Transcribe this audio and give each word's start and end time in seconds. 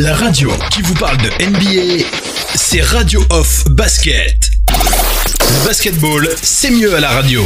La 0.00 0.14
radio 0.14 0.48
qui 0.70 0.80
vous 0.82 0.94
parle 0.94 1.16
de 1.16 1.28
NBA, 1.44 2.04
c'est 2.54 2.82
Radio 2.82 3.18
Off 3.30 3.64
Basket. 3.68 4.48
Basketball, 5.66 6.28
c'est 6.36 6.70
mieux 6.70 6.94
à 6.94 7.00
la 7.00 7.08
radio. 7.08 7.42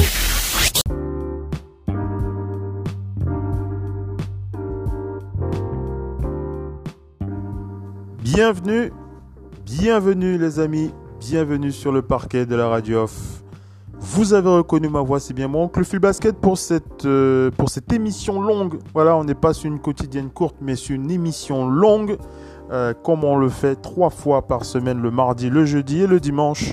Bienvenue, 8.23 8.93
bienvenue 9.65 10.37
les 10.37 10.61
amis, 10.61 10.91
bienvenue 11.21 11.73
sur 11.73 11.91
le 11.91 12.03
parquet 12.03 12.45
de 12.45 12.55
la 12.55 12.69
radio 12.69 13.05
off. 13.05 13.43
Vous 14.05 14.35
avez 14.35 14.51
reconnu 14.51 14.89
ma 14.89 15.01
voix, 15.01 15.21
c'est 15.21 15.33
bien 15.33 15.47
mon 15.47 15.63
oncle 15.63 15.85
Phil 15.85 16.01
Basket 16.01 16.37
pour 16.37 16.59
cette, 16.59 17.07
euh, 17.07 17.51
pour 17.57 17.71
cette 17.71 17.91
émission 17.93 18.43
longue. 18.43 18.79
Voilà, 18.93 19.17
on 19.17 19.23
n'est 19.23 19.35
pas 19.35 19.55
sur 19.55 19.71
une 19.71 19.79
quotidienne 19.79 20.29
courte, 20.29 20.57
mais 20.61 20.75
sur 20.75 20.97
une 20.97 21.11
émission 21.11 21.69
longue, 21.69 22.19
euh, 22.73 22.95
comme 23.03 23.25
on 23.25 23.37
le 23.37 23.49
fait 23.49 23.77
trois 23.77 24.11
fois 24.11 24.43
par 24.43 24.65
semaine, 24.65 25.01
le 25.01 25.11
mardi, 25.11 25.51
le 25.51 25.65
jeudi 25.65 26.03
et 26.03 26.07
le 26.07 26.21
dimanche. 26.21 26.73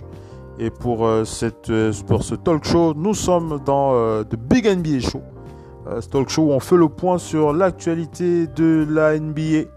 Et 0.58 0.70
pour, 0.70 1.06
euh, 1.06 1.26
cette, 1.26 1.72
pour 2.08 2.24
ce 2.24 2.36
talk 2.36 2.64
show, 2.64 2.94
nous 2.96 3.14
sommes 3.14 3.60
dans 3.66 4.24
The 4.24 4.36
Big 4.36 4.66
NBA 4.66 5.00
Show. 5.00 5.22
ce 6.00 6.08
talk 6.08 6.30
show 6.30 6.44
où 6.44 6.52
on 6.52 6.60
fait 6.60 6.78
le 6.78 6.90
point 6.90 7.18
sur 7.18 7.54
l'actualité 7.54 8.48
de 8.48 8.86
la 8.90 9.20
NBA 9.20 9.70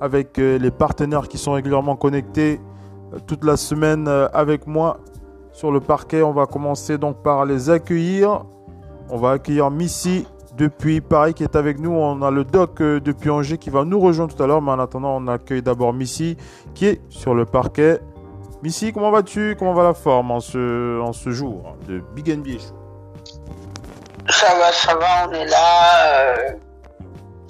avec 0.00 0.36
les 0.36 0.70
partenaires 0.70 1.28
qui 1.28 1.38
sont 1.38 1.52
régulièrement 1.52 1.96
connectés 1.96 2.60
toute 3.26 3.44
la 3.44 3.56
semaine 3.56 4.06
avec 4.32 4.66
moi 4.66 5.00
sur 5.52 5.72
le 5.72 5.80
parquet. 5.80 6.22
On 6.22 6.32
va 6.32 6.46
commencer 6.46 6.98
donc 6.98 7.22
par 7.22 7.44
les 7.44 7.68
accueillir. 7.68 8.44
On 9.10 9.16
va 9.16 9.32
accueillir 9.32 9.70
Missy 9.70 10.26
depuis 10.58 11.00
Paris 11.00 11.32
qui 11.32 11.44
est 11.44 11.56
avec 11.56 11.78
nous. 11.78 11.92
On 11.92 12.20
a 12.22 12.30
le 12.30 12.44
doc 12.44 12.80
euh, 12.80 13.00
depuis 13.00 13.30
Angers 13.30 13.58
qui 13.58 13.70
va 13.70 13.84
nous 13.84 14.00
rejoindre 14.00 14.34
tout 14.34 14.42
à 14.42 14.46
l'heure. 14.46 14.60
Mais 14.60 14.72
en 14.72 14.80
attendant, 14.80 15.16
on 15.16 15.28
accueille 15.28 15.62
d'abord 15.62 15.92
Missy 15.92 16.36
qui 16.74 16.86
est 16.86 17.00
sur 17.08 17.34
le 17.34 17.46
parquet. 17.46 18.00
Missy, 18.62 18.92
comment 18.92 19.10
vas-tu? 19.10 19.56
Comment 19.58 19.72
va 19.72 19.84
la 19.84 19.94
forme 19.94 20.32
en 20.32 20.40
ce, 20.40 21.00
en 21.00 21.12
ce 21.12 21.30
jour 21.30 21.76
de 21.86 22.00
Big 22.14 22.28
NBA 22.28 22.58
Ça 24.28 24.58
va, 24.58 24.72
ça 24.72 24.96
va, 24.96 25.28
on 25.28 25.32
est 25.32 25.46
là. 25.46 26.24
Euh, 26.26 26.52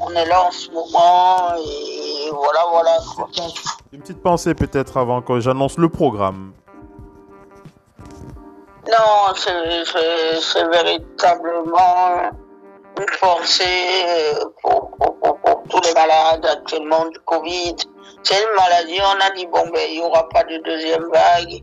on 0.00 0.10
est 0.10 0.26
là 0.26 0.44
en 0.44 0.50
ce 0.50 0.70
moment 0.70 1.56
et 1.56 2.30
voilà, 2.30 2.60
voilà. 2.70 2.98
Une 3.92 4.00
petite 4.00 4.22
pensée 4.22 4.54
peut-être 4.54 4.96
avant 4.96 5.22
que 5.22 5.40
j'annonce 5.40 5.76
le 5.76 5.88
programme. 5.88 6.52
Non, 8.86 9.34
c'est 9.34 10.68
véritablement 10.70 12.30
une 12.98 13.06
pensée 13.20 13.64
euh, 14.08 14.44
pour, 14.62 14.90
tous 15.70 15.80
les 15.82 15.92
malades 15.92 16.46
actuellement 16.46 17.06
du 17.06 17.18
Covid. 17.20 17.76
C'est 18.22 18.36
une 18.36 18.56
maladie, 18.56 18.98
on 19.00 19.26
a 19.26 19.30
dit, 19.36 19.46
bon, 19.46 19.68
ben, 19.70 19.82
il 19.88 20.00
n'y 20.00 20.02
aura 20.02 20.28
pas 20.30 20.42
de 20.44 20.56
deuxième 20.64 21.04
vague. 21.12 21.62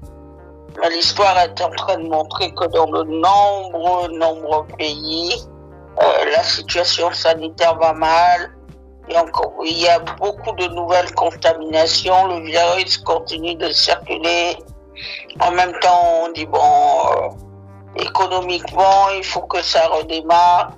Mais 0.79 0.89
l'histoire 0.89 1.37
est 1.39 1.59
en 1.61 1.71
train 1.71 1.97
de 1.97 2.07
montrer 2.07 2.53
que 2.53 2.65
dans 2.67 2.85
de 2.85 3.03
nombreux, 3.03 4.09
nombreux 4.09 4.65
pays, 4.77 5.33
euh, 6.01 6.25
la 6.35 6.43
situation 6.43 7.11
sanitaire 7.11 7.75
va 7.77 7.93
mal. 7.93 8.51
Il 9.07 9.77
y 9.77 9.87
a 9.87 9.99
beaucoup 9.99 10.51
de 10.55 10.67
nouvelles 10.67 11.13
contaminations. 11.15 12.27
Le 12.27 12.45
virus 12.45 12.97
continue 12.99 13.55
de 13.55 13.69
circuler. 13.71 14.57
En 15.39 15.51
même 15.51 15.73
temps, 15.79 16.23
on 16.23 16.31
dit, 16.31 16.45
bon, 16.45 16.59
euh, 16.59 18.01
économiquement, 18.01 19.09
il 19.15 19.23
faut 19.23 19.41
que 19.41 19.61
ça 19.61 19.87
redémarre. 19.87 20.71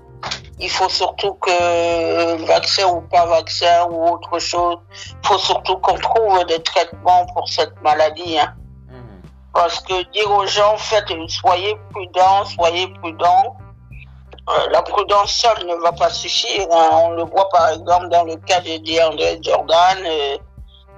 Il 0.59 0.69
faut 0.69 0.89
surtout 0.89 1.33
que, 1.35 2.45
vaccin 2.45 2.87
ou 2.87 3.01
pas 3.01 3.25
vaccin 3.27 3.87
ou 3.91 4.13
autre 4.13 4.39
chose, 4.39 4.77
il 5.09 5.27
faut 5.27 5.37
surtout 5.37 5.77
qu'on 5.77 5.95
trouve 5.95 6.43
des 6.45 6.61
traitements 6.63 7.25
pour 7.35 7.47
cette 7.47 7.79
maladie. 7.83 8.39
Hein. 8.39 8.53
Mhm. 8.89 9.21
Parce 9.53 9.79
que 9.81 10.11
dire 10.11 10.31
aux 10.31 10.47
gens, 10.47 10.75
faites, 10.77 11.11
soyez 11.27 11.77
prudents, 11.91 12.45
soyez 12.45 12.87
prudents. 13.01 13.57
Euh, 14.49 14.69
la 14.71 14.81
prudence 14.81 15.31
seule 15.33 15.67
ne 15.67 15.75
va 15.75 15.91
pas 15.91 16.09
suffire. 16.09 16.67
Hein. 16.71 16.89
On 16.93 17.09
le 17.11 17.23
voit 17.25 17.49
par 17.49 17.69
exemple 17.69 18.09
dans 18.09 18.23
le 18.23 18.37
cas 18.37 18.61
de 18.61 19.11
André 19.11 19.39
Jordan. 19.43 19.97
Euh, 20.05 20.37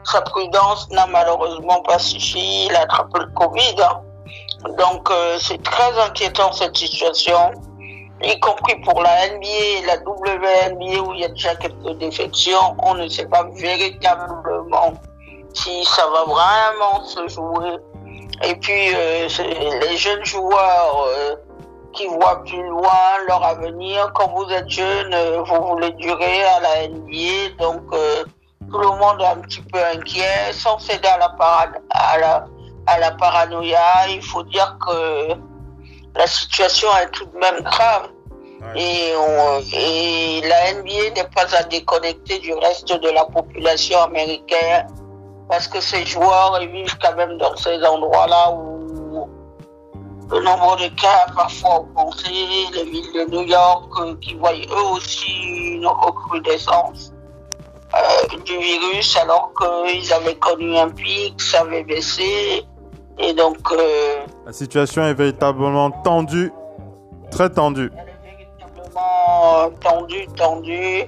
sa 0.04 0.22
prudence 0.22 0.90
n'a 0.92 1.06
malheureusement 1.08 1.82
pas 1.82 2.00
suffi, 2.00 2.68
il 2.68 2.76
a 2.76 2.82
attrapé 2.82 3.20
le 3.20 3.28
Covid. 3.34 3.76
Hein. 3.82 4.02
Donc 4.78 5.10
euh, 5.10 5.38
c'est 5.40 5.62
très 5.64 6.00
inquiétant 6.00 6.52
cette 6.52 6.76
situation, 6.78 7.52
y 8.22 8.40
compris 8.40 8.76
pour 8.82 9.02
la 9.02 9.30
NBA 9.30 9.86
la 9.86 9.98
WNBA 9.98 11.02
où 11.02 11.14
il 11.14 11.22
y 11.22 11.26
a 11.26 11.30
déjà 11.30 11.56
quelques 11.56 11.98
défections. 11.98 12.76
On 12.84 12.96
ne 12.96 13.08
sait 13.08 13.28
pas 13.28 13.44
véritablement 13.56 14.94
si 15.54 15.84
ça 15.86 16.06
va 16.08 16.26
vraiment 16.26 17.04
se 17.06 17.28
jouer. 17.28 17.78
Et 18.44 18.56
puis 18.56 18.94
euh, 18.94 19.28
les 19.82 19.98
jeunes 19.98 20.24
joueurs 20.24 21.08
euh, 21.08 21.36
qui 21.94 22.08
voient 22.08 22.44
plus 22.44 22.64
loin 22.68 23.18
leur 23.28 23.44
avenir. 23.44 24.12
Quand 24.14 24.30
vous 24.30 24.50
êtes 24.52 24.70
jeune, 24.70 25.16
vous 25.46 25.68
voulez 25.68 25.92
durer 25.92 26.44
à 26.44 26.60
la 26.60 26.88
NBA, 26.88 27.56
donc 27.58 27.82
tout 28.72 28.78
le 28.78 28.88
monde 28.88 29.22
est 29.22 29.26
un 29.26 29.42
petit 29.42 29.62
peu 29.62 29.80
inquiet, 29.94 30.52
sans 30.52 30.78
céder 30.78 31.08
à 31.08 31.18
la 33.00 33.12
paranoïa. 33.12 34.08
Il 34.10 34.22
faut 34.22 34.44
dire 34.44 34.78
que 34.86 35.36
la 36.16 36.28
situation 36.28 36.90
est 37.02 37.12
tout 37.12 37.26
de 37.26 37.38
même 37.38 37.62
grave. 37.64 38.10
Et, 38.76 39.14
et 39.74 40.42
la 40.42 40.74
NBA 40.74 41.16
n'est 41.16 41.30
pas 41.34 41.56
à 41.56 41.64
déconnecter 41.64 42.40
du 42.40 42.54
reste 42.54 42.92
de 42.92 43.10
la 43.10 43.24
population 43.26 44.02
américaine 44.02 44.88
parce 45.48 45.68
que 45.68 45.80
ces 45.80 46.06
joueurs 46.06 46.60
ils 46.62 46.70
vivent 46.70 46.98
quand 47.02 47.16
même 47.16 47.38
dans 47.38 47.56
ces 47.56 47.82
endroits-là 47.84 48.52
où 48.52 48.80
le 50.32 50.40
nombre 50.42 50.76
de 50.78 50.88
cas 50.90 51.26
parfois 51.36 51.80
augmenté, 51.80 52.30
les 52.74 52.84
villes 52.84 53.14
de 53.14 53.32
New 53.32 53.42
York 53.48 53.92
euh, 54.00 54.16
qui 54.22 54.36
voient 54.36 54.54
eux 54.54 54.96
aussi 54.96 55.32
une 55.74 55.88
recrudescence. 55.88 57.14
Euh, 57.96 58.38
du 58.46 58.56
virus 58.56 59.18
alors 59.18 59.52
qu'ils 59.58 60.14
avaient 60.14 60.36
connu 60.36 60.78
un 60.78 60.90
pic, 60.90 61.42
ça 61.42 61.62
avait 61.62 61.84
baissé. 61.84 62.64
Et 63.20 63.34
donc. 63.34 63.58
Euh, 63.72 64.26
La 64.46 64.54
situation 64.54 65.04
est 65.04 65.14
véritablement 65.14 65.92
tendue, 65.92 66.52
très 67.32 67.50
tendue. 67.50 67.92
Elle 67.96 68.08
est 68.10 68.38
véritablement 68.38 69.70
tendue, 69.82 70.28
tendue. 70.36 71.04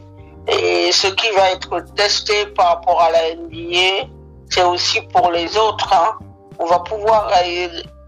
Et 0.48 0.92
ce 0.92 1.08
qui 1.08 1.30
va 1.32 1.52
être 1.52 1.94
testé 1.96 2.46
par 2.58 2.76
rapport 2.76 3.02
à 3.02 3.12
la 3.12 3.36
NBA, 3.36 4.10
c'est 4.50 4.64
aussi 4.64 5.02
pour 5.14 5.32
les 5.32 5.56
autres. 5.58 5.94
Hein. 5.94 6.18
On 6.60 6.66
va 6.66 6.80
pouvoir 6.80 7.32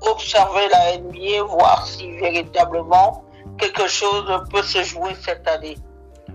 observer 0.01 0.67
la 0.71 0.97
NBA, 0.97 1.43
voir 1.43 1.85
si 1.87 2.11
véritablement 2.19 3.23
quelque 3.57 3.87
chose 3.87 4.25
peut 4.51 4.61
se 4.61 4.83
jouer 4.83 5.11
cette 5.21 5.47
année. 5.47 5.77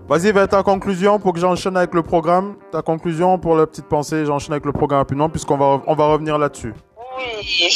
Vas-y, 0.08 0.32
vers 0.32 0.48
ta 0.48 0.62
conclusion 0.62 1.18
pour 1.18 1.34
que 1.34 1.38
j'enchaîne 1.40 1.76
avec 1.76 1.92
le 1.92 2.02
programme. 2.02 2.56
Ta 2.72 2.80
conclusion 2.80 3.38
pour 3.38 3.56
la 3.56 3.66
petite 3.66 3.86
pensée, 3.86 4.24
j'enchaîne 4.24 4.52
avec 4.54 4.64
le 4.64 4.72
programme 4.72 5.00
rapidement 5.00 5.28
puisqu'on 5.28 5.58
va, 5.58 5.82
on 5.86 5.94
va 5.94 6.06
revenir 6.06 6.38
là-dessus. 6.38 6.74
Oui, 7.18 7.68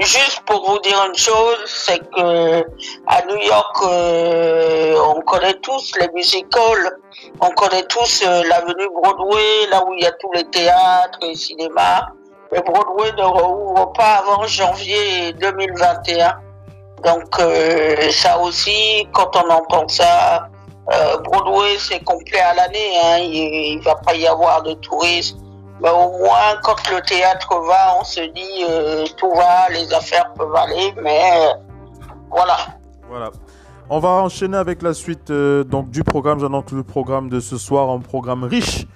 juste 0.00 0.42
pour 0.44 0.66
vous 0.66 0.78
dire 0.80 1.02
une 1.08 1.16
chose, 1.16 1.64
c'est 1.66 1.98
que 1.98 2.66
à 3.06 3.24
New 3.26 3.38
York, 3.38 3.76
euh, 3.84 4.96
on 5.16 5.22
connaît 5.22 5.54
tous 5.54 5.92
les 5.98 6.08
musicals, 6.14 6.98
on 7.40 7.50
connaît 7.50 7.84
tous 7.84 8.22
euh, 8.26 8.42
l'avenue 8.46 8.88
Broadway, 9.00 9.66
là 9.70 9.82
où 9.86 9.94
il 9.94 10.02
y 10.02 10.06
a 10.06 10.12
tous 10.12 10.30
les 10.32 10.44
théâtres 10.44 11.20
et 11.22 11.34
cinémas. 11.34 12.08
Mais 12.52 12.60
Broadway 12.60 13.12
ne 13.16 13.22
rouvre 13.22 13.92
pas 13.92 14.16
avant 14.16 14.46
janvier 14.46 15.32
2021. 15.34 16.34
Donc 17.02 17.40
euh, 17.40 18.10
ça 18.10 18.38
aussi, 18.40 19.08
quand 19.12 19.30
on 19.36 19.48
entend 19.50 19.88
ça, 19.88 20.48
Broadway, 21.24 21.78
c'est 21.78 22.04
complet 22.04 22.40
à 22.40 22.54
l'année. 22.54 22.98
Hein. 23.02 23.18
Il, 23.20 23.78
ne 23.78 23.82
va 23.82 23.94
pas 23.94 24.14
y 24.14 24.26
avoir 24.26 24.62
de 24.62 24.74
tourisme. 24.74 25.43
Mais 25.82 25.90
au 25.90 26.18
moins, 26.18 26.56
quand 26.62 26.76
le 26.90 27.00
théâtre 27.02 27.48
va, 27.66 27.98
on 28.00 28.04
se 28.04 28.20
dit 28.20 28.64
euh, 28.68 29.04
tout 29.16 29.30
va, 29.34 29.68
les 29.70 29.92
affaires 29.92 30.32
peuvent 30.34 30.54
aller. 30.54 30.94
Mais 31.02 31.20
euh, 31.32 31.54
voilà. 32.30 32.56
Voilà. 33.08 33.30
On 33.90 33.98
va 33.98 34.08
enchaîner 34.08 34.56
avec 34.56 34.82
la 34.82 34.94
suite 34.94 35.30
donc 35.30 35.90
du 35.90 36.04
programme. 36.04 36.40
J'annonce 36.40 36.72
le 36.72 36.82
programme 36.82 37.28
de 37.28 37.38
ce 37.38 37.58
soir, 37.58 37.90
un 37.90 38.00
programme 38.00 38.44
riche, 38.44 38.86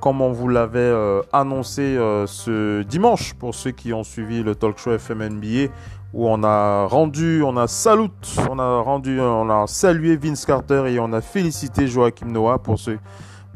comme 0.00 0.20
on 0.20 0.30
vous 0.30 0.48
l'avait 0.48 0.92
annoncé 1.32 1.96
ce 2.26 2.82
dimanche 2.82 3.32
pour 3.32 3.54
ceux 3.54 3.70
qui 3.70 3.94
ont 3.94 4.04
suivi 4.04 4.42
le 4.42 4.54
talk 4.54 4.76
show 4.76 4.92
FM 4.92 5.26
NBA 5.26 5.72
où 6.16 6.28
on 6.28 6.42
a 6.44 6.86
rendu, 6.86 7.42
on 7.42 7.58
a 7.58 7.68
salut, 7.68 8.08
on 8.48 8.58
a 8.58 8.80
rendu, 8.80 9.20
on 9.20 9.50
a 9.50 9.66
salué 9.66 10.16
Vince 10.16 10.46
Carter 10.46 10.84
et 10.86 10.98
on 10.98 11.12
a 11.12 11.20
félicité 11.20 11.86
Joachim 11.86 12.28
Noah 12.28 12.58
pour 12.58 12.78
ce, 12.78 12.92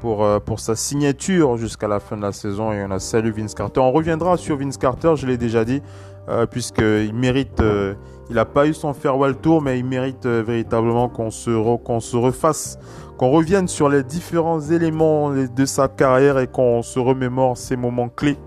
pour, 0.01 0.25
euh, 0.25 0.41
pour 0.41 0.61
sa 0.61 0.75
signature 0.75 1.57
jusqu'à 1.57 1.89
la 1.89 2.01
fin 2.01 2.17
de 2.17 2.23
la 2.23 2.33
saison 2.33 2.73
et 2.73 2.83
on 2.85 2.91
a 2.91 2.99
salué 2.99 3.31
Vince 3.31 3.55
Carter. 3.55 3.81
On 3.81 3.93
reviendra 3.93 4.37
sur 4.37 4.57
Vince 4.57 4.77
Carter, 4.77 5.15
je 5.17 5.27
l'ai 5.27 5.37
déjà 5.37 5.65
dit, 5.65 5.83
euh, 6.29 6.47
puisqu'il 6.47 7.15
mérite, 7.15 7.61
euh, 7.61 7.95
il 8.29 8.37
n'a 8.37 8.45
pas 8.45 8.67
eu 8.67 8.75
son 8.75 8.95
farewell 8.95 9.37
tour, 9.37 9.63
mais 9.63 9.79
il 9.79 9.85
mérite 9.85 10.27
véritablement 10.27 11.09
qu'on 11.09 11.31
se, 11.31 11.77
qu'on 11.79 12.01
se 12.01 12.17
refasse 12.17 12.79
qu'on 13.19 13.31
revienne 13.31 13.69
sur 13.69 13.91
les 13.91 14.03
différents 14.03 14.61
éléments 14.61 15.31
de 15.31 15.65
sa 15.67 15.89
carrière 15.89 16.39
et 16.39 16.47
qu'on 16.47 16.83
se 16.83 16.99
remémore 16.99 17.59
ces 17.59 17.77
moments 17.77 18.09
clés 18.09 18.39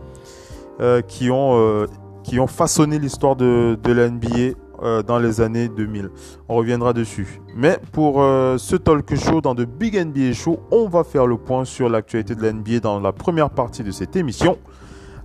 qui 1.08 1.30
ont 1.30 1.86
qui 2.24 2.40
ont 2.40 2.48
façonné 2.48 2.98
l'histoire 2.98 3.36
de, 3.36 3.78
de 3.84 3.92
la 3.92 4.10
NBA 4.10 4.58
dans 5.06 5.20
les 5.20 5.42
années 5.42 5.70
2000. 5.70 6.10
On 6.50 6.56
reviendra 6.56 6.94
dessus. 6.94 7.42
Mais 7.56 7.80
pour 7.92 8.16
ce 8.16 8.76
talk 8.76 9.16
show 9.16 9.42
dans 9.42 9.56
de 9.56 9.66
Big 9.66 9.96
NBA 9.96 10.34
Show, 10.34 10.60
on 10.72 10.88
va 10.88 11.04
faire 11.04 11.28
le 11.28 11.38
point 11.38 11.66
sur 11.66 11.90
l'actualité 11.90 12.36
de 12.36 12.42
la 12.42 12.54
NBA 12.54 12.80
dans 12.80 13.00
la 13.00 13.12
première 13.12 13.50
partie 13.50 13.84
de 13.84 13.92
cette 13.92 14.16
émission. 14.16 14.58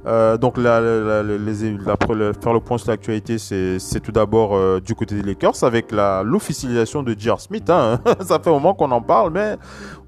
Euh, 0.07 0.39
donc 0.39 0.57
la, 0.57 0.81
faire 0.81 2.53
le 2.53 2.61
point 2.61 2.79
sur 2.79 2.91
l'actualité, 2.91 3.39
c'est 3.39 4.01
tout 4.01 4.13
d'abord 4.13 4.55
euh, 4.55 4.81
du 4.81 4.95
côté 4.95 5.17
des 5.17 5.23
Lakers 5.23 5.65
avec 5.65 5.93
l'officialisation 5.93 7.03
de 7.03 7.15
J.R. 7.19 7.41
Smith. 7.41 7.69
Hein. 7.69 8.01
Ça 8.21 8.39
fait 8.39 8.49
un 8.49 8.55
moment 8.55 8.75
qu'on 8.75 8.91
en 8.91 9.03
parle, 9.03 9.33
mais 9.33 9.57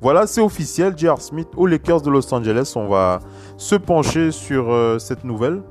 voilà, 0.00 0.26
c'est 0.26 0.40
officiel. 0.40 0.94
J.R. 0.96 1.20
Smith 1.20 1.48
aux 1.56 1.66
Lakers 1.66 2.02
de 2.02 2.10
Los 2.10 2.32
Angeles. 2.32 2.72
On 2.76 2.88
va 2.88 3.18
se 3.56 3.74
pencher 3.74 4.30
sur 4.30 4.70
euh, 4.70 4.98
cette 4.98 5.24
nouvelle. 5.24 5.62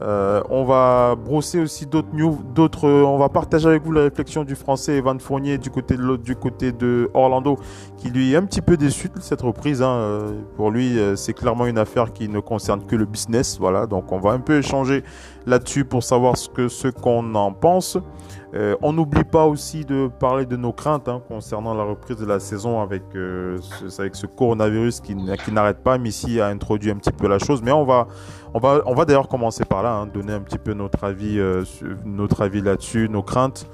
Euh, 0.00 0.42
on 0.48 0.64
va 0.64 1.16
brosser 1.16 1.58
aussi 1.58 1.86
d'autres 1.86 2.12
news, 2.12 2.38
d'autres. 2.54 2.86
Euh, 2.86 3.02
on 3.04 3.18
va 3.18 3.28
partager 3.28 3.66
avec 3.66 3.82
vous 3.82 3.90
la 3.90 4.02
réflexion 4.02 4.44
du 4.44 4.54
Français 4.54 4.96
Evan 4.96 5.18
Fournier 5.18 5.58
du 5.58 5.70
côté 5.70 5.96
de 5.96 6.02
l'autre, 6.02 6.22
du 6.22 6.36
côté 6.36 6.70
de 6.70 7.10
Orlando, 7.14 7.58
qui 7.96 8.10
lui 8.10 8.32
est 8.32 8.36
un 8.36 8.44
petit 8.44 8.60
peu 8.60 8.76
déçu 8.76 9.08
de 9.08 9.20
cette 9.20 9.42
reprise. 9.42 9.82
Hein. 9.82 9.88
Euh, 9.88 10.32
pour 10.56 10.70
lui, 10.70 10.96
c'est 11.16 11.34
clairement 11.34 11.66
une 11.66 11.78
affaire 11.78 12.12
qui 12.12 12.28
ne 12.28 12.38
concerne 12.38 12.84
que 12.84 12.94
le 12.94 13.06
business. 13.06 13.58
Voilà, 13.58 13.86
donc 13.86 14.12
on 14.12 14.18
va 14.18 14.30
un 14.30 14.40
peu 14.40 14.58
échanger 14.58 15.02
là-dessus 15.46 15.84
pour 15.84 16.04
savoir 16.04 16.36
ce 16.36 16.48
que 16.48 16.68
ce 16.68 16.88
qu'on 16.88 17.34
en 17.34 17.52
pense. 17.52 17.98
Euh, 18.54 18.76
on 18.80 18.94
n'oublie 18.94 19.24
pas 19.24 19.44
aussi 19.44 19.84
de 19.84 20.08
parler 20.18 20.46
de 20.46 20.56
nos 20.56 20.72
craintes 20.72 21.08
hein, 21.08 21.20
concernant 21.28 21.74
la 21.74 21.84
reprise 21.84 22.16
de 22.16 22.24
la 22.24 22.40
saison 22.40 22.80
avec, 22.80 23.02
euh, 23.14 23.58
ce, 23.60 24.00
avec 24.00 24.16
ce 24.16 24.26
coronavirus 24.26 25.00
qui, 25.00 25.14
n'arrête 25.14 25.82
pas. 25.82 25.98
Missy 25.98 26.40
a 26.40 26.46
introduit 26.46 26.90
un 26.90 26.96
petit 26.96 27.12
peu 27.12 27.28
la 27.28 27.38
chose, 27.38 27.60
mais 27.62 27.72
on 27.72 27.84
va, 27.84 28.08
on 28.54 28.58
va, 28.58 28.80
on 28.86 28.94
va 28.94 29.04
d'ailleurs 29.04 29.28
commencer 29.28 29.66
par 29.66 29.82
là, 29.82 29.92
hein, 29.92 30.06
donner 30.06 30.32
un 30.32 30.40
petit 30.40 30.58
peu 30.58 30.72
notre 30.72 31.04
avis, 31.04 31.38
euh, 31.38 31.62
notre 32.06 32.42
avis 32.42 32.62
là-dessus, 32.62 33.08
nos 33.10 33.22
craintes. 33.22 33.68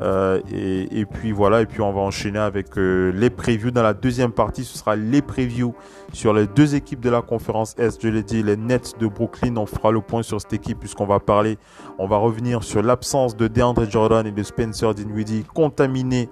Euh, 0.00 0.40
et, 0.52 1.04
puis 1.06 1.32
voilà, 1.32 1.62
et 1.62 1.66
puis 1.66 1.80
on 1.80 1.92
va 1.92 2.00
enchaîner 2.00 2.38
avec 2.38 2.78
euh, 2.78 3.10
les 3.12 3.30
previews. 3.30 3.70
Dans 3.70 3.82
la 3.82 3.94
deuxième 3.94 4.32
partie, 4.32 4.64
ce 4.64 4.78
sera 4.78 4.94
les 4.94 5.22
previews 5.22 5.74
sur 6.12 6.32
les 6.32 6.46
deux 6.46 6.74
équipes 6.74 7.00
de 7.00 7.10
la 7.10 7.20
conférence 7.20 7.74
Est. 7.78 8.00
Je 8.00 8.08
l'ai 8.08 8.22
dit, 8.22 8.42
les 8.42 8.56
Nets 8.56 8.94
de 9.00 9.06
Brooklyn. 9.08 9.56
On 9.56 9.66
fera 9.66 9.90
le 9.90 10.00
point 10.00 10.22
sur 10.22 10.40
cette 10.40 10.52
équipe 10.52 10.78
puisqu'on 10.78 11.06
va 11.06 11.18
parler, 11.18 11.58
on 11.98 12.06
va 12.06 12.16
revenir 12.16 12.62
sur 12.62 12.82
l'absence 12.82 13.36
de 13.36 13.48
DeAndre 13.48 13.90
Jordan 13.90 14.26
et 14.26 14.32
de 14.32 14.42
Spencer 14.42 14.94
Dinwiddie 14.94 15.44
contaminés. 15.52 16.28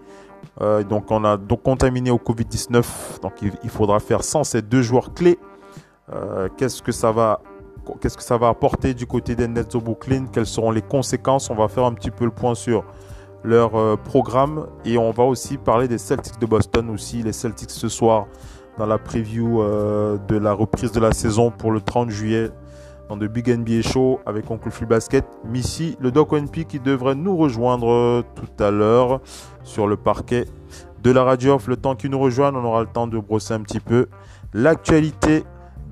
Euh, 0.60 0.84
donc 0.84 1.10
on 1.10 1.24
a 1.24 1.36
donc 1.36 1.62
contaminé 1.62 2.10
au 2.10 2.18
Covid-19. 2.18 3.20
Donc 3.20 3.32
il, 3.42 3.70
faudra 3.70 3.98
faire 3.98 4.22
sans 4.22 4.44
ces 4.44 4.62
deux 4.62 4.82
joueurs 4.82 5.12
clés. 5.12 5.38
Qu'est-ce 6.56 6.82
que 6.82 6.92
ça 6.92 7.10
va 7.10 7.40
Qu'est-ce 8.00 8.16
que 8.16 8.22
ça 8.22 8.36
va 8.36 8.48
apporter 8.48 8.94
du 8.94 9.06
côté 9.06 9.34
des 9.34 9.48
Nets 9.48 9.72
de 9.72 9.78
Brooklyn? 9.78 10.26
Quelles 10.32 10.46
seront 10.46 10.70
les 10.70 10.82
conséquences? 10.82 11.50
On 11.50 11.54
va 11.54 11.68
faire 11.68 11.84
un 11.84 11.94
petit 11.94 12.10
peu 12.10 12.24
le 12.24 12.30
point 12.30 12.54
sur 12.54 12.84
leur 13.46 13.76
euh, 13.76 13.96
programme 13.96 14.66
et 14.84 14.98
on 14.98 15.12
va 15.12 15.22
aussi 15.22 15.56
parler 15.56 15.88
des 15.88 15.98
Celtics 15.98 16.38
de 16.38 16.46
Boston 16.46 16.90
aussi, 16.90 17.22
les 17.22 17.32
Celtics 17.32 17.70
ce 17.70 17.88
soir 17.88 18.26
dans 18.76 18.87
la 18.87 18.98
preview 18.98 19.62
euh, 19.62 20.19
de 20.28 20.37
la 20.37 20.52
reprise 20.52 20.93
de 20.93 21.00
la 21.00 21.12
saison 21.12 21.50
pour 21.50 21.70
le 21.70 21.81
30 21.81 22.10
juillet 22.10 22.50
dans 23.08 23.16
de 23.16 23.28
Big 23.28 23.48
NBA 23.48 23.82
Show 23.82 24.19
avec 24.26 24.50
Oncle 24.50 24.70
Free 24.70 24.84
Basket. 24.84 25.25
Missy, 25.44 25.96
le 26.00 26.10
Doc 26.10 26.32
ONP 26.32 26.64
qui 26.66 26.81
devrait 26.81 27.14
nous 27.14 27.37
rejoindre 27.37 28.25
tout 28.34 28.62
à 28.62 28.72
l'heure 28.72 29.20
sur 29.62 29.87
le 29.87 29.96
parquet 29.96 30.46
de 31.04 31.12
la 31.12 31.22
radio 31.22 31.54
off. 31.54 31.69
Le 31.69 31.76
temps 31.76 31.94
qu'il 31.94 32.10
nous 32.10 32.19
rejoigne, 32.19 32.56
on 32.56 32.64
aura 32.64 32.81
le 32.81 32.88
temps 32.88 33.06
de 33.06 33.16
brosser 33.16 33.54
un 33.54 33.60
petit 33.60 33.78
peu 33.78 34.08
l'actualité 34.52 35.44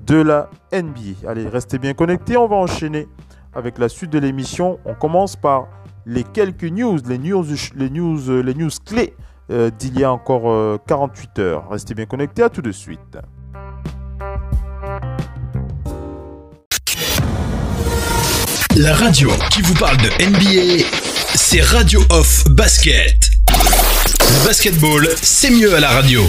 de 0.05 0.17
la 0.17 0.49
NBA. 0.73 1.27
Allez, 1.27 1.47
restez 1.47 1.79
bien 1.79 1.93
connectés, 1.93 2.35
on 2.35 2.47
va 2.47 2.57
enchaîner 2.57 3.07
avec 3.53 3.77
la 3.77 3.87
suite 3.87 4.11
de 4.11 4.19
l'émission. 4.19 4.77
On 4.85 4.93
commence 4.93 5.37
par 5.37 5.67
les 6.05 6.23
quelques 6.23 6.63
news, 6.63 6.99
les 7.07 7.17
news, 7.17 7.45
les 7.75 7.89
news, 7.89 8.41
les 8.41 8.53
news 8.53 8.69
clés 8.85 9.13
euh, 9.51 9.69
d'il 9.69 9.99
y 9.99 10.03
a 10.03 10.11
encore 10.11 10.79
48 10.87 11.39
euh, 11.39 11.41
heures. 11.41 11.69
Restez 11.69 11.93
bien 11.93 12.05
connectés, 12.05 12.43
à 12.43 12.49
tout 12.49 12.61
de 12.61 12.71
suite. 12.71 13.17
La 18.77 18.93
radio 18.93 19.29
qui 19.51 19.61
vous 19.61 19.73
parle 19.75 19.97
de 19.97 20.09
NBA, 20.25 20.85
c'est 21.35 21.61
Radio 21.61 22.01
Off 22.09 22.43
Basket. 22.49 23.31
Basketball, 24.45 25.07
c'est 25.21 25.49
mieux 25.49 25.73
à 25.75 25.79
la 25.79 25.89
radio. 25.89 26.21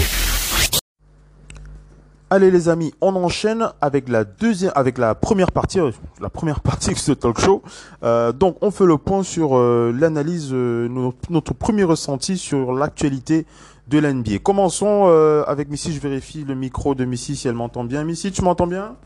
Allez 2.29 2.51
les 2.51 2.67
amis, 2.67 2.93
on 2.99 3.15
enchaîne 3.15 3.69
avec 3.79 4.09
la 4.09 4.25
deuxième, 4.25 4.73
avec 4.75 4.97
la 4.97 5.15
première 5.15 5.53
partie, 5.53 5.79
euh, 5.79 5.91
la 6.19 6.29
première 6.29 6.59
partie 6.61 6.89
de 6.89 6.97
ce 6.97 7.13
talk 7.13 7.39
show. 7.39 7.63
Euh, 8.03 8.33
donc 8.33 8.57
on 8.59 8.69
fait 8.69 8.85
le 8.85 8.97
point 8.97 9.23
sur 9.23 9.57
euh, 9.57 9.93
l'analyse, 9.97 10.51
notre, 10.51 11.53
premier 11.53 11.85
ressenti 11.85 12.37
sur 12.37 12.73
l'actualité 12.73 13.45
de 13.87 13.99
l'NBA. 13.99 14.39
Commençons 14.39 15.07
avec 15.47 15.69
Missy. 15.69 15.93
Je 15.93 16.01
vérifie 16.01 16.43
le 16.43 16.55
micro 16.55 16.95
de 16.95 17.05
Missy 17.05 17.37
si 17.37 17.47
elle 17.47 17.55
m'entend 17.55 17.85
bien. 17.85 18.03
Missy, 18.03 18.33
tu 18.33 18.41
m'entends 18.41 18.67
bien? 18.67 18.97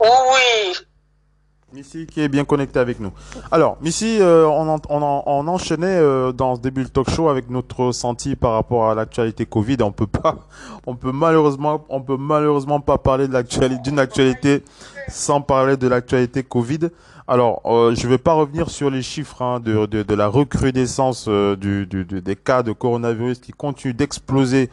Oui. 0.00 0.87
Missy 1.74 2.06
qui 2.06 2.22
est 2.22 2.28
bien 2.28 2.46
connecté 2.46 2.78
avec 2.78 2.98
nous. 2.98 3.10
Alors, 3.50 3.76
Missy, 3.82 4.18
euh, 4.22 4.46
on, 4.46 4.80
on, 4.88 5.48
enchaînait 5.48 5.86
euh, 5.86 6.32
dans 6.32 6.56
ce 6.56 6.62
début 6.62 6.84
de 6.84 6.88
talk 6.88 7.10
show 7.10 7.28
avec 7.28 7.50
notre 7.50 7.84
ressenti 7.84 8.36
par 8.36 8.52
rapport 8.52 8.88
à 8.88 8.94
l'actualité 8.94 9.44
Covid. 9.44 9.76
On 9.82 9.92
peut 9.92 10.06
pas, 10.06 10.36
on 10.86 10.96
peut 10.96 11.12
malheureusement, 11.12 11.84
on 11.90 12.00
peut 12.00 12.16
malheureusement 12.16 12.80
pas 12.80 12.96
parler 12.96 13.28
d'une 13.28 13.98
actualité 13.98 14.62
sans 15.08 15.42
parler 15.42 15.76
de 15.76 15.86
l'actualité 15.88 16.42
Covid. 16.42 16.88
Alors, 17.26 17.60
euh, 17.66 17.94
je 17.94 18.08
vais 18.08 18.16
pas 18.16 18.32
revenir 18.32 18.70
sur 18.70 18.88
les 18.88 19.02
chiffres 19.02 19.42
hein, 19.42 19.60
de, 19.60 20.14
la 20.14 20.28
recrudescence 20.28 21.28
des 21.28 22.36
cas 22.36 22.62
de 22.62 22.72
coronavirus 22.72 23.40
qui 23.40 23.52
continuent 23.52 23.94
d'exploser 23.94 24.70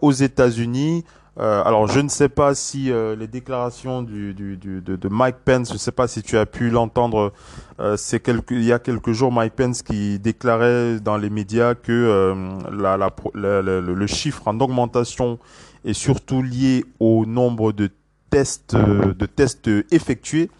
aux 0.00 0.12
États-Unis. 0.12 1.04
Euh, 1.38 1.62
alors, 1.64 1.86
je 1.86 2.00
ne 2.00 2.08
sais 2.08 2.30
pas 2.30 2.54
si 2.54 2.90
euh, 2.90 3.14
les 3.14 3.26
déclarations 3.26 4.02
du, 4.02 4.32
du, 4.32 4.56
du, 4.56 4.80
de, 4.80 4.96
de, 4.96 5.08
Mike 5.08 5.36
Pence, 5.44 5.68
je 5.68 5.74
ne 5.74 5.78
sais 5.78 5.92
pas 5.92 6.08
si 6.08 6.22
tu 6.22 6.38
as 6.38 6.46
pu 6.46 6.70
l'entendre, 6.70 7.32
euh, 7.78 7.96
c'est 7.98 8.26
il 8.50 8.64
y 8.64 8.72
a 8.72 8.78
quelques 8.78 9.12
jours, 9.12 9.30
Mike 9.30 9.52
Pence 9.52 9.82
qui 9.82 10.18
déclarait 10.18 10.98
dans 10.98 11.18
les 11.18 11.28
médias 11.28 11.74
que 11.74 11.92
euh, 11.92 12.34
la, 12.72 12.96
la, 12.96 13.10
le, 13.34 13.80
le, 13.80 14.06
chiffre 14.06 14.48
en 14.48 14.58
augmentation 14.60 15.38
est 15.84 15.92
surtout 15.92 16.42
lié 16.42 16.86
au 17.00 17.26
nombre 17.26 17.72
de 17.72 17.90
tests, 18.30 18.74
de 18.74 19.26
tests 19.26 19.68
effectués. 19.90 20.50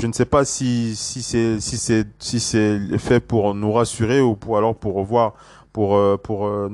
Je 0.00 0.08
ne 0.08 0.12
sais 0.12 0.24
pas 0.24 0.44
si, 0.44 0.96
si 0.96 1.22
c'est 1.22 1.60
si 1.60 2.40
si 2.40 2.98
fait 2.98 3.20
pour 3.20 3.54
nous 3.54 3.72
rassurer 3.72 4.20
ou 4.20 4.34
pour 4.34 4.58
alors 4.58 4.74
pour 4.74 4.94
revoir 4.94 5.34
pour 5.74 5.96
euh, 5.96 6.16
pour 6.16 6.46
euh, 6.46 6.70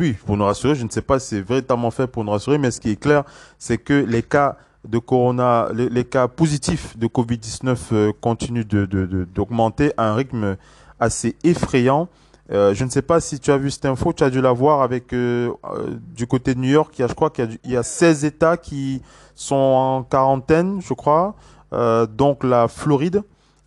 oui 0.00 0.14
pour 0.14 0.36
nous 0.36 0.44
rassurer. 0.44 0.74
Je 0.74 0.84
ne 0.84 0.88
sais 0.88 1.02
pas 1.02 1.20
si 1.20 1.28
c'est 1.28 1.42
véritablement 1.42 1.92
fait 1.92 2.08
pour 2.08 2.24
nous 2.24 2.32
rassurer, 2.32 2.58
mais 2.58 2.72
ce 2.72 2.80
qui 2.80 2.90
est 2.90 2.96
clair, 2.96 3.22
c'est 3.58 3.78
que 3.78 3.92
les 3.92 4.22
cas 4.24 4.56
de 4.88 4.98
corona, 4.98 5.68
les, 5.72 6.04
cas 6.04 6.26
positifs 6.26 6.98
de 6.98 7.06
Covid-19 7.06 7.76
euh, 7.92 8.12
continuent 8.20 8.66
de 8.66 8.86
d'augmenter 9.32 9.88
de, 9.88 9.94
à 9.98 10.10
un 10.10 10.14
rythme 10.14 10.56
assez 10.98 11.36
effrayant. 11.44 12.08
je 12.50 12.84
ne 12.84 12.90
sais 12.90 13.02
pas 13.02 13.20
si 13.20 13.38
tu 13.38 13.52
as 13.52 13.58
vu 13.58 13.70
cette 13.70 13.84
info, 13.84 14.12
tu 14.12 14.24
as 14.24 14.30
dû 14.30 14.40
la 14.40 14.52
voir 14.52 14.82
avec 14.82 15.14
du 15.14 16.26
côté 16.26 16.54
de 16.54 16.60
New 16.60 16.70
York. 16.70 16.98
Il 16.98 17.02
y 17.02 17.04
a, 17.04 17.08
je 17.08 17.14
crois 17.14 17.30
qu'il 17.30 17.58
y, 17.64 17.72
y, 17.72 17.76
a 17.76 17.82
16 17.82 18.24
États 18.24 18.56
qui 18.56 19.02
sont 19.34 19.54
en 19.54 20.02
quarantaine, 20.04 20.80
je 20.80 20.94
crois. 20.94 21.34
donc 22.08 22.44
la 22.44 22.66
Floride, 22.68 23.22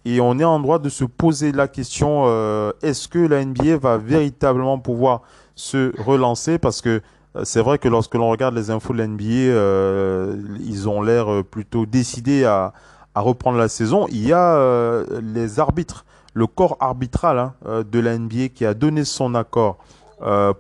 et 0.06 0.22
on 0.22 0.38
est 0.38 0.44
en 0.44 0.60
droit 0.60 0.78
de 0.78 0.90
se 0.90 1.04
poser 1.04 1.52
la 1.52 1.68
question 1.68 2.26
euh, 2.28 2.72
est-ce 2.84 3.08
que 3.08 3.18
la 3.18 3.44
NBA 3.44 3.78
va 3.78 3.98
véritablement 3.98 4.78
pouvoir 4.78 5.22
se 5.56 6.00
relancer? 6.00 6.60
Parce 6.60 6.82
que 6.82 7.02
euh, 7.36 7.42
c'est 7.44 7.62
vrai 7.62 7.80
que 7.80 7.90
lorsque 7.90 8.14
l'on 8.14 8.30
regarde 8.30 8.54
les 8.56 8.70
infos 8.70 8.94
de 8.94 9.00
la 9.00 9.08
NBA, 9.08 9.24
euh, 9.26 10.38
ils 10.60 10.88
ont 10.88 11.02
l'air 11.02 11.44
plutôt 11.44 11.88
décidés 11.88 12.46
à, 12.46 12.74
reprendre 13.16 13.58
la 13.58 13.70
saison. 13.70 14.08
Il 14.12 14.28
y 14.28 14.34
a 14.34 15.02
les 15.22 15.62
arbitres, 15.62 16.04
le 16.34 16.48
corps 16.48 16.76
arbitral 16.82 17.40
hein, 17.40 17.54
de 17.90 18.00
la 18.02 18.18
NBA 18.18 18.50
qui 18.50 18.66
a 18.66 18.74
donné 18.74 19.06
son 19.06 19.36
accord 19.36 19.78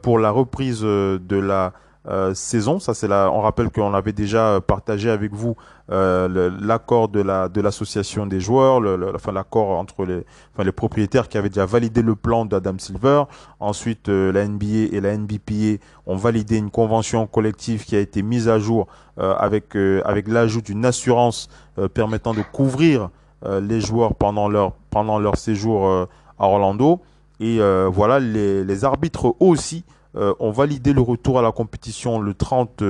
pour 0.02 0.20
la 0.20 0.32
reprise 0.32 0.80
de 0.80 1.36
la 1.36 1.74
euh, 2.08 2.36
saison. 2.36 2.80
Ça, 2.80 2.94
c'est 2.94 3.08
la. 3.08 3.32
On 3.32 3.42
rappelle 3.42 3.72
qu'on 3.72 3.94
avait 3.96 4.14
déjà 4.14 4.62
partagé 4.62 5.10
avec 5.10 5.34
vous 5.34 5.56
euh, 5.92 6.52
l'accord 6.62 7.10
de 7.10 7.20
la 7.20 7.50
de 7.50 7.62
l'association 7.62 8.28
des 8.28 8.40
joueurs, 8.40 8.80
enfin 9.16 9.32
l'accord 9.32 9.72
entre 9.72 10.06
les 10.06 10.24
enfin 10.54 10.64
les 10.64 10.72
propriétaires 10.72 11.28
qui 11.28 11.40
avaient 11.40 11.50
déjà 11.50 11.66
validé 11.66 12.04
le 12.04 12.16
plan 12.16 12.46
d'Adam 12.46 12.76
Silver. 12.78 13.24
Ensuite, 13.60 14.10
euh, 14.10 14.32
la 14.32 14.48
NBA 14.48 14.96
et 14.96 15.02
la 15.02 15.18
NBPA 15.18 15.82
ont 16.06 16.16
validé 16.16 16.58
une 16.58 16.70
convention 16.70 17.26
collective 17.26 17.86
qui 17.86 17.96
a 17.96 18.00
été 18.00 18.22
mise 18.22 18.50
à 18.50 18.60
jour 18.60 18.86
avec 19.18 19.76
avec 20.04 20.28
l'ajout 20.28 20.62
d'une 20.62 20.86
assurance 20.86 21.48
permettant 21.94 22.34
de 22.34 22.42
couvrir 22.42 23.10
les 23.44 23.80
joueurs 23.80 24.14
pendant 24.14 24.50
leur 24.50 24.74
pendant 24.92 25.20
leur 25.20 25.38
séjour 25.38 25.90
à 25.90 26.08
Orlando. 26.38 27.02
Et 27.40 27.60
voilà, 27.88 28.20
les 28.20 28.84
arbitres 28.84 29.36
aussi 29.40 29.86
ont 30.16 30.52
validé 30.52 30.94
le 30.94 31.02
retour 31.02 31.40
à 31.40 31.42
la 31.42 31.52
compétition 31.52 32.20
le 32.20 32.34
30 32.34 32.84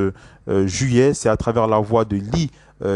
juillet. 0.66 1.14
C'est 1.14 1.30
à 1.30 1.38
travers 1.38 1.68
la 1.68 1.80
voix 1.80 2.06
de 2.06 2.18
Lee 2.18 2.52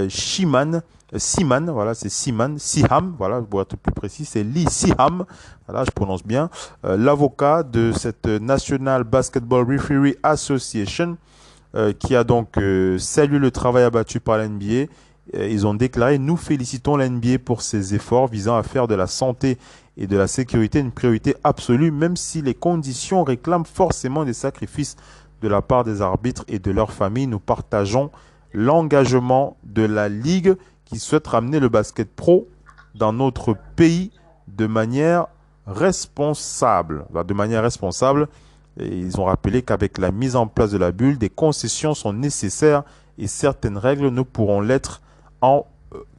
Shiman. 0.10 0.82
Siman, 1.16 1.72
voilà, 1.72 1.96
c'est 1.96 2.10
Siman, 2.10 2.60
Siham, 2.60 3.16
voilà, 3.18 3.42
pour 3.42 3.62
être 3.62 3.76
plus 3.76 3.92
précis, 3.92 4.26
c'est 4.26 4.44
Lee 4.44 4.70
Siham, 4.70 5.26
voilà, 5.68 5.84
je 5.84 5.90
prononce 5.90 6.24
bien, 6.24 6.52
l'avocat 6.84 7.64
de 7.64 7.92
cette 7.92 8.28
National 8.28 9.04
Basketball 9.06 9.66
Referee 9.68 10.18
Association, 10.22 11.18
qui 11.98 12.16
a 12.16 12.24
donc 12.24 12.60
salué 13.00 13.40
le 13.40 13.50
travail 13.50 13.86
abattu 13.86 14.20
par 14.20 14.38
l'NBA 14.38 14.86
euh, 15.36 15.48
ils 15.48 15.68
ont 15.68 15.74
déclaré 15.74 16.18
Nous 16.18 16.38
félicitons 16.38 16.98
l'NBA 16.98 17.40
pour 17.44 17.62
ses 17.62 17.94
efforts 17.96 18.28
visant 18.28 18.56
à 18.56 18.64
faire 18.64 18.88
de 18.88 18.96
la 18.96 19.08
santé 19.08 19.58
et 20.00 20.08
de 20.08 20.18
la 20.18 20.28
sécurité 20.28 20.80
une 20.80 20.92
priorité 20.92 21.36
absolue, 21.44 21.92
même 21.92 22.16
si 22.16 22.42
les 22.42 22.56
conditions 22.56 23.24
réclament 23.24 23.66
forcément 23.66 24.24
des 24.24 24.34
sacrifices 24.34 24.96
de 25.42 25.48
la 25.50 25.62
part 25.62 25.84
des 25.84 26.02
arbitres 26.02 26.46
et 26.48 26.58
de 26.58 26.72
leurs 26.72 26.94
familles. 26.94 27.28
Nous 27.28 27.40
partageons 27.40 28.10
l'engagement 28.54 29.58
de 29.64 29.84
la 29.84 30.08
Ligue 30.08 30.56
qui 30.86 31.00
souhaite 31.00 31.28
ramener 31.28 31.60
le 31.60 31.68
basket 31.68 32.10
pro 32.10 32.48
dans 32.96 33.12
notre 33.12 33.56
pays 33.76 34.12
de 34.48 34.68
manière 34.68 35.28
responsable. 35.68 37.06
De 37.28 37.34
manière 37.34 37.62
responsable, 37.62 38.30
ils 38.80 39.20
ont 39.20 39.26
rappelé 39.26 39.62
qu'avec 39.64 39.98
la 39.98 40.12
mise 40.12 40.38
en 40.38 40.48
place 40.48 40.72
de 40.72 40.78
la 40.78 40.94
bulle, 40.94 41.18
des 41.18 41.30
concessions 41.30 41.94
sont 41.94 42.14
nécessaires 42.14 42.84
et 43.18 43.28
certaines 43.28 43.78
règles 43.78 44.08
ne 44.08 44.22
pourront 44.22 44.62
l'être 44.62 45.02
en 45.42 45.68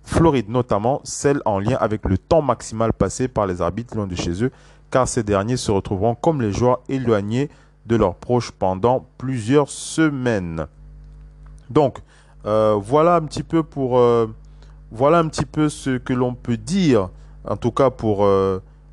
Floride, 0.03 0.49
notamment 0.49 1.01
celle 1.05 1.41
en 1.45 1.59
lien 1.59 1.77
avec 1.81 2.05
le 2.05 2.19
temps 2.19 2.43
maximal 2.43 2.93
passé 2.93 3.29
par 3.29 3.47
les 3.47 3.61
arbitres 3.61 3.97
loin 3.97 4.07
de 4.07 4.15
chez 4.15 4.43
eux, 4.43 4.51
car 4.91 5.07
ces 5.07 5.23
derniers 5.23 5.57
se 5.57 5.71
retrouveront 5.71 6.15
comme 6.15 6.43
les 6.43 6.53
joueurs 6.53 6.81
éloignés 6.89 7.49
de 7.87 7.97
leurs 7.97 8.15
proches 8.15 8.51
pendant 8.51 9.07
plusieurs 9.19 9.69
semaines. 9.69 10.67
Donc, 11.71 11.99
euh, 12.47 12.77
voilà 12.81 13.17
un 13.17 13.23
petit 13.23 13.43
peu 13.43 13.63
pour 13.63 13.99
euh, 13.99 14.27
voilà 14.91 15.19
un 15.19 15.29
petit 15.29 15.45
peu 15.45 15.69
ce 15.69 15.99
que 15.99 16.13
l'on 16.13 16.35
peut 16.35 16.57
dire, 16.57 17.11
en 17.47 17.57
tout 17.57 17.71
cas 17.71 17.91
pour 17.91 18.27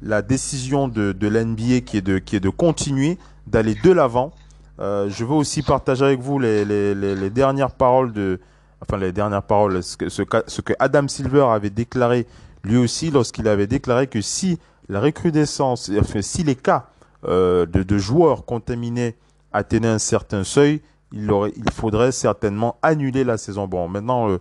la 0.03 0.21
décision 0.21 0.87
de, 0.87 1.11
de 1.11 1.27
l'NBA 1.27 1.81
qui 1.81 1.97
est 1.97 2.01
de 2.01 2.19
qui 2.19 2.35
est 2.35 2.39
de 2.39 2.49
continuer 2.49 3.17
d'aller 3.47 3.73
de 3.73 3.91
l'avant. 3.91 4.31
je 4.79 5.25
veux 5.25 5.33
aussi 5.33 5.63
partager 5.63 6.05
avec 6.05 6.19
vous 6.19 6.37
les, 6.37 6.65
les 6.65 7.29
dernières 7.31 7.71
paroles 7.71 8.13
de 8.13 8.39
enfin 8.81 8.97
les 8.97 9.11
dernières 9.11 9.43
paroles, 9.43 9.81
ce 9.83 9.95
que, 9.95 10.73
Adam 10.79 11.07
Silver 11.07 11.47
avait 11.51 11.69
déclaré 11.69 12.27
lui 12.63 12.77
aussi 12.77 13.11
lorsqu'il 13.11 13.47
avait 13.47 13.67
déclaré 13.67 14.07
que 14.07 14.21
si 14.21 14.59
la 14.89 14.99
recrudescence, 14.99 15.91
si 16.21 16.43
les 16.43 16.55
cas 16.55 16.87
euh, 17.25 17.65
de, 17.65 17.97
joueurs 17.97 18.45
contaminés 18.45 19.15
atteignaient 19.53 19.87
un 19.87 19.99
certain 19.99 20.43
seuil, 20.43 20.81
il 21.13 21.71
faudrait 21.73 22.11
certainement 22.11 22.77
annuler 22.81 23.23
la 23.23 23.37
saison. 23.37 23.67
Bon, 23.67 23.87
maintenant, 23.87 24.29
euh, 24.29 24.39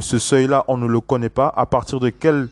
ce 0.00 0.18
seuil-là, 0.18 0.64
on 0.68 0.76
ne 0.76 0.86
le 0.86 1.00
connaît 1.00 1.28
pas. 1.28 1.52
À 1.56 1.66
partir 1.66 2.00
de 2.00 2.08
quel 2.10 2.48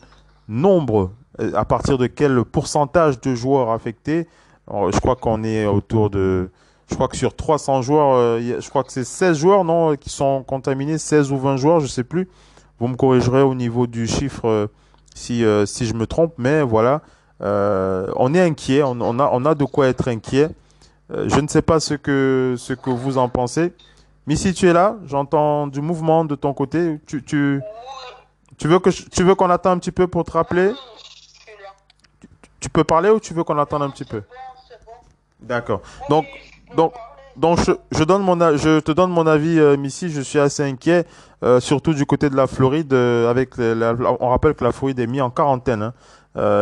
nombre, 0.48 1.12
euh, 1.40 1.52
à 1.54 1.64
partir 1.64 1.98
de 1.98 2.06
quel 2.06 2.44
pourcentage 2.44 3.20
de 3.20 3.34
joueurs 3.34 3.70
affectés, 3.70 4.26
je 4.68 4.98
crois 5.00 5.16
qu'on 5.16 5.42
est 5.44 5.66
autour 5.66 6.10
de 6.10 6.50
je 6.92 6.96
crois 6.96 7.08
que 7.08 7.16
sur 7.16 7.34
300 7.34 7.80
joueurs, 7.80 8.14
euh, 8.14 8.60
je 8.60 8.68
crois 8.68 8.84
que 8.84 8.92
c'est 8.92 9.04
16 9.04 9.38
joueurs, 9.38 9.64
non, 9.64 9.96
qui 9.96 10.10
sont 10.10 10.44
contaminés, 10.46 10.98
16 10.98 11.32
ou 11.32 11.38
20 11.38 11.56
joueurs, 11.56 11.80
je 11.80 11.86
sais 11.86 12.04
plus. 12.04 12.28
Vous 12.78 12.86
me 12.86 12.96
corrigerez 12.96 13.40
au 13.40 13.54
niveau 13.54 13.86
du 13.86 14.06
chiffre 14.06 14.46
euh, 14.46 14.66
si, 15.14 15.42
euh, 15.42 15.64
si 15.64 15.86
je 15.86 15.94
me 15.94 16.06
trompe, 16.06 16.34
mais 16.36 16.62
voilà. 16.62 17.00
on 17.40 18.34
est 18.34 18.40
inquiet, 18.40 18.82
on, 18.82 19.18
a, 19.18 19.30
on 19.32 19.44
a 19.46 19.54
de 19.54 19.64
quoi 19.64 19.88
être 19.88 20.08
inquiet. 20.08 20.50
je 21.10 21.40
ne 21.40 21.48
sais 21.48 21.62
pas 21.62 21.80
ce 21.80 21.94
que, 21.94 22.56
ce 22.58 22.74
que 22.74 22.90
vous 22.90 23.16
en 23.16 23.28
pensez. 23.28 23.72
Missy, 24.26 24.52
tu 24.52 24.68
es 24.68 24.72
là? 24.72 24.96
J'entends 25.06 25.66
du 25.66 25.80
mouvement 25.80 26.24
de 26.26 26.34
ton 26.34 26.52
côté. 26.52 27.00
Tu, 27.06 27.24
tu, 27.24 27.60
tu 28.58 28.68
veux 28.68 28.78
que 28.78 28.90
tu 28.90 29.34
qu'on 29.34 29.50
attende 29.50 29.76
un 29.76 29.78
petit 29.78 29.92
peu 29.92 30.06
pour 30.06 30.24
te 30.24 30.32
rappeler? 30.32 30.72
Tu, 32.60 32.68
peux 32.68 32.84
parler 32.84 33.08
ou 33.08 33.18
tu 33.18 33.34
veux 33.34 33.44
qu'on 33.44 33.58
attende 33.58 33.82
un 33.82 33.90
petit 33.90 34.04
peu? 34.04 34.22
D'accord. 35.40 35.80
Donc, 36.08 36.26
donc, 36.76 36.92
je, 37.58 37.72
te 38.80 38.92
donne 38.92 39.10
mon 39.10 39.26
avis, 39.26 39.58
euh, 39.58 39.76
Missy. 39.76 40.10
Je 40.10 40.20
suis 40.20 40.38
assez 40.38 40.62
inquiet, 40.62 41.04
euh, 41.42 41.60
surtout 41.60 41.94
du 41.94 42.04
côté 42.06 42.28
de 42.28 42.36
la 42.36 42.46
Floride. 42.46 42.92
Euh, 42.92 43.30
avec 43.30 43.58
on 43.58 44.28
rappelle 44.28 44.54
que 44.54 44.64
la 44.64 44.72
Floride 44.72 44.98
est 44.98 45.06
mise 45.06 45.22
en 45.22 45.30
quarantaine. 45.30 45.82
Hein. 45.82 45.94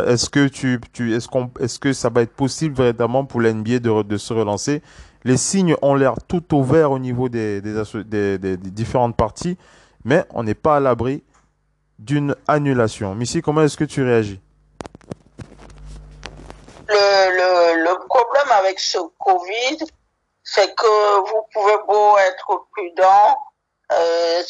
Est-ce 0.07 0.29
que 0.31 0.49
tu, 0.49 0.81
tu 0.93 1.15
est-ce 1.15 1.29
qu'on, 1.29 1.51
est-ce 1.61 1.79
que 1.79 1.93
ça 1.93 2.09
va 2.09 2.23
être 2.23 2.35
possible 2.35 2.75
véritablement 2.75 3.25
pour 3.25 3.41
l'NBA 3.41 3.79
de, 3.79 4.03
de 4.03 4.17
se 4.17 4.33
relancer? 4.33 4.83
Les 5.25 5.37
signes 5.37 5.77
ont 5.83 5.95
l'air 5.95 6.15
tout 6.27 6.55
ouverts 6.55 6.91
au 6.93 6.99
niveau 6.99 7.29
des, 7.29 7.61
des, 7.61 8.57
différentes 8.57 9.17
parties, 9.17 9.59
mais 10.05 10.25
on 10.31 10.43
n'est 10.43 10.55
pas 10.55 10.77
à 10.77 10.81
l'abri 10.81 11.23
d'une 11.99 12.35
annulation. 12.49 13.15
Missy, 13.15 13.43
comment 13.43 13.63
est-ce 13.63 13.77
que 13.77 13.85
tu 13.85 14.03
réagis? 14.03 14.41
Le, 16.89 17.85
le 17.85 18.07
problème 18.09 18.59
avec 18.59 18.81
ce 18.81 18.99
Covid, 19.19 19.85
c'est 20.53 20.75
que 20.75 21.31
vous 21.31 21.47
pouvez 21.53 21.79
beau 21.87 22.19
être 22.19 22.67
prudent, 22.73 23.39
euh, 23.93 24.43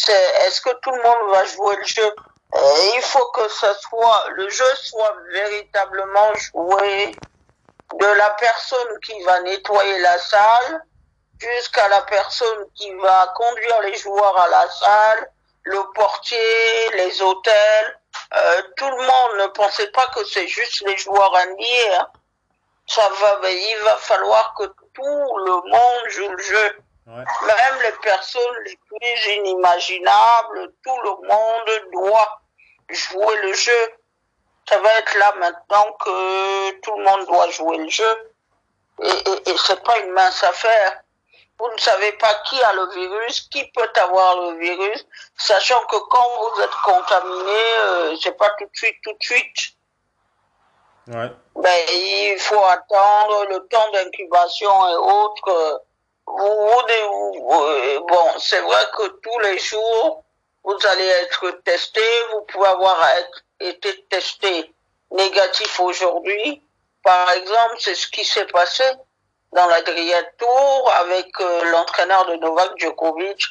est-ce 0.47 0.61
que 0.63 0.71
tout 0.81 0.91
le 0.93 1.03
monde 1.03 1.31
va 1.31 1.45
jouer 1.45 1.77
le 1.77 1.85
jeu? 1.85 2.15
Euh, 2.55 2.91
Il 2.95 3.03
faut 3.03 3.31
que 3.33 3.47
ce 3.49 3.73
soit 3.75 4.25
le 4.31 4.49
jeu 4.49 4.75
soit 4.77 5.15
véritablement 5.31 6.33
joué 6.35 7.15
de 7.99 8.07
la 8.07 8.31
personne 8.31 8.99
qui 9.05 9.23
va 9.25 9.41
nettoyer 9.43 9.99
la 9.99 10.19
salle 10.19 10.83
jusqu'à 11.39 11.89
la 11.89 12.01
personne 12.03 12.65
qui 12.75 12.91
va 12.95 13.33
conduire 13.37 13.83
les 13.83 13.97
joueurs 13.97 14.39
à 14.39 14.49
la 14.49 14.71
salle, 14.71 15.31
le 15.65 15.83
portier, 15.95 16.91
les 16.95 17.21
hôtels. 17.21 18.01
Euh, 18.35 18.63
tout 18.77 18.89
le 18.89 18.97
monde 18.97 19.43
ne 19.43 19.47
pensait 19.49 19.91
pas 19.91 20.07
que 20.15 20.25
c'est 20.25 20.49
juste 20.49 20.83
les 20.87 20.97
joueurs 20.97 21.37
indiens. 21.37 22.01
Hein. 22.01 22.09
Ça 22.87 23.09
va, 23.09 23.51
il 23.51 23.79
va 23.85 23.97
falloir 23.97 24.55
que 24.55 24.65
tout 24.95 25.03
le 25.03 25.71
monde 25.71 26.09
joue 26.09 26.29
le 26.29 26.43
jeu. 26.43 26.83
Même 27.07 27.83
les 27.83 27.93
personnes 28.03 28.57
les 28.65 28.79
plus 28.87 29.33
inimaginables, 29.37 30.73
tout 30.85 31.01
le 31.03 31.29
monde 31.29 31.91
doit 31.93 32.41
jouer 32.89 33.37
le 33.43 33.53
jeu. 33.53 33.93
Ça 34.69 34.79
va 34.79 34.99
être 34.99 35.19
là 35.19 35.35
maintenant 35.39 35.93
que 36.05 36.71
tout 36.81 36.97
le 36.97 37.05
monde 37.05 37.27
doit 37.27 37.51
jouer 37.51 37.79
le 37.79 37.89
jeu. 37.89 38.33
Et, 39.03 39.09
et, 39.09 39.51
et 39.51 39.57
c'est 39.67 39.83
pas 39.83 39.99
une 39.99 40.13
mince 40.13 40.43
affaire. 40.45 41.03
Vous 41.59 41.69
ne 41.71 41.79
savez 41.79 42.13
pas 42.13 42.35
qui 42.47 42.63
a 42.63 42.73
le 42.73 42.89
virus, 42.95 43.43
qui 43.51 43.71
peut 43.73 43.91
avoir 43.97 44.41
le 44.41 44.59
virus, 44.59 45.07
sachant 45.37 45.85
que 45.87 45.97
quand 46.09 46.29
vous 46.39 46.61
êtes 46.63 46.71
contaminé, 46.85 47.61
euh, 47.81 48.17
c'est 48.23 48.37
pas 48.37 48.51
tout 48.59 48.65
de 48.65 48.77
suite, 48.77 48.97
tout 49.03 49.13
de 49.13 49.23
suite. 49.23 49.75
Ben, 51.57 51.79
il 51.93 52.37
faut 52.39 52.65
attendre 52.65 53.47
le 53.51 53.67
temps 53.69 53.91
d'incubation 53.93 54.89
et 54.89 54.97
autres. 54.97 55.83
Vous, 56.27 56.37
vous, 56.37 58.07
bon, 58.09 58.27
c'est 58.39 58.61
vrai 58.61 58.85
que 58.97 59.09
tous 59.23 59.39
les 59.41 59.59
jours, 59.59 60.25
vous 60.65 60.77
allez 60.89 61.07
être 61.07 61.51
testé. 61.65 62.01
Vous 62.33 62.43
pouvez 62.43 62.69
avoir 62.69 62.97
été 63.59 64.05
testé 64.09 64.73
négatif 65.11 65.81
aujourd'hui. 65.81 66.63
Par 67.03 67.31
exemple, 67.33 67.77
c'est 67.79 67.95
ce 67.95 68.07
qui 68.07 68.25
s'est 68.25 68.47
passé 68.47 68.85
dans 69.53 69.67
la 69.67 69.83
Tour 69.83 70.93
avec 71.01 71.29
euh, 71.41 71.65
l'entraîneur 71.73 72.27
de 72.27 72.37
Novak 72.37 72.71
Djokovic, 72.77 73.43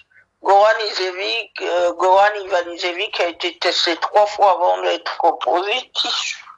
Goran 0.41 0.79
Isevic, 0.89 1.61
euh, 1.61 1.91
Goran 1.93 2.33
Ivanisevic 2.45 3.19
a 3.19 3.27
été 3.27 3.57
testé 3.57 3.97
trois 3.97 4.25
fois 4.25 4.51
avant 4.51 4.81
d'être 4.81 5.37
positif. 5.39 6.48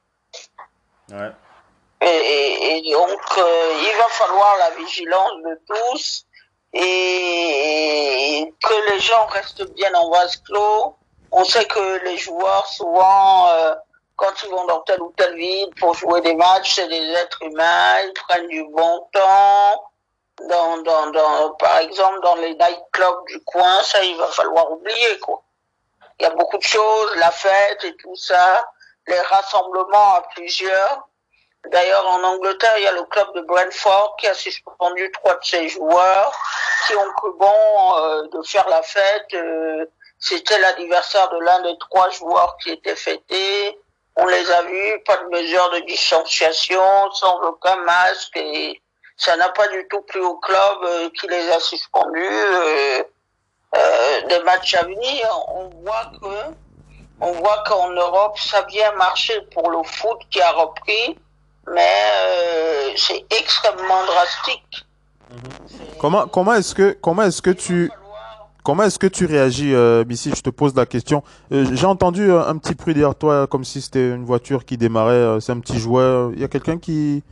Et, 2.02 2.92
donc, 2.92 3.20
euh, 3.38 3.74
il 3.80 3.98
va 3.98 4.08
falloir 4.10 4.58
la 4.58 4.70
vigilance 4.72 5.34
de 5.44 5.62
tous 5.68 6.26
et 6.74 8.54
que 8.64 8.92
les 8.92 9.00
gens 9.00 9.26
restent 9.28 9.70
bien 9.74 9.94
en 9.94 10.10
vase 10.10 10.38
clos. 10.38 10.96
On 11.32 11.44
sait 11.44 11.66
que 11.66 12.04
les 12.06 12.18
joueurs, 12.18 12.66
souvent, 12.68 13.50
euh, 13.50 13.76
quand 14.16 14.32
ils 14.44 14.50
vont 14.50 14.66
dans 14.66 14.82
telle 14.82 15.02
ou 15.02 15.14
telle 15.16 15.36
ville 15.36 15.70
pour 15.80 15.94
jouer 15.94 16.22
des 16.22 16.34
matchs, 16.34 16.76
c'est 16.76 16.88
des 16.88 17.12
êtres 17.12 17.44
humains, 17.44 18.00
ils 18.00 18.14
prennent 18.28 18.48
du 18.48 18.64
bon 18.66 19.08
temps. 19.12 19.84
Dans, 20.50 20.82
dans, 20.82 21.12
dans, 21.12 21.52
par 21.52 21.78
exemple, 21.80 22.20
dans 22.22 22.36
les 22.36 22.56
nightclubs 22.56 23.26
du 23.28 23.44
coin, 23.44 23.84
ça, 23.84 24.04
il 24.04 24.18
va 24.18 24.26
falloir 24.28 24.72
oublier, 24.72 25.20
quoi. 25.20 25.44
Il 26.20 26.24
y 26.24 26.26
a 26.26 26.32
beaucoup 26.32 26.58
de 26.58 26.64
choses, 26.64 27.16
la 27.18 27.30
fête 27.30 27.84
et 27.84 27.96
tout 27.98 28.16
ça, 28.16 28.66
les 29.08 29.20
rassemblements 29.20 30.16
à 30.16 30.24
plusieurs. 30.34 31.08
D'ailleurs, 31.72 32.08
en 32.10 32.24
Angleterre, 32.24 32.74
il 32.78 32.84
y 32.84 32.88
a 32.88 32.92
le 32.94 33.04
club 33.04 33.34
de 33.36 33.42
Brentford 33.42 34.16
qui 34.20 34.28
a 34.28 34.34
suspendu 34.34 35.12
trois 35.12 35.36
de 35.36 35.44
ses 35.44 35.70
joueurs 35.70 36.36
qui 36.88 36.96
ont 36.96 37.14
cru 37.18 37.32
bon 37.38 37.98
euh, 37.98 38.28
de 38.34 38.42
faire 38.44 38.68
la 38.68 38.82
fête. 38.82 39.34
Euh, 39.34 39.86
c'était 40.18 40.60
l'anniversaire 40.60 41.30
de 41.30 41.40
l'un 41.40 41.62
des 41.62 41.78
trois 41.80 42.10
joueurs 42.10 42.58
qui 42.58 42.72
était 42.72 42.96
fêté. 42.96 43.78
On 44.16 44.26
les 44.26 44.52
a 44.52 44.62
vus, 44.64 45.04
pas 45.06 45.18
de 45.18 45.30
mesure 45.30 45.70
de 45.72 45.80
distanciation, 45.82 47.12
sans 47.12 47.40
aucun 47.42 47.76
masque 47.78 48.36
et 48.36 48.82
ça 49.18 49.38
n'a 49.38 49.50
pas 49.50 49.68
du 49.68 49.88
tout 49.88 50.02
plu 50.02 50.20
au 50.20 50.36
club 50.38 50.78
euh, 50.84 51.10
qui 51.12 51.28
les 51.28 51.50
a 51.52 51.60
suspendus. 51.60 52.26
Euh, 52.26 53.04
euh, 53.76 54.22
des 54.28 54.40
matchs 54.40 54.74
à 54.74 54.84
venir, 54.84 55.28
on 55.48 55.70
voit 55.84 56.12
que 56.20 56.54
on 57.22 57.32
voit 57.34 57.64
qu'en 57.68 57.92
Europe, 57.92 58.38
ça 58.38 58.60
a 58.60 58.64
bien 58.64 58.92
marché 58.98 59.34
pour 59.54 59.70
le 59.70 59.84
foot 59.84 60.18
qui 60.30 60.42
a 60.42 60.52
repris, 60.52 61.18
mais 61.72 62.96
c'est 62.96 63.24
extrêmement 63.40 64.06
drastique. 64.06 64.86
Comment 66.00 66.28
comment 66.28 66.54
est-ce 66.56 66.76
que 66.76 66.98
comment 67.00 67.24
est-ce 67.24 67.42
que 67.42 67.52
tu 67.52 67.92
Comment 68.64 68.84
est-ce 68.84 69.00
que 69.00 69.08
tu 69.08 69.26
réagis, 69.26 69.74
euh, 69.74 70.06
Missy 70.06 70.32
Je 70.36 70.42
te 70.42 70.52
pose 70.52 70.76
la 70.76 70.86
question. 70.86 71.24
J'ai 71.50 71.86
entendu 71.88 72.32
un 72.32 72.56
petit 72.58 72.76
bruit 72.76 72.94
derrière 72.94 73.16
toi, 73.16 73.48
comme 73.48 73.64
si 73.64 73.82
c'était 73.82 74.10
une 74.10 74.24
voiture 74.24 74.66
qui 74.66 74.78
démarrait. 74.78 75.42
c'est 75.42 75.52
un 75.52 75.60
petit 75.60 75.80
jouet. 75.80 76.30
Il 76.34 76.40
y 76.40 76.44
a 76.44 76.48
quelqu'un 76.48 76.78
qui, 76.78 77.24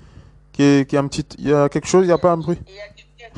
qui, 0.53 0.87
qui 0.87 0.97
a 0.97 0.99
un 0.99 1.07
petit. 1.07 1.25
Il 1.37 1.49
y 1.49 1.53
a 1.53 1.69
quelque 1.69 1.87
chose. 1.87 2.03
Il 2.05 2.07
n'y 2.07 2.13
a 2.13 2.17
pas 2.17 2.31
un 2.31 2.37
bruit? 2.37 2.57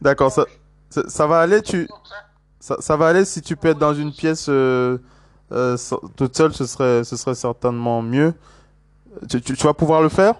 D'accord, 0.00 0.32
ça, 0.32 0.46
ça, 0.88 1.26
va 1.26 1.40
aller. 1.40 1.60
Tu, 1.60 1.86
ça, 2.66 2.76
ça, 2.80 2.96
va 2.96 3.06
aller 3.06 3.24
si 3.24 3.40
tu 3.42 3.54
peux 3.54 3.68
être 3.68 3.78
dans 3.78 3.94
une 3.94 4.12
pièce 4.12 4.46
euh, 4.48 4.98
euh, 5.52 5.76
toute 6.16 6.36
seule, 6.36 6.52
ce 6.52 6.66
serait, 6.66 7.04
ce 7.04 7.16
serait 7.16 7.36
certainement 7.36 8.02
mieux. 8.02 8.34
Tu, 9.30 9.40
tu, 9.40 9.54
vas 9.54 9.72
pouvoir 9.72 10.02
le 10.02 10.08
faire? 10.08 10.34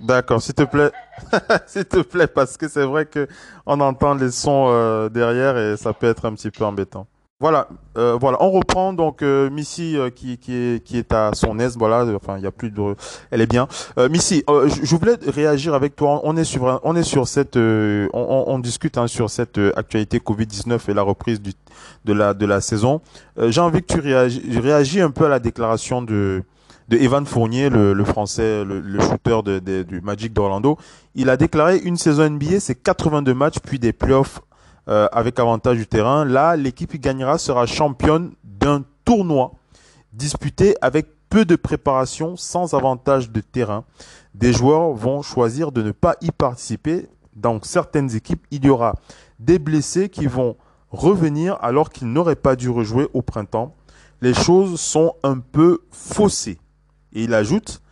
D'accord, 0.00 0.40
s'il 0.40 0.54
te 0.54 0.62
plaît. 0.62 0.92
s'il 1.66 1.86
te 1.86 2.02
plaît, 2.02 2.28
parce 2.28 2.56
que 2.56 2.68
c'est 2.68 2.84
vrai 2.84 3.06
que 3.06 3.26
on 3.66 3.80
entend 3.80 4.14
les 4.14 4.30
sons 4.30 4.66
euh, 4.68 5.08
derrière 5.08 5.58
et 5.58 5.76
ça 5.76 5.92
peut 5.92 6.06
être 6.06 6.24
un 6.24 6.34
petit 6.34 6.52
peu 6.52 6.64
embêtant. 6.64 7.08
Voilà, 7.38 7.68
euh, 7.98 8.16
voilà, 8.18 8.42
on 8.42 8.50
reprend 8.50 8.94
donc 8.94 9.20
euh, 9.20 9.50
Missy 9.50 9.94
euh, 9.98 10.08
qui, 10.08 10.38
qui 10.38 10.54
est 10.54 10.82
qui 10.82 10.96
est 10.96 11.12
à 11.12 11.32
son 11.34 11.58
aise, 11.58 11.76
voilà, 11.76 12.06
enfin 12.16 12.38
il 12.38 12.42
y 12.42 12.46
a 12.46 12.50
plus 12.50 12.70
de, 12.70 12.96
elle 13.30 13.42
est 13.42 13.46
bien. 13.46 13.68
Euh, 13.98 14.08
Missy, 14.08 14.42
je, 14.48 14.96
voulais 14.96 15.16
réagir 15.26 15.74
avec 15.74 15.96
toi. 15.96 16.22
On 16.24 16.34
est 16.38 16.44
sur 16.44 16.80
on 16.82 16.96
est 16.96 17.02
sur 17.02 17.28
cette, 17.28 17.58
on, 17.58 18.10
on, 18.46 18.58
discute 18.58 18.96
hein, 18.96 19.06
sur 19.06 19.28
cette 19.28 19.60
actualité 19.76 20.18
Covid 20.18 20.46
19 20.46 20.88
et 20.88 20.94
la 20.94 21.02
reprise 21.02 21.42
du 21.42 21.52
de 22.06 22.14
la 22.14 22.32
de 22.32 22.46
la 22.46 22.62
saison. 22.62 23.02
J'ai 23.36 23.60
envie 23.60 23.82
que 23.82 23.92
tu 23.92 24.00
réagis, 24.00 24.58
réagis 24.58 25.02
un 25.02 25.10
peu 25.10 25.26
à 25.26 25.28
la 25.28 25.38
déclaration 25.38 26.00
de 26.00 26.42
de 26.88 26.96
Evan 26.96 27.26
Fournier, 27.26 27.68
le, 27.68 27.92
le 27.92 28.04
français, 28.04 28.64
le, 28.64 28.80
le 28.80 29.00
shooter 29.00 29.42
de, 29.44 29.58
de, 29.58 29.82
du 29.82 30.00
Magic 30.00 30.32
d'Orlando. 30.32 30.78
Il 31.14 31.28
a 31.28 31.36
déclaré 31.36 31.76
une 31.78 31.98
saison 31.98 32.30
NBA, 32.30 32.60
c'est 32.60 32.76
82 32.76 33.34
matchs 33.34 33.58
puis 33.62 33.78
des 33.78 33.92
playoffs 33.92 34.40
euh, 34.88 35.08
avec 35.12 35.38
avantage 35.38 35.78
du 35.78 35.86
terrain. 35.86 36.24
Là, 36.24 36.56
l'équipe 36.56 36.90
qui 36.92 36.98
gagnera 36.98 37.38
sera 37.38 37.66
championne 37.66 38.32
d'un 38.44 38.84
tournoi 39.04 39.52
disputé 40.12 40.76
avec 40.80 41.08
peu 41.28 41.44
de 41.44 41.56
préparation, 41.56 42.36
sans 42.36 42.74
avantage 42.74 43.30
de 43.30 43.40
terrain. 43.40 43.84
Des 44.34 44.52
joueurs 44.52 44.92
vont 44.92 45.22
choisir 45.22 45.72
de 45.72 45.82
ne 45.82 45.90
pas 45.90 46.16
y 46.20 46.30
participer. 46.30 47.08
Dans 47.34 47.60
certaines 47.62 48.14
équipes, 48.14 48.46
il 48.50 48.64
y 48.64 48.70
aura 48.70 48.94
des 49.38 49.58
blessés 49.58 50.08
qui 50.08 50.26
vont 50.26 50.56
revenir 50.90 51.58
alors 51.60 51.90
qu'ils 51.90 52.12
n'auraient 52.12 52.36
pas 52.36 52.56
dû 52.56 52.70
rejouer 52.70 53.08
au 53.12 53.22
printemps. 53.22 53.74
Les 54.22 54.34
choses 54.34 54.80
sont 54.80 55.14
un 55.22 55.40
peu 55.40 55.80
faussées. 55.90 56.58
Et 57.12 57.24
il 57.24 57.34
ajoute, 57.34 57.82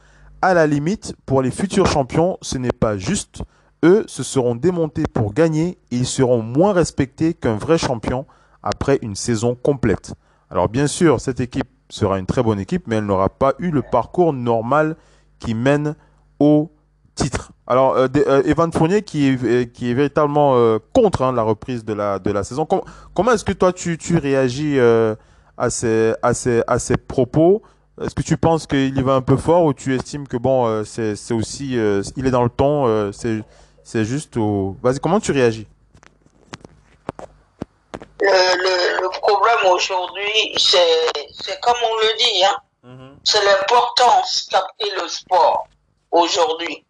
à 0.41 0.55
la 0.55 0.67
limite, 0.67 1.15
pour 1.27 1.43
les 1.43 1.51
futurs 1.51 1.87
champions, 1.87 2.39
ce 2.41 2.57
n'est 2.57 2.73
pas 2.73 2.97
juste 2.97 3.43
eux 3.85 4.05
se 4.09 4.23
seront 4.23 4.57
démontés 4.57 5.05
pour 5.13 5.33
gagner 5.33 5.79
et 5.91 5.97
ils 5.97 6.07
seront 6.07 6.43
moins 6.43 6.73
respectés 6.73 7.35
qu'un 7.35 7.57
vrai 7.57 7.79
champion 7.79 8.27
après 8.63 8.99
une 9.03 9.15
saison 9.15 9.55
complète. 9.55 10.15
Alors 10.51 10.69
bien 10.69 10.87
sûr, 10.87 11.21
cette 11.21 11.41
équipe 11.41 11.69
sera 11.91 12.19
une 12.19 12.27
très 12.27 12.43
bonne 12.43 12.59
équipe, 12.59 12.85
mais 12.87 12.97
elle 12.97 13.07
n'aura 13.07 13.29
pas 13.29 13.55
eu 13.59 13.71
le 13.71 13.83
parcours 13.83 14.33
normal 14.33 14.97
qui 15.39 15.55
mène 15.55 15.95
au 16.41 16.71
titre. 17.15 17.53
Alors 17.67 17.97
euh, 17.97 18.09
euh, 18.17 18.43
Evan 18.45 18.73
Fournier 18.73 19.03
qui 19.03 19.29
est 19.29 19.45
euh, 19.45 19.65
qui 19.65 19.91
est 19.91 19.95
véritablement 19.95 20.79
contre 20.93 21.23
hein, 21.23 21.33
la 21.33 21.43
reprise 21.43 21.85
de 21.85 21.93
la 21.93 22.19
de 22.19 22.31
la 22.31 22.45
saison. 22.45 22.67
comment 22.67 23.33
est-ce 23.33 23.45
que 23.45 23.53
toi 23.53 23.73
tu 23.73 23.99
tu 23.99 24.17
réagis 24.17 24.79
à 24.81 25.71
ces 25.71 26.15
à 26.23 26.35
ces 26.35 26.63
à 26.67 26.79
ces 26.79 26.97
propos? 26.97 27.63
Est-ce 28.01 28.15
que 28.15 28.23
tu 28.23 28.37
penses 28.37 28.67
qu'il 28.67 28.97
y 28.99 29.03
va 29.03 29.15
un 29.15 29.21
peu 29.21 29.37
fort 29.37 29.65
ou 29.65 29.73
tu 29.73 29.95
estimes 29.95 30.27
que 30.27 30.37
bon 30.37 30.85
c'est 30.85 31.33
aussi 31.33 31.77
il 32.17 32.27
est 32.27 32.31
dans 32.31 32.43
le 32.43 32.51
ton 32.51 33.13
c'est 33.85 34.05
juste 34.05 34.37
au. 34.39 34.77
Vas-y, 34.83 34.99
comment 34.99 35.21
tu 35.21 35.31
réagis? 35.31 35.69
Le, 38.21 39.03
le, 39.03 39.09
problème 39.21 39.67
aujourd'hui, 39.67 40.55
c'est 40.57 41.61
comme 41.61 41.77
on 41.83 41.97
le 41.97 42.17
dit, 42.17 42.45
hein, 42.45 42.57
mhm. 42.83 43.19
c'est 43.23 43.45
l'importance 43.45 44.49
qu'a 44.51 44.67
pris 44.79 44.91
le 44.99 45.07
sport 45.09 45.67
aujourd'hui. 46.11 46.87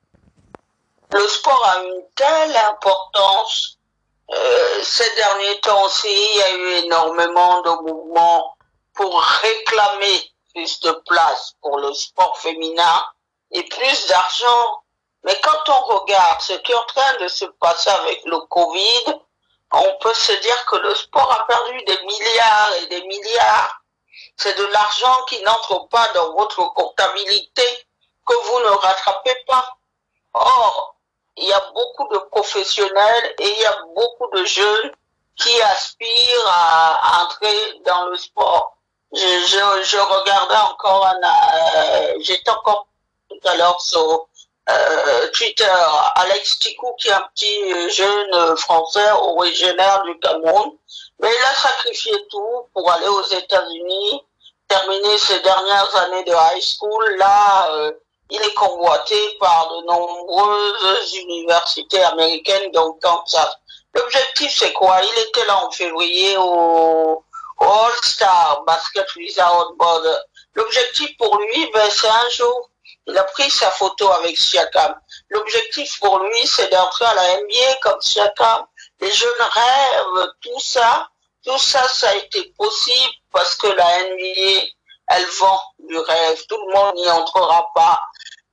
Le 1.13 1.27
sport 1.29 1.65
a 1.75 1.83
une 1.83 2.03
telle 2.15 2.57
importance. 2.57 3.79
Euh, 4.31 4.83
ces 4.83 5.15
derniers 5.17 5.61
temps 5.61 5.85
aussi, 5.85 6.09
il 6.09 6.37
y 6.37 6.43
a 6.43 6.57
eu 6.57 6.85
énormément 6.85 7.63
de 7.63 7.91
mouvements 7.91 8.57
pour 8.95 9.21
réclamer 9.21 10.23
plus 10.55 10.81
de 10.81 10.93
place 11.07 11.55
pour 11.61 11.79
le 11.79 11.93
sport 11.93 12.39
féminin 12.39 13.05
et 13.51 13.65
plus 13.65 14.07
d'argent 14.07 14.84
mais 15.25 15.41
quand 15.43 15.69
on 15.69 15.99
regarde 15.99 16.41
ce 16.41 16.53
qui 16.53 16.73
est 16.73 16.75
en 16.75 16.85
train 16.85 17.17
de 17.21 17.29
se 17.29 17.47
passer 17.47 17.91
avec 17.91 18.23
le 18.27 18.39
Covid, 18.41 19.21
on 19.73 19.99
peut 20.01 20.15
se 20.15 20.33
dire 20.33 20.67
que 20.67 20.77
le 20.77 20.95
sport 20.95 21.33
a 21.33 21.47
perdu 21.47 21.83
des 21.85 21.99
milliards 22.05 22.73
et 22.83 22.87
des 22.87 23.03
milliards. 23.07 23.81
C'est 24.37 24.57
de 24.57 24.65
l'argent 24.67 25.25
qui 25.29 25.43
n'entre 25.43 25.89
pas 25.89 26.09
dans 26.09 26.33
votre 26.35 26.73
comptabilité 26.75 27.87
que 28.27 28.35
vous 28.35 28.61
ne 28.61 28.77
rattrapez 28.77 29.35
pas. 29.47 29.77
Or, 30.35 30.97
il 31.37 31.49
y 31.49 31.53
a 31.53 31.61
beaucoup 31.73 32.09
de 32.13 32.19
professionnels 32.31 33.35
et 33.39 33.49
il 33.49 33.63
y 33.63 33.67
a 33.67 33.79
beaucoup 33.95 34.29
de 34.37 34.45
jeunes 34.45 34.93
qui 35.37 35.61
aspirent 35.63 36.49
à 36.49 37.25
entrer 37.25 37.81
dans 37.87 38.07
le 38.07 38.17
sport. 38.17 38.77
Je, 39.13 39.19
je, 39.19 39.85
je 39.85 39.97
regardais 39.99 40.57
encore, 40.71 41.07
euh, 41.07 42.15
j'étais 42.21 42.51
encore 42.51 42.89
tout 43.31 43.49
à 43.49 43.57
l'heure 43.57 43.81
sur 43.81 44.29
euh, 44.71 45.29
Twitter, 45.33 45.71
Alex 46.17 46.59
Tikou, 46.59 46.95
qui 46.99 47.09
est 47.09 47.13
un 47.13 47.29
petit 47.35 47.91
jeune 47.91 48.57
français 48.57 49.11
originaire 49.13 50.03
du 50.05 50.19
Cameroun, 50.21 50.73
mais 51.21 51.29
il 51.31 51.45
a 51.45 51.55
sacrifié 51.55 52.13
tout 52.31 52.69
pour 52.73 52.91
aller 52.91 53.09
aux 53.09 53.27
États-Unis, 53.27 54.23
terminer 54.69 55.19
ses 55.19 55.41
dernières 55.41 55.97
années 55.97 56.25
de 56.25 56.33
high 56.33 56.63
school. 56.63 57.17
Là, 57.17 57.71
euh, 57.73 57.93
il 58.31 58.41
est 58.41 58.55
convoité 58.55 59.17
par 59.39 59.69
de 59.69 59.87
nombreuses 59.87 61.15
universités 61.17 62.03
américaines, 62.03 62.73
donc 62.73 63.01
Kansas. 63.03 63.57
L'objectif, 63.95 64.53
c'est 64.57 64.73
quoi? 64.73 65.01
Il 65.03 65.23
était 65.29 65.45
là 65.47 65.65
en 65.65 65.71
février 65.71 66.37
au, 66.39 67.23
All-Star 67.61 68.65
Basket 68.67 69.07
Without 69.17 69.77
Border. 69.79 70.17
L'objectif 70.55 71.17
pour 71.19 71.37
lui, 71.39 71.71
ben, 71.73 71.89
c'est 71.91 72.09
un 72.09 72.29
jour 72.31 72.71
il 73.07 73.19
a 73.19 73.25
pris 73.25 73.51
sa 73.51 73.71
photo 73.71 74.11
avec 74.11 74.37
Siakam. 74.37 74.95
L'objectif 75.31 75.99
pour 76.01 76.19
lui, 76.21 76.47
c'est 76.47 76.71
d'entrer 76.71 77.05
à 77.05 77.15
la 77.15 77.41
NBA 77.41 77.77
comme 77.83 78.01
Siakam. 78.01 78.67
Les 79.01 79.13
jeunes 79.13 79.31
rêvent, 79.41 80.29
tout 80.41 80.61
ça, 80.61 81.09
tout 81.45 81.59
ça, 81.59 81.87
ça 81.89 82.09
a 82.09 82.15
été 82.15 82.55
possible 82.57 83.13
parce 83.31 83.55
que 83.57 83.67
la 83.67 84.05
NBA, 84.05 84.67
elle 85.09 85.27
vend 85.39 85.61
du 85.81 85.99
rêve. 85.99 86.47
Tout 86.49 86.57
le 86.67 86.73
monde 86.73 86.95
n'y 86.97 87.11
entrera 87.11 87.71
pas. 87.75 88.01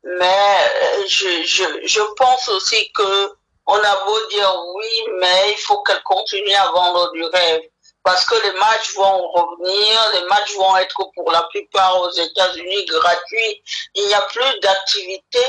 Mais 0.03 0.69
euh, 0.75 1.03
je, 1.07 1.43
je, 1.43 1.63
je 1.85 2.01
pense 2.17 2.49
aussi 2.49 2.91
que 2.91 3.35
on 3.67 3.77
a 3.77 4.05
beau 4.05 4.27
dire 4.27 4.51
oui, 4.75 5.03
mais 5.19 5.51
il 5.51 5.57
faut 5.59 5.81
qu'elle 5.83 6.01
continue 6.03 6.53
à 6.55 6.71
vendre 6.71 7.11
du 7.11 7.23
rêve 7.23 7.61
parce 8.03 8.25
que 8.25 8.35
les 8.35 8.59
matchs 8.59 8.93
vont 8.95 9.27
revenir, 9.31 10.11
les 10.13 10.23
matchs 10.25 10.55
vont 10.55 10.75
être 10.77 10.97
pour 11.15 11.31
la 11.31 11.43
plupart 11.43 12.01
aux 12.01 12.11
États-Unis 12.11 12.85
gratuits. 12.85 13.63
Il 13.95 14.07
n'y 14.07 14.13
a 14.13 14.21
plus 14.21 14.59
d'activité. 14.61 15.43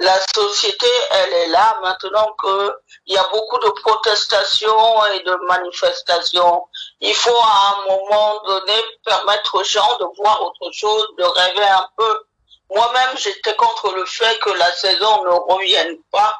La 0.00 0.16
société, 0.32 0.86
elle 1.10 1.32
est 1.32 1.48
là 1.48 1.78
maintenant 1.82 2.28
que 2.42 2.72
il 3.06 3.14
y 3.14 3.18
a 3.18 3.26
beaucoup 3.32 3.58
de 3.58 3.70
protestations 3.82 5.06
et 5.06 5.20
de 5.20 5.34
manifestations. 5.46 6.68
Il 7.00 7.14
faut 7.14 7.42
à 7.42 7.74
un 7.74 7.86
moment 7.88 8.42
donné 8.46 8.74
permettre 9.04 9.54
aux 9.56 9.64
gens 9.64 9.96
de 9.98 10.04
voir 10.18 10.42
autre 10.42 10.70
chose, 10.72 11.06
de 11.16 11.24
rêver 11.24 11.64
un 11.64 11.88
peu. 11.96 12.26
Moi-même, 12.70 13.16
j'étais 13.16 13.56
contre 13.56 13.94
le 13.94 14.04
fait 14.04 14.38
que 14.40 14.50
la 14.50 14.70
saison 14.72 15.24
ne 15.24 15.30
revienne 15.54 15.96
pas, 16.12 16.36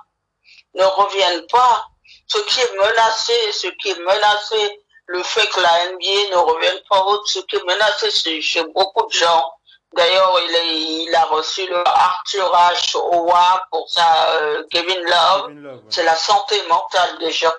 ne 0.75 0.85
revienne 0.85 1.47
pas. 1.47 1.89
Ce 2.29 2.39
qui 2.39 2.61
est 2.61 2.77
menacé, 2.77 3.53
ce 3.53 3.69
qui 3.69 3.89
est 3.89 3.99
menacé, 4.01 4.81
le 5.09 5.23
fait 5.23 5.47
que 5.49 5.61
la 5.61 5.93
NBA 5.93 6.31
ne 6.31 6.37
revienne 6.37 6.81
pas 6.89 7.03
haute, 7.03 7.27
ce 7.27 7.41
qui 7.41 7.57
est 7.57 7.65
menacé 7.65 8.11
chez, 8.41 8.63
beaucoup 8.75 9.07
de 9.07 9.13
gens. 9.13 9.53
D'ailleurs, 9.95 10.39
il, 10.47 11.07
il, 11.09 11.15
a 11.15 11.25
reçu 11.25 11.67
le 11.67 11.83
Arthur 11.87 12.53
H. 12.53 12.97
Howard 12.97 13.63
pour 13.71 13.89
sa 13.91 14.31
euh, 14.33 14.63
Kevin 14.71 15.01
Love. 15.03 15.81
C'est 15.89 16.05
la 16.05 16.15
santé 16.15 16.57
mentale 16.69 17.19
déjà. 17.19 17.55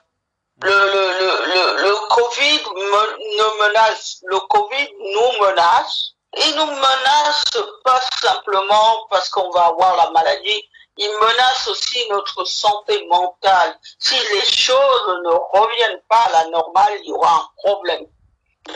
Le, 0.62 0.70
le, 0.70 1.04
le, 1.20 1.46
le, 1.54 1.84
le 1.84 1.96
Covid 2.10 2.62
me, 2.76 3.38
ne 3.38 3.68
menace, 3.68 4.20
le 4.26 4.40
Covid 4.40 4.90
nous 5.00 5.46
menace 5.46 6.14
ils 6.38 6.56
nous 6.56 6.66
menacent 6.66 7.64
pas 7.84 8.00
simplement 8.22 9.08
parce 9.10 9.30
qu'on 9.30 9.50
va 9.50 9.66
avoir 9.66 9.96
la 9.98 10.12
maladie, 10.12 10.64
ils 11.00 11.12
menacent 11.20 11.68
aussi 11.70 12.00
notre 12.12 12.46
santé 12.46 13.08
mentale. 13.10 13.76
Si 14.00 14.16
les 14.34 14.46
choses 14.46 15.18
ne 15.24 15.32
reviennent 15.58 16.02
pas 16.10 16.28
à 16.28 16.44
la 16.44 16.50
normale, 16.50 16.94
il 17.04 17.10
y 17.10 17.14
aura 17.14 17.36
un 17.36 17.48
problème. 17.64 18.06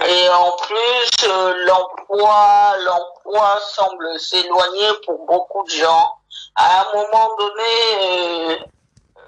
Et 0.08 0.30
en 0.30 0.56
plus, 0.66 1.28
euh, 1.28 1.54
l'emploi, 1.68 2.76
l'emploi 2.86 3.60
semble 3.62 4.20
s'éloigner 4.20 4.88
pour 5.06 5.26
beaucoup 5.28 5.64
de 5.66 5.70
gens. 5.70 6.10
À 6.56 6.82
un 6.82 6.86
moment 6.96 7.30
donné, 7.38 8.60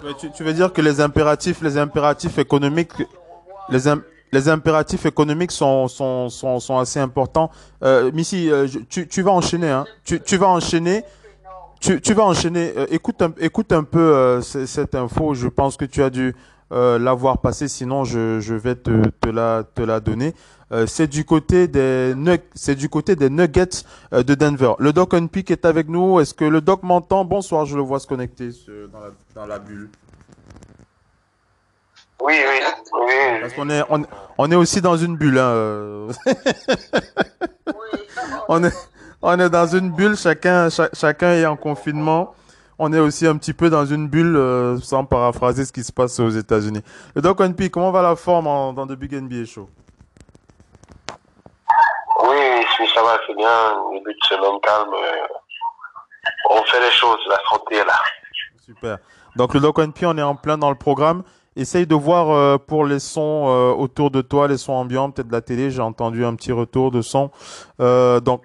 euh, 0.04 0.12
tu, 0.18 0.42
veux 0.42 0.52
dire 0.52 0.72
que 0.72 0.80
les 0.80 1.00
impératifs, 1.00 1.60
les 1.62 1.78
impératifs 1.78 2.38
économiques, 2.38 2.92
les, 3.70 4.48
impératifs 4.48 5.06
économiques 5.06 5.52
sont, 5.52 5.88
sont, 5.88 6.28
sont, 6.28 6.78
assez 6.78 7.00
importants? 7.00 7.50
Euh, 7.82 8.10
Missy, 8.12 8.50
euh, 8.50 8.66
tu, 8.88 9.22
vas 9.22 9.32
enchaîner. 9.32 9.70
Hein. 9.70 9.86
Tu 10.04 10.36
vas 10.36 10.48
enchaîner. 10.48 11.04
Tu, 11.86 12.00
tu 12.00 12.14
vas 12.14 12.24
enchaîner. 12.24 12.72
Euh, 12.76 12.86
écoute, 12.90 13.22
un, 13.22 13.32
écoute 13.38 13.70
un 13.70 13.84
peu 13.84 14.00
euh, 14.00 14.40
cette 14.40 14.96
info. 14.96 15.34
Je 15.34 15.46
pense 15.46 15.76
que 15.76 15.84
tu 15.84 16.02
as 16.02 16.10
dû 16.10 16.34
euh, 16.72 16.98
l'avoir 16.98 17.38
passée. 17.38 17.68
Sinon, 17.68 18.02
je, 18.02 18.40
je 18.40 18.54
vais 18.54 18.74
te, 18.74 19.08
te, 19.20 19.28
la, 19.28 19.62
te 19.62 19.82
la 19.82 20.00
donner. 20.00 20.34
C'est 20.88 21.06
du 21.06 21.24
côté 21.24 21.68
des 21.68 22.12
c'est 22.56 22.74
du 22.74 22.88
côté 22.88 23.14
des 23.14 23.30
Nuggets 23.30 23.84
de 24.10 24.34
Denver. 24.34 24.72
Le 24.80 24.92
Doc 24.92 25.14
Unpick 25.14 25.52
est 25.52 25.64
avec 25.64 25.88
nous. 25.88 26.18
Est-ce 26.18 26.34
que 26.34 26.44
le 26.44 26.60
Doc 26.60 26.82
m'entend? 26.82 27.24
Bonsoir, 27.24 27.66
je 27.66 27.76
le 27.76 27.82
vois 27.82 28.00
se 28.00 28.08
connecter 28.08 28.48
dans 28.92 28.98
la, 28.98 29.10
dans 29.36 29.46
la 29.46 29.60
bulle. 29.60 29.88
Oui, 32.20 32.34
oui, 32.36 32.60
oui. 32.94 33.40
Parce 33.42 33.52
qu'on 33.52 33.70
est, 33.70 33.82
on, 33.88 34.02
on, 34.38 34.50
est 34.50 34.56
aussi 34.56 34.80
dans 34.80 34.96
une 34.96 35.16
bulle. 35.16 35.38
Hein. 35.38 36.08
on, 38.48 38.64
est, 38.64 38.72
on 39.22 39.38
est 39.38 39.50
dans 39.50 39.66
une 39.66 39.90
bulle, 39.90 40.16
chacun, 40.16 40.70
cha, 40.70 40.88
chacun 40.92 41.32
est 41.32 41.46
en 41.46 41.56
confinement. 41.56 42.34
On 42.78 42.92
est 42.92 42.98
aussi 42.98 43.26
un 43.26 43.36
petit 43.36 43.54
peu 43.54 43.70
dans 43.70 43.86
une 43.86 44.08
bulle, 44.08 44.36
euh, 44.36 44.78
sans 44.80 45.04
paraphraser 45.04 45.64
ce 45.64 45.72
qui 45.72 45.82
se 45.82 45.92
passe 45.92 46.20
aux 46.20 46.28
États-Unis. 46.28 46.82
Le 47.14 47.22
Doc 47.22 47.42
P, 47.54 47.70
comment 47.70 47.90
va 47.90 48.02
la 48.02 48.16
forme 48.16 48.46
en, 48.46 48.72
dans 48.72 48.86
The 48.86 48.92
Big 48.92 49.14
NBA 49.14 49.46
Show? 49.46 49.68
Oui, 52.22 52.86
ça 52.94 53.02
va, 53.02 53.18
c'est 53.26 53.34
bien. 53.34 53.76
Début 53.92 54.12
de 54.12 54.26
semaine 54.26 54.60
calme. 54.62 54.94
On 56.50 56.62
fait 56.64 56.80
les 56.80 56.90
choses, 56.90 57.18
la 57.28 57.38
santé 57.50 57.76
est 57.76 57.84
là. 57.84 57.98
Super. 58.64 58.98
Donc 59.36 59.54
le 59.54 59.60
Doc 59.60 59.76
P, 59.94 60.06
on 60.06 60.16
est 60.18 60.22
en 60.22 60.34
plein 60.34 60.58
dans 60.58 60.70
le 60.70 60.76
programme. 60.76 61.22
Essaye 61.56 61.86
de 61.86 61.94
voir 61.94 62.30
euh, 62.30 62.58
pour 62.58 62.84
les 62.84 62.98
sons 62.98 63.46
euh, 63.48 63.72
autour 63.72 64.10
de 64.10 64.20
toi, 64.20 64.46
les 64.46 64.58
sons 64.58 64.74
ambiants, 64.74 65.10
peut-être 65.10 65.28
de 65.28 65.32
la 65.32 65.40
télé. 65.40 65.70
J'ai 65.70 65.80
entendu 65.80 66.24
un 66.24 66.34
petit 66.34 66.52
retour 66.52 66.90
de 66.90 67.00
son. 67.00 67.30
Euh, 67.80 68.20
donc, 68.20 68.42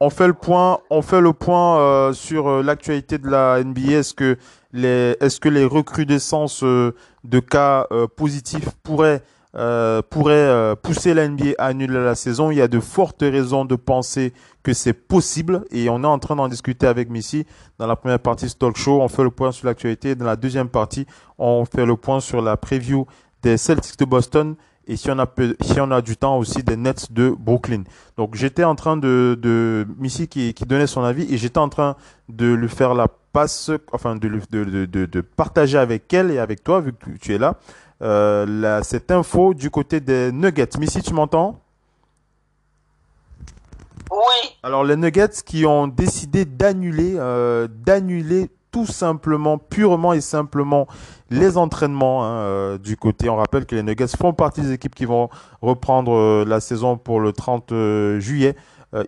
on 0.00 0.10
fait 0.10 0.26
le 0.26 0.34
point, 0.34 0.78
on 0.90 1.02
fait 1.02 1.20
le 1.20 1.32
point 1.32 1.78
euh, 1.78 2.12
sur 2.12 2.48
euh, 2.48 2.62
l'actualité 2.62 3.18
de 3.18 3.28
la 3.28 3.62
NBA. 3.62 3.92
Est-ce 3.92 4.14
que 4.14 4.36
les, 4.72 5.16
est-ce 5.20 5.66
recrudescences 5.66 6.62
de 6.62 7.40
cas 7.40 7.86
positifs 8.16 8.68
pourraient 8.82 9.22
euh, 9.56 10.02
euh, 10.26 10.74
pousser 10.74 11.14
la 11.14 11.26
NBA 11.28 11.52
à 11.58 11.66
annuler 11.66 11.94
la 12.04 12.14
saison? 12.14 12.50
Il 12.50 12.58
y 12.58 12.60
a 12.60 12.68
de 12.68 12.80
fortes 12.80 13.22
raisons 13.22 13.64
de 13.64 13.74
penser 13.74 14.34
que 14.62 14.74
c'est 14.74 14.92
possible 14.92 15.64
et 15.70 15.88
on 15.88 16.02
est 16.02 16.06
en 16.06 16.18
train 16.18 16.36
d'en 16.36 16.48
discuter 16.48 16.86
avec 16.86 17.08
Missy 17.08 17.46
dans 17.78 17.86
la 17.86 17.96
première 17.96 18.18
partie 18.18 18.44
de 18.44 18.50
ce 18.50 18.56
talk 18.56 18.76
show. 18.76 19.00
On 19.00 19.08
fait 19.08 19.22
le 19.22 19.30
point 19.30 19.52
sur 19.52 19.66
l'actualité. 19.66 20.14
Dans 20.14 20.26
la 20.26 20.36
deuxième 20.36 20.68
partie, 20.68 21.06
on 21.38 21.64
fait 21.64 21.86
le 21.86 21.96
point 21.96 22.20
sur 22.20 22.42
la 22.42 22.58
preview 22.58 23.06
des 23.42 23.56
Celtics 23.56 23.98
de 23.98 24.04
Boston 24.04 24.56
et 24.86 24.96
si 24.96 25.10
on 25.10 25.18
a 25.18 25.26
peu, 25.26 25.56
si 25.60 25.80
on 25.80 25.90
a 25.90 26.00
du 26.00 26.16
temps 26.16 26.38
aussi 26.38 26.62
des 26.62 26.76
Nets 26.76 27.12
de 27.12 27.34
Brooklyn. 27.38 27.82
Donc 28.16 28.34
j'étais 28.34 28.64
en 28.64 28.74
train 28.74 28.96
de, 28.96 29.36
de 29.40 29.86
Missy 29.98 30.28
qui, 30.28 30.54
qui 30.54 30.64
donnait 30.64 30.86
son 30.86 31.02
avis 31.02 31.32
et 31.32 31.38
j'étais 31.38 31.58
en 31.58 31.68
train 31.68 31.96
de 32.28 32.46
lui 32.46 32.68
faire 32.68 32.94
la 32.94 33.08
passe, 33.08 33.70
enfin 33.92 34.16
de, 34.16 34.28
de, 34.28 34.64
de, 34.64 34.86
de, 34.86 35.06
de 35.06 35.20
partager 35.20 35.78
avec 35.78 36.12
elle 36.14 36.30
et 36.30 36.38
avec 36.38 36.62
toi 36.62 36.80
vu 36.80 36.92
que 36.92 37.10
tu 37.20 37.34
es 37.34 37.38
là 37.38 37.56
euh, 38.02 38.46
la, 38.46 38.82
cette 38.82 39.10
info 39.10 39.54
du 39.54 39.70
côté 39.70 40.00
des 40.00 40.30
Nuggets. 40.32 40.78
Missy, 40.78 41.02
tu 41.02 41.14
m'entends? 41.14 41.60
Oui. 44.10 44.50
Alors 44.62 44.84
les 44.84 44.96
Nuggets 44.96 45.42
qui 45.44 45.66
ont 45.66 45.88
décidé 45.88 46.44
d'annuler, 46.44 47.14
euh, 47.16 47.66
d'annuler 47.68 48.50
tout 48.76 48.84
simplement, 48.84 49.56
purement 49.56 50.12
et 50.12 50.20
simplement 50.20 50.86
les 51.30 51.56
entraînements 51.56 52.26
hein, 52.26 52.36
euh, 52.40 52.76
du 52.76 52.98
côté. 52.98 53.30
On 53.30 53.36
rappelle 53.36 53.64
que 53.64 53.74
les 53.74 53.82
Nuggets 53.82 54.06
font 54.08 54.34
partie 54.34 54.60
des 54.60 54.72
équipes 54.72 54.94
qui 54.94 55.06
vont 55.06 55.30
reprendre 55.62 56.12
euh, 56.12 56.44
la 56.46 56.60
saison 56.60 56.98
pour 56.98 57.20
le 57.20 57.32
30 57.32 57.72
euh, 57.72 58.20
juillet. 58.20 58.54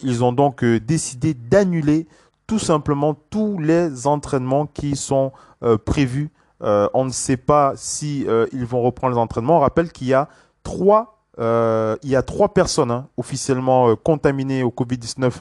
ils 0.01 0.25
ont 0.25 0.33
donc 0.33 0.65
décidé 0.65 1.35
d'annuler 1.35 2.07
tout 2.47 2.59
simplement 2.59 3.15
tous 3.29 3.59
les 3.59 4.07
entraînements 4.07 4.65
qui 4.65 4.97
sont 4.97 5.33
prévus 5.85 6.31
on 6.61 7.05
ne 7.05 7.11
sait 7.11 7.37
pas 7.37 7.75
si 7.77 8.27
ils 8.53 8.65
vont 8.65 8.83
reprendre 8.83 9.15
les 9.15 9.21
entraînements. 9.21 9.59
On 9.59 9.61
rappelle 9.61 9.93
qu'il 9.93 10.07
y 10.07 10.15
a 10.15 10.29
trois, 10.63 11.15
personnes 12.55 12.91
hein, 12.91 13.07
officiellement 13.19 13.95
contaminées 13.97 14.63
au 14.63 14.71
Covid-19 14.71 15.33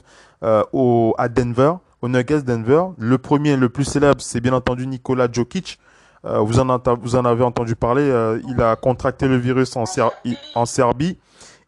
au, 0.72 1.14
à 1.18 1.28
Denver, 1.28 1.72
au 2.02 2.08
Nuggets 2.08 2.42
Denver. 2.42 2.84
Le 2.98 3.18
premier, 3.18 3.56
le 3.56 3.68
plus 3.68 3.84
célèbre, 3.84 4.20
c'est 4.20 4.40
bien 4.40 4.52
entendu 4.52 4.86
Nikola 4.86 5.28
Jokic. 5.30 5.78
vous, 6.24 6.58
en, 6.58 6.78
vous 7.00 7.16
en 7.16 7.24
avez 7.24 7.44
entendu 7.44 7.76
parler. 7.76 8.38
il 8.48 8.60
a 8.60 8.76
contracté 8.76 9.28
le 9.28 9.36
virus 9.36 9.74
en 9.76 10.66
Serbie. 10.66 11.18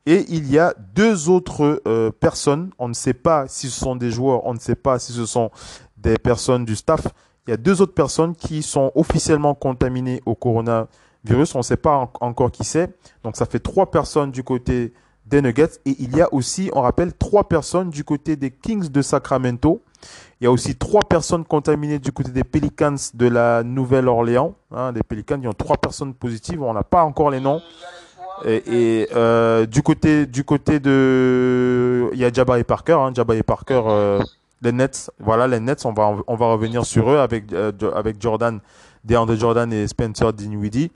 Et 0.07 0.25
il 0.29 0.51
y 0.51 0.59
a 0.59 0.75
deux 0.95 1.29
autres 1.29 1.83
euh, 1.87 2.11
personnes, 2.11 2.71
on 2.79 2.89
ne 2.89 2.95
sait 2.95 3.15
pas 3.15 3.47
si 3.49 3.69
ce 3.69 3.79
sont 3.79 3.97
des 3.97 4.11
joueurs, 4.11 4.47
on 4.47 4.55
ne 4.55 4.59
sait 4.59 4.75
pas 4.75 4.99
si 4.99 5.13
ce 5.13 5.27
sont 5.27 5.51
des 5.99 6.17
personnes 6.17 6.65
du 6.65 6.75
staff, 6.75 7.07
il 7.47 7.51
y 7.51 7.53
a 7.53 7.59
deux 7.59 7.83
autres 7.83 7.93
personnes 7.95 8.35
qui 8.35 8.63
sont 8.63 8.93
officiellement 8.95 9.55
contaminées 9.55 10.23
au 10.25 10.35
coronavirus. 10.35 11.55
On 11.55 11.59
ne 11.59 11.63
sait 11.63 11.77
pas 11.77 12.11
encore 12.21 12.51
qui 12.51 12.65
c'est. 12.65 12.95
Donc 13.25 13.37
ça 13.37 13.45
fait 13.45 13.59
trois 13.59 13.91
personnes 13.91 14.31
du 14.31 14.45
côté 14.45 14.93
des 15.27 15.43
Nuggets. 15.43 15.81
Et 15.85 15.97
il 15.99 16.17
y 16.17 16.21
a 16.21 16.33
aussi, 16.33 16.71
on 16.75 16.81
rappelle, 16.81 17.13
trois 17.13 17.49
personnes 17.49 17.91
du 17.91 18.05
côté 18.05 18.37
des 18.37 18.51
Kings 18.51 18.89
de 18.89 19.03
Sacramento. 19.03 19.83
Il 20.41 20.45
y 20.45 20.47
a 20.47 20.51
aussi 20.51 20.75
trois 20.75 21.03
personnes 21.03 21.45
contaminées 21.45 21.99
du 21.99 22.13
côté 22.13 22.31
des 22.31 22.45
Pelicans 22.45 22.97
de 23.13 23.29
la 23.29 23.63
Nouvelle-Orléans. 23.63 24.55
Hein, 24.75 24.93
des 24.93 25.03
Pelicans, 25.03 25.39
il 25.39 25.45
y 25.45 25.49
a 25.49 25.53
trois 25.53 25.77
personnes 25.77 26.15
positives. 26.15 26.63
On 26.63 26.73
n'a 26.73 26.83
pas 26.83 27.05
encore 27.05 27.31
les 27.31 27.41
noms. 27.41 27.61
Et, 28.47 28.63
et 29.03 29.09
euh, 29.15 29.67
du 29.67 29.83
côté 29.83 30.25
du 30.25 30.45
côté 30.45 30.81
de, 30.81 32.09
il 32.15 32.19
y 32.19 32.25
a 32.25 32.33
Jabari 32.33 32.65
Parker. 32.65 32.95
Hein, 32.95 33.13
Jabari 33.15 33.43
Parker. 33.43 33.83
Euh, 33.87 34.23
les 34.63 34.73
Nets, 34.73 35.11
voilà, 35.19 35.47
les 35.47 35.61
Nets, 35.61 35.87
on 35.87 35.93
va, 35.93 36.17
on 36.27 36.37
va 36.37 36.47
revenir 36.53 36.85
sur 36.85 37.11
eux 37.11 37.19
avec, 37.19 37.53
euh, 37.53 37.73
avec 37.95 38.21
Jordan, 38.21 38.61
DeAndre 39.05 39.35
Jordan 39.35 39.73
et 39.73 39.89
Spencer 39.89 40.33
Dinwiddie. 40.33 40.91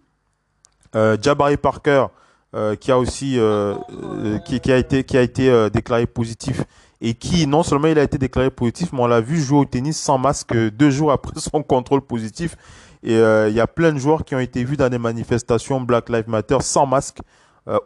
Euh, 0.95 1.17
Jabari 1.21 1.57
Parker, 1.57 2.07
euh, 2.55 2.77
qui 2.77 2.93
a 2.93 2.99
aussi, 2.99 3.39
euh, 3.39 3.75
euh, 3.91 4.39
qui, 4.39 4.61
qui, 4.61 4.71
a 4.71 4.77
été, 4.77 5.03
qui 5.05 5.17
a 5.17 5.23
été 5.23 5.71
déclaré 5.71 6.07
positif 6.07 6.63
et 7.07 7.15
qui, 7.15 7.47
non 7.47 7.63
seulement 7.63 7.89
il 7.89 7.99
a 7.99 8.03
été 8.03 8.17
déclaré 8.17 8.51
positif, 8.51 8.93
mais 8.93 9.01
on 9.01 9.07
l'a 9.07 9.21
vu 9.21 9.41
jouer 9.41 9.59
au 9.59 9.65
tennis 9.65 10.01
sans 10.01 10.17
masque 10.17 10.55
deux 10.55 10.91
jours 10.91 11.13
après 11.13 11.33
son 11.37 11.63
contrôle 11.63 12.01
positif. 12.01 12.57
Et 13.03 13.17
il 13.17 13.55
y 13.55 13.61
a 13.61 13.67
plein 13.67 13.93
de 13.93 13.99
joueurs 13.99 14.25
qui 14.25 14.35
ont 14.35 14.41
été 14.41 14.65
vus 14.65 14.79
dans 14.79 14.89
des 14.89 14.99
manifestations 14.99 15.79
Black 15.83 16.09
Lives 16.09 16.29
Matter 16.29 16.57
sans 16.61 16.87
masque. 16.87 17.19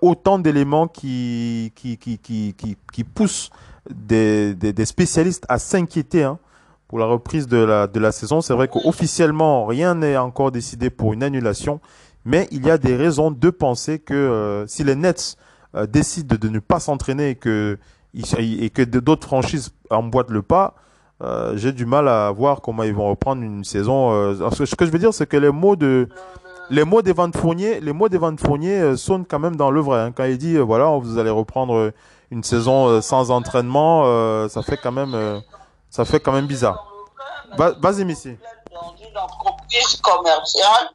autant 0.01 0.39
d'éléments 0.39 0.87
qui, 0.87 1.73
qui, 1.75 1.99
qui, 1.99 2.19
qui, 2.19 3.05
poussent 3.05 3.51
des, 3.93 4.55
des, 4.55 4.85
spécialistes 4.85 5.45
à 5.49 5.59
s'inquiéter 5.59 6.23
hein, 6.23 6.39
pour 6.89 6.99
la 6.99 7.05
reprise 7.05 7.47
de 7.47 7.59
la, 7.59 7.87
de 7.87 8.01
la 8.01 8.13
saison. 8.13 8.41
C'est 8.41 8.55
vrai 8.55 8.69
qu'officiellement, 8.69 9.67
rien 9.67 9.95
n'est 9.95 10.17
encore 10.17 10.51
décidé 10.51 10.91
pour 10.91 11.13
une 11.13 11.23
annulation, 11.23 11.81
mais 12.25 12.49
il 12.51 12.67
y 12.67 12.71
a 12.71 12.79
des 12.79 12.97
raisons 12.97 13.31
de 13.31 13.51
penser 13.51 13.99
que 13.99 14.15
euh, 14.15 14.67
si 14.67 14.85
les 14.85 14.95
Nets 14.97 15.37
euh, 15.75 15.87
décident 15.87 16.37
de 16.41 16.49
ne 16.49 16.59
pas 16.59 16.81
s'entraîner 16.81 17.31
et 17.31 17.35
que, 17.35 17.79
et 18.39 18.71
que 18.71 18.83
d'autres 18.83 19.27
franchises 19.27 19.71
emboîtent 19.91 20.31
le 20.31 20.43
pas, 20.43 20.75
euh, 21.23 21.57
j'ai 21.57 21.73
du 21.73 21.85
mal 21.85 22.09
à 22.09 22.31
voir 22.31 22.61
comment 22.61 22.85
ils 22.85 22.95
vont 22.95 23.09
reprendre 23.09 23.43
une 23.43 23.65
saison. 23.65 24.13
Euh, 24.13 24.51
ce 24.53 24.75
que 24.75 24.87
je 24.87 24.91
veux 24.91 24.99
dire, 24.99 25.13
c'est 25.13 25.27
que 25.27 25.37
les 25.37 25.51
mots 25.51 25.77
de 25.77 26.09
les 26.71 26.85
mots 26.85 27.03
d'Evan 27.03 27.33
Fournier, 27.33 27.81
les 27.81 27.93
mots 27.93 28.09
d'Evan 28.09 28.37
Fournier 28.39 28.79
euh, 28.79 28.97
sonnent 28.97 29.25
quand 29.25 29.39
même 29.39 29.57
dans 29.57 29.71
le 29.71 29.81
vrai. 29.81 30.01
Hein. 30.01 30.13
Quand 30.13 30.25
il 30.25 30.39
dit 30.39 30.57
voilà, 30.59 30.97
vous 30.97 31.19
allez 31.19 31.31
reprendre 31.31 31.93
une 32.31 32.45
saison 32.45 33.01
sans 33.01 33.31
entraînement, 33.31 34.49
ça 34.49 34.63
fait 34.63 34.77
quand 34.77 34.93
même, 34.93 35.43
ça 35.91 36.05
fait 36.05 36.21
quand 36.21 36.33
même 36.33 36.47
bizarre. 36.47 36.87
Vas-y, 37.57 38.05
Missy. 38.05 38.37
Dans 38.71 38.95
une 38.97 39.17
entreprise 39.17 39.97
commerciale, 40.03 40.91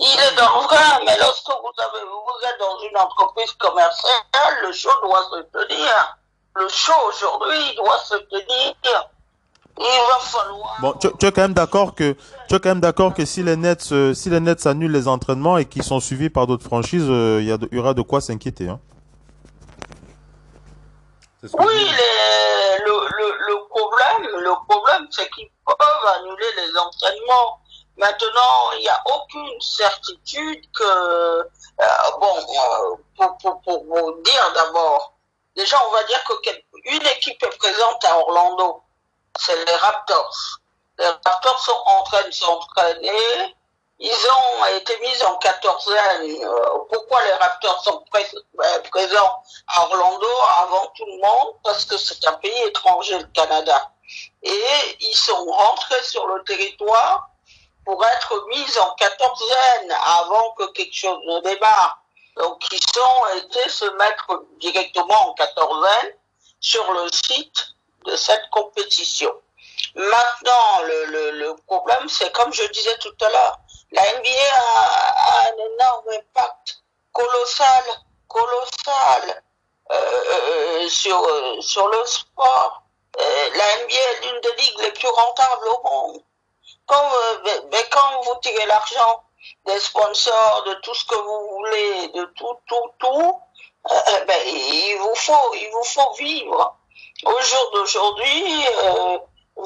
il 0.00 0.18
est 0.18 0.36
dans 0.36 0.62
vrai, 0.62 1.04
mais 1.04 1.16
lorsque 1.18 1.48
vous, 1.48 1.82
avez, 1.82 2.04
vous 2.04 2.48
êtes 2.48 2.58
dans 2.58 2.78
une 2.88 2.96
entreprise 2.96 3.52
commerciale, 3.52 4.54
le 4.62 4.72
show 4.72 4.90
doit 5.02 5.24
se 5.30 5.42
tenir. 5.58 6.18
Le 6.56 6.68
show 6.68 6.92
aujourd'hui 7.08 7.76
doit 7.76 7.98
se 7.98 8.16
tenir. 8.16 8.74
Il 9.78 9.84
va 9.84 10.18
falloir. 10.18 10.76
Bon, 10.80 10.92
tu, 10.94 11.08
tu 11.18 11.26
es 11.26 11.32
quand 11.32 11.42
même 11.42 11.54
d'accord 11.54 11.94
que 11.94 12.16
tu 12.48 12.54
es 12.54 12.60
quand 12.60 12.70
même 12.70 12.80
d'accord 12.80 13.14
que 13.14 13.24
si 13.24 13.42
les 13.42 13.56
Nets 13.56 13.92
euh, 13.92 14.12
si 14.12 14.28
les 14.28 14.40
Nets 14.40 14.66
annulent 14.66 14.92
les 14.92 15.08
entraînements 15.08 15.56
et 15.58 15.64
qu'ils 15.64 15.84
sont 15.84 16.00
suivis 16.00 16.28
par 16.28 16.46
d'autres 16.46 16.64
franchises, 16.64 17.06
il 17.06 17.44
y, 17.44 17.52
a 17.52 17.56
de, 17.56 17.68
y 17.72 17.78
aura 17.78 17.94
de 17.94 18.02
quoi 18.02 18.20
s'inquiéter. 18.20 18.68
Hein. 18.68 18.80
Oui, 21.42 21.90
le, 22.84 23.68
problème, 23.68 24.28
le 24.40 24.52
problème, 24.68 25.06
c'est 25.10 25.30
qu'ils 25.30 25.48
peuvent 25.64 26.12
annuler 26.18 26.46
les 26.56 26.76
entraînements. 26.76 27.59
Maintenant, 28.00 28.72
il 28.72 28.80
n'y 28.80 28.88
a 28.88 29.02
aucune 29.14 29.60
certitude 29.60 30.64
que, 30.72 30.84
euh, 30.84 31.44
bon, 32.18 32.36
euh, 32.38 32.96
pour, 33.38 33.60
pour, 33.60 33.84
vous 33.84 34.22
dire 34.22 34.52
d'abord, 34.54 35.12
déjà, 35.54 35.76
on 35.86 35.92
va 35.92 36.02
dire 36.04 36.24
que 36.24 36.50
une 36.86 37.06
équipe 37.06 37.42
est 37.42 37.58
présente 37.58 38.02
à 38.06 38.18
Orlando, 38.18 38.82
c'est 39.38 39.64
les 39.66 39.76
Raptors. 39.76 40.60
Les 40.98 41.06
Raptors 41.06 41.58
sont 41.58 41.82
en 41.86 42.02
train 42.04 42.24
de 42.24 42.30
s'entraîner 42.30 43.54
ils 44.02 44.26
ont 44.30 44.76
été 44.76 44.98
mis 45.00 45.22
en 45.24 45.36
quatorzaine. 45.36 46.42
Euh, 46.42 46.78
pourquoi 46.90 47.22
les 47.22 47.34
Raptors 47.34 47.84
sont 47.84 48.02
présents 48.90 49.42
à 49.66 49.84
Orlando 49.84 50.26
avant 50.62 50.86
tout 50.96 51.04
le 51.04 51.20
monde? 51.20 51.56
Parce 51.62 51.84
que 51.84 51.98
c'est 51.98 52.26
un 52.26 52.32
pays 52.32 52.62
étranger, 52.62 53.18
le 53.18 53.26
Canada. 53.26 53.92
Et 54.42 54.96
ils 55.00 55.16
sont 55.16 55.44
rentrés 55.44 56.02
sur 56.02 56.26
le 56.28 56.42
territoire 56.44 57.29
pour 57.90 58.06
être 58.06 58.46
mis 58.50 58.78
en 58.78 58.94
quatorzaine 58.94 59.92
avant 60.20 60.52
que 60.52 60.70
quelque 60.70 60.94
chose 60.94 61.18
ne 61.26 61.40
démarre. 61.40 62.00
Donc 62.36 62.64
ils 62.70 63.00
ont 63.00 63.36
été 63.38 63.68
se 63.68 63.84
mettre 63.96 64.44
directement 64.60 65.30
en 65.30 65.34
quatorzaine 65.34 66.14
sur 66.60 66.92
le 66.92 67.08
site 67.10 67.74
de 68.06 68.14
cette 68.14 68.48
compétition. 68.50 69.34
Maintenant, 69.96 70.82
le, 70.84 71.30
le 71.32 71.56
problème, 71.66 72.08
c'est 72.08 72.30
comme 72.30 72.52
je 72.52 72.62
disais 72.70 72.96
tout 72.98 73.14
à 73.22 73.28
l'heure, 73.28 73.58
la 73.90 74.02
NBA 74.02 74.54
a, 74.54 75.48
un 75.48 75.74
énorme 75.74 76.10
impact 76.10 76.84
colossal, 77.12 77.84
colossal 78.28 79.42
euh, 79.90 79.96
euh, 79.96 80.88
sur, 80.88 81.20
euh, 81.20 81.60
sur 81.60 81.88
le 81.88 82.06
sport. 82.06 82.84
la 83.18 83.84
NBA 83.84 83.94
est 83.94 84.26
l'une 84.26 84.40
des 84.42 84.62
ligues 84.62 84.80
les 84.82 84.92
plus 84.92 85.08
rentables 85.08 85.66
au 85.66 85.82
monde. 85.90 86.22
Quand, 86.90 87.10
mais 87.72 87.84
quand 87.90 88.22
vous 88.24 88.36
tirez 88.42 88.66
l'argent 88.66 89.22
des 89.66 89.78
sponsors, 89.78 90.64
de 90.66 90.74
tout 90.82 90.94
ce 90.94 91.04
que 91.04 91.14
vous 91.14 91.48
voulez, 91.56 92.08
de 92.08 92.24
tout, 92.36 92.56
tout, 92.66 92.90
tout, 92.98 93.40
ben, 94.26 94.42
il 94.46 94.96
vous 94.98 95.14
faut, 95.14 95.54
il 95.54 95.70
vous 95.72 95.84
faut 95.84 96.12
vivre. 96.14 96.76
Au 97.24 97.40
jour 97.40 97.70
d'aujourd'hui, 97.74 98.64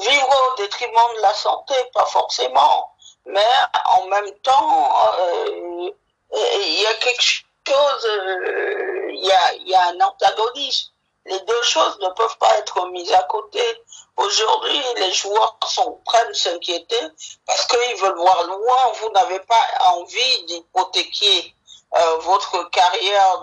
vivre 0.07 0.29
au 0.29 0.55
détriment 0.57 1.15
de 1.17 1.21
la 1.21 1.33
santé, 1.33 1.75
pas 1.93 2.05
forcément 2.05 2.95
mais 3.25 3.45
en 3.85 4.05
même 4.07 4.31
temps, 4.43 4.89
euh, 5.19 5.89
il 6.31 6.81
y 6.81 6.85
a 6.85 6.93
quelque 6.95 7.21
chose, 7.21 8.05
euh, 8.05 9.11
il 9.13 9.25
y, 9.25 9.31
a, 9.31 9.53
y 9.55 9.73
a 9.73 9.87
un 9.89 10.01
antagonisme. 10.01 10.91
Les 11.25 11.39
deux 11.39 11.61
choses 11.63 11.97
ne 12.01 12.09
peuvent 12.09 12.37
pas 12.37 12.57
être 12.57 12.87
mises 12.89 13.11
à 13.11 13.23
côté. 13.23 13.61
Aujourd'hui, 14.17 14.81
les 14.97 15.11
joueurs 15.11 15.57
sont 15.67 15.99
prêts 16.05 16.27
à 16.29 16.33
s'inquiéter 16.33 16.99
parce 17.45 17.65
qu'ils 17.65 17.95
veulent 17.97 18.17
voir 18.17 18.43
loin. 18.43 18.91
Vous 19.01 19.09
n'avez 19.09 19.39
pas 19.39 19.65
envie 19.93 20.45
d'hypothéquer 20.45 21.55
euh, 21.95 22.17
votre 22.17 22.69
carrière 22.69 23.41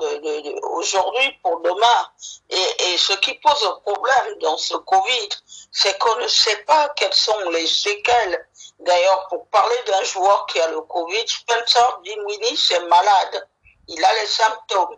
aujourd'hui 0.62 1.38
pour 1.42 1.60
demain. 1.60 2.08
Et, 2.50 2.98
ce 2.98 3.14
qui 3.14 3.34
pose 3.34 3.64
un 3.64 3.80
problème 3.80 4.38
dans 4.40 4.56
ce 4.56 4.74
Covid, 4.76 5.28
c'est 5.72 5.98
qu'on 5.98 6.16
ne 6.16 6.28
sait 6.28 6.64
pas 6.64 6.88
quelles 6.90 7.14
sont 7.14 7.50
les 7.50 7.66
séquelles 7.66 8.46
D'ailleurs, 8.80 9.28
pour 9.28 9.46
parler 9.48 9.76
d'un 9.86 10.02
joueur 10.02 10.44
qui 10.46 10.60
a 10.60 10.66
le 10.68 10.80
Covid, 10.80 11.26
Spencer 11.26 12.00
Dinwiddie, 12.04 12.56
c'est 12.56 12.80
malade. 12.80 13.48
Il 13.86 14.04
a 14.04 14.12
les 14.20 14.26
symptômes. 14.26 14.96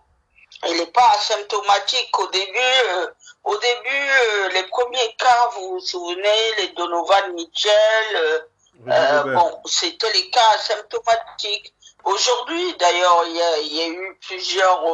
Il 0.68 0.76
n'est 0.76 0.86
pas 0.86 1.10
asymptomatique 1.14 2.18
au 2.18 2.26
début. 2.28 2.58
Euh, 2.58 3.06
au 3.44 3.56
début, 3.56 4.10
euh, 4.22 4.48
les 4.50 4.62
premiers 4.64 5.14
cas, 5.18 5.50
vous 5.54 5.70
vous 5.72 5.80
souvenez, 5.80 6.54
les 6.58 6.68
Donovan 6.68 7.32
Mitchell, 7.34 8.42
euh, 8.88 9.22
bon, 9.34 9.60
c'était 9.66 10.12
les 10.12 10.30
cas 10.30 10.48
asymptomatiques. 10.54 11.74
Aujourd'hui, 12.04 12.74
d'ailleurs, 12.78 13.24
il 13.26 13.74
y 13.76 13.82
a, 13.82 13.88
eu 13.88 14.18
plusieurs 14.26 14.84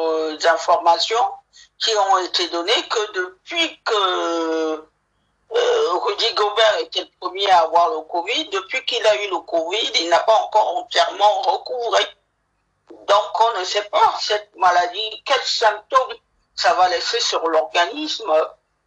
informations 0.46 1.28
qui 1.78 1.90
ont 1.96 2.18
été 2.18 2.48
données 2.48 2.88
que 2.88 3.12
depuis 3.12 3.80
que 3.85 4.85
Rudy 5.50 6.35
Gobert 6.35 6.78
était 6.80 7.00
le 7.00 7.09
premier 7.20 7.50
à 7.50 7.62
avoir 7.62 7.90
le 7.90 8.02
Covid. 8.02 8.48
Depuis 8.50 8.85
qu'il 8.85 9.04
a 9.04 9.24
eu 9.24 9.30
le 9.30 9.40
Covid, 9.40 9.90
il 9.96 10.09
n'a 10.09 10.20
pas 10.20 10.37
encore 10.37 10.76
entièrement 10.76 11.40
recouvré. 11.42 12.06
Donc 12.90 13.40
on 13.40 13.61
ne 13.61 13.64
sait 13.64 13.88
pas 13.90 14.14
cette 14.20 14.50
maladie, 14.59 15.22
quels 15.24 15.40
symptômes 15.44 16.16
ça 16.55 16.74
va 16.74 16.88
laisser 16.88 17.20
sur 17.20 17.46
l'organisme. 17.48 18.31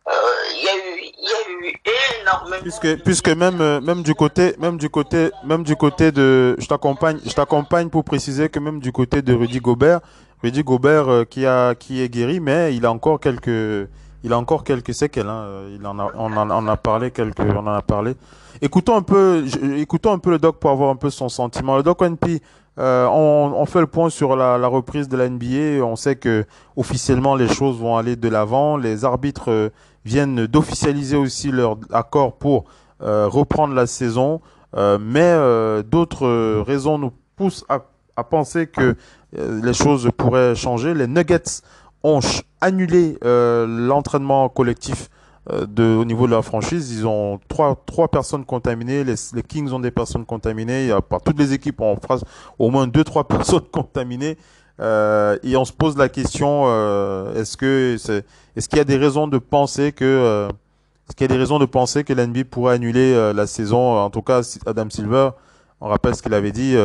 Euh, 0.06 0.12
il 0.56 0.64
y 0.64 0.68
a 0.68 0.76
eu, 0.76 1.02
y 1.02 1.32
a 1.32 1.70
eu 1.70 1.74
énormément. 2.22 2.62
Puisque, 2.62 3.04
puisque 3.04 3.30
même, 3.30 3.62
euh, 3.62 3.80
même 3.80 4.04
du 4.04 4.14
côté, 4.14 4.54
même 4.60 4.78
du 4.78 4.90
côté, 4.90 5.32
même 5.46 5.64
du 5.64 5.78
côté 5.78 6.12
de, 6.12 6.56
je 6.60 6.68
t'accompagne, 6.68 7.20
je 7.26 7.34
t'accompagne 7.34 7.90
pour 7.90 8.04
préciser 8.04 8.50
que 8.50 8.60
même 8.60 8.80
du 8.80 8.92
côté 8.92 9.22
de 9.22 9.34
Rudy 9.34 9.60
Gobert, 9.60 10.02
Rudy 10.44 10.64
Gobert 10.64 11.26
qui 11.30 11.46
a, 11.46 11.74
qui 11.74 12.02
est 12.02 12.10
guéri, 12.10 12.42
mais 12.42 12.76
il 12.76 12.86
a 12.86 12.92
encore 12.92 13.22
quelques, 13.22 13.88
il 14.24 14.34
a 14.34 14.38
encore 14.38 14.66
quelques 14.66 14.94
séquelles. 14.94 15.30
Hein. 15.30 15.68
Il 15.74 15.88
en 15.88 15.98
a, 15.98 16.12
on 16.16 16.36
en, 16.36 16.68
a 16.68 16.78
parlé 16.78 17.12
quelques, 17.12 17.40
on 17.40 17.66
en 17.66 17.74
a 17.74 17.82
parlé. 17.82 18.16
Écoutons 18.62 18.98
un 18.98 19.02
peu, 19.02 19.46
écoutons 19.78 20.12
un 20.12 20.20
peu 20.20 20.32
le 20.32 20.40
doc 20.40 20.58
pour 20.60 20.70
avoir 20.72 20.90
un 20.90 20.98
peu 20.98 21.10
son 21.10 21.30
sentiment. 21.30 21.78
Le 21.78 21.84
doc 21.84 22.02
NP, 22.02 22.42
euh, 22.80 23.06
on, 23.08 23.66
fait 23.66 23.82
le 23.82 23.88
point 23.88 24.10
sur 24.10 24.36
la, 24.36 24.68
reprise 24.68 25.08
de 25.08 25.18
la 25.18 25.30
NBA. 25.30 25.84
On 25.86 25.96
sait 25.96 26.16
que 26.16 26.46
officiellement 26.76 27.36
les 27.36 27.48
choses 27.48 27.80
vont 27.80 27.98
aller 27.98 28.16
de 28.16 28.28
l'avant. 28.28 28.78
Les 28.78 29.06
arbitres 29.06 29.52
euh, 29.52 29.70
viennent 30.06 30.48
d'officialiser 30.48 31.16
aussi 31.16 31.52
leur 31.52 31.78
accord 31.92 32.38
pour 32.38 32.66
euh, 33.02 33.28
reprendre 33.28 33.74
la 33.74 33.88
saison. 33.88 34.42
Mais 34.76 35.36
d'autres 35.84 36.62
raisons 36.62 36.98
nous 36.98 37.12
poussent 37.36 37.64
à, 37.70 38.24
penser 38.24 38.66
que 38.66 38.96
les 39.34 39.74
choses 39.74 40.10
pourraient 40.18 40.56
changer. 40.56 40.96
Les 40.96 41.06
Nuggets 41.06 41.62
ont 42.02 42.22
annulé 42.60 43.20
l'entraînement 43.22 44.50
collectif 44.50 45.12
de, 45.50 45.96
au 45.96 46.06
niveau 46.06 46.26
de 46.26 46.32
la 46.32 46.42
franchise. 46.42 46.92
Ils 46.92 47.06
ont 47.06 47.40
trois, 47.48 47.82
trois 47.86 48.08
personnes 48.08 48.46
contaminées. 48.46 49.04
Les, 49.04 49.16
les 49.34 49.44
Kings 49.44 49.72
ont 49.72 49.80
des 49.80 49.92
personnes 49.92 50.26
contaminées. 50.26 50.84
Il 50.84 50.90
y 50.90 50.92
a, 50.92 51.02
pas 51.02 51.20
toutes 51.20 51.40
les 51.40 51.54
équipes 51.54 51.82
ont 51.82 51.98
au 52.60 52.70
moins 52.70 52.88
deux, 52.88 53.04
trois 53.04 53.28
personnes 53.28 53.68
contaminées. 53.72 54.38
Euh, 54.80 55.38
et 55.44 55.56
on 55.56 55.66
se 55.66 55.74
pose 55.74 55.98
la 55.98 56.10
question 56.10 56.64
euh, 56.66 57.40
est-ce 57.40 57.58
que 57.58 57.96
est-ce 58.56 58.68
qu'il 58.68 58.80
y 58.80 58.82
a 58.82 58.86
des 58.86 58.98
raisons 58.98 59.28
de 59.28 59.38
penser 59.38 59.92
que 59.92 60.04
euh, 60.04 60.48
est-ce 60.48 61.16
qu'il 61.16 61.26
y 61.26 61.32
a 61.32 61.34
des 61.36 61.40
raisons 61.40 61.60
de 61.60 61.66
penser 61.66 62.04
que 62.04 62.12
l'NBA 62.12 62.44
pourrait 62.50 62.76
annuler 62.76 63.34
la 63.34 63.46
saison? 63.46 63.98
En 63.98 64.10
tout 64.10 64.22
cas, 64.22 64.42
Adam 64.66 64.90
Silver, 64.90 65.32
on 65.82 65.90
rappelle 65.90 66.16
ce 66.16 66.24
qu'il 66.24 66.34
avait 66.34 66.54
dit. 66.54 66.76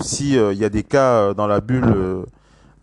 si 0.00 0.34
il 0.34 0.58
y 0.58 0.64
a 0.64 0.68
des 0.70 0.82
cas 0.82 1.34
dans 1.34 1.46
la 1.46 1.60
bulle 1.60 2.24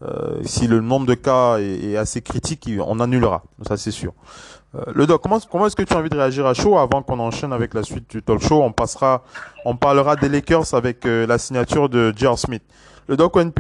euh, 0.01 0.39
si 0.43 0.67
le 0.67 0.79
nombre 0.79 1.05
de 1.05 1.13
cas 1.13 1.57
est, 1.59 1.97
assez 1.97 2.21
critique, 2.21 2.69
on 2.85 2.99
annulera. 2.99 3.43
Ça, 3.67 3.75
c'est 3.77 3.91
sûr. 3.91 4.13
Euh, 4.75 4.83
le 4.93 5.07
doc, 5.07 5.21
comment, 5.23 5.39
comment 5.51 5.65
est-ce 5.65 5.75
que 5.75 5.81
tu 5.81 5.93
as 5.93 5.97
envie 5.97 6.09
de 6.09 6.17
réagir 6.17 6.45
à 6.45 6.53
chaud 6.53 6.77
avant 6.77 7.01
qu'on 7.01 7.19
enchaîne 7.19 7.53
avec 7.53 7.73
la 7.73 7.83
suite 7.83 8.09
du 8.09 8.21
talk 8.21 8.41
show? 8.41 8.61
On 8.61 8.71
passera, 8.71 9.23
on 9.65 9.75
parlera 9.75 10.15
des 10.15 10.29
Lakers 10.29 10.73
avec 10.73 11.05
euh, 11.05 11.25
la 11.25 11.37
signature 11.37 11.89
de 11.89 12.13
J.R. 12.15 12.37
Smith. 12.37 12.63
Le 13.07 13.17
doc 13.17 13.35
ONP. 13.35 13.59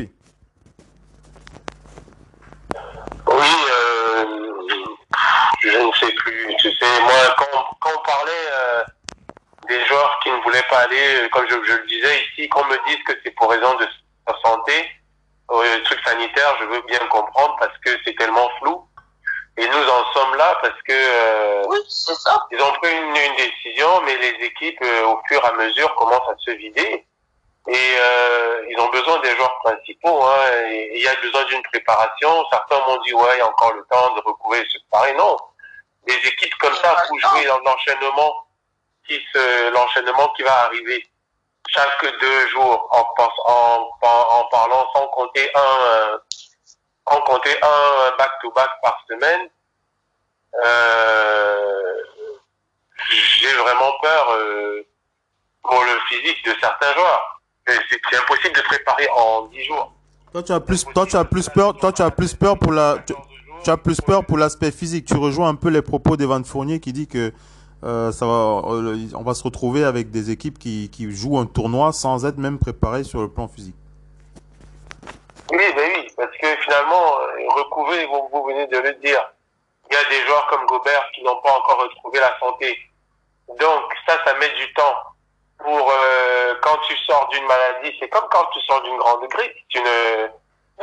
Oui, 3.27 3.45
je 5.61 5.69
ne 5.69 5.91
sais 5.99 6.13
plus. 6.13 6.55
Tu 6.59 6.69
sais, 6.69 7.01
moi, 7.01 7.35
quand, 7.37 7.63
quand 7.81 7.89
on 7.97 8.03
parlait 8.05 8.31
des 9.67 9.83
joueurs 9.85 10.19
qui 10.23 10.29
ne 10.29 10.41
voulaient 10.43 10.65
pas 10.69 10.79
aller, 10.79 11.29
comme 11.31 11.45
je, 11.49 11.55
je 11.65 11.73
le 11.73 11.87
disais 11.87 12.21
ici, 12.31 12.47
qu'on 12.49 12.65
me 12.65 12.77
dise 12.87 13.03
que 13.07 13.13
c'est 13.23 13.31
pour 13.31 13.49
raison 13.49 13.75
de 13.79 13.85
santé, 14.43 14.73
truc 15.83 15.99
sanitaire, 16.05 16.55
je 16.59 16.65
veux 16.65 16.81
bien 16.87 16.99
comprendre 17.09 17.55
parce 17.59 17.75
que 17.79 17.89
c'est 18.05 18.15
tellement 18.15 18.49
flou. 18.59 18.83
Et 19.59 19.67
nous 19.67 19.89
en 19.89 20.13
sommes 20.13 20.35
là 20.35 20.57
parce 20.61 20.81
que 20.83 20.93
euh, 20.93 21.63
oui, 21.67 21.79
c'est 21.89 22.15
ça. 22.15 22.47
ils 22.49 22.61
ont 22.61 22.71
pris 22.81 22.95
une, 22.95 23.13
une, 23.13 23.35
décision, 23.35 24.01
mais 24.05 24.15
les 24.15 24.45
équipes, 24.45 24.81
euh, 24.81 25.07
au 25.07 25.19
fur 25.27 25.43
et 25.43 25.47
à 25.47 25.51
mesure, 25.51 25.93
commencent 25.95 26.29
à 26.29 26.37
se 26.37 26.51
vider. 26.51 27.05
Et 27.67 27.97
euh, 27.99 28.65
ils 28.69 28.79
ont 28.79 28.87
besoin 28.87 29.19
des 29.19 29.35
joueurs 29.35 29.59
principaux. 29.61 30.23
Hein, 30.23 30.63
et 30.69 30.91
il 30.95 31.03
y 31.03 31.07
a 31.09 31.15
besoin 31.15 31.43
d'une 31.43 31.61
préparation. 31.63 32.45
Certains 32.49 32.79
m'ont 32.87 33.01
dit, 33.01 33.13
ouais, 33.13 33.35
il 33.35 33.37
y 33.39 33.41
a 33.41 33.49
encore 33.49 33.73
le 33.73 33.83
temps 33.91 34.15
de 34.15 34.21
recouvrir 34.21 34.63
ce 34.69 34.77
pareil. 34.89 35.13
Non, 35.17 35.35
des 36.07 36.15
équipes 36.15 36.55
comme 36.55 36.75
ça, 36.75 36.95
pour 37.09 37.19
jouer 37.19 37.45
dans 37.47 37.59
l'enchaînement 37.59 38.47
qui 39.05 39.19
se, 39.33 39.71
l'enchaînement 39.71 40.29
qui 40.37 40.43
va 40.43 40.53
arriver 40.67 41.05
chaque 41.67 42.19
deux 42.21 42.47
jours 42.47 42.87
en, 42.91 43.05
en, 43.43 43.89
en 44.03 44.43
parlant 44.45 44.87
sans 44.93 45.07
compter 45.07 45.51
un 45.53 46.17
en 47.05 47.21
compter 47.21 47.55
un 47.61 48.17
back-to-back 48.17 48.69
par 48.81 49.03
semaine. 49.09 49.49
Euh, 50.63 51.93
j'ai 53.39 53.53
vraiment 53.53 53.91
peur 54.01 54.31
euh, 54.31 54.81
pour 55.63 55.81
le 55.81 55.99
physique 56.09 56.43
de 56.45 56.51
certains 56.59 56.93
joueurs. 56.93 57.41
C'est 57.67 58.17
impossible 58.17 58.55
de 58.55 58.61
préparer 58.61 59.07
en 59.15 59.45
dix 59.47 59.63
jours. 59.65 59.93
Toi 60.31 60.43
tu 60.43 60.51
as 60.51 60.59
plus, 60.59 60.85
toi 60.85 61.05
tu 61.05 61.15
as 61.15 61.25
plus 61.25 61.49
peur, 61.49 61.77
toi 61.77 61.91
tu 61.91 62.01
as 62.01 62.11
plus 62.11 62.33
peur 62.33 62.57
pour 62.57 62.71
la. 62.71 62.97
tu 63.63 63.69
as 63.69 63.77
plus 63.77 64.01
peur 64.01 64.25
pour 64.25 64.37
l'aspect 64.37 64.71
physique. 64.71 65.05
Tu 65.05 65.15
rejoins 65.15 65.49
un 65.49 65.55
peu 65.55 65.69
les 65.69 65.81
propos 65.81 66.17
d'Evan 66.17 66.43
Fournier 66.43 66.79
qui 66.79 66.93
dit 66.93 67.07
que 67.07 67.31
euh, 67.83 68.11
ça 68.11 68.25
va, 68.25 68.33
on 68.33 69.23
va 69.23 69.33
se 69.33 69.43
retrouver 69.43 69.83
avec 69.83 70.11
des 70.11 70.31
équipes 70.31 70.59
qui, 70.59 70.89
qui 70.89 71.11
jouent 71.11 71.37
un 71.37 71.45
tournoi 71.45 71.93
sans 71.93 72.25
être 72.25 72.37
même 72.37 72.59
préparées 72.59 73.03
sur 73.03 73.21
le 73.21 73.29
plan 73.29 73.47
physique. 73.47 73.75
Oui, 75.51 75.73
ben 75.73 75.91
oui, 75.95 76.07
parce 76.15 76.35
que 76.37 76.55
finalement, 76.63 77.19
euh, 77.19 77.49
recouver, 77.49 78.05
vous, 78.05 78.29
vous 78.31 78.43
venez 78.45 78.67
de 78.67 78.77
le 78.77 78.93
dire, 78.95 79.31
il 79.89 79.95
y 79.95 79.97
a 79.97 80.03
des 80.09 80.25
joueurs 80.27 80.45
comme 80.47 80.65
Gobert 80.67 81.09
qui 81.13 81.23
n'ont 81.23 81.41
pas 81.41 81.51
encore 81.51 81.81
retrouvé 81.81 82.19
la 82.19 82.37
santé. 82.39 82.77
Donc 83.59 83.93
ça, 84.07 84.17
ça 84.25 84.33
met 84.35 84.49
du 84.49 84.73
temps. 84.73 84.95
Pour 85.57 85.91
euh, 85.91 86.55
quand 86.61 86.77
tu 86.87 86.95
sors 86.99 87.27
d'une 87.29 87.45
maladie, 87.45 87.95
c'est 87.99 88.07
comme 88.09 88.27
quand 88.29 88.45
tu 88.53 88.61
sors 88.61 88.81
d'une 88.83 88.97
grande 88.97 89.27
grippe. 89.27 89.55
Tu 89.67 89.79
ne, 89.79 90.27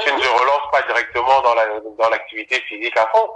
tu 0.00 0.12
ne 0.12 0.38
relances 0.38 0.70
pas 0.70 0.82
directement 0.82 1.40
dans 1.40 1.54
la 1.54 1.80
dans 1.80 2.10
l'activité 2.10 2.60
physique 2.62 2.96
à 2.96 3.06
fond. 3.06 3.30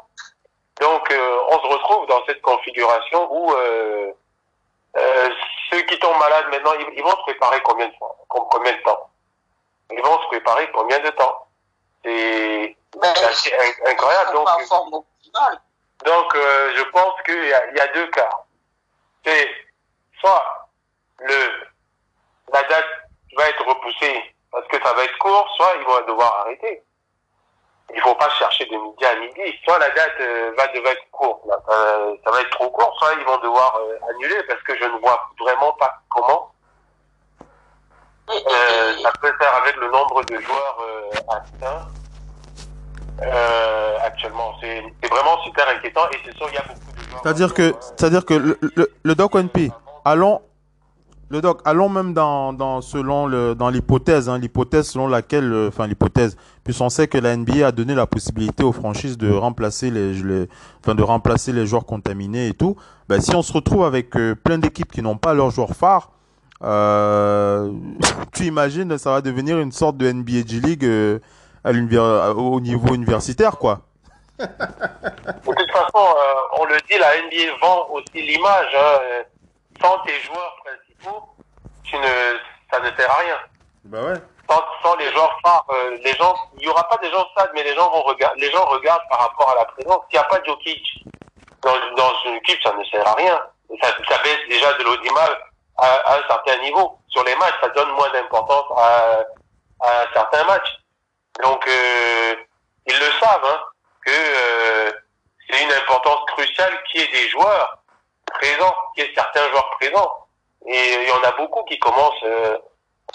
Donc 0.80 1.10
euh, 1.10 1.38
on 1.50 1.58
se 1.58 1.66
retrouve 1.66 2.06
dans 2.06 2.24
cette 2.26 2.40
configuration 2.40 3.28
où 3.30 3.52
euh, 3.52 4.12
euh, 4.96 5.28
ceux 5.70 5.82
qui 5.82 5.98
tombent 5.98 6.18
malades 6.18 6.46
maintenant, 6.50 6.72
ils, 6.96 7.02
vont 7.02 7.10
se 7.10 7.22
préparer 7.22 7.60
combien 7.62 7.86
de 7.86 7.92
Combien 8.28 8.72
de 8.72 8.82
temps? 8.82 9.09
Ils 9.90 10.02
vont 10.02 10.20
se 10.22 10.26
préparer 10.28 10.70
combien 10.72 10.98
de 11.00 11.10
temps? 11.10 11.46
C'est 12.04 12.76
Ben, 12.96 13.14
incroyable. 13.86 14.32
Donc, 14.32 14.48
donc, 16.04 16.34
euh, 16.34 16.72
je 16.76 16.82
pense 16.90 17.14
qu'il 17.24 17.44
y 17.44 17.76
y 17.76 17.80
a 17.80 17.86
deux 17.88 18.06
cas. 18.08 18.30
C'est 19.24 19.48
soit 20.18 20.68
le, 21.18 21.66
la 22.52 22.62
date 22.62 22.86
va 23.36 23.48
être 23.48 23.64
repoussée 23.66 24.34
parce 24.50 24.66
que 24.68 24.82
ça 24.82 24.92
va 24.94 25.04
être 25.04 25.18
court, 25.18 25.48
soit 25.56 25.72
ils 25.78 25.84
vont 25.84 26.06
devoir 26.06 26.40
arrêter. 26.40 26.82
Il 27.94 28.00
faut 28.00 28.14
pas 28.14 28.30
chercher 28.30 28.66
de 28.66 28.76
midi 28.76 29.04
à 29.04 29.14
midi. 29.16 29.58
Soit 29.64 29.78
la 29.78 29.90
date 29.90 30.14
euh, 30.20 30.52
va 30.56 30.68
devoir 30.68 30.92
être 30.92 31.10
courte, 31.10 31.44
là, 31.46 31.58
euh, 31.68 32.16
ça 32.24 32.30
va 32.30 32.40
être 32.40 32.50
trop 32.50 32.70
court, 32.70 32.96
soit 32.98 33.14
ils 33.18 33.24
vont 33.24 33.38
devoir 33.38 33.76
euh, 33.76 33.98
annuler 34.10 34.42
parce 34.44 34.62
que 34.62 34.76
je 34.76 34.84
ne 34.84 34.98
vois 34.98 35.20
vraiment 35.38 35.72
pas 35.72 35.92
comment 36.10 36.52
euh, 38.30 38.92
ça 39.02 39.12
peut 39.20 39.32
faire 39.38 39.54
avec 39.62 39.76
le 39.76 39.90
nombre 39.90 40.22
de 40.24 40.34
joueurs 40.40 40.78
euh, 40.82 41.34
atteints 41.34 41.88
euh, 43.22 43.96
actuellement. 44.04 44.52
C'est 44.60 44.82
c'est 45.02 45.10
vraiment 45.10 45.42
super 45.44 45.68
inquiétant 45.68 46.02
et 46.12 46.16
c'est 46.24 46.36
sûr 46.36 46.46
il 46.50 46.54
y 46.54 46.58
a 46.58 46.62
beaucoup 46.62 46.92
de 46.96 47.02
joueurs. 47.10 47.20
C'est-à-dire 47.22 47.54
que, 47.54 47.74
c'est-à-dire 47.80 48.24
que 48.24 48.34
le, 48.34 48.58
le, 48.60 48.90
le 49.02 49.14
doc 49.14 49.34
ONP, 49.34 49.70
allons, 50.04 50.40
le 51.28 51.40
doc, 51.40 51.60
allons 51.64 51.88
même 51.88 52.12
dans, 52.12 52.52
dans 52.52 52.80
selon 52.80 53.26
le, 53.26 53.54
dans 53.54 53.70
l'hypothèse, 53.70 54.28
hein, 54.28 54.38
l'hypothèse 54.38 54.88
selon 54.88 55.06
laquelle, 55.06 55.52
euh, 55.52 55.68
enfin 55.68 55.86
l'hypothèse, 55.86 56.36
puisqu'on 56.64 56.88
sait 56.88 57.06
que 57.08 57.18
la 57.18 57.36
NBA 57.36 57.66
a 57.68 57.72
donné 57.72 57.94
la 57.94 58.06
possibilité 58.06 58.64
aux 58.64 58.72
franchises 58.72 59.16
de 59.16 59.30
remplacer 59.32 59.90
les, 59.90 60.12
les 60.14 60.48
enfin 60.80 60.94
de 60.94 61.02
remplacer 61.02 61.52
les 61.52 61.66
joueurs 61.66 61.86
contaminés 61.86 62.48
et 62.48 62.54
tout. 62.54 62.76
Ben, 63.08 63.20
si 63.20 63.34
on 63.34 63.42
se 63.42 63.52
retrouve 63.52 63.84
avec 63.84 64.16
euh, 64.16 64.34
plein 64.34 64.58
d'équipes 64.58 64.90
qui 64.90 65.02
n'ont 65.02 65.16
pas 65.16 65.34
leurs 65.34 65.50
joueurs 65.50 65.74
phares, 65.76 66.10
euh, 66.62 67.70
tu 68.34 68.44
imagines, 68.44 68.96
ça 68.98 69.10
va 69.12 69.20
devenir 69.20 69.58
une 69.58 69.72
sorte 69.72 69.96
de 69.96 70.10
NBA 70.12 70.46
G 70.46 70.60
League 70.60 70.84
euh, 70.84 71.18
à 71.64 71.72
l'univers- 71.72 72.34
au 72.36 72.60
niveau 72.60 72.94
universitaire, 72.94 73.58
quoi. 73.58 73.80
De 74.38 74.46
toute 74.46 75.70
façon, 75.70 75.98
euh, 76.16 76.58
on 76.58 76.64
le 76.64 76.76
dit, 76.90 76.98
la 76.98 77.16
NBA 77.22 77.56
vend 77.60 77.88
aussi 77.90 78.22
l'image. 78.22 78.74
Hein, 78.74 78.98
euh, 79.02 79.22
sans 79.82 79.98
tes 80.00 80.12
joueurs 80.24 80.56
principaux, 80.64 81.22
tu 81.84 81.96
ne, 81.96 82.36
ça 82.72 82.80
ne 82.80 82.90
sert 82.96 83.10
à 83.10 83.18
rien. 83.18 83.36
Bah 83.84 84.02
ouais. 84.02 84.14
Sans, 84.48 84.62
sans 84.82 84.96
les 84.96 85.10
joueurs 85.12 85.38
phares, 85.44 85.66
euh, 85.70 85.96
les 86.04 86.12
gens, 86.14 86.34
il 86.58 86.64
y 86.64 86.68
aura 86.68 86.84
pas 86.88 86.96
des 87.02 87.10
gens 87.10 87.24
stades, 87.32 87.50
mais 87.54 87.62
les 87.62 87.74
gens 87.74 87.90
vont 87.90 88.02
regarder, 88.02 88.40
les 88.40 88.50
gens 88.50 88.64
regardent 88.66 89.06
par 89.10 89.20
rapport 89.20 89.50
à 89.50 89.54
la 89.56 89.64
présence. 89.66 90.00
S'il 90.10 90.18
n'y 90.18 90.24
a 90.24 90.28
pas 90.28 90.38
de 90.40 90.44
Jokic 90.46 91.04
dans, 91.62 91.74
dans 91.96 92.10
une 92.26 92.34
équipe, 92.36 92.58
ça 92.62 92.74
ne 92.76 92.84
sert 92.84 93.06
à 93.06 93.14
rien. 93.14 93.38
Ça, 93.82 93.88
ça 94.08 94.18
baisse 94.24 94.48
déjà 94.48 94.72
de 94.74 94.82
l'audimal 94.84 95.30
à, 95.80 96.12
à 96.12 96.18
un 96.18 96.22
certain 96.28 96.56
niveau. 96.62 96.98
Sur 97.08 97.24
les 97.24 97.34
matchs, 97.36 97.54
ça 97.60 97.68
donne 97.70 97.90
moins 97.92 98.10
d'importance 98.10 98.66
à, 98.76 99.20
à 99.80 100.04
certains 100.14 100.44
matchs. 100.44 100.78
Donc, 101.42 101.66
euh, 101.66 102.34
ils 102.86 102.98
le 102.98 103.10
savent, 103.20 103.44
hein, 103.44 103.60
que 104.04 104.10
euh, 104.12 104.90
c'est 105.48 105.62
une 105.62 105.72
importance 105.72 106.20
cruciale 106.28 106.72
qu'il 106.90 107.00
y 107.00 107.04
ait 107.04 107.12
des 107.12 107.28
joueurs 107.30 107.78
présents, 108.26 108.74
qu'il 108.94 109.04
y 109.04 109.08
ait 109.08 109.14
certains 109.14 109.48
joueurs 109.50 109.70
présents. 109.80 110.26
Et 110.66 110.94
il 111.02 111.08
y 111.08 111.12
en 111.12 111.22
a 111.28 111.32
beaucoup 111.32 111.64
qui 111.64 111.78
commencent. 111.78 112.22
euh, 112.24 112.58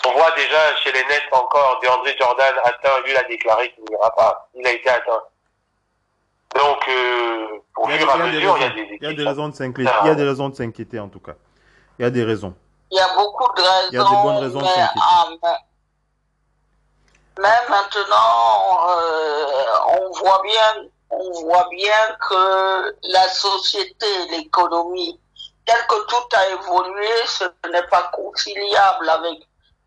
on 0.06 0.12
voit 0.12 0.32
déjà 0.32 0.75
chez 0.84 0.91
les 0.91 1.04
Nets 1.06 1.23
encore 1.32 1.80
DeAndre 1.82 2.10
Jordan 2.19 2.56
atteint. 2.63 2.99
Lui, 3.04 3.12
il 3.12 3.17
a 3.17 3.23
déclaré 3.23 3.71
qu'il 3.73 3.84
n'ira 3.89 4.10
pas. 4.15 4.49
Il 4.56 4.65
a 4.67 4.71
été 4.71 4.89
atteint. 4.89 5.23
Donc, 6.56 6.88
euh, 6.88 7.47
fur 7.75 7.89
et 7.89 7.93
à 7.93 7.97
il 7.97 8.01
y 8.01 8.04
a 8.04 8.17
des 8.17 8.38
mesure, 8.38 8.58
il 8.58 8.62
y 8.62 8.65
a 8.65 8.69
raisons. 8.69 8.75
des 8.75 8.82
Il 8.82 9.04
y 9.04 9.06
a 9.06 9.10
équipes. 9.10 9.17
des 9.17 9.28
raisons 9.28 9.49
de 9.49 9.56
s'inquiéter. 9.56 9.91
Il 10.04 10.08
y 10.08 10.10
a 10.10 10.15
des 10.15 10.23
raisons 10.23 10.49
de 10.49 10.56
s'inquiéter 10.56 10.99
en 10.99 11.10
tout 11.10 11.19
cas. 11.19 11.34
Il 11.99 12.03
y 12.03 12.05
a 12.05 12.10
des 12.10 12.23
raisons. 12.23 12.53
Il 12.91 12.97
y 12.97 13.01
a 13.01 13.08
beaucoup 13.15 13.51
de 13.55 13.62
raisons. 13.62 13.89
Il 13.91 13.95
y 13.95 13.97
a 13.97 14.03
des 14.03 14.21
bonnes 14.23 14.38
raisons 14.38 14.62
mais, 14.62 14.88
ah, 15.01 15.27
mais- 15.43 15.60
mais 17.39 17.69
maintenant, 17.69 18.89
euh, 18.89 19.65
on 19.99 20.12
voit 20.12 20.41
bien, 20.43 20.86
on 21.10 21.31
voit 21.41 21.67
bien 21.69 22.17
que 22.29 22.95
la 23.03 23.27
société, 23.29 24.05
l'économie, 24.31 25.19
tel 25.65 25.75
que 25.88 26.05
tout 26.08 26.36
a 26.36 26.47
évolué, 26.49 27.10
ce 27.27 27.43
n'est 27.71 27.88
pas 27.88 28.03
conciliable 28.13 29.10
avec. 29.10 29.39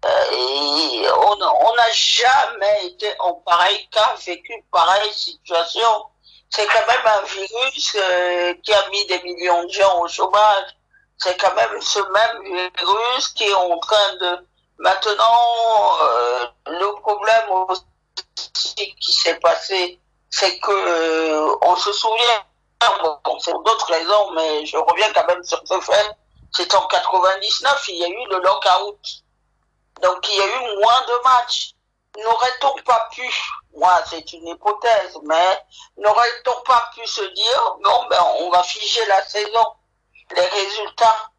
euh, 0.04 0.08
et 0.32 1.06
on 1.10 1.32
on 1.32 1.74
n'a 1.74 1.90
jamais 1.92 2.86
été 2.86 3.12
en 3.18 3.32
pareil 3.34 3.88
cas, 3.90 4.14
vécu 4.24 4.64
pareille 4.70 5.12
situation. 5.12 6.04
C'est 6.50 6.66
quand 6.66 6.86
même 6.86 7.06
un 7.06 7.22
virus 7.26 7.96
euh, 8.00 8.54
qui 8.62 8.72
a 8.72 8.88
mis 8.90 9.04
des 9.06 9.20
millions 9.22 9.64
de 9.64 9.70
gens 9.70 10.00
au 10.00 10.06
chômage 10.08 10.76
c'est 11.18 11.36
quand 11.36 11.54
même 11.54 11.80
ce 11.80 11.98
même 12.00 12.70
virus 12.76 13.28
qui 13.28 13.44
est 13.44 13.54
en 13.54 13.78
train 13.78 14.16
de 14.20 14.46
maintenant 14.78 15.98
euh, 16.02 16.46
le 16.66 17.00
problème 17.00 17.50
aussi 17.68 18.94
qui 19.00 19.12
s'est 19.12 19.38
passé 19.40 20.00
c'est 20.30 20.58
que 20.60 20.70
euh, 20.70 21.56
on 21.62 21.76
se 21.76 21.92
souvient 21.92 22.44
bon, 23.24 23.38
c'est 23.40 23.50
pour 23.50 23.62
d'autres 23.64 23.92
raisons 23.92 24.30
mais 24.32 24.64
je 24.66 24.76
reviens 24.76 25.12
quand 25.12 25.26
même 25.26 25.42
sur 25.42 25.60
ce 25.64 25.80
fait 25.80 26.16
c'est 26.52 26.74
en 26.74 26.86
99 26.86 27.88
il 27.88 27.96
y 27.96 28.04
a 28.04 28.08
eu 28.08 28.26
le 28.30 28.38
lockout. 28.40 28.98
Donc 30.02 30.28
il 30.28 30.36
y 30.36 30.40
a 30.40 30.46
eu 30.46 30.78
moins 30.80 31.00
de 31.02 31.22
matchs. 31.24 31.72
N'aurait-on 32.22 32.74
pas 32.82 33.08
pu 33.12 33.30
moi 33.76 34.02
c'est 34.08 34.32
une 34.32 34.48
hypothèse 34.48 35.16
mais 35.24 35.62
n'aurait-on 35.98 36.60
pas 36.62 36.90
pu 36.94 37.06
se 37.06 37.22
dire 37.22 37.76
non 37.80 38.06
ben 38.10 38.24
on 38.40 38.50
va 38.50 38.62
figer 38.62 39.04
la 39.06 39.22
saison 39.24 39.64
les 40.36 40.46
résultats. 40.46 41.30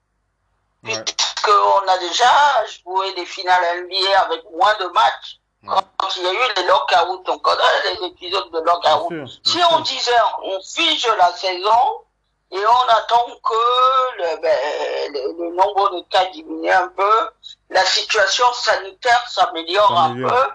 Ouais. 0.83 1.03
Puisqu'on 1.03 1.87
a 1.87 1.97
déjà 1.97 2.65
joué 2.83 3.13
des 3.13 3.25
finales 3.25 3.83
NBA 3.83 4.19
avec 4.21 4.43
moins 4.51 4.73
de 4.79 4.85
matchs. 4.87 5.39
Ouais. 5.63 5.75
Quand 5.97 6.15
il 6.15 6.23
y 6.23 6.27
a 6.27 6.31
eu 6.31 6.53
les 6.55 6.63
lockouts, 6.63 7.23
on 7.27 7.39
connaît 7.39 7.93
les 7.93 8.07
épisodes 8.07 8.49
de 8.51 8.59
lockout. 8.59 9.09
Bien 9.09 9.27
sûr, 9.27 9.41
Si 9.43 9.57
bien 9.57 9.67
on 9.71 9.79
disait 9.81 10.11
on 10.43 10.61
fige 10.61 11.07
la 11.17 11.33
saison 11.33 12.05
et 12.51 12.65
on 12.65 12.89
attend 12.89 13.25
que 13.43 14.17
le, 14.17 14.41
ben, 14.41 15.13
le, 15.13 15.43
le 15.43 15.55
nombre 15.55 15.95
de 15.95 16.01
cas 16.09 16.25
diminue 16.25 16.71
un 16.71 16.87
peu, 16.87 17.29
la 17.69 17.85
situation 17.85 18.51
sanitaire 18.53 19.23
s'améliore 19.29 19.99
un 19.99 20.15
peu, 20.15 20.49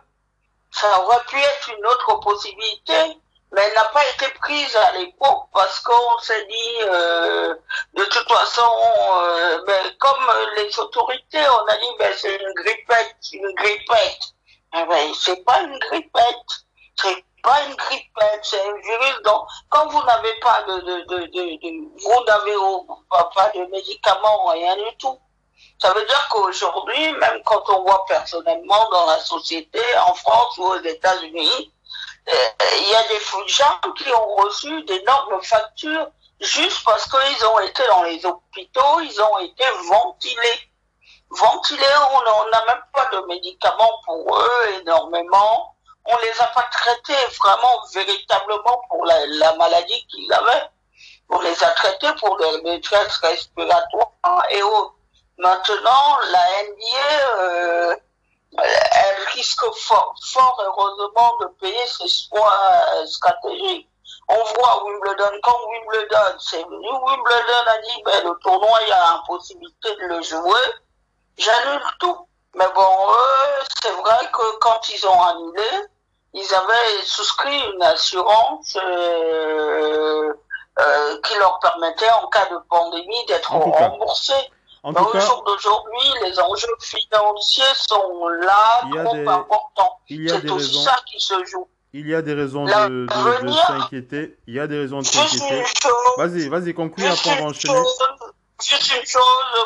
ça 0.73 1.01
aurait 1.03 1.23
pu 1.29 1.39
être 1.39 1.71
une 1.77 1.87
autre 1.87 2.19
possibilité, 2.21 3.19
mais 3.55 3.63
elle 3.63 3.75
n'a 3.75 3.85
pas 3.85 4.03
été 4.09 4.29
prise 4.41 4.77
à 4.77 4.93
l'époque 4.93 5.45
parce 5.53 5.79
qu'on 5.81 6.19
s'est 6.19 6.45
dit, 6.47 6.77
euh, 6.87 7.55
de 7.95 8.05
toute 8.05 8.29
façon, 8.29 8.69
euh, 9.17 9.63
ben, 9.65 9.97
comme 9.99 10.33
les 10.57 10.79
autorités, 10.79 11.47
on 11.49 11.67
a 11.67 11.77
dit, 11.77 11.87
ben, 11.99 12.13
c'est 12.17 12.35
une 12.35 12.53
grippette, 12.55 13.17
une 13.33 13.55
grippette. 13.55 14.21
Ben, 14.73 15.15
c'est 15.15 15.45
pas 15.45 15.61
une 15.61 15.79
grippette, 15.79 16.65
c'est 16.97 17.25
pas 17.45 17.63
une 17.63 17.77
grippette, 17.77 18.41
c'est 18.43 18.61
un 18.61 18.75
virus. 18.75 19.23
Donc, 19.25 19.47
quand 19.69 19.87
vous 19.89 20.03
n'avez 20.03 20.35
pas 20.41 20.63
de, 20.63 20.81
de, 20.81 21.01
de, 21.07 21.27
de, 21.27 22.03
vous 22.03 22.25
n'avez 22.25 22.57
pas, 23.09 23.31
pas 23.35 23.53
de 23.55 23.65
médicaments, 23.67 24.47
rien 24.47 24.77
du 24.77 24.97
tout. 24.99 25.19
Ça 25.79 25.93
veut 25.93 26.05
dire 26.07 26.29
qu'aujourd'hui, 26.31 27.13
même 27.13 27.41
quand 27.45 27.63
on 27.69 27.83
voit 27.83 28.05
personnellement 28.07 28.89
dans 28.91 29.07
la 29.07 29.19
société, 29.21 29.81
en 30.09 30.15
France 30.15 30.59
ou 30.59 30.65
aux 30.65 30.83
États-Unis, 30.83 31.73
il 32.27 32.89
y 32.89 32.95
a 32.95 33.03
des 33.09 33.49
gens 33.49 33.81
qui 33.97 34.11
ont 34.13 34.37
reçu 34.37 34.83
d'énormes 34.85 35.43
factures 35.43 36.09
juste 36.41 36.85
parce 36.85 37.09
qu'ils 37.09 37.47
ont 37.47 37.59
été 37.61 37.83
dans 37.89 38.03
les 38.05 38.25
hôpitaux, 38.25 39.01
ils 39.01 39.21
ont 39.21 39.39
été 39.39 39.65
ventilés. 39.89 40.71
Ventilés, 41.31 41.85
on 42.13 42.51
n'a 42.51 42.65
même 42.67 42.83
pas 42.93 43.07
de 43.07 43.27
médicaments 43.27 44.01
pour 44.05 44.39
eux 44.39 44.81
énormément. 44.81 45.75
On 46.07 46.17
les 46.19 46.41
a 46.41 46.47
pas 46.49 46.69
traités 46.71 47.25
vraiment 47.39 47.83
véritablement 47.95 48.83
pour 48.89 49.05
la, 49.07 49.27
la 49.27 49.55
maladie 49.57 50.07
qu'ils 50.07 50.33
avaient. 50.33 50.69
On 51.31 51.41
les 51.41 51.65
a 51.65 51.71
traités 51.71 52.13
pour 52.21 52.39
les 52.39 52.61
détresse 52.63 53.17
respiratoires 53.17 54.45
et 54.51 54.63
autres. 54.63 54.95
Maintenant, 55.39 56.19
la 56.31 56.63
NBA, 56.63 57.39
euh, 57.39 57.97
elle 58.59 59.25
risque 59.35 59.65
fort, 59.75 60.15
fort 60.23 60.63
heureusement 60.65 61.37
de 61.41 61.47
payer 61.61 61.87
ses 61.87 62.09
soins 62.09 62.53
euh, 62.97 63.07
stratégiques. 63.07 63.89
On 64.29 64.35
voit 64.35 64.85
Wimbledon, 64.85 65.39
quand 65.43 65.59
Wimbledon, 65.69 66.39
c'est 66.39 66.63
venu, 66.63 66.89
Wimbledon 66.89 67.67
a 67.67 67.79
dit, 67.79 68.03
ben, 68.05 68.25
le 68.25 68.35
tournoi, 68.43 68.79
il 68.83 68.89
y 68.89 68.93
a 68.93 69.13
impossibilité 69.15 69.97
de 69.97 70.07
le 70.07 70.23
jouer, 70.23 70.61
j'annule 71.37 71.83
tout. 71.99 72.27
Mais 72.55 72.67
bon, 72.75 73.11
eux, 73.11 73.65
c'est 73.83 73.91
vrai 73.91 74.31
que 74.33 74.59
quand 74.61 74.89
ils 74.89 75.07
ont 75.07 75.23
annulé, 75.23 75.69
ils 76.33 76.55
avaient 76.55 77.03
souscrit 77.05 77.61
une 77.75 77.83
assurance 77.83 78.77
euh, 78.83 80.33
euh, 80.79 81.21
qui 81.23 81.39
leur 81.39 81.59
permettait, 81.59 82.11
en 82.11 82.29
cas 82.29 82.47
de 82.47 82.59
pandémie, 82.69 83.27
d'être 83.27 83.53
remboursés. 83.53 84.51
Mais 84.85 85.01
au 85.01 85.19
jour 85.19 85.45
d'aujourd'hui, 85.47 86.13
les 86.23 86.39
enjeux 86.39 86.77
financiers 86.81 87.65
sont 87.75 88.29
là, 88.29 88.83
trop 89.05 89.29
importants. 89.29 89.99
C'est 90.09 90.51
aussi 90.51 90.85
ça 90.85 90.97
qui 91.07 91.19
se 91.19 91.43
joue. 91.47 91.67
Il 91.95 92.09
y 92.09 92.15
a 92.15 92.23
des 92.23 92.35
raisons 92.35 92.65
de, 92.65 93.07
de, 93.07 93.53
s'inquiéter. 93.53 94.37
Il 94.49 94.55
y 94.55 94.61
a 94.61 94.67
des 94.67 94.81
raisons 94.81 94.99
de 94.99 95.07
s'inquiéter. 95.07 95.65
Vas-y, 96.19 96.49
vas-y, 96.49 96.75
conclue 96.75 97.07
après 97.07 97.31
on 97.39 97.45
va 97.45 97.51
enchaîner. 97.51 97.81
Juste 98.63 98.97
une 98.97 99.07
chose 99.07 99.23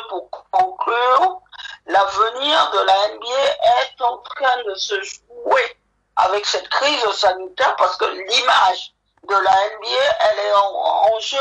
pour 0.09 0.31
conclure. 0.51 1.41
L'avenir 1.87 2.71
de 2.73 2.87
la 2.87 3.15
NBA 3.15 3.45
est 3.81 4.03
en 4.03 4.19
train 4.19 4.63
de 4.67 4.75
se 4.75 4.95
jouer 5.03 5.79
avec 6.17 6.45
cette 6.45 6.69
crise 6.69 7.03
sanitaire 7.13 7.75
parce 7.77 7.97
que 7.97 8.05
l'image 8.05 8.93
de 9.27 9.35
la 9.35 9.39
NBA, 9.41 10.17
elle 10.21 10.39
est 10.39 10.55
en, 10.55 11.21
jeu. 11.21 11.39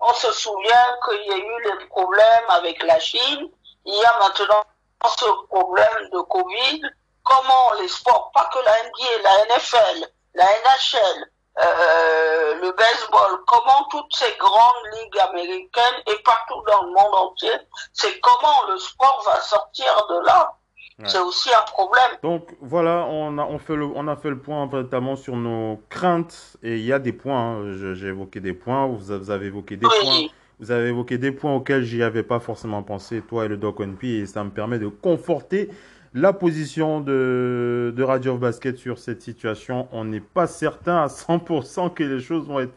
On 0.00 0.12
se 0.12 0.30
souvient 0.32 0.98
qu'il 1.04 1.26
y 1.26 1.32
a 1.32 1.36
eu 1.36 1.62
les 1.64 1.86
problèmes 1.86 2.50
avec 2.50 2.82
la 2.82 2.98
Chine. 3.00 3.50
Il 3.84 3.94
y 3.94 4.04
a 4.04 4.18
maintenant 4.18 4.64
ce 5.08 5.46
problème 5.48 6.10
de 6.12 6.20
Covid. 6.20 6.82
Comment 7.24 7.72
les 7.80 7.88
sports, 7.88 8.30
pas 8.34 8.48
que 8.52 8.58
la 8.64 8.82
NBA, 8.84 9.22
la 9.22 9.56
NFL, 9.56 10.08
la 10.34 10.44
NHL, 10.44 11.30
euh, 11.58 12.54
le 12.56 12.72
baseball, 12.72 13.44
comment 13.46 13.84
toutes 13.90 14.14
ces 14.14 14.32
grandes 14.36 14.86
ligues 14.92 15.18
américaines 15.20 16.02
et 16.06 16.22
partout 16.22 16.62
dans 16.66 16.82
le 16.82 16.90
monde 16.92 17.14
entier, 17.14 17.56
c'est 17.92 18.20
comment 18.20 18.64
le 18.68 18.78
sport 18.78 19.22
va 19.24 19.40
sortir 19.40 20.06
de 20.08 20.26
là. 20.26 20.56
C'est 21.04 21.20
aussi 21.20 21.50
un 21.50 21.70
problème. 21.70 22.10
Donc 22.22 22.56
voilà, 22.62 23.06
on 23.10 23.36
a, 23.36 23.44
on, 23.44 23.58
fait 23.58 23.76
le, 23.76 23.84
on 23.84 24.08
a 24.08 24.16
fait 24.16 24.30
le 24.30 24.38
point 24.38 24.66
notamment 24.66 25.14
sur 25.14 25.36
nos 25.36 25.82
craintes 25.90 26.56
et 26.62 26.76
il 26.76 26.84
y 26.84 26.92
a 26.92 26.98
des 26.98 27.12
points. 27.12 27.58
Hein. 27.58 27.94
J'ai 27.94 28.06
évoqué 28.06 28.40
des 28.40 28.54
points, 28.54 28.86
vous 28.86 29.12
avez 29.30 29.46
évoqué 29.46 29.76
des 29.76 29.86
points. 29.86 30.28
Vous 30.58 30.70
avez 30.70 30.88
évoqué 30.88 31.18
des 31.18 31.32
points 31.32 31.54
auxquels 31.54 31.84
j'y 31.84 32.02
avais 32.02 32.22
pas 32.22 32.40
forcément 32.40 32.82
pensé, 32.82 33.20
toi 33.20 33.44
et 33.44 33.48
le 33.48 33.58
Doc 33.58 33.80
NP, 33.80 34.04
et 34.04 34.26
ça 34.26 34.42
me 34.42 34.48
permet 34.48 34.78
de 34.78 34.88
conforter 34.88 35.68
la 36.14 36.32
position 36.32 37.02
de, 37.02 37.92
de 37.94 38.02
Radio 38.02 38.32
of 38.32 38.40
Basket 38.40 38.78
sur 38.78 38.98
cette 38.98 39.20
situation. 39.20 39.86
On 39.92 40.06
n'est 40.06 40.20
pas 40.20 40.46
certain 40.46 41.02
à 41.02 41.08
100% 41.08 41.92
que 41.92 42.02
les 42.02 42.20
choses 42.20 42.46
vont 42.46 42.60
être, 42.60 42.72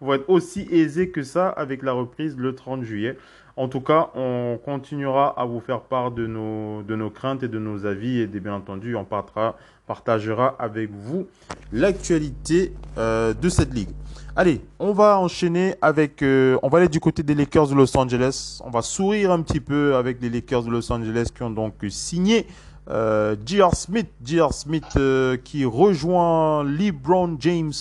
vont 0.00 0.14
être 0.14 0.30
aussi 0.30 0.68
aisées 0.70 1.10
que 1.10 1.24
ça 1.24 1.48
avec 1.48 1.82
la 1.82 1.90
reprise 1.90 2.36
le 2.38 2.54
30 2.54 2.84
juillet. 2.84 3.18
En 3.58 3.66
tout 3.66 3.80
cas, 3.80 4.10
on 4.14 4.56
continuera 4.64 5.30
à 5.36 5.44
vous 5.44 5.58
faire 5.58 5.80
part 5.80 6.12
de 6.12 6.28
nos, 6.28 6.84
de 6.84 6.94
nos 6.94 7.10
craintes 7.10 7.42
et 7.42 7.48
de 7.48 7.58
nos 7.58 7.86
avis. 7.86 8.20
Et 8.20 8.28
bien 8.28 8.54
entendu, 8.54 8.94
on 8.94 9.04
partagera, 9.04 9.56
partagera 9.84 10.54
avec 10.60 10.90
vous 10.92 11.26
l'actualité 11.72 12.72
euh, 12.98 13.34
de 13.34 13.48
cette 13.48 13.74
ligue. 13.74 13.88
Allez, 14.36 14.60
on 14.78 14.92
va 14.92 15.18
enchaîner 15.18 15.74
avec... 15.82 16.22
Euh, 16.22 16.56
on 16.62 16.68
va 16.68 16.78
aller 16.78 16.88
du 16.88 17.00
côté 17.00 17.24
des 17.24 17.34
Lakers 17.34 17.66
de 17.66 17.74
Los 17.74 17.96
Angeles. 17.96 18.60
On 18.64 18.70
va 18.70 18.80
sourire 18.80 19.32
un 19.32 19.42
petit 19.42 19.58
peu 19.58 19.96
avec 19.96 20.22
les 20.22 20.30
Lakers 20.30 20.62
de 20.62 20.70
Los 20.70 20.92
Angeles 20.92 21.32
qui 21.34 21.42
ont 21.42 21.50
donc 21.50 21.74
signé 21.88 22.46
euh, 22.88 23.34
J.R. 23.44 23.74
Smith. 23.74 24.06
J.R. 24.24 24.52
Smith 24.52 24.84
euh, 24.96 25.36
qui 25.36 25.64
rejoint 25.64 26.62
LeBron 26.62 27.34
James 27.40 27.72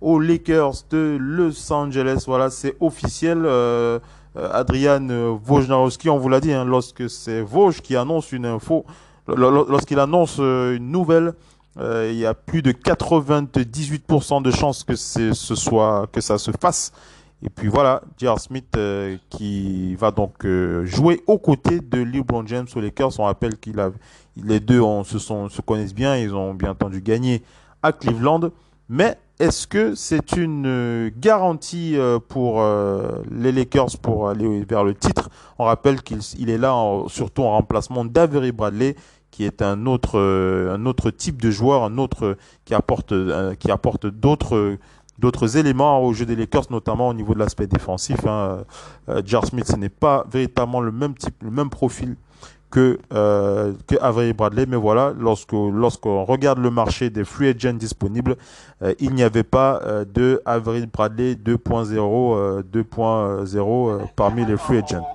aux 0.00 0.20
Lakers 0.20 0.84
de 0.88 1.16
Los 1.18 1.72
Angeles. 1.72 2.22
Voilà, 2.28 2.48
c'est 2.48 2.76
officiel. 2.78 3.44
Adrian 4.36 5.08
Wojnarowski, 5.46 6.10
on 6.10 6.18
vous 6.18 6.28
l'a 6.28 6.40
dit, 6.40 6.52
hein, 6.52 6.64
lorsque 6.64 7.08
c'est 7.08 7.40
Woj 7.40 7.80
qui 7.80 7.96
annonce 7.96 8.32
une 8.32 8.46
info, 8.46 8.84
lorsqu'il 9.28 9.98
annonce 9.98 10.36
euh, 10.40 10.76
une 10.76 10.90
nouvelle, 10.90 11.34
euh, 11.78 12.10
il 12.10 12.18
y 12.18 12.26
a 12.26 12.34
plus 12.34 12.62
de 12.62 12.72
98% 12.72 14.42
de 14.42 14.50
chances 14.50 14.84
que 14.84 14.96
ce 14.96 15.54
soit 15.54 16.06
que 16.12 16.20
ça 16.20 16.38
se 16.38 16.50
fasse. 16.60 16.92
Et 17.42 17.50
puis 17.50 17.68
voilà, 17.68 18.02
J.R. 18.18 18.40
Smith 18.40 18.78
qui 19.28 19.94
va 19.96 20.10
donc 20.10 20.46
jouer 20.84 21.22
aux 21.26 21.38
côtés 21.38 21.80
de 21.80 21.98
LeBron 21.98 22.46
James 22.46 22.66
aux 22.74 22.80
Lakers. 22.80 23.20
On 23.20 23.24
rappelle 23.24 23.58
qu'il 23.58 23.78
a, 23.78 23.90
les 24.42 24.58
deux 24.58 24.80
se, 25.04 25.18
se 25.18 25.60
connaissent 25.60 25.94
bien, 25.94 26.16
ils 26.16 26.34
ont 26.34 26.54
bien 26.54 26.70
entendu 26.70 27.02
gagner 27.02 27.42
à 27.82 27.92
Cleveland. 27.92 28.50
Mais 28.88 29.18
est-ce 29.38 29.66
que 29.66 29.94
c'est 29.94 30.32
une 30.32 30.66
euh, 30.66 31.10
garantie 31.14 31.98
euh, 31.98 32.18
pour 32.18 32.62
euh, 32.62 33.22
les 33.30 33.52
Lakers 33.52 33.98
pour 34.00 34.30
aller 34.30 34.64
vers 34.64 34.82
le 34.82 34.94
titre? 34.94 35.28
On 35.58 35.64
rappelle 35.64 36.02
qu'il 36.02 36.48
est 36.48 36.56
là 36.56 36.74
surtout 37.08 37.42
en 37.42 37.50
remplacement 37.50 38.06
d'Avery 38.06 38.52
Bradley, 38.52 38.96
qui 39.30 39.44
est 39.44 39.60
un 39.60 39.84
autre, 39.84 40.18
un 40.18 40.86
autre 40.86 41.10
type 41.10 41.42
de 41.42 41.50
joueur, 41.50 41.84
un 41.84 41.98
autre 41.98 42.38
qui 42.64 42.72
apporte, 42.72 43.12
qui 43.58 43.70
apporte 43.70 44.06
d'autres 44.06 44.78
d'autres 45.18 45.56
éléments 45.56 46.02
au 46.02 46.12
jeu 46.12 46.26
des 46.26 46.36
Lakers, 46.36 46.66
notamment 46.70 47.08
au 47.08 47.14
niveau 47.14 47.34
de 47.34 47.38
l'aspect 47.38 47.66
défensif. 47.66 48.26
Hein. 48.26 48.64
Jar 49.24 49.46
Smith, 49.46 49.66
ce 49.66 49.76
n'est 49.76 49.90
pas 49.90 50.24
véritablement 50.30 50.80
le 50.80 50.92
même 50.92 51.14
type, 51.14 51.42
le 51.42 51.50
même 51.50 51.70
profil 51.70 52.16
que, 52.70 52.98
euh, 53.12 53.72
que 53.86 53.96
Avery 54.00 54.32
Bradley. 54.32 54.66
Mais 54.66 54.76
voilà, 54.76 55.12
lorsque 55.18 55.52
lorsqu'on 55.52 56.24
regarde 56.24 56.58
le 56.58 56.70
marché 56.70 57.10
des 57.10 57.24
free 57.24 57.48
agents 57.48 57.72
disponibles, 57.72 58.36
euh, 58.82 58.94
il 58.98 59.14
n'y 59.14 59.22
avait 59.22 59.44
pas 59.44 59.80
euh, 59.84 60.04
de 60.04 60.40
Avery 60.44 60.86
Bradley 60.86 61.34
2.0 61.34 62.62
2.0 62.62 64.00
parmi 64.16 64.44
les 64.44 64.56
free 64.56 64.78
agents. 64.78 65.06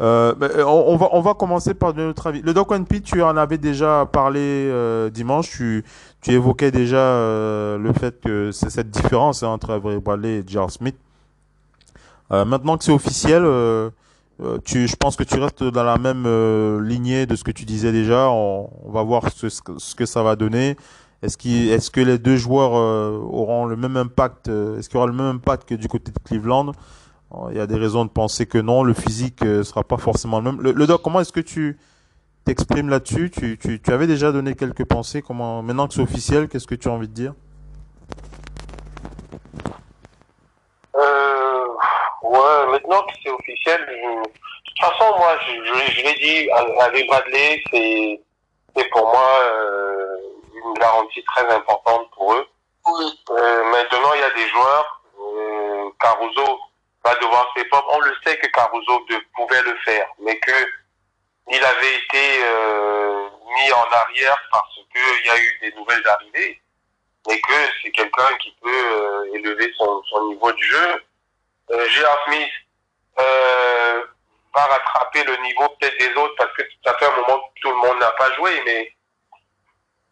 on, 0.00 0.96
va 0.96 1.08
on 1.12 1.20
va 1.20 1.34
commencer 1.34 1.74
par 1.74 1.94
notre 1.94 2.26
avis. 2.26 2.42
Le 2.42 2.52
Doc 2.52 2.70
One 2.70 2.84
tu 2.86 3.22
en 3.22 3.36
avais 3.36 3.58
déjà 3.58 4.06
parlé 4.10 4.70
dimanche. 5.12 5.50
Tu 5.50 5.84
tu 6.20 6.32
évoquais 6.32 6.70
déjà 6.70 7.76
le 7.76 7.92
fait 7.98 8.18
que 8.20 8.50
c'est 8.50 8.70
cette 8.70 8.90
différence 8.90 9.42
hein, 9.42 9.48
entre 9.48 9.70
Avery 9.70 9.98
Bradley 9.98 10.38
et 10.38 10.44
Jar 10.46 10.70
Smith. 10.70 10.96
maintenant 12.30 12.76
que 12.76 12.84
c'est 12.84 12.92
officiel, 12.92 13.44
euh, 14.42 14.58
tu, 14.64 14.88
je 14.88 14.96
pense 14.96 15.16
que 15.16 15.22
tu 15.22 15.38
restes 15.38 15.62
dans 15.62 15.84
la 15.84 15.96
même 15.96 16.24
euh, 16.26 16.80
lignée 16.82 17.26
de 17.26 17.36
ce 17.36 17.44
que 17.44 17.52
tu 17.52 17.64
disais 17.64 17.92
déjà. 17.92 18.28
On, 18.30 18.68
va 18.86 19.02
voir 19.02 19.30
ce, 19.30 19.48
ce, 19.48 19.94
que 19.94 20.06
ça 20.06 20.22
va 20.22 20.36
donner. 20.36 20.76
Est-ce 21.22 21.38
qu 21.38 21.48
est 21.48 21.90
que 21.90 22.00
les 22.00 22.18
deux 22.18 22.36
joueurs 22.36 22.74
euh, 22.74 23.16
auront 23.16 23.66
le 23.66 23.76
même 23.76 23.96
impact 23.96 24.48
Est-ce 24.48 24.88
qu'il 24.88 24.96
y 24.96 24.98
aura 24.98 25.06
le 25.06 25.12
même 25.12 25.36
impact 25.36 25.68
que 25.68 25.74
du 25.74 25.88
côté 25.88 26.10
de 26.10 26.18
Cleveland? 26.18 26.72
Il 27.50 27.56
y 27.56 27.60
a 27.60 27.66
des 27.66 27.76
raisons 27.76 28.04
de 28.04 28.10
penser 28.10 28.46
que 28.46 28.58
non. 28.58 28.84
Le 28.84 28.94
physique 28.94 29.40
sera 29.40 29.82
pas 29.82 29.96
forcément 29.96 30.38
le 30.38 30.52
même. 30.52 30.60
Le, 30.60 30.86
doc, 30.86 31.02
comment 31.02 31.20
est-ce 31.20 31.32
que 31.32 31.40
tu 31.40 31.78
t'exprimes 32.44 32.88
là-dessus? 32.88 33.30
Tu, 33.30 33.58
tu, 33.58 33.80
tu 33.80 33.92
avais 33.92 34.06
déjà 34.06 34.30
donné 34.30 34.54
quelques 34.54 34.84
pensées. 34.84 35.20
Comment 35.20 35.60
maintenant 35.62 35.88
que 35.88 35.94
c'est 35.94 36.02
officiel, 36.02 36.48
qu'est-ce 36.48 36.68
que 36.68 36.76
tu 36.76 36.88
as 36.88 36.92
envie 36.92 37.08
de 37.08 37.12
dire? 37.12 37.34
Ouais, 42.24 42.66
maintenant 42.68 43.02
que 43.02 43.12
c'est 43.22 43.30
officiel, 43.30 43.84
de 43.84 44.22
toute 44.64 44.80
façon, 44.80 45.14
moi, 45.18 45.38
je, 45.46 45.62
je, 45.62 46.02
l'ai 46.02 46.14
dit, 46.14 46.50
avec 46.80 47.06
Bradley, 47.06 47.62
c'est, 47.70 48.18
c'est 48.74 48.88
pour 48.88 49.06
moi 49.08 49.40
euh, 49.42 50.16
une 50.54 50.72
garantie 50.80 51.22
très 51.24 51.46
importante 51.54 52.10
pour 52.12 52.32
eux. 52.32 52.46
Euh, 52.86 53.64
maintenant, 53.64 54.14
il 54.14 54.20
y 54.20 54.24
a 54.24 54.30
des 54.30 54.48
joueurs, 54.48 55.02
euh, 55.20 55.90
Caruso 56.00 56.60
va 57.04 57.14
devoir 57.16 57.46
step 57.50 57.68
up. 57.74 57.84
On 57.90 58.00
le 58.00 58.14
sait 58.24 58.38
que 58.38 58.46
Caruso 58.46 59.04
de, 59.10 59.16
pouvait 59.34 59.62
le 59.62 59.76
faire, 59.84 60.06
mais 60.18 60.38
que 60.38 60.66
il 61.50 61.62
avait 61.62 61.94
été 61.94 62.42
euh, 62.42 63.28
mis 63.54 63.72
en 63.72 63.84
arrière 63.92 64.38
parce 64.50 64.80
qu'il 64.90 65.26
y 65.26 65.30
a 65.30 65.38
eu 65.38 65.58
des 65.60 65.76
nouvelles 65.76 66.06
arrivées, 66.08 66.58
et 67.30 67.40
que 67.40 67.54
c'est 67.82 67.90
quelqu'un 67.90 68.34
qui 68.40 68.56
peut 68.62 68.70
euh, 68.70 69.34
élever 69.34 69.70
son, 69.76 70.02
son 70.04 70.28
niveau 70.28 70.50
de 70.50 70.62
jeu 70.62 71.04
euh. 71.70 71.86
Smith 72.26 72.50
euh, 73.18 74.04
va 74.54 74.62
rattraper 74.62 75.24
le 75.24 75.36
niveau 75.38 75.68
peut-être 75.80 75.98
des 75.98 76.14
autres 76.14 76.34
parce 76.36 76.52
que 76.52 76.62
ça 76.84 76.94
fait 76.94 77.06
un 77.06 77.16
moment 77.16 77.38
que 77.38 77.60
tout 77.60 77.70
le 77.70 77.76
monde 77.76 77.98
n'a 77.98 78.12
pas 78.12 78.32
joué, 78.32 78.50
mais 78.64 78.92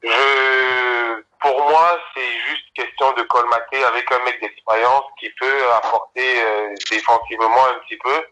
je, 0.02 1.22
pour 1.40 1.60
moi, 1.68 1.98
c'est 2.14 2.32
juste 2.48 2.64
question 2.74 3.12
de 3.12 3.22
colmater 3.22 3.84
avec 3.84 4.10
un 4.12 4.18
mec 4.24 4.40
d'expérience 4.40 5.04
qui 5.18 5.30
peut 5.30 5.72
apporter 5.74 6.42
euh, 6.42 6.74
défensivement 6.90 7.66
un 7.66 7.78
petit 7.86 7.98
peu. 7.98 8.26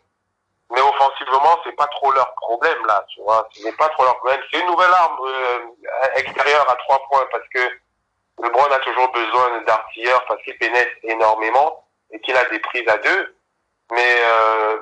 Mais 0.72 0.80
offensivement, 0.80 1.58
c'est 1.64 1.74
pas 1.74 1.88
trop 1.88 2.12
leur 2.12 2.32
problème 2.34 2.86
là, 2.86 3.04
tu 3.12 3.20
vois. 3.22 3.48
Ce 3.52 3.64
n'est 3.64 3.72
pas 3.72 3.88
trop 3.88 4.04
leur 4.04 4.16
problème. 4.18 4.40
C'est 4.50 4.60
une 4.60 4.66
nouvelle 4.66 4.92
arme 4.92 5.18
euh, 5.26 5.58
extérieure 6.14 6.68
à 6.70 6.76
trois 6.76 7.02
points 7.08 7.26
parce 7.32 7.46
que 7.52 7.60
LeBron 8.42 8.70
a 8.70 8.78
toujours 8.78 9.10
besoin 9.10 9.62
d'artilleurs 9.62 10.24
parce 10.26 10.40
qu'il 10.42 10.56
pénètre 10.58 10.92
énormément 11.02 11.84
et 12.12 12.20
qu'il 12.20 12.36
a 12.36 12.44
des 12.50 12.58
prises 12.58 12.88
à 12.88 12.98
deux. 12.98 13.34
Mais 13.92 14.16
euh, 14.22 14.78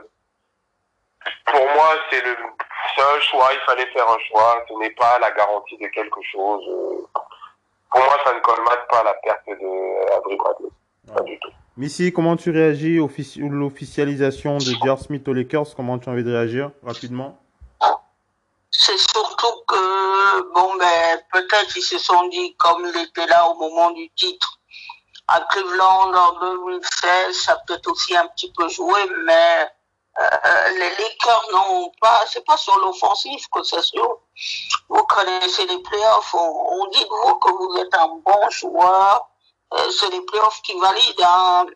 pour 1.46 1.64
moi, 1.74 1.94
c'est 2.10 2.24
le 2.24 2.36
un 2.98 3.20
choix. 3.20 3.48
Il 3.52 3.60
fallait 3.66 3.86
faire 3.92 4.08
un 4.08 4.18
choix. 4.28 4.64
Ce 4.68 4.74
n'est 4.78 4.90
pas 4.90 5.18
la 5.18 5.30
garantie 5.30 5.76
de 5.78 5.86
quelque 5.88 6.20
chose. 6.32 6.64
Pour 7.90 8.00
moi, 8.00 8.18
ça 8.24 8.34
ne 8.34 8.40
colmate 8.40 8.88
pas 8.88 9.02
la 9.04 9.14
perte 9.14 9.46
de 9.46 10.16
Adrien 10.16 10.36
Bradley. 10.36 10.68
Pas 11.14 11.22
du 11.22 11.38
tout. 11.38 11.50
Missy, 11.76 12.12
comment 12.12 12.36
tu 12.36 12.50
réagis 12.50 12.98
à 12.98 13.48
l'officialisation 13.48 14.58
de 14.58 14.84
Jar 14.84 14.98
Smith 14.98 15.26
aux 15.28 15.32
Lakers? 15.32 15.74
Comment 15.76 15.98
tu 15.98 16.08
as 16.08 16.12
envie 16.12 16.24
de 16.24 16.32
réagir 16.32 16.70
rapidement? 16.82 17.38
C'est 18.70 18.98
surtout 18.98 19.62
que, 19.66 20.52
bon, 20.54 20.76
ben, 20.76 21.20
peut-être 21.32 21.76
ils 21.76 21.82
se 21.82 21.98
sont 21.98 22.28
dit, 22.28 22.54
comme 22.56 22.84
il 22.84 23.02
était 23.02 23.26
là 23.26 23.48
au 23.48 23.54
moment 23.54 23.92
du 23.92 24.10
titre, 24.10 24.57
à 25.28 25.40
Cleveland 25.42 26.14
en 26.14 26.32
2016, 26.40 27.36
ça 27.36 27.58
peut 27.66 27.80
aussi 27.86 28.16
un 28.16 28.26
petit 28.28 28.50
peu 28.52 28.66
joué, 28.68 28.98
mais 29.24 29.70
euh, 30.20 30.68
les 30.70 30.90
Lakers 30.96 31.44
n'ont 31.52 31.92
pas, 32.00 32.24
c'est 32.26 32.44
pas 32.46 32.56
sur 32.56 32.76
l'offensive 32.78 33.44
que 33.52 33.62
ça 33.62 33.82
se 33.82 33.96
joue. 33.96 34.16
Vous 34.88 35.04
connaissez 35.04 35.66
les 35.66 35.78
playoffs, 35.80 36.34
on, 36.34 36.80
on 36.80 36.86
dit 36.86 37.04
de 37.04 37.08
vous 37.08 37.34
que 37.34 37.50
vous 37.50 37.76
êtes 37.76 37.94
un 37.94 38.08
bon 38.24 38.50
joueur, 38.50 39.28
euh, 39.74 39.90
c'est 39.90 40.10
les 40.10 40.22
playoffs 40.22 40.62
qui 40.62 40.78
valident. 40.80 41.22
Hein. 41.22 41.66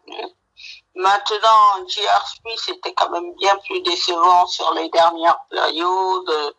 Maintenant, 0.94 1.86
J.R. 1.88 2.26
Smith 2.26 2.76
était 2.76 2.94
quand 2.94 3.11
même 3.11 3.34
bien 3.34 3.57
plus 3.66 3.82
décevant 3.82 4.46
sur 4.46 4.72
les 4.72 4.88
dernières 4.88 5.38
périodes. 5.50 6.55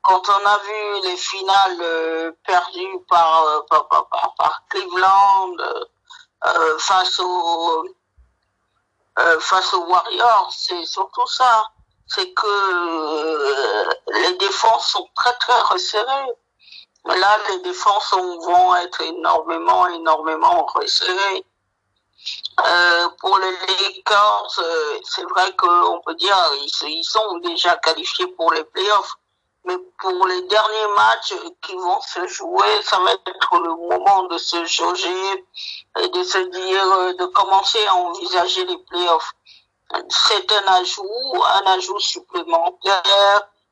Quand 0.00 0.22
on 0.28 0.46
a 0.48 0.58
vu 0.58 1.08
les 1.08 1.16
finales 1.16 1.78
euh, 1.82 2.32
perdues 2.46 3.04
par, 3.06 3.66
par, 3.68 3.86
par, 3.88 4.34
par 4.38 4.62
Cleveland 4.70 5.52
euh, 6.44 6.78
face 6.78 7.18
aux 7.20 7.84
euh, 9.18 9.40
face 9.40 9.74
aux 9.74 9.84
Warriors, 9.86 10.52
c'est 10.56 10.84
surtout 10.84 11.26
ça. 11.26 11.70
C'est 12.06 12.32
que 12.32 12.46
euh, 12.46 13.90
les 14.12 14.34
défenses 14.34 14.92
sont 14.92 15.08
très 15.16 15.32
très 15.34 15.60
resserrées. 15.60 16.32
Là, 17.04 17.38
les 17.50 17.58
défenses 17.60 18.12
vont 18.12 18.76
être 18.76 19.00
énormément, 19.00 19.88
énormément 19.88 20.66
resserrées. 20.66 21.44
Euh, 22.66 23.08
pour 23.20 23.38
les 23.38 23.52
Lakers, 23.52 24.54
euh, 24.58 24.98
c'est 25.04 25.24
vrai 25.24 25.54
qu'on 25.56 26.00
peut 26.04 26.14
dire 26.14 26.36
ils, 26.60 26.88
ils 26.88 27.04
sont 27.04 27.38
déjà 27.38 27.76
qualifiés 27.76 28.26
pour 28.28 28.52
les 28.52 28.64
playoffs. 28.64 29.16
Mais 29.68 29.76
pour 29.98 30.26
les 30.26 30.42
derniers 30.42 30.94
matchs 30.96 31.34
qui 31.62 31.74
vont 31.74 32.00
se 32.00 32.26
jouer, 32.26 32.82
ça 32.82 32.98
va 33.00 33.12
être 33.12 33.58
le 33.60 33.68
moment 33.68 34.24
de 34.24 34.38
se 34.38 34.64
jauger 34.64 35.44
et 36.00 36.08
de 36.08 36.22
se 36.22 36.38
dire, 36.38 37.14
de 37.16 37.26
commencer 37.26 37.86
à 37.86 37.94
envisager 37.94 38.64
les 38.64 38.78
playoffs. 38.78 39.32
C'est 40.08 40.52
un 40.52 40.72
ajout, 40.72 41.44
un 41.44 41.70
ajout 41.72 42.00
supplémentaire. 42.00 43.02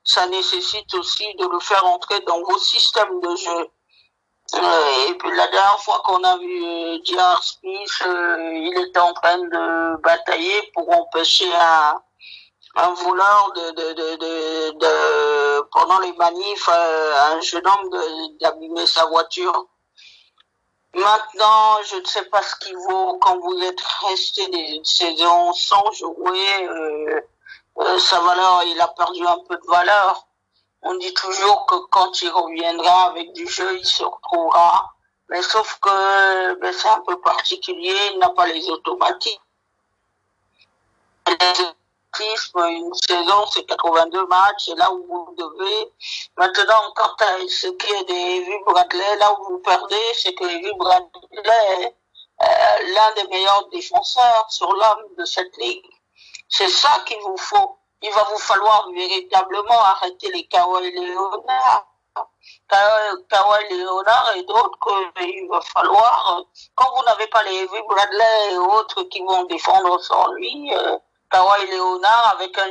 Ça 0.05 0.27
nécessite 0.27 0.93
aussi 0.95 1.35
de 1.35 1.47
le 1.47 1.61
faire 1.61 1.85
entrer 1.87 2.21
dans 2.21 2.43
vos 2.43 2.59
systèmes 2.59 3.19
de 3.21 3.37
jeu. 3.37 3.71
Euh, 4.55 5.09
et 5.09 5.15
puis 5.15 5.31
la 5.35 5.49
dernière 5.49 5.81
fois 5.81 6.01
qu'on 6.05 6.23
a 6.23 6.39
vu 6.39 6.65
euh, 6.65 6.99
J.R. 7.05 7.43
Smith, 7.43 8.03
euh, 8.07 8.53
il 8.55 8.79
était 8.79 9.01
en 9.01 9.13
train 9.13 9.39
de 9.39 9.97
batailler 10.03 10.71
pour 10.73 10.89
empêcher 10.97 11.53
un, 11.53 12.01
un 12.77 12.93
voleur 12.93 13.53
de, 13.55 13.71
de, 13.71 13.93
de, 13.95 14.17
de, 14.17 14.79
de 14.79 15.63
pendant 15.73 15.99
les 16.01 16.13
manifs, 16.13 16.69
euh, 16.69 17.33
un 17.33 17.41
jeune 17.41 17.67
homme 17.67 17.91
d'abîmer 18.39 18.87
sa 18.87 19.07
voiture. 19.07 19.67
Maintenant, 20.95 21.79
je 21.85 21.97
ne 21.97 22.05
sais 22.05 22.25
pas 22.27 22.43
ce 22.43 22.57
qu'il 22.57 22.77
vaut 22.77 23.19
quand 23.19 23.39
vous 23.39 23.59
êtes 23.63 23.81
resté 24.09 24.47
des 24.49 24.81
saisons 24.85 25.53
sans 25.55 25.91
jouer. 25.93 26.69
Euh, 26.69 27.21
euh, 27.79 27.99
sa 27.99 28.21
valeur, 28.21 28.63
il 28.65 28.81
a 28.81 28.89
perdu 28.89 29.27
un 29.27 29.39
peu 29.49 29.57
de 29.57 29.67
valeur. 29.67 30.27
On 30.83 30.95
dit 30.97 31.13
toujours 31.15 31.67
que 31.67 31.75
quand 31.91 32.23
il 32.23 32.29
reviendra 32.29 33.09
avec 33.09 33.33
du 33.33 33.47
jeu, 33.47 33.79
il 33.79 33.87
se 33.87 34.05
retrouvera. 34.05 34.93
Mais 35.29 35.43
sauf 35.43 35.79
que 35.81 36.55
ben, 36.61 36.73
c'est 36.73 36.89
un 36.89 37.03
peu 37.07 37.21
particulier, 37.21 37.97
il 38.13 38.19
n'a 38.19 38.31
pas 38.31 38.47
les 38.47 38.69
automatiques 38.71 39.41
une 42.21 42.95
saison, 42.95 43.47
c'est 43.53 43.65
82 43.65 44.27
matchs, 44.27 44.69
et 44.69 44.75
là 44.75 44.93
où 44.93 45.05
vous 45.07 45.35
devez. 45.37 45.93
Maintenant, 46.37 46.93
quand 46.95 47.17
ce 47.49 47.69
qui 47.69 47.93
est 47.93 48.05
des 48.05 48.41
vues 48.45 48.65
Bradley, 48.67 49.17
là 49.17 49.33
où 49.39 49.45
vous 49.53 49.59
perdez, 49.59 50.05
c'est 50.15 50.35
que 50.35 50.45
les 50.45 50.73
Bradley 50.75 51.95
euh, 52.43 52.95
l'un 52.95 53.13
des 53.15 53.29
meilleurs 53.29 53.67
défenseurs 53.69 54.47
sur 54.51 54.71
l'homme 54.71 55.15
de 55.17 55.25
cette 55.25 55.57
ligue. 55.57 55.87
C'est 56.49 56.69
ça 56.69 57.03
qu'il 57.07 57.19
vous 57.21 57.37
faut. 57.39 57.79
Il 58.03 58.13
va 58.13 58.25
vous 58.25 58.39
falloir 58.39 58.91
véritablement 58.95 59.81
arrêter 59.81 60.31
les 60.33 60.47
Kawhi 60.47 60.93
Leonard. 60.93 61.87
Kawhi 62.69 63.69
Leonard 63.71 64.33
et 64.37 64.43
d'autres 64.43 64.79
qu'il 65.17 65.49
va 65.49 65.61
falloir, 65.63 66.43
quand 66.75 66.95
vous 66.95 67.05
n'avez 67.05 67.27
pas 67.29 67.43
les 67.45 67.67
Bradley 67.67 68.53
et 68.53 68.59
autres 68.59 69.05
qui 69.05 69.23
vont 69.23 69.45
défendre 69.45 69.99
sans 70.03 70.31
lui, 70.33 70.75
euh, 70.75 70.99
Kawhi 71.31 71.67
Léonard 71.71 72.37
avec 72.39 72.57
un 72.59 72.71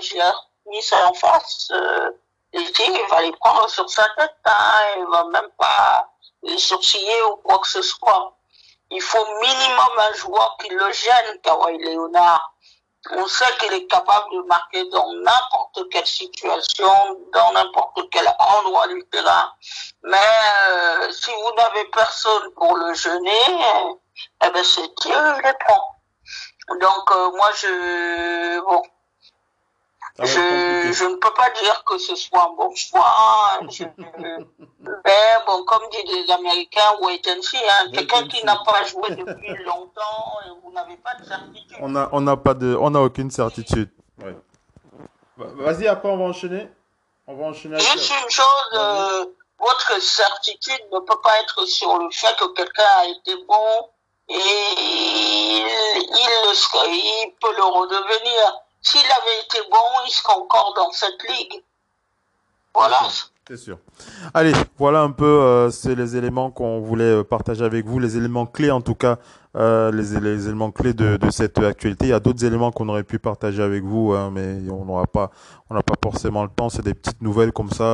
mis 0.67 0.93
en 0.93 1.13
face, 1.13 1.69
euh, 1.71 2.11
il 2.53 3.07
va 3.09 3.21
les 3.21 3.31
prendre 3.33 3.69
sur 3.69 3.89
sa 3.89 4.07
tête, 4.17 4.35
hein, 4.45 4.81
il 4.97 5.05
va 5.07 5.25
même 5.25 5.49
pas 5.57 6.09
les 6.43 6.57
sourciller 6.57 7.21
ou 7.23 7.35
quoi 7.37 7.59
que 7.59 7.67
ce 7.67 7.81
soit. 7.81 8.33
Il 8.91 9.01
faut 9.01 9.25
minimum 9.41 9.99
un 9.99 10.13
joueur 10.13 10.57
qui 10.61 10.69
le 10.69 10.91
gêne, 10.91 11.39
Kawhi 11.43 11.77
Léonard. 11.79 12.53
On 13.11 13.27
sait 13.27 13.45
qu'il 13.59 13.73
est 13.73 13.85
capable 13.85 14.31
de 14.31 14.41
marquer 14.47 14.83
dans 14.89 15.11
n'importe 15.13 15.89
quelle 15.91 16.07
situation, 16.07 17.19
dans 17.33 17.51
n'importe 17.53 18.09
quel 18.09 18.27
endroit 18.39 18.87
du 18.87 19.03
terrain. 19.11 19.51
Mais 20.03 20.17
euh, 20.69 21.11
si 21.11 21.31
vous 21.31 21.55
n'avez 21.55 21.85
personne 21.85 22.51
pour 22.55 22.75
le 22.75 22.93
gêner, 22.93 23.93
eh 24.43 24.49
ben 24.49 24.63
c'est 24.63 24.89
Dieu, 25.01 25.13
il 25.13 25.41
les 25.43 25.53
prend. 25.65 25.94
Donc 26.69 27.11
euh, 27.11 27.31
moi 27.31 27.49
je 27.55 28.59
bon 28.61 28.81
je, 30.19 30.93
je, 30.93 31.03
ne 31.03 31.15
peux 31.15 31.33
pas 31.33 31.49
dire 31.61 31.83
que 31.83 31.97
ce 31.97 32.15
soit 32.15 32.43
un 32.43 32.53
bon 32.55 32.73
choix. 32.73 33.05
Hein. 33.05 33.67
mais 34.19 34.37
bon, 35.45 35.65
comme 35.65 35.81
disent 35.91 36.25
les 36.25 36.31
Américains, 36.31 36.95
wait 37.01 37.21
and 37.27 37.41
see. 37.41 37.57
Hein. 37.57 37.91
Quelqu'un 37.91 38.25
qui 38.27 38.45
n'a 38.45 38.55
pas 38.65 38.85
joué 38.85 39.09
depuis 39.09 39.53
longtemps, 39.65 40.39
et 40.45 40.49
vous 40.63 40.71
n'avez 40.71 40.95
pas 40.97 41.15
de 41.15 41.25
certitude. 41.25 41.77
On 41.81 41.95
a, 41.97 42.07
on 42.13 42.21
n'a 42.21 42.37
pas 42.37 42.53
de, 42.53 42.77
on 42.79 42.95
a 42.95 43.01
aucune 43.01 43.29
certitude. 43.29 43.89
Ouais. 44.23 44.35
Vas-y, 45.35 45.85
après 45.87 46.07
on 46.07 46.17
va 46.17 46.23
enchaîner. 46.23 46.69
On 47.27 47.35
va 47.35 47.47
enchaîner. 47.47 47.77
Juste 47.77 48.13
une 48.23 48.29
chose, 48.29 48.69
euh, 48.73 49.25
votre 49.59 50.01
certitude 50.01 50.81
ne 50.93 50.99
peut 50.99 51.19
pas 51.21 51.41
être 51.41 51.65
sur 51.65 51.97
le 51.97 52.09
fait 52.11 52.33
que 52.37 52.53
quelqu'un 52.53 52.83
a 52.99 53.05
été 53.07 53.35
bon 53.45 53.89
il, 54.29 54.35
il, 56.87 57.31
peut 57.41 57.55
le 57.55 57.63
redevenir. 57.63 58.61
S'il 58.81 59.05
avait 59.05 59.41
été 59.43 59.59
bon, 59.69 59.77
il 60.07 60.11
serait 60.11 60.33
encore 60.33 60.73
dans 60.75 60.91
cette 60.91 61.21
ligue. 61.29 61.63
Voilà. 62.73 62.99
C'est 63.47 63.57
sûr. 63.57 63.77
Allez, 64.33 64.53
voilà 64.79 65.01
un 65.01 65.11
peu, 65.11 65.23
euh, 65.23 65.69
c'est 65.69 65.93
les 65.93 66.17
éléments 66.17 66.49
qu'on 66.49 66.79
voulait 66.79 67.19
euh, 67.19 67.23
partager 67.23 67.63
avec 67.63 67.85
vous, 67.85 67.99
les 67.99 68.17
éléments 68.17 68.47
clés 68.47 68.71
en 68.71 68.81
tout 68.81 68.95
cas, 68.95 69.19
euh, 69.55 69.91
les, 69.91 70.15
éléments 70.15 70.71
clés 70.71 70.95
de, 70.95 71.19
cette 71.29 71.59
actualité. 71.59 72.07
Il 72.07 72.09
y 72.09 72.13
a 72.13 72.19
d'autres 72.19 72.43
éléments 72.43 72.71
qu'on 72.71 72.89
aurait 72.89 73.03
pu 73.03 73.19
partager 73.19 73.61
avec 73.61 73.83
vous, 73.83 74.13
hein, 74.13 74.31
mais 74.33 74.67
on 74.71 74.85
n'aura 74.85 75.05
pas, 75.05 75.29
on 75.69 75.75
n'a 75.75 75.83
pas 75.83 75.93
forcément 76.03 76.41
le 76.41 76.49
temps. 76.49 76.69
C'est 76.69 76.81
des 76.81 76.95
petites 76.95 77.21
nouvelles 77.21 77.51
comme 77.51 77.69
ça 77.69 77.85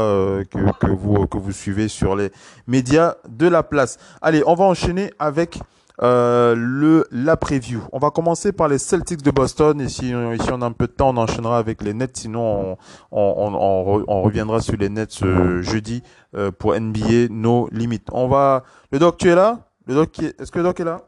que 0.50 0.88
vous 0.88 1.28
que 1.28 1.38
vous 1.38 1.52
suivez 1.52 1.90
sur 1.90 2.16
les 2.16 2.32
médias 2.66 3.16
de 3.28 3.50
la 3.50 3.62
place. 3.62 3.98
Allez, 4.22 4.44
on 4.46 4.56
va 4.56 4.64
enchaîner 4.64 5.12
avec 5.20 5.60
euh, 6.04 6.56
le 6.58 7.08
la 7.12 7.38
preview. 7.38 7.82
On 7.91 7.99
va 7.99 8.10
commencer 8.10 8.52
par 8.52 8.68
les 8.68 8.78
Celtics 8.78 9.22
de 9.22 9.32
Boston 9.32 9.80
et 9.82 9.88
si, 9.88 10.10
ici 10.10 10.49
on 10.52 10.62
a 10.62 10.66
un 10.66 10.72
peu 10.72 10.88
de 10.88 10.91
temps, 10.91 11.10
on 11.10 11.18
enchaînera 11.18 11.58
avec 11.58 11.84
les 11.84 11.93
Nets. 11.93 12.18
Sinon, 12.18 12.41
on, 12.41 12.78
on, 13.12 13.54
on, 13.54 14.04
on 14.08 14.22
reviendra 14.22 14.62
sur 14.62 14.78
les 14.78 14.89
Nets 14.89 15.22
euh, 15.24 15.62
jeudi 15.62 16.02
euh, 16.36 16.52
pour 16.52 16.80
NBA 16.80 17.28
No 17.30 17.70
Limit. 17.72 18.02
On 18.12 18.28
va. 18.28 18.64
Le 18.91 18.99
doc, 18.99 19.18
tu 19.18 19.30
es 19.30 19.36
là? 19.36 19.60
Le 19.88 19.95
doc, 19.95 20.20
est-ce 20.20 20.52
que 20.52 20.60
le 20.60 20.64
doc 20.66 20.80
est 20.80 20.86
là? 20.86 21.02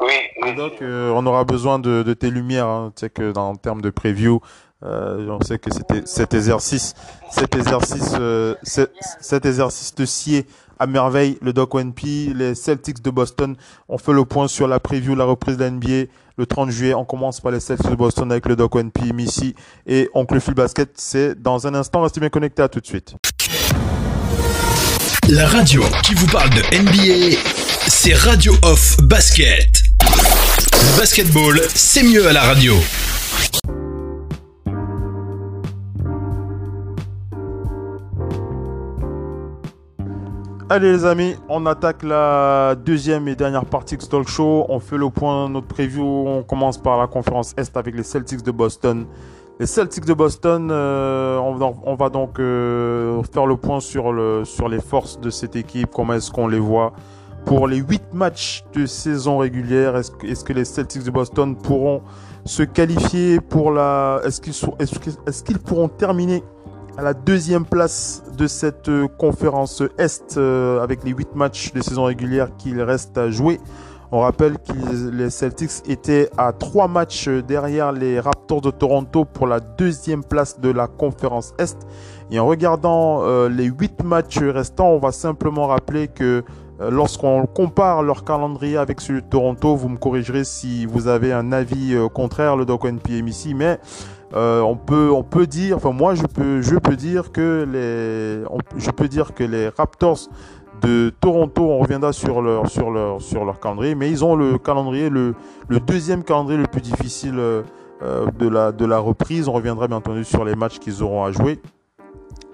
Oui. 0.00 0.12
Le 0.42 0.56
doc, 0.56 0.74
euh, 0.82 1.12
on 1.14 1.24
aura 1.26 1.44
besoin 1.44 1.78
de, 1.78 2.02
de 2.02 2.14
tes 2.14 2.30
lumières. 2.30 2.66
Hein. 2.66 2.92
Tu 2.96 3.00
sais 3.00 3.10
que 3.10 3.30
dans 3.32 3.50
en 3.50 3.56
termes 3.56 3.82
de 3.82 3.90
preview. 3.90 4.40
Euh, 4.84 5.28
on 5.28 5.40
sait 5.42 5.58
que 5.58 5.72
c'était 5.72 6.02
cet 6.06 6.34
exercice, 6.34 6.94
cet 7.30 7.54
exercice, 7.54 8.16
euh, 8.18 8.56
cet 8.62 9.46
exercice 9.46 9.94
de 9.94 10.04
scier 10.04 10.44
à 10.82 10.86
merveille 10.86 11.38
le 11.40 11.52
Doc 11.52 11.76
ONP, 11.76 12.00
les 12.34 12.56
Celtics 12.56 13.02
de 13.02 13.10
Boston. 13.10 13.54
On 13.88 13.98
fait 13.98 14.12
le 14.12 14.24
point 14.24 14.48
sur 14.48 14.66
la 14.66 14.80
preview, 14.80 15.14
la 15.14 15.24
reprise 15.24 15.56
de 15.56 15.68
NBA 15.68 16.10
le 16.36 16.46
30 16.46 16.70
juillet. 16.70 16.94
On 16.94 17.04
commence 17.04 17.40
par 17.40 17.52
les 17.52 17.60
Celtics 17.60 17.88
de 17.88 17.94
Boston 17.94 18.32
avec 18.32 18.46
le 18.46 18.56
Doc 18.56 18.74
ONP, 18.74 19.12
Missy 19.14 19.54
et 19.86 20.10
Oncle 20.12 20.40
Phil 20.40 20.54
Basket. 20.54 20.90
C'est 20.96 21.40
dans 21.40 21.68
un 21.68 21.74
instant. 21.74 22.02
Restez 22.02 22.18
bien 22.18 22.30
connectés. 22.30 22.62
À 22.62 22.68
tout 22.68 22.80
de 22.80 22.86
suite. 22.86 23.14
La 25.28 25.46
radio 25.46 25.82
qui 26.02 26.14
vous 26.14 26.26
parle 26.26 26.50
de 26.50 26.62
NBA, 26.76 27.38
c'est 27.86 28.14
Radio 28.14 28.52
Off 28.62 28.96
Basket. 29.02 29.84
Basketball, 30.98 31.60
c'est 31.74 32.02
mieux 32.02 32.26
à 32.26 32.32
la 32.32 32.42
radio. 32.42 32.74
Allez 40.74 40.90
les 40.90 41.04
amis, 41.04 41.36
on 41.50 41.66
attaque 41.66 42.02
la 42.02 42.74
deuxième 42.74 43.28
et 43.28 43.36
dernière 43.36 43.66
partie 43.66 43.98
de 43.98 44.02
Talk 44.02 44.26
Show. 44.26 44.64
On 44.70 44.80
fait 44.80 44.96
le 44.96 45.10
point, 45.10 45.50
notre 45.50 45.66
preview. 45.66 46.02
On 46.02 46.42
commence 46.42 46.78
par 46.78 46.98
la 46.98 47.06
conférence 47.06 47.52
Est 47.58 47.76
avec 47.76 47.94
les 47.94 48.02
Celtics 48.02 48.42
de 48.42 48.50
Boston. 48.50 49.04
Les 49.60 49.66
Celtics 49.66 50.06
de 50.06 50.14
Boston, 50.14 50.70
euh, 50.72 51.36
on, 51.36 51.94
va 51.94 52.08
donc 52.08 52.38
euh, 52.40 53.22
faire 53.34 53.44
le 53.44 53.58
point 53.58 53.80
sur, 53.80 54.14
le, 54.14 54.46
sur 54.46 54.70
les 54.70 54.80
forces 54.80 55.20
de 55.20 55.28
cette 55.28 55.56
équipe, 55.56 55.90
comment 55.92 56.14
est-ce 56.14 56.30
qu'on 56.30 56.48
les 56.48 56.58
voit. 56.58 56.94
Pour 57.44 57.68
les 57.68 57.76
8 57.76 58.14
matchs 58.14 58.64
de 58.72 58.86
saison 58.86 59.36
régulière, 59.36 59.98
est-ce 59.98 60.10
que, 60.42 60.52
les 60.54 60.64
Celtics 60.64 61.04
de 61.04 61.10
Boston 61.10 61.54
pourront 61.54 62.00
se 62.46 62.62
qualifier 62.62 63.40
pour 63.40 63.72
la... 63.72 64.22
Est-ce 64.24 64.40
qu'ils 64.40 64.54
est 64.78 65.44
qu'ils 65.44 65.58
pourront 65.58 65.88
terminer 65.88 66.42
à 66.96 67.02
la 67.02 67.14
deuxième 67.14 67.64
place 67.64 68.22
de 68.36 68.46
cette 68.46 68.88
euh, 68.88 69.08
conférence 69.08 69.82
Est 69.98 70.36
euh, 70.36 70.82
avec 70.82 71.04
les 71.04 71.12
8 71.12 71.34
matchs 71.34 71.72
de 71.72 71.80
saison 71.80 72.04
régulière 72.04 72.48
qu'il 72.58 72.80
reste 72.82 73.16
à 73.16 73.30
jouer. 73.30 73.60
On 74.10 74.20
rappelle 74.20 74.58
que 74.58 75.10
les 75.10 75.30
Celtics 75.30 75.88
étaient 75.88 76.28
à 76.36 76.52
3 76.52 76.88
matchs 76.88 77.28
derrière 77.28 77.92
les 77.92 78.20
Raptors 78.20 78.60
de 78.60 78.70
Toronto 78.70 79.24
pour 79.24 79.46
la 79.46 79.60
deuxième 79.60 80.22
place 80.22 80.60
de 80.60 80.68
la 80.68 80.86
conférence 80.86 81.54
Est. 81.58 81.78
Et 82.30 82.38
en 82.38 82.46
regardant 82.46 83.22
euh, 83.22 83.48
les 83.48 83.64
8 83.64 84.04
matchs 84.04 84.40
restants, 84.40 84.90
on 84.90 84.98
va 84.98 85.12
simplement 85.12 85.68
rappeler 85.68 86.08
que 86.08 86.44
lorsqu'on 86.78 87.46
compare 87.46 88.02
leur 88.02 88.24
calendrier 88.24 88.76
avec 88.76 89.00
celui 89.00 89.22
de 89.22 89.26
Toronto, 89.28 89.76
vous 89.76 89.88
me 89.88 89.96
corrigerez 89.96 90.42
si 90.42 90.84
vous 90.84 91.06
avez 91.06 91.32
un 91.32 91.52
avis 91.52 91.96
contraire, 92.12 92.56
le 92.56 92.66
Doc 92.66 92.84
NPM 92.84 93.28
ici, 93.28 93.54
mais 93.54 93.78
euh, 94.34 94.60
on 94.60 94.76
peut 94.76 95.10
on 95.12 95.22
peut 95.22 95.46
dire 95.46 95.76
enfin 95.76 95.92
moi 95.92 96.14
je 96.14 96.22
peux 96.22 96.62
je 96.62 96.76
peux 96.76 96.96
dire 96.96 97.32
que 97.32 97.66
les 97.70 98.44
je 98.78 98.90
peux 98.90 99.08
dire 99.08 99.34
que 99.34 99.44
les 99.44 99.68
Raptors 99.68 100.28
de 100.80 101.12
Toronto 101.20 101.62
on 101.62 101.78
reviendra 101.78 102.12
sur 102.12 102.40
leur 102.40 102.68
sur 102.68 102.90
leur 102.90 103.20
sur 103.20 103.44
leur 103.44 103.60
calendrier 103.60 103.94
mais 103.94 104.10
ils 104.10 104.24
ont 104.24 104.34
le 104.34 104.58
calendrier 104.58 105.10
le 105.10 105.34
le 105.68 105.80
deuxième 105.80 106.24
calendrier 106.24 106.58
le 106.58 106.66
plus 106.66 106.80
difficile 106.80 107.38
euh, 108.02 108.26
de 108.36 108.48
la 108.48 108.72
de 108.72 108.84
la 108.84 108.98
reprise. 108.98 109.46
On 109.46 109.52
reviendra 109.52 109.86
bien 109.86 109.98
entendu 109.98 110.24
sur 110.24 110.44
les 110.44 110.56
matchs 110.56 110.80
qu'ils 110.80 111.04
auront 111.04 111.24
à 111.24 111.30
jouer. 111.30 111.60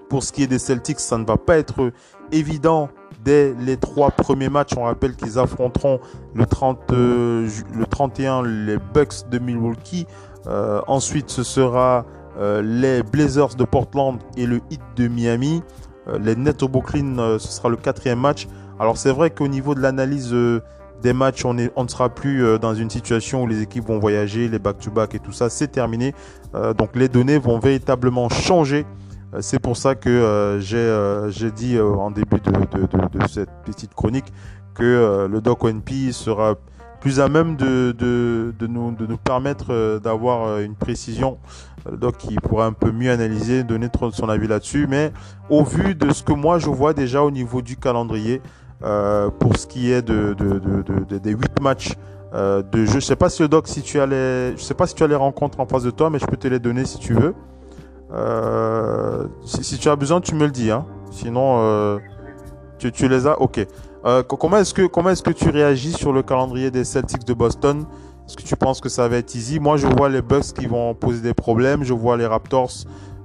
Pour 0.07 0.23
ce 0.23 0.31
qui 0.31 0.43
est 0.43 0.47
des 0.47 0.59
Celtics 0.59 0.99
ça 0.99 1.17
ne 1.17 1.25
va 1.25 1.37
pas 1.37 1.57
être 1.57 1.91
évident 2.31 2.89
dès 3.23 3.55
les 3.59 3.77
trois 3.77 4.11
premiers 4.11 4.49
matchs. 4.49 4.73
On 4.77 4.83
rappelle 4.83 5.15
qu'ils 5.15 5.39
affronteront 5.39 5.99
le 6.35 6.45
30 6.45 6.79
euh, 6.91 7.49
le 7.73 7.85
31 7.85 8.43
les 8.43 8.77
Bucks 8.77 9.27
de 9.31 9.39
Milwaukee 9.39 10.05
euh, 10.47 10.81
ensuite, 10.87 11.29
ce 11.29 11.43
sera 11.43 12.05
euh, 12.37 12.61
les 12.61 13.03
Blazers 13.03 13.55
de 13.55 13.63
Portland 13.63 14.19
et 14.37 14.45
le 14.45 14.61
Heat 14.69 14.81
de 14.95 15.07
Miami. 15.07 15.61
Euh, 16.07 16.17
les 16.19 16.35
Nets 16.35 16.63
au 16.63 16.67
Brooklyn, 16.67 17.37
ce 17.39 17.51
sera 17.51 17.69
le 17.69 17.77
quatrième 17.77 18.19
match. 18.19 18.47
Alors 18.79 18.97
c'est 18.97 19.11
vrai 19.11 19.29
qu'au 19.29 19.47
niveau 19.47 19.75
de 19.75 19.81
l'analyse 19.81 20.33
des 21.01 21.13
matchs, 21.13 21.43
on, 21.43 21.53
ne 21.53 21.69
sera 21.87 22.09
plus 22.09 22.57
dans 22.59 22.73
une 22.73 22.89
situation 22.89 23.43
où 23.43 23.47
les 23.47 23.61
équipes 23.61 23.85
vont 23.85 23.99
voyager, 23.99 24.47
les 24.47 24.59
back-to-back 24.59 25.15
et 25.15 25.19
tout 25.19 25.33
ça, 25.33 25.49
c'est 25.49 25.67
terminé. 25.67 26.13
donc 26.77 26.95
les 26.95 27.09
données 27.09 27.39
vont 27.39 27.59
véritablement 27.59 28.29
changer. 28.29 28.85
c'est 29.41 29.59
pour 29.59 29.75
ça 29.75 29.95
que 29.95 30.59
j'ai 30.61 31.51
dit 31.51 31.77
en 31.77 32.09
début 32.09 32.39
de, 32.39 32.51
de, 32.51 33.27
cette 33.27 33.49
petite 33.65 33.93
chronique 33.93 34.31
que 34.73 35.27
le 35.29 35.41
Doc 35.41 35.65
ONP 35.65 36.13
sera 36.13 36.55
plus 36.99 37.19
à 37.19 37.29
même 37.29 37.55
de, 37.55 37.95
nous, 38.67 39.17
permettre 39.23 39.67
euh, 39.71 39.99
d'avoir 39.99 40.47
euh, 40.47 40.63
une 40.63 40.75
précision. 40.75 41.37
Euh, 41.87 41.95
donc, 41.95 42.17
qui 42.17 42.35
pourra 42.35 42.65
un 42.65 42.73
peu 42.73 42.91
mieux 42.91 43.11
analyser, 43.11 43.63
donner 43.63 43.87
son 44.11 44.29
avis 44.29 44.47
là-dessus. 44.47 44.87
Mais 44.87 45.11
au 45.49 45.63
vu 45.63 45.95
de 45.95 46.11
ce 46.11 46.23
que 46.23 46.33
moi 46.33 46.59
je 46.59 46.69
vois 46.69 46.93
déjà 46.93 47.23
au 47.23 47.31
niveau 47.31 47.61
du 47.61 47.77
calendrier, 47.77 48.41
pour 49.39 49.57
ce 49.57 49.67
qui 49.67 49.91
est 49.91 50.01
de, 50.01 50.33
de, 50.33 50.59
de, 50.59 51.17
des 51.17 51.31
huit 51.31 51.61
matchs 51.61 51.95
de 52.33 52.85
jeu, 52.85 53.01
je 53.01 53.05
sais 53.05 53.17
pas 53.17 53.29
si 53.29 53.41
le 53.41 53.49
doc, 53.49 53.67
si 53.67 53.81
tu 53.81 53.99
as 53.99 54.07
je 54.07 54.53
sais 54.57 54.73
pas 54.73 54.87
si 54.87 54.95
tu 54.95 55.03
as 55.03 55.07
les 55.07 55.15
rencontres 55.15 55.59
en 55.59 55.65
face 55.65 55.83
de 55.83 55.91
toi, 55.91 56.09
mais 56.09 56.17
je 56.17 56.25
peux 56.25 56.37
te 56.37 56.47
les 56.47 56.59
donner 56.59 56.85
si 56.85 56.97
tu 56.97 57.13
veux. 57.13 57.35
Si, 59.43 59.65
si, 59.65 59.77
tu 59.79 59.89
as 59.89 59.97
besoin, 59.97 60.21
tu 60.21 60.33
me 60.33 60.45
le 60.45 60.51
dis. 60.51 60.71
Hein. 60.71 60.85
Sinon, 61.11 61.99
tu, 62.77 62.93
tu 62.93 63.09
les 63.09 63.27
as. 63.27 63.41
Ok. 63.41 63.65
Euh, 64.05 64.23
comment 64.23 64.57
est-ce 64.57 64.73
que 64.73 64.87
comment 64.87 65.09
est-ce 65.09 65.23
que 65.23 65.31
tu 65.31 65.49
réagis 65.49 65.91
sur 65.91 66.13
le 66.13 66.23
calendrier 66.23 66.71
des 66.71 66.85
Celtics 66.85 67.25
de 67.25 67.33
Boston? 67.33 67.85
Est-ce 68.25 68.37
que 68.37 68.43
tu 68.43 68.55
penses 68.55 68.79
que 68.79 68.89
ça 68.89 69.07
va 69.07 69.17
être 69.17 69.35
easy? 69.35 69.59
Moi, 69.59 69.77
je 69.77 69.87
vois 69.87 70.07
les 70.07 70.21
Bucks 70.21 70.53
qui 70.53 70.67
vont 70.67 70.93
poser 70.93 71.21
des 71.21 71.33
problèmes. 71.33 71.83
Je 71.83 71.93
vois 71.93 72.15
les 72.15 72.25
Raptors. 72.25 72.71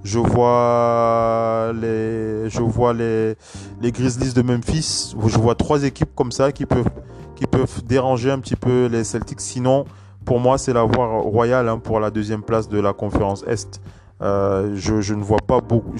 Je 0.03 0.18
vois 0.18 1.72
les 1.75 2.51
je 2.51 2.61
vois 2.61 2.93
les 2.93 3.37
les 3.81 3.93
Grizzlies 3.93 4.35
de 4.35 4.43
Memphis. 4.43 5.14
Je 5.27 5.39
vois 5.39 5.55
trois 5.55 5.85
équipes 5.85 6.14
comme 6.14 6.33
ça 6.33 6.51
qui 6.51 6.66
peuvent 6.66 6.91
qui 7.37 7.47
peuvent 7.47 7.85
déranger 7.85 8.31
un 8.31 8.41
petit 8.41 8.57
peu 8.57 8.87
les 8.87 9.05
Celtics. 9.05 9.41
Sinon, 9.41 9.85
pour 10.25 10.41
moi, 10.41 10.59
c'est 10.59 10.72
la 10.72 10.83
voie 10.83 11.07
royale 11.20 11.68
hein, 11.68 11.79
pour 11.79 12.01
la 12.01 12.11
deuxième 12.11 12.43
place 12.43 12.68
de 12.68 12.81
la 12.81 12.93
conférence 12.93 13.45
Est. 13.47 13.81
Euh, 14.22 14.72
je, 14.75 15.14
ne 15.14 15.22
vois 15.22 15.41
pas 15.47 15.61
beaucoup. 15.61 15.95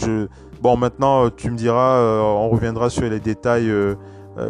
Bon, 0.63 0.77
maintenant, 0.77 1.29
tu 1.31 1.51
me 1.51 1.57
diras, 1.57 1.97
euh, 1.97 2.21
on 2.21 2.49
reviendra 2.49 2.89
sur 2.89 3.03
les 3.03 3.21
détails 3.21 3.71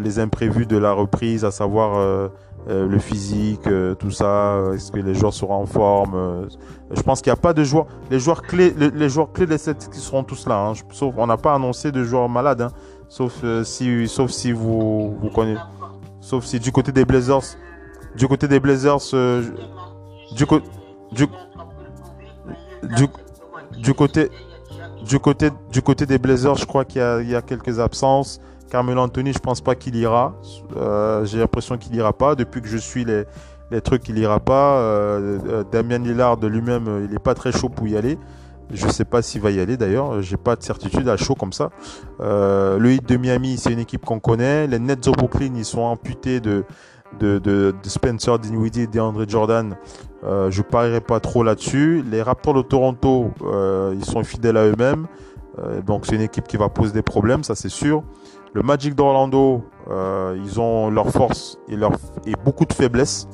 les 0.00 0.18
imprévus 0.18 0.66
de 0.66 0.76
la 0.76 0.92
reprise, 0.92 1.44
à 1.44 1.50
savoir 1.50 1.96
euh, 1.96 2.28
euh, 2.68 2.86
le 2.86 2.98
physique, 2.98 3.68
tout 3.98 4.10
ça, 4.10 4.62
est-ce 4.74 4.90
que 4.90 4.98
les 4.98 5.14
joueurs 5.14 5.34
seront 5.34 5.54
en 5.54 5.66
forme. 5.66 6.48
je 6.90 7.02
pense 7.02 7.20
qu'il 7.20 7.30
n'y 7.30 7.38
a 7.38 7.40
pas 7.40 7.52
de 7.52 7.64
joueurs, 7.64 7.86
les 8.10 8.18
joueurs 8.18 8.42
clés, 8.42 8.74
les, 8.78 9.08
joueurs 9.08 9.32
clés 9.32 9.46
qui 9.46 10.00
seront 10.00 10.24
tous 10.24 10.46
là. 10.46 10.68
Hein. 10.68 10.72
sauf, 10.90 11.14
on 11.16 11.26
n'a 11.26 11.36
pas 11.36 11.54
annoncé 11.54 11.92
de 11.92 12.02
joueurs 12.04 12.28
malades, 12.28 12.62
hein. 12.62 12.70
sauf 13.08 13.44
si, 13.64 14.08
sauf 14.08 14.30
si 14.30 14.52
vous, 14.52 15.16
vous 15.20 15.30
connaissez, 15.30 15.60
sauf 16.20 16.44
si 16.44 16.58
du 16.58 16.72
côté 16.72 16.92
des 16.92 17.04
Blazers, 17.04 17.56
du 18.16 18.26
côté 18.26 18.48
des 18.48 18.60
Blazers, 18.60 19.00
du, 20.34 20.46
côté 20.46 20.66
du, 23.82 23.94
côté, 23.94 24.30
du 25.04 25.18
côté, 25.18 25.50
du 25.70 25.82
côté 25.82 26.06
des 26.06 26.18
Blazers, 26.18 26.56
je 26.56 26.66
crois 26.66 26.84
qu'il 26.84 27.28
y 27.28 27.34
a 27.34 27.42
quelques 27.42 27.78
absences. 27.78 28.40
Carmelo 28.70 29.02
Anthony, 29.02 29.32
je 29.32 29.38
pense 29.38 29.60
pas 29.60 29.74
qu'il 29.74 29.96
ira. 29.96 30.34
Euh, 30.76 31.24
j'ai 31.24 31.38
l'impression 31.38 31.76
qu'il 31.76 31.94
ira 31.94 32.12
pas. 32.12 32.34
Depuis 32.34 32.60
que 32.60 32.68
je 32.68 32.76
suis 32.76 33.04
les, 33.04 33.24
trucs, 33.82 34.08
il 34.08 34.18
ira 34.18 34.40
pas. 34.40 34.78
Euh, 34.78 35.38
euh, 35.48 35.64
Damien 35.70 35.98
Lillard 35.98 36.36
lui-même, 36.40 37.06
il 37.08 37.14
est 37.14 37.22
pas 37.22 37.34
très 37.34 37.52
chaud 37.52 37.68
pour 37.68 37.86
y 37.86 37.96
aller. 37.96 38.18
Je 38.72 38.88
sais 38.88 39.04
pas 39.04 39.20
s'il 39.20 39.42
va 39.42 39.50
y 39.50 39.60
aller 39.60 39.76
d'ailleurs. 39.76 40.22
J'ai 40.22 40.38
pas 40.38 40.56
de 40.56 40.62
certitude 40.62 41.08
à 41.08 41.16
chaud 41.16 41.34
comme 41.34 41.52
ça. 41.52 41.70
le 42.18 42.90
Heat 42.90 43.08
de 43.08 43.16
Miami, 43.16 43.58
c'est 43.58 43.72
une 43.72 43.78
équipe 43.78 44.04
qu'on 44.04 44.20
connaît. 44.20 44.66
Les 44.66 44.78
Nets 44.78 45.04
de 45.04 45.10
Brooklyn, 45.10 45.52
ils 45.54 45.64
sont 45.64 45.82
amputés 45.82 46.40
de 46.40 46.64
de, 47.20 47.38
de, 47.38 47.72
de 47.80 47.88
Spencer 47.88 48.40
Dinwiddie 48.40 48.82
et 48.82 48.86
DeAndre 48.88 49.28
Jordan. 49.28 49.76
Euh, 50.24 50.50
je 50.50 50.62
parierai 50.62 51.00
pas 51.00 51.20
trop 51.20 51.44
là-dessus. 51.44 52.02
Les 52.10 52.22
Raptors 52.22 52.54
de 52.54 52.62
Toronto, 52.62 53.30
ils 53.92 54.04
sont 54.04 54.24
fidèles 54.24 54.56
à 54.56 54.64
eux-mêmes. 54.64 55.06
donc 55.86 56.06
c'est 56.06 56.16
une 56.16 56.22
équipe 56.22 56.48
qui 56.48 56.56
va 56.56 56.68
poser 56.68 56.92
des 56.92 57.02
problèmes, 57.02 57.44
ça 57.44 57.54
c'est 57.54 57.68
sûr. 57.68 58.02
Le 58.54 58.62
Magic 58.62 58.94
d'Orlando, 58.94 59.64
euh, 59.90 60.38
ils 60.44 60.60
ont 60.60 60.88
leur 60.88 61.10
force 61.10 61.58
et, 61.68 61.74
leur, 61.74 61.90
et 62.24 62.34
beaucoup 62.44 62.64
de 62.64 62.72
faiblesses. 62.72 63.26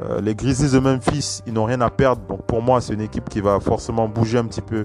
Euh, 0.00 0.20
les 0.20 0.34
Grizzlies 0.34 0.72
de 0.72 0.80
Memphis, 0.80 1.40
ils 1.46 1.52
n'ont 1.52 1.66
rien 1.66 1.80
à 1.80 1.88
perdre. 1.88 2.22
Donc 2.28 2.42
pour 2.46 2.60
moi, 2.62 2.80
c'est 2.80 2.92
une 2.92 3.00
équipe 3.00 3.28
qui 3.28 3.40
va 3.40 3.60
forcément 3.60 4.08
bouger 4.08 4.38
un 4.38 4.44
petit 4.44 4.60
peu, 4.60 4.82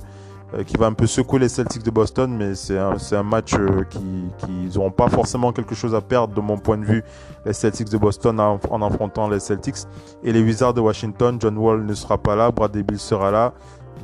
euh, 0.53 0.63
qui 0.63 0.77
va 0.77 0.85
un 0.85 0.93
peu 0.93 1.07
secouer 1.07 1.39
les 1.39 1.49
Celtics 1.49 1.81
de 1.81 1.89
Boston. 1.89 2.31
Mais 2.37 2.53
c'est 2.53 2.77
un, 2.77 2.95
un, 3.11 3.23
match 3.23 3.55
qui 3.89 4.69
n'auront 4.75 4.91
pas 4.91 5.09
forcément 5.09 5.51
quelque 5.51 5.73
chose 5.73 5.95
à 5.95 6.01
perdre 6.01 6.35
de 6.35 6.41
mon 6.41 6.59
point 6.59 6.77
de 6.77 6.85
vue. 6.85 7.03
Les 7.47 7.53
Celtics 7.53 7.89
de 7.89 7.97
Boston 7.97 8.39
en, 8.39 8.59
en 8.69 8.81
affrontant 8.83 9.27
les 9.29 9.39
Celtics. 9.39 9.77
Et 10.23 10.31
les 10.31 10.43
Wizards 10.43 10.75
de 10.75 10.81
Washington, 10.81 11.39
John 11.41 11.57
Wall 11.57 11.87
ne 11.87 11.93
sera 11.95 12.19
pas 12.19 12.35
là, 12.35 12.51
Bradley 12.51 12.83
Bill 12.83 12.99
sera 12.99 13.31
là. 13.31 13.51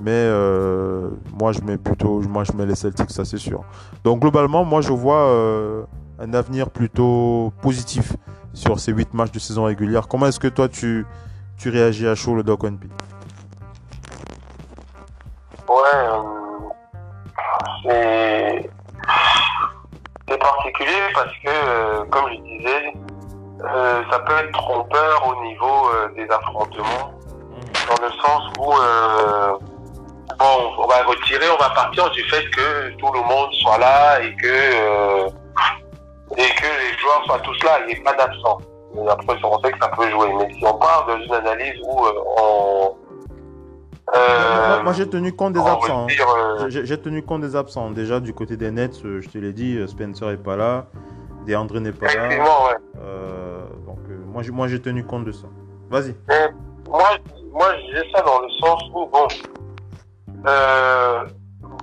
Mais 0.02 0.12
euh, 0.12 1.10
moi, 1.40 1.52
je 1.52 1.62
mets 1.62 1.78
plutôt, 1.78 2.22
moi, 2.22 2.44
je 2.44 2.52
mets 2.54 2.66
les 2.66 2.76
Celtics, 2.76 3.10
ça 3.10 3.26
c'est 3.26 3.38
sûr. 3.38 3.64
Donc 4.04 4.20
globalement, 4.20 4.64
moi, 4.64 4.82
je 4.82 4.92
vois 4.92 5.28
euh, 5.28 5.84
un 6.20 6.34
avenir 6.34 6.70
plutôt 6.70 7.52
positif 7.62 8.14
sur 8.54 8.80
ces 8.80 8.92
8 8.92 9.14
matchs 9.14 9.32
de 9.32 9.40
saison 9.40 9.64
régulière. 9.64 10.08
Comment 10.08 10.28
est-ce 10.28 10.40
que 10.40 10.48
toi, 10.48 10.68
tu, 10.70 11.06
tu 11.58 11.70
réagis 11.70 12.08
à 12.08 12.16
chaud 12.16 12.36
le 12.36 12.44
Doc 12.44 12.64
NP 12.64 12.86
Ouais, 15.68 15.76
euh, 17.90 18.62
c'est 20.28 20.40
particulier 20.40 21.02
parce 21.14 21.34
que, 21.44 22.04
comme 22.10 22.26
je 22.30 22.42
disais, 22.42 22.94
ça 24.12 24.20
peut 24.20 24.34
être 24.44 24.52
trompeur 24.52 25.28
au 25.28 25.44
niveau 25.44 25.90
des 26.16 26.28
affrontements, 26.30 27.14
dans 27.90 28.06
le 28.06 28.12
sens 28.22 28.44
où 28.60 28.74
bon, 30.38 30.72
on 30.78 30.88
va 30.88 31.04
retirer, 31.04 31.46
on 31.50 31.62
va 31.62 31.70
partir 31.72 32.10
du 32.12 32.24
fait 32.24 32.50
que 32.50 32.90
tout 32.98 33.12
le 33.14 33.22
monde 33.22 33.52
soit 33.62 33.78
là 33.78 34.22
et 34.22 34.36
que, 34.36 34.48
euh, 34.48 35.30
et 36.32 36.50
que 36.56 36.66
les 36.66 36.98
joueurs 37.00 37.24
soient 37.26 37.40
tous 37.40 37.64
là, 37.64 37.80
il 37.82 37.88
n'y 37.88 37.94
ait 37.94 38.04
pas 38.04 38.14
d'absent. 38.14 38.58
Après, 39.10 39.38
on 39.44 39.60
sait 39.62 39.72
que 39.72 39.80
ça 39.80 39.90
peut 39.90 40.10
jouer. 40.10 40.34
Mais 40.38 40.54
si 40.54 40.66
on 40.66 40.74
part 40.74 41.06
dans 41.08 41.20
une 41.20 41.34
analyse 41.34 41.80
où 41.84 42.06
euh, 42.06 42.12
on. 42.42 42.96
Euh, 44.16 44.84
moi, 44.84 44.94
j'ai 44.94 45.08
tenu 45.08 45.34
compte 45.34 45.54
des 45.54 45.60
absents. 45.60 46.08
Hein. 46.10 46.68
J'ai 46.70 47.00
tenu 47.00 47.22
compte 47.24 47.42
des 47.42 47.56
absents. 47.56 47.92
Déjà, 47.92 48.20
du 48.20 48.34
côté 48.34 48.56
des 48.56 48.72
Nets, 48.72 49.02
je 49.04 49.28
te 49.28 49.38
l'ai 49.38 49.52
dit, 49.52 49.80
Spencer 49.88 50.30
est 50.30 50.38
pas 50.38 50.56
là. 50.56 50.86
André 51.56 51.80
n'est 51.80 51.92
pas 51.92 52.08
là. 52.14 52.28
Ouais. 52.28 52.76
Donc, 53.86 54.00
moi, 54.52 54.68
j'ai- 54.68 54.82
tenu 54.82 55.06
compte 55.06 55.26
de 55.26 55.32
ça. 55.32 55.48
Vas-y. 55.90 56.16
Moi, 56.90 57.04
moi, 57.52 57.74
j'ai 57.92 58.10
ça 58.12 58.22
dans 58.22 58.40
le 58.40 58.50
sens 58.62 58.82
où, 58.94 58.97
euh, 60.48 61.26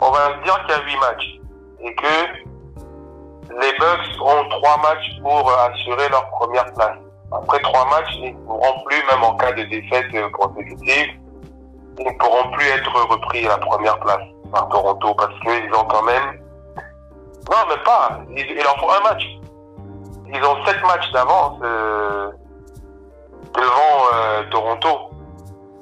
on 0.01 0.11
va 0.11 0.33
dire 0.45 0.59
qu'il 0.65 0.77
y 0.77 0.79
a 0.79 0.85
huit 0.85 1.01
matchs 1.01 1.41
et 1.81 1.95
que 1.95 3.61
les 3.61 3.79
Bucks 3.79 4.21
ont 4.21 4.49
trois 4.49 4.77
matchs 4.79 5.21
pour 5.23 5.51
assurer 5.53 6.09
leur 6.09 6.29
première 6.31 6.73
place. 6.75 6.99
Après 7.33 7.59
trois 7.61 7.85
matchs, 7.87 8.15
ils 8.17 8.35
ne 8.35 8.45
pourront 8.45 8.85
plus, 8.85 9.03
même 9.11 9.23
en 9.23 9.37
cas 9.37 9.53
de 9.53 9.63
défaite 9.65 10.07
consécutive, 10.33 11.21
ils 11.99 12.07
ne 12.07 12.19
pourront 12.19 12.51
plus 12.53 12.67
être 12.69 13.11
repris 13.11 13.47
à 13.47 13.51
la 13.51 13.59
première 13.59 13.99
place 14.01 14.23
par 14.53 14.69
Toronto 14.69 15.15
parce 15.15 15.39
qu'ils 15.41 15.75
ont 15.75 15.85
quand 15.85 16.03
même, 16.03 16.41
non, 17.51 17.69
même 17.69 17.85
pas, 17.85 18.21
il, 18.31 18.67
en 18.67 18.79
faut 18.81 18.91
un 18.91 19.01
match. 19.09 19.25
Ils 20.33 20.45
ont 20.45 20.65
sept 20.65 20.83
matchs 20.83 21.11
d'avance. 21.13 21.59
euh, 21.63 22.31
devant 23.55 24.15
euh, 24.15 24.43
Toronto. 24.51 25.11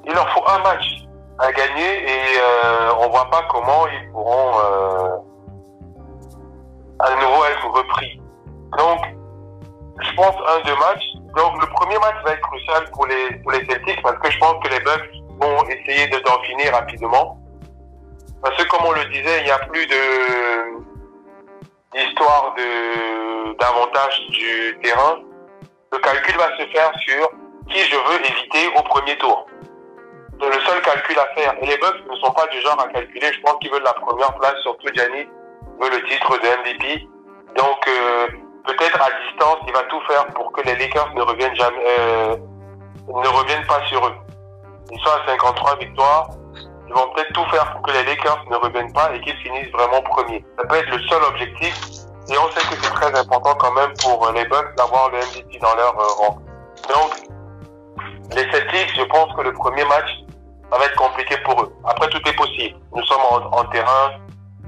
Il 0.05 0.13
leur 0.13 0.29
faut 0.29 0.43
un 0.47 0.59
match 0.59 1.02
à 1.43 1.51
gagner 1.51 2.03
et 2.03 2.39
euh, 2.39 2.93
on 2.99 3.09
voit 3.09 3.29
pas 3.29 3.43
comment 3.49 3.85
ils 3.87 4.09
pourront 4.11 4.59
euh, 4.59 5.17
à 6.99 7.15
nouveau 7.15 7.43
être 7.45 7.67
repris. 7.67 8.21
Donc, 8.77 8.99
je 10.01 10.15
pense 10.15 10.35
un 10.47 10.61
deux 10.61 10.75
matchs. 10.75 11.05
Donc 11.35 11.61
le 11.61 11.67
premier 11.73 11.97
match 11.99 12.15
va 12.25 12.31
être 12.31 12.41
crucial 12.41 12.89
pour 12.91 13.07
les 13.07 13.65
Celtics 13.69 14.01
parce 14.01 14.17
que 14.19 14.31
je 14.31 14.39
pense 14.39 14.63
que 14.63 14.69
les 14.69 14.79
Bucks 14.79 15.09
vont 15.39 15.65
essayer 15.67 16.07
de 16.07 16.19
d'en 16.19 16.39
finir 16.43 16.71
rapidement. 16.73 17.37
Parce 18.41 18.55
que 18.55 18.67
comme 18.69 18.85
on 18.85 18.91
le 18.91 19.05
disait, 19.05 19.39
il 19.39 19.45
n'y 19.45 19.51
a 19.51 19.59
plus 19.59 19.85
d'histoire 21.93 22.53
de 22.55 23.57
d'avantage 23.57 24.27
du 24.29 24.79
terrain. 24.81 25.19
Le 25.91 25.99
calcul 25.99 26.37
va 26.37 26.57
se 26.57 26.65
faire 26.71 26.91
sur 26.99 27.29
qui 27.69 27.79
je 27.79 27.95
veux 27.95 28.19
éviter 28.25 28.67
au 28.77 28.81
premier 28.83 29.17
tour. 29.17 29.45
C'est 30.39 30.49
le 30.49 30.61
seul 30.61 30.81
calcul 30.81 31.17
à 31.19 31.27
faire. 31.35 31.53
Et 31.61 31.65
les 31.65 31.77
Bucks 31.77 32.05
ne 32.09 32.15
sont 32.17 32.31
pas 32.31 32.47
du 32.47 32.59
genre 32.61 32.79
à 32.79 32.87
calculer. 32.87 33.31
Je 33.33 33.41
pense 33.41 33.55
qu'ils 33.61 33.71
veulent 33.71 33.83
la 33.83 33.93
première 33.93 34.33
place, 34.35 34.55
surtout 34.63 34.87
Giannis 34.93 35.27
veut 35.79 35.89
le 35.89 36.03
titre 36.07 36.37
de 36.37 36.47
MVP. 36.61 37.07
Donc 37.55 37.87
euh, 37.87 38.27
peut-être 38.65 39.01
à 39.01 39.09
distance, 39.25 39.57
il 39.67 39.73
va 39.73 39.83
tout 39.83 40.01
faire 40.07 40.25
pour 40.27 40.51
que 40.51 40.61
les 40.61 40.75
Lakers 40.75 41.13
ne 41.15 41.21
reviennent 41.21 41.55
jamais, 41.55 41.83
euh, 41.99 42.37
ne 43.07 43.27
reviennent 43.27 43.65
pas 43.65 43.81
sur 43.87 44.05
eux. 44.05 44.13
Ils 44.91 44.99
sont 44.99 45.11
à 45.11 45.25
53 45.27 45.77
victoires. 45.77 46.29
Ils 46.87 46.93
vont 46.93 47.09
peut-être 47.15 47.33
tout 47.33 47.45
faire 47.49 47.71
pour 47.71 47.81
que 47.83 47.91
les 47.91 48.03
Lakers 48.03 48.43
ne 48.49 48.55
reviennent 48.57 48.93
pas 48.93 49.13
et 49.15 49.21
qu'ils 49.21 49.37
finissent 49.37 49.71
vraiment 49.71 50.01
premiers. 50.01 50.43
Ça 50.57 50.65
peut 50.67 50.75
être 50.75 50.89
le 50.89 50.99
seul 51.03 51.23
objectif. 51.23 51.75
Et 52.29 52.37
on 52.37 52.49
sait 52.51 52.61
que 52.69 52.81
c'est 52.81 52.93
très 52.93 53.19
important 53.19 53.53
quand 53.55 53.71
même 53.73 53.91
pour 54.01 54.31
les 54.31 54.45
Bucks 54.45 54.75
d'avoir 54.77 55.09
le 55.09 55.17
MVP 55.17 55.59
dans 55.59 55.75
leur 55.75 55.99
euh, 55.99 56.13
rang. 56.19 56.37
Donc, 56.87 57.11
les 58.31 58.49
Celtics, 58.49 58.95
je 58.95 59.03
pense 59.03 59.33
que 59.35 59.41
le 59.41 59.51
premier 59.53 59.83
match, 59.85 60.09
ça 60.71 60.77
va 60.77 60.85
être 60.85 60.95
compliqué 60.95 61.37
pour 61.45 61.61
eux. 61.61 61.73
Après, 61.85 62.07
tout 62.09 62.21
est 62.27 62.33
possible. 62.35 62.77
Nous 62.95 63.03
sommes 63.03 63.21
en, 63.29 63.57
en 63.59 63.63
terrain 63.65 64.11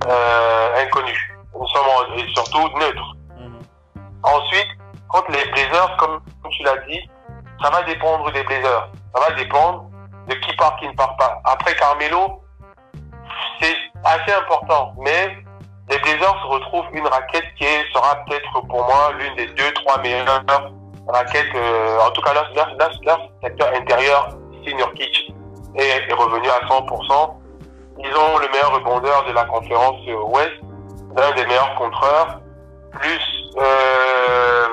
euh, 0.07 0.83
inconnu. 0.83 1.13
Nous 1.59 1.67
sommes 1.67 1.87
en- 1.87 2.13
et 2.15 2.27
surtout 2.33 2.67
neutres. 2.77 3.15
Ensuite, 4.23 4.67
contre 5.09 5.31
les 5.31 5.45
Blazers, 5.51 5.97
comme 5.97 6.19
tu 6.51 6.63
l'as 6.63 6.77
dit, 6.87 6.99
ça 7.61 7.69
va 7.69 7.83
dépendre 7.83 8.31
des 8.31 8.43
Blazers. 8.43 8.89
Ça 9.13 9.21
va 9.29 9.35
dépendre 9.35 9.85
de 10.27 10.33
qui 10.35 10.55
part, 10.55 10.75
qui 10.77 10.87
ne 10.87 10.93
part 10.93 11.15
pas. 11.17 11.39
Après 11.45 11.75
Carmelo, 11.75 12.41
c'est 13.61 13.75
assez 14.03 14.33
important, 14.33 14.93
mais 14.99 15.37
les 15.89 15.97
Blazers 15.99 16.47
retrouvent 16.47 16.87
une 16.93 17.07
raquette 17.07 17.45
qui 17.57 17.65
sera 17.93 18.15
peut-être 18.25 18.51
pour 18.67 18.83
moi 18.85 19.11
l'une 19.19 19.35
des 19.35 19.47
deux, 19.47 19.71
trois 19.73 19.99
meilleures 19.99 20.25
raquettes, 21.07 21.53
euh, 21.55 21.99
en 22.01 22.09
tout 22.11 22.21
cas 22.21 22.33
leur, 22.33 22.49
leur, 22.55 22.67
leur, 22.77 22.89
leur 23.05 23.19
secteur 23.43 23.69
intérieur, 23.75 24.29
si 24.65 24.73
Nurkic 24.73 25.24
est, 25.77 26.09
est 26.09 26.13
revenu 26.13 26.47
à 26.49 26.59
100%. 26.67 27.33
Ils 27.99 28.17
ont 28.17 28.37
le 28.39 28.47
meilleur 28.49 28.73
rebondeur 28.73 29.25
de 29.25 29.31
la 29.31 29.45
conférence 29.45 29.97
Ouest, 30.27 30.51
l'un 31.15 31.31
des 31.35 31.45
meilleurs 31.45 31.75
contreurs, 31.75 32.41
plus 32.91 33.51
euh, 33.57 34.67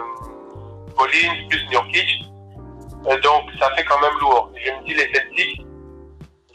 Collins, 0.96 1.48
plus 1.48 1.68
Nurkic. 1.70 2.24
Euh, 3.06 3.20
donc 3.20 3.44
ça 3.58 3.70
fait 3.76 3.84
quand 3.84 4.00
même 4.00 4.18
lourd. 4.20 4.50
Je 4.54 4.70
me 4.70 4.84
dis 4.86 4.94
les 4.94 5.12
Celtics, 5.12 5.66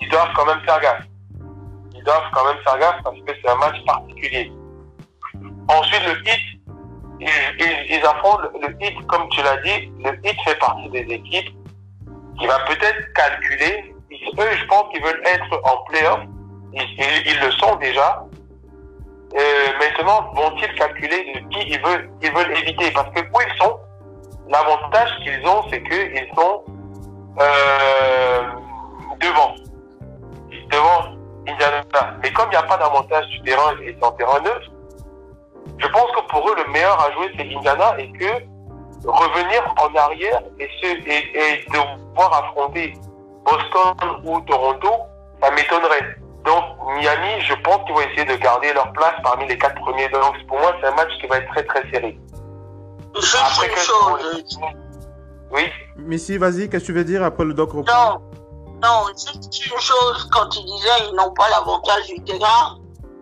ils 0.01 0.09
doivent 0.09 0.33
quand 0.35 0.45
même 0.45 0.61
faire 0.61 0.79
gaffe. 0.81 1.03
Ils 1.95 2.03
doivent 2.03 2.29
quand 2.33 2.45
même 2.45 2.57
faire 2.63 2.79
gaffe 2.79 3.01
parce 3.03 3.17
que 3.17 3.31
c'est 3.41 3.49
un 3.49 3.55
match 3.55 3.83
particulier. 3.85 4.51
Ensuite 5.69 6.03
le 6.05 6.13
hit, 6.29 6.41
ils, 7.19 7.27
ils, 7.59 7.95
ils 7.97 8.05
affrontent 8.05 8.49
le 8.61 8.75
hit, 8.81 9.07
comme 9.07 9.27
tu 9.29 9.41
l'as 9.41 9.57
dit, 9.57 9.91
le 10.03 10.11
hit 10.23 10.37
fait 10.45 10.55
partie 10.59 10.89
des 10.89 11.13
équipes 11.13 11.49
qui 12.39 12.45
va 12.45 12.59
peut-être 12.65 13.13
calculer. 13.13 13.93
Eux, 14.37 14.55
je 14.55 14.65
pense 14.65 14.91
qu'ils 14.91 15.03
veulent 15.03 15.21
être 15.25 15.59
en 15.63 15.77
playoff. 15.89 16.19
Ils, 16.73 16.83
ils, 17.25 17.39
le 17.39 17.51
sont 17.51 17.75
déjà. 17.77 18.25
Euh, 19.35 19.39
maintenant, 19.79 20.31
vont-ils 20.33 20.73
calculer 20.75 21.33
de 21.33 21.39
qui 21.49 21.69
ils 21.69 21.81
veulent, 21.81 22.57
éviter? 22.57 22.91
Parce 22.91 23.09
que 23.11 23.21
où 23.21 23.41
ils 23.41 23.57
sont, 23.57 23.77
l'avantage 24.49 25.09
qu'ils 25.23 25.45
ont, 25.47 25.63
c'est 25.69 25.81
qu'ils 25.83 26.29
sont 26.35 26.63
euh, 27.39 28.41
devant. 29.19 29.55
Devant 30.69 31.17
Indiana. 31.47 31.83
Mais 32.21 32.31
comme 32.33 32.47
il 32.47 32.51
n'y 32.51 32.57
a 32.57 32.63
pas 32.63 32.77
d'avantage 32.77 33.27
du 33.27 33.41
terrain 33.41 33.73
et 33.81 33.95
en 34.01 34.11
terrain 34.11 34.39
neutre, 34.41 34.71
je 35.77 35.87
pense 35.87 36.11
que 36.11 36.27
pour 36.29 36.49
eux, 36.49 36.55
le 36.57 36.71
meilleur 36.71 36.99
à 36.99 37.11
jouer, 37.13 37.31
c'est 37.37 37.55
Indiana 37.55 37.95
et 37.97 38.11
que 38.11 38.43
revenir 39.05 39.73
en 39.79 39.95
arrière 39.95 40.41
et, 40.59 40.69
et 40.83 41.65
devoir 41.71 42.33
affronter 42.33 42.93
Boston 43.47 43.95
ou 44.25 44.41
Toronto, 44.41 44.89
ça 45.41 45.51
m'étonnerait. 45.51 46.17
Donc 46.43 46.63
Miami, 46.95 47.41
je 47.41 47.53
pense 47.63 47.83
qu'ils 47.85 47.95
vont 47.95 48.01
essayer 48.01 48.25
de 48.25 48.35
garder 48.35 48.73
leur 48.73 48.91
place 48.93 49.15
parmi 49.23 49.47
les 49.47 49.57
quatre 49.57 49.79
premiers. 49.81 50.09
Donc 50.09 50.35
pour 50.47 50.59
moi, 50.59 50.73
c'est 50.79 50.87
un 50.87 50.95
match 50.95 51.11
qui 51.21 51.27
va 51.27 51.37
être 51.37 51.49
très 51.51 51.63
très 51.63 51.89
serré. 51.91 52.19
Juste 53.15 53.37
Après 53.41 53.75
chose. 53.77 54.43
Oui, 55.49 55.63
Missy, 55.95 56.37
vas-y, 56.37 56.69
qu'est-ce 56.69 56.83
que 56.83 56.87
tu 56.87 56.93
veux 56.93 57.05
dire 57.05 57.23
après 57.23 57.45
le 57.45 57.53
doc 57.53 57.71
reprend 57.71 58.19
Non, 58.19 58.21
non, 58.83 59.07
juste 59.15 59.65
une 59.65 59.79
chose, 59.79 60.29
quand 60.31 60.49
tu 60.49 60.59
disais 60.59 61.09
ils 61.09 61.15
n'ont 61.15 61.33
pas 61.33 61.49
l'avantage 61.49 62.07
du 62.07 62.21
terrain, 62.25 62.77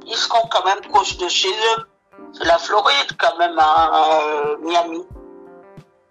ils 0.08 0.16
seront 0.16 0.48
quand 0.50 0.66
même 0.66 0.82
proches 0.90 1.18
de 1.18 1.28
chez 1.28 1.50
eux. 1.50 1.84
C'est 2.34 2.46
la 2.46 2.58
Floride 2.58 3.12
quand 3.20 3.38
même 3.38 3.58
à 3.60 4.20
euh, 4.22 4.58
Miami. 4.64 5.04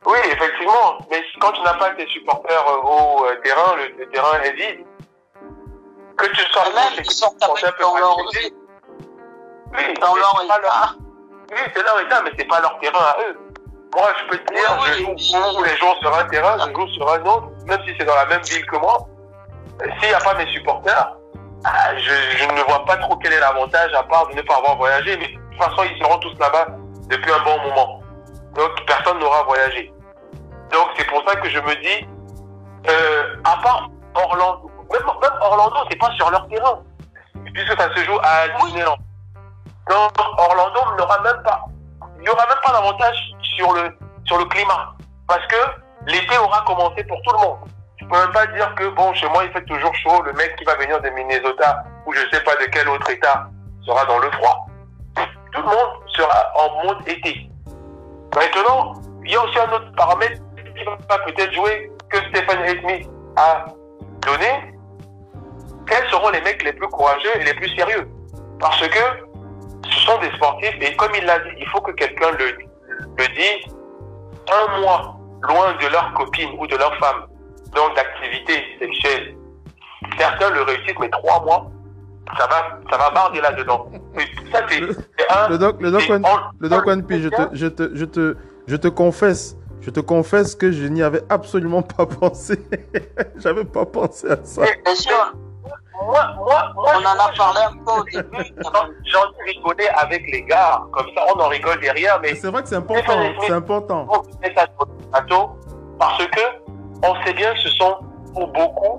Oui, 0.07 0.19
effectivement. 0.25 0.99
Mais 1.11 1.23
quand 1.41 1.53
tu 1.53 1.63
n'as 1.63 1.75
pas 1.75 1.91
tes 1.91 2.07
supporters 2.09 2.69
euh, 2.69 2.77
au 2.83 3.27
euh, 3.27 3.41
terrain, 3.43 3.77
le, 3.77 4.05
le 4.05 4.11
terrain 4.11 4.41
est 4.43 4.53
vide. 4.53 4.85
Que 6.17 6.27
tu 6.27 6.41
sois 6.53 6.65
sont 7.11 7.35
quand 7.41 7.55
même 7.63 7.73
dans 7.79 7.97
leur, 7.97 8.19
oui, 9.73 10.01
dans 10.01 10.15
leur 10.15 10.43
état. 10.45 10.95
Oui, 11.51 11.59
c'est 11.75 11.83
leur 11.83 12.01
état, 12.01 12.23
mais 12.23 12.31
c'est 12.39 12.45
pas 12.47 12.61
leur 12.61 12.79
terrain 12.79 13.01
à 13.01 13.17
eux. 13.29 13.39
Moi, 13.97 14.07
je 14.21 14.31
peux 14.31 14.39
te 14.39 14.55
dire, 14.55 14.79
Oui, 14.81 14.89
je 14.89 14.93
oui, 14.93 15.05
joue 15.05 15.39
oui. 15.39 15.55
tous 15.57 15.65
les 15.65 15.77
jours 15.77 15.97
sur 16.01 16.17
un 16.17 16.25
terrain, 16.27 16.57
je 16.67 16.73
joue 16.73 16.89
sur 16.89 17.13
un 17.13 17.21
autre, 17.25 17.49
même 17.67 17.81
si 17.87 17.95
c'est 17.99 18.05
dans 18.05 18.15
la 18.15 18.27
même 18.27 18.43
ville 18.43 18.65
que 18.67 18.77
moi. 18.77 18.99
Euh, 19.83 19.87
S'il 20.01 20.09
n'y 20.09 20.15
a 20.15 20.21
pas 20.21 20.35
mes 20.35 20.47
supporters, 20.53 21.17
ah, 21.65 21.97
je, 21.97 22.13
je 22.37 22.45
ne 22.47 22.61
vois 22.63 22.85
pas 22.85 22.97
trop 22.99 23.17
quel 23.17 23.33
est 23.33 23.41
l'avantage 23.41 23.93
à 23.95 24.03
part 24.05 24.29
de 24.29 24.35
ne 24.35 24.43
pas 24.43 24.57
avoir 24.57 24.77
voyagé. 24.77 25.17
Mais 25.17 25.29
de 25.29 25.33
toute 25.35 25.63
façon, 25.63 25.83
ils 25.91 25.99
seront 26.03 26.19
tous 26.19 26.37
là-bas 26.39 26.67
depuis 27.09 27.33
un 27.33 27.41
bon 27.41 27.59
moment. 27.63 28.01
Donc, 28.55 28.87
personne 28.87 29.19
n'aura 29.19 29.43
voyagé. 29.45 29.93
Donc, 30.73 30.89
c'est 30.97 31.07
pour 31.07 31.23
ça 31.27 31.37
que 31.37 31.49
je 31.49 31.59
me 31.59 31.75
dis, 31.83 32.07
euh, 32.89 33.37
à 33.45 33.57
part 33.63 33.91
Orlando, 34.15 34.71
même, 34.93 35.03
même 35.03 35.39
Orlando, 35.41 35.77
c'est 35.91 35.99
pas 35.99 36.11
sur 36.13 36.31
leur 36.31 36.47
terrain, 36.49 36.81
puisque 37.53 37.81
ça 37.81 37.95
se 37.95 38.05
joue 38.05 38.19
à 38.23 38.49
Disneyland. 38.61 38.97
Donc, 39.91 40.13
Orlando 40.39 40.81
n'aura 40.99 41.21
même 41.23 41.43
pas, 41.43 41.65
il 42.17 42.23
n'y 42.23 42.29
aura 42.29 42.47
même 42.47 42.59
pas 42.63 42.73
d'avantage 42.73 43.17
sur 43.43 43.73
le, 43.73 43.97
sur 44.25 44.39
le 44.39 44.45
climat. 44.47 44.95
Parce 45.27 45.47
que 45.47 45.57
l'été 46.07 46.37
aura 46.39 46.63
commencé 46.63 47.05
pour 47.05 47.21
tout 47.23 47.33
le 47.33 47.39
monde. 47.39 47.59
Je 47.97 48.07
peux 48.07 48.19
même 48.19 48.33
pas 48.33 48.47
dire 48.49 48.75
que, 48.75 48.89
bon, 48.89 49.13
chez 49.15 49.29
moi, 49.29 49.45
il 49.45 49.51
fait 49.53 49.65
toujours 49.65 49.95
chaud, 49.97 50.23
le 50.23 50.33
mec 50.35 50.55
qui 50.57 50.65
va 50.65 50.75
venir 50.77 51.01
de 51.01 51.09
Minnesota, 51.11 51.85
ou 52.07 52.13
je 52.13 52.21
sais 52.33 52.43
pas 52.43 52.55
de 52.57 52.67
quel 52.67 52.89
autre 52.89 53.09
état, 53.11 53.49
sera 53.87 54.05
dans 54.05 54.19
le 54.19 54.31
froid. 54.33 54.67
Tout 55.53 55.61
le 55.61 55.67
monde 55.69 56.03
sera 56.09 56.53
en 56.55 56.85
mode 56.85 57.09
été. 57.09 57.49
Maintenant, 58.35 58.95
il 59.25 59.33
y 59.33 59.37
a 59.37 59.45
aussi 59.45 59.59
un 59.59 59.73
autre 59.73 59.93
paramètre 59.97 60.41
qui 60.77 60.85
va 60.85 61.19
peut-être 61.19 61.53
jouer 61.53 61.91
que 62.11 62.19
A. 62.19 62.81
Smith 62.81 63.09
a 63.37 63.67
donné. 64.27 64.75
Quels 65.87 66.09
seront 66.11 66.31
les 66.31 66.41
mecs 66.41 66.63
les 66.63 66.73
plus 66.73 66.89
courageux 66.89 67.37
et 67.41 67.45
les 67.45 67.55
plus 67.55 67.69
sérieux? 67.77 68.09
Parce 68.59 68.87
que 68.89 68.99
ce 69.89 70.01
sont 70.01 70.19
des 70.19 70.31
sportifs 70.37 70.77
et 70.81 70.97
comme 70.97 71.13
il 71.17 71.25
l'a 71.25 71.39
dit, 71.41 71.51
il 71.59 71.67
faut 71.69 71.81
que 71.81 71.93
quelqu'un 71.93 72.31
le, 72.33 72.59
le 73.19 73.29
dise. 73.29 73.75
Un 74.53 74.81
mois 74.81 75.17
loin 75.43 75.73
de 75.81 75.87
leur 75.87 76.13
copine 76.15 76.51
ou 76.59 76.67
de 76.67 76.77
leur 76.77 76.95
femme, 76.97 77.27
donc 77.75 77.95
d'activité 77.97 78.63
sexuelle. 78.79 79.37
Certains 80.19 80.51
le 80.51 80.63
réussissent, 80.63 80.99
mais 81.01 81.09
trois 81.09 81.43
mois, 81.45 81.67
ça 82.39 82.47
va, 82.47 82.79
ça 82.91 82.97
va 82.99 83.11
barder 83.11 83.41
là-dedans. 83.41 83.87
Ça, 84.53 84.61
c'est 84.69 84.81
Le- 84.81 84.93
c'est 85.19 85.31
un. 85.33 85.49
Le 85.49 85.59
doc, 85.59 85.77
le 85.81 85.91
doc, 85.91 86.03
One- 86.09 86.25
en- 86.27 86.51
le 86.59 86.69
doc 86.69 86.87
One 86.87 87.03
Piece, 87.05 87.23
je 87.23 87.29
te, 87.29 87.43
je 87.53 87.67
te, 87.67 87.91
je 87.95 88.05
te, 88.05 88.37
je 88.67 88.77
te 88.77 88.89
confesse, 88.89 89.57
je 89.81 89.91
te 89.91 90.01
confesse 90.01 90.55
que 90.55 90.73
je 90.73 90.87
n'y 90.87 91.03
avais 91.03 91.23
absolument 91.29 91.83
pas 91.83 92.07
pensé. 92.07 92.59
J'avais 93.37 93.65
pas 93.65 93.85
pensé 93.85 94.31
à 94.31 94.37
ça. 94.45 94.63
Bien 94.85 94.95
sûr, 94.95 95.33
Moi, 96.03 96.21
moi, 96.37 96.73
moi, 96.75 96.87
on 96.97 97.05
en 97.05 97.25
a 97.29 97.33
parlé 97.37 97.61
un 97.71 97.77
peu 97.85 98.01
au 98.01 98.05
début. 98.05 98.45
j'en- 99.13 99.33
rigolé 99.47 99.87
avec 99.97 100.23
les 100.33 100.43
gars, 100.43 100.81
comme 100.93 101.07
ça 101.15 101.23
on 101.35 101.39
en 101.39 101.49
rigole 101.49 101.79
derrière, 101.81 102.19
mais 102.23 102.35
C'est 102.35 102.51
vrai 102.51 102.63
que 102.63 102.69
c'est 102.69 102.77
important, 102.77 103.13
c'est 103.47 103.53
important. 103.53 104.07
plateau 105.13 105.51
parce 105.99 106.27
que 106.27 106.41
on 107.03 107.15
sait 107.25 107.35
bien 107.35 107.53
que 107.53 107.61
ce 107.61 107.69
sont 107.71 107.97
pour 108.33 108.49
beaucoup, 108.49 108.99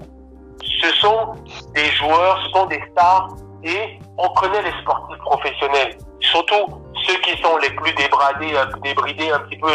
ce 0.64 0.94
sont 0.96 1.36
des 1.74 1.86
joueurs, 1.92 2.40
ce 2.46 2.50
sont 2.52 2.66
des 2.68 2.82
stars 2.92 3.30
et 3.64 4.00
on 4.18 4.30
connaît 4.30 4.62
les 4.62 4.82
sportifs 4.82 5.18
professionnels, 5.20 5.98
surtout 6.20 6.82
ceux 7.06 7.20
qui 7.22 7.42
sont 7.42 7.58
les 7.58 7.70
plus 7.72 7.94
débradés, 7.94 8.54
peu 8.74 8.80
débridés 8.82 9.32
un 9.32 9.40
petit 9.40 9.58
peu 9.58 9.72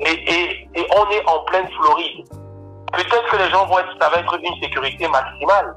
et, 0.00 0.68
on 0.94 1.10
est 1.10 1.26
en 1.26 1.40
pleine 1.44 1.68
Floride. 1.80 2.24
Peut-être 2.92 3.30
que 3.30 3.36
les 3.36 3.50
gens 3.50 3.66
vont 3.66 3.78
être, 3.80 3.94
ça 4.00 4.08
va 4.08 4.18
être 4.18 4.38
une 4.42 4.62
sécurité 4.62 5.08
maximale. 5.08 5.76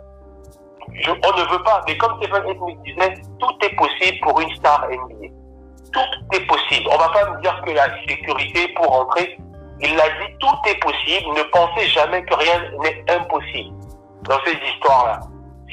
On 0.87 1.37
ne 1.37 1.51
veut 1.51 1.63
pas, 1.63 1.81
mais 1.87 1.97
comme 1.97 2.15
Stephen. 2.21 2.43
Smith 2.57 2.77
disait, 2.85 3.13
tout 3.39 3.65
est 3.65 3.75
possible 3.75 4.17
pour 4.21 4.39
une 4.39 4.55
star 4.55 4.87
NBA 4.89 5.41
tout 5.91 6.35
est 6.35 6.45
possible. 6.47 6.87
On 6.91 6.97
va 6.97 7.09
pas 7.09 7.29
me 7.29 7.41
dire 7.41 7.61
que 7.65 7.71
la 7.71 7.87
sécurité 8.07 8.67
pour 8.75 8.91
entrer, 8.91 9.37
il 9.81 9.95
l'a 9.95 10.09
dit, 10.09 10.33
tout 10.39 10.69
est 10.69 10.79
possible. 10.79 11.27
Ne 11.35 11.43
pensez 11.43 11.87
jamais 11.87 12.23
que 12.23 12.35
rien 12.35 12.61
n'est 12.81 13.03
impossible 13.09 13.75
dans 14.23 14.39
ces 14.45 14.53
histoires-là. 14.53 15.19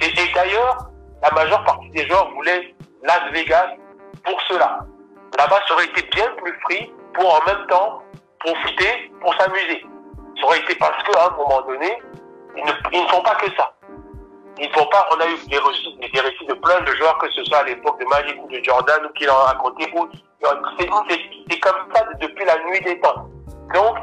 Et, 0.01 0.33
d'ailleurs, 0.35 0.79
la 1.23 1.31
majeure 1.33 1.65
partie 1.65 1.91
des 1.91 2.07
joueurs 2.07 2.31
voulaient 2.33 2.75
Las 3.03 3.33
Vegas 3.33 3.69
pour 4.25 4.41
cela. 4.43 4.79
Là-bas, 5.37 5.61
ça 5.67 5.75
aurait 5.75 5.87
été 5.87 6.03
bien 6.15 6.27
plus 6.37 6.55
free 6.65 6.93
pour 7.15 7.35
en 7.35 7.45
même 7.47 7.67
temps 7.67 8.03
profiter, 8.41 9.13
pour 9.21 9.35
s'amuser. 9.35 9.85
Ça 10.41 10.47
aurait 10.47 10.61
été 10.61 10.75
parce 10.77 11.03
qu'à 11.05 11.27
un 11.27 11.37
moment 11.37 11.63
donné, 11.63 11.99
ils 12.57 12.65
ne, 12.65 13.09
font 13.09 13.23
pas 13.23 13.35
que 13.37 13.51
ça. 13.57 13.73
Ils 14.59 14.69
ne 14.69 14.73
font 14.73 14.87
pas, 14.87 15.07
on 15.13 15.21
a 15.21 15.27
eu 15.27 15.37
des 15.49 15.59
récits, 15.59 15.99
des 16.01 16.21
récits 16.21 16.47
de 16.47 16.55
plein 16.55 16.81
de 16.81 16.93
joueurs, 16.93 17.19
que 17.19 17.31
ce 17.31 17.45
soit 17.45 17.59
à 17.59 17.65
l'époque 17.65 18.01
de 18.01 18.07
Magic 18.07 18.37
ou 18.43 18.49
de 18.49 18.61
Jordan, 18.63 19.01
qui 19.17 19.27
l'ont 19.27 19.35
raconté, 19.35 19.93
c'est 20.41 21.61
comme 21.61 21.95
ça 21.95 22.05
depuis 22.21 22.45
la 22.45 22.57
nuit 22.65 22.81
des 22.81 23.01
temps. 23.01 23.29
Donc, 23.75 23.99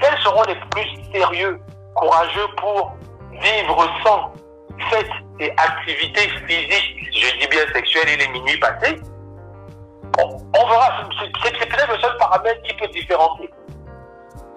quels 0.00 0.18
seront 0.18 0.42
les 0.42 0.56
plus 0.70 1.12
sérieux, 1.12 1.60
courageux 1.94 2.46
pour 2.56 2.92
vivre 3.40 3.88
sans 4.04 4.32
fêtes 4.90 5.10
et 5.40 5.50
activités 5.56 6.28
physiques, 6.46 7.08
je 7.12 7.38
dis 7.40 7.48
bien 7.48 7.66
sexuelles 7.72 8.08
et 8.08 8.16
les 8.16 8.28
minuit 8.28 8.58
passés 8.58 9.00
on, 10.18 10.66
verra, 10.68 11.04
c'est 11.20 11.58
peut-être 11.58 11.92
le 11.92 11.98
seul 11.98 12.16
paramètre 12.18 12.62
qui 12.62 12.74
peut 12.74 12.88
différencier. 12.88 13.50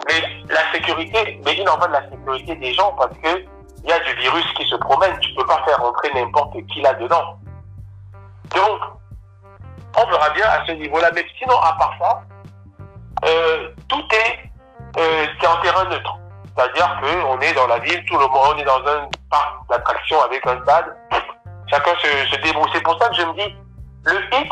Mais 0.08 0.22
la 0.48 0.72
sécurité, 0.72 1.40
mais 1.46 1.58
il 1.58 1.70
en 1.70 1.78
va 1.78 1.88
de 1.88 1.94
la 1.94 2.10
sécurité 2.10 2.56
des 2.56 2.74
gens 2.74 2.94
parce 2.98 3.16
que 3.18 3.46
il 3.84 3.90
y 3.90 3.94
a 3.94 4.00
du 4.00 4.14
virus 4.16 4.46
qui 4.58 4.68
se 4.68 4.76
promène, 4.76 5.18
tu 5.20 5.34
peux 5.36 5.46
pas 5.46 5.64
faire 5.66 5.78
rentrer 5.82 6.12
n'importe 6.14 6.56
qui 6.68 6.82
là-dedans. 6.82 7.38
Donc, 8.56 8.80
on 9.98 10.10
verra 10.10 10.30
bien 10.32 10.46
à 10.46 10.66
ce 10.66 10.74
niveau-là. 10.74 11.12
Mais 11.16 11.26
sinon, 11.38 11.58
à 11.58 11.74
part 11.74 11.94
ça, 12.00 12.22
euh, 13.26 13.70
tout 13.88 14.04
est, 14.12 15.00
euh, 15.00 15.26
c'est 15.40 15.48
en 15.48 15.62
terrain 15.62 15.86
neutre. 15.86 16.18
C'est-à-dire 16.60 17.00
qu'on 17.00 17.40
est 17.40 17.54
dans 17.54 17.68
la 17.68 17.80
ville, 17.80 18.04
tout 18.06 18.18
le 18.18 18.28
monde, 18.28 18.54
on 18.54 18.58
est 18.58 18.66
dans 18.66 18.80
un 18.80 19.08
parc 19.32 19.70
d'attractions 19.70 20.22
avec 20.24 20.46
un 20.46 20.62
stade. 20.62 20.94
Chacun 21.68 21.92
se, 22.02 22.42
débrouille. 22.42 22.70
C'est 22.74 22.84
pour 22.84 23.02
ça 23.02 23.08
que 23.08 23.16
je 23.16 23.22
me 23.22 23.34
dis, 23.34 23.56
le 24.04 24.16
hit, 24.34 24.52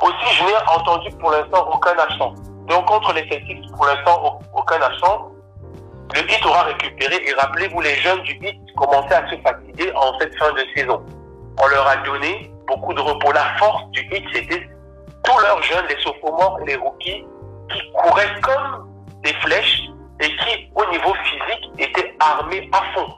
aussi, 0.00 0.34
je 0.34 0.42
n'ai 0.42 0.56
entendu 0.76 1.10
pour 1.20 1.30
l'instant 1.30 1.68
aucun 1.72 1.92
accent. 1.92 2.34
Donc, 2.66 2.86
contre 2.86 3.12
les 3.12 3.28
Celtics, 3.28 3.70
pour 3.76 3.86
l'instant, 3.86 4.20
au- 4.24 4.58
aucun 4.58 4.80
accent. 4.82 5.28
Le 6.12 6.20
hit 6.28 6.44
aura 6.44 6.62
récupéré, 6.62 7.22
et 7.24 7.32
rappelez-vous, 7.34 7.80
les 7.80 7.94
jeunes 7.96 8.22
du 8.22 8.32
hit 8.42 8.58
commençaient 8.76 9.14
à 9.14 9.30
se 9.30 9.36
fatiguer 9.42 9.92
en 9.94 10.18
cette 10.18 10.36
fin 10.38 10.50
de 10.52 10.64
saison. 10.74 11.06
On 11.62 11.66
leur 11.68 11.86
a 11.86 11.96
donné 11.98 12.50
beaucoup 12.66 12.94
de 12.94 13.00
repos. 13.00 13.30
La 13.30 13.44
force 13.58 13.84
du 13.90 14.00
hit, 14.10 14.24
c'était 14.32 14.68
tous 15.22 15.38
leurs 15.38 15.62
jeunes, 15.62 15.86
les 15.88 16.02
sophomores 16.02 16.58
et 16.62 16.64
les 16.66 16.76
rookies, 16.76 17.24
qui 17.70 17.92
couraient 17.92 18.40
comme 18.40 18.88
des 19.22 19.34
flèches 19.34 19.82
et 20.22 20.36
qui, 20.36 20.70
au 20.76 20.90
niveau 20.90 21.12
physique, 21.24 21.70
étaient 21.78 22.14
armés 22.20 22.70
à 22.72 22.82
fond. 22.94 23.12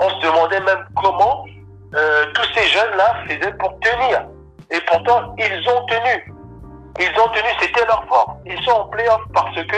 On 0.00 0.08
se 0.08 0.26
demandait 0.26 0.60
même 0.60 0.86
comment 0.96 1.44
euh, 1.94 2.24
tous 2.32 2.48
ces 2.54 2.66
jeunes-là 2.68 3.14
faisaient 3.28 3.52
pour 3.58 3.78
tenir. 3.80 4.24
Et 4.70 4.80
pourtant, 4.86 5.34
ils 5.36 5.68
ont 5.68 5.84
tenu. 5.86 6.34
Ils 6.98 7.20
ont 7.20 7.28
tenu, 7.28 7.48
c'était 7.60 7.84
leur 7.84 8.04
force. 8.08 8.38
Ils 8.46 8.60
sont 8.62 8.70
en 8.70 8.84
playoff 8.86 9.20
parce 9.34 9.54
que 9.54 9.76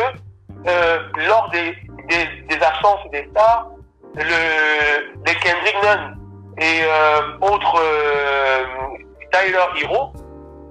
euh, 0.69 0.99
lors 1.27 1.49
des, 1.51 1.77
des, 2.09 2.27
des 2.49 2.65
absences 2.65 3.11
des 3.11 3.29
stars, 3.31 3.67
le, 4.15 5.15
les 5.27 5.35
Kendrick 5.35 5.77
Nunn 5.83 6.17
et 6.59 6.83
euh, 6.85 7.39
autres 7.41 7.83
Tyler 9.33 9.65
Hero, 9.81 10.13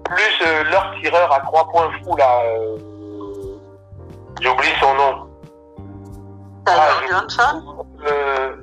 plus 0.05 0.45
leur 0.71 0.95
tireur 1.01 1.33
à 1.33 1.39
trois 1.41 1.67
points 1.69 1.91
fou 2.03 2.15
là, 2.15 2.41
j'oublie 4.39 4.73
son 4.79 4.93
nom. 4.93 5.30
Tyler 6.65 6.79
Ah, 6.79 7.07
Johnson, 7.09 7.85
Euh, 8.07 8.55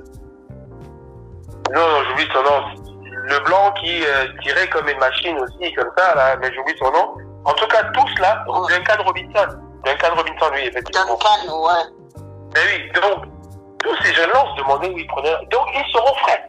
non, 1.71 1.81
non, 1.81 2.03
j'oublie 2.09 2.27
son 2.33 2.43
nom. 2.43 2.63
Le 3.23 3.39
blanc 3.45 3.71
qui 3.79 4.03
euh, 4.05 4.27
tirait 4.41 4.67
comme 4.69 4.87
une 4.89 4.97
machine 4.97 5.37
aussi, 5.39 5.71
comme 5.73 5.89
ça, 5.97 6.15
là, 6.15 6.35
mais 6.37 6.51
j'oublie 6.53 6.75
son 6.79 6.91
nom. 6.91 7.15
En 7.45 7.53
tout 7.53 7.67
cas, 7.67 7.83
tous 7.93 8.19
là, 8.21 8.43
Ouais. 8.47 8.73
Duncan 8.77 9.03
Robinson. 9.05 9.47
Duncan 9.85 10.15
Robinson, 10.15 10.45
oui, 10.53 10.61
effectivement. 10.65 11.05
Duncan, 11.07 11.61
ouais. 11.61 12.23
Mais 12.55 12.61
oui, 12.65 12.91
donc, 13.01 13.25
tous 13.83 13.95
ces 14.03 14.13
jeunes-là, 14.13 14.43
on 14.45 14.55
se 14.55 14.61
demandait 14.61 14.89
où 14.89 14.97
ils 14.97 15.07
prenaient. 15.07 15.37
Donc, 15.51 15.67
ils 15.73 15.91
seront 15.93 16.13
frais. 16.15 16.45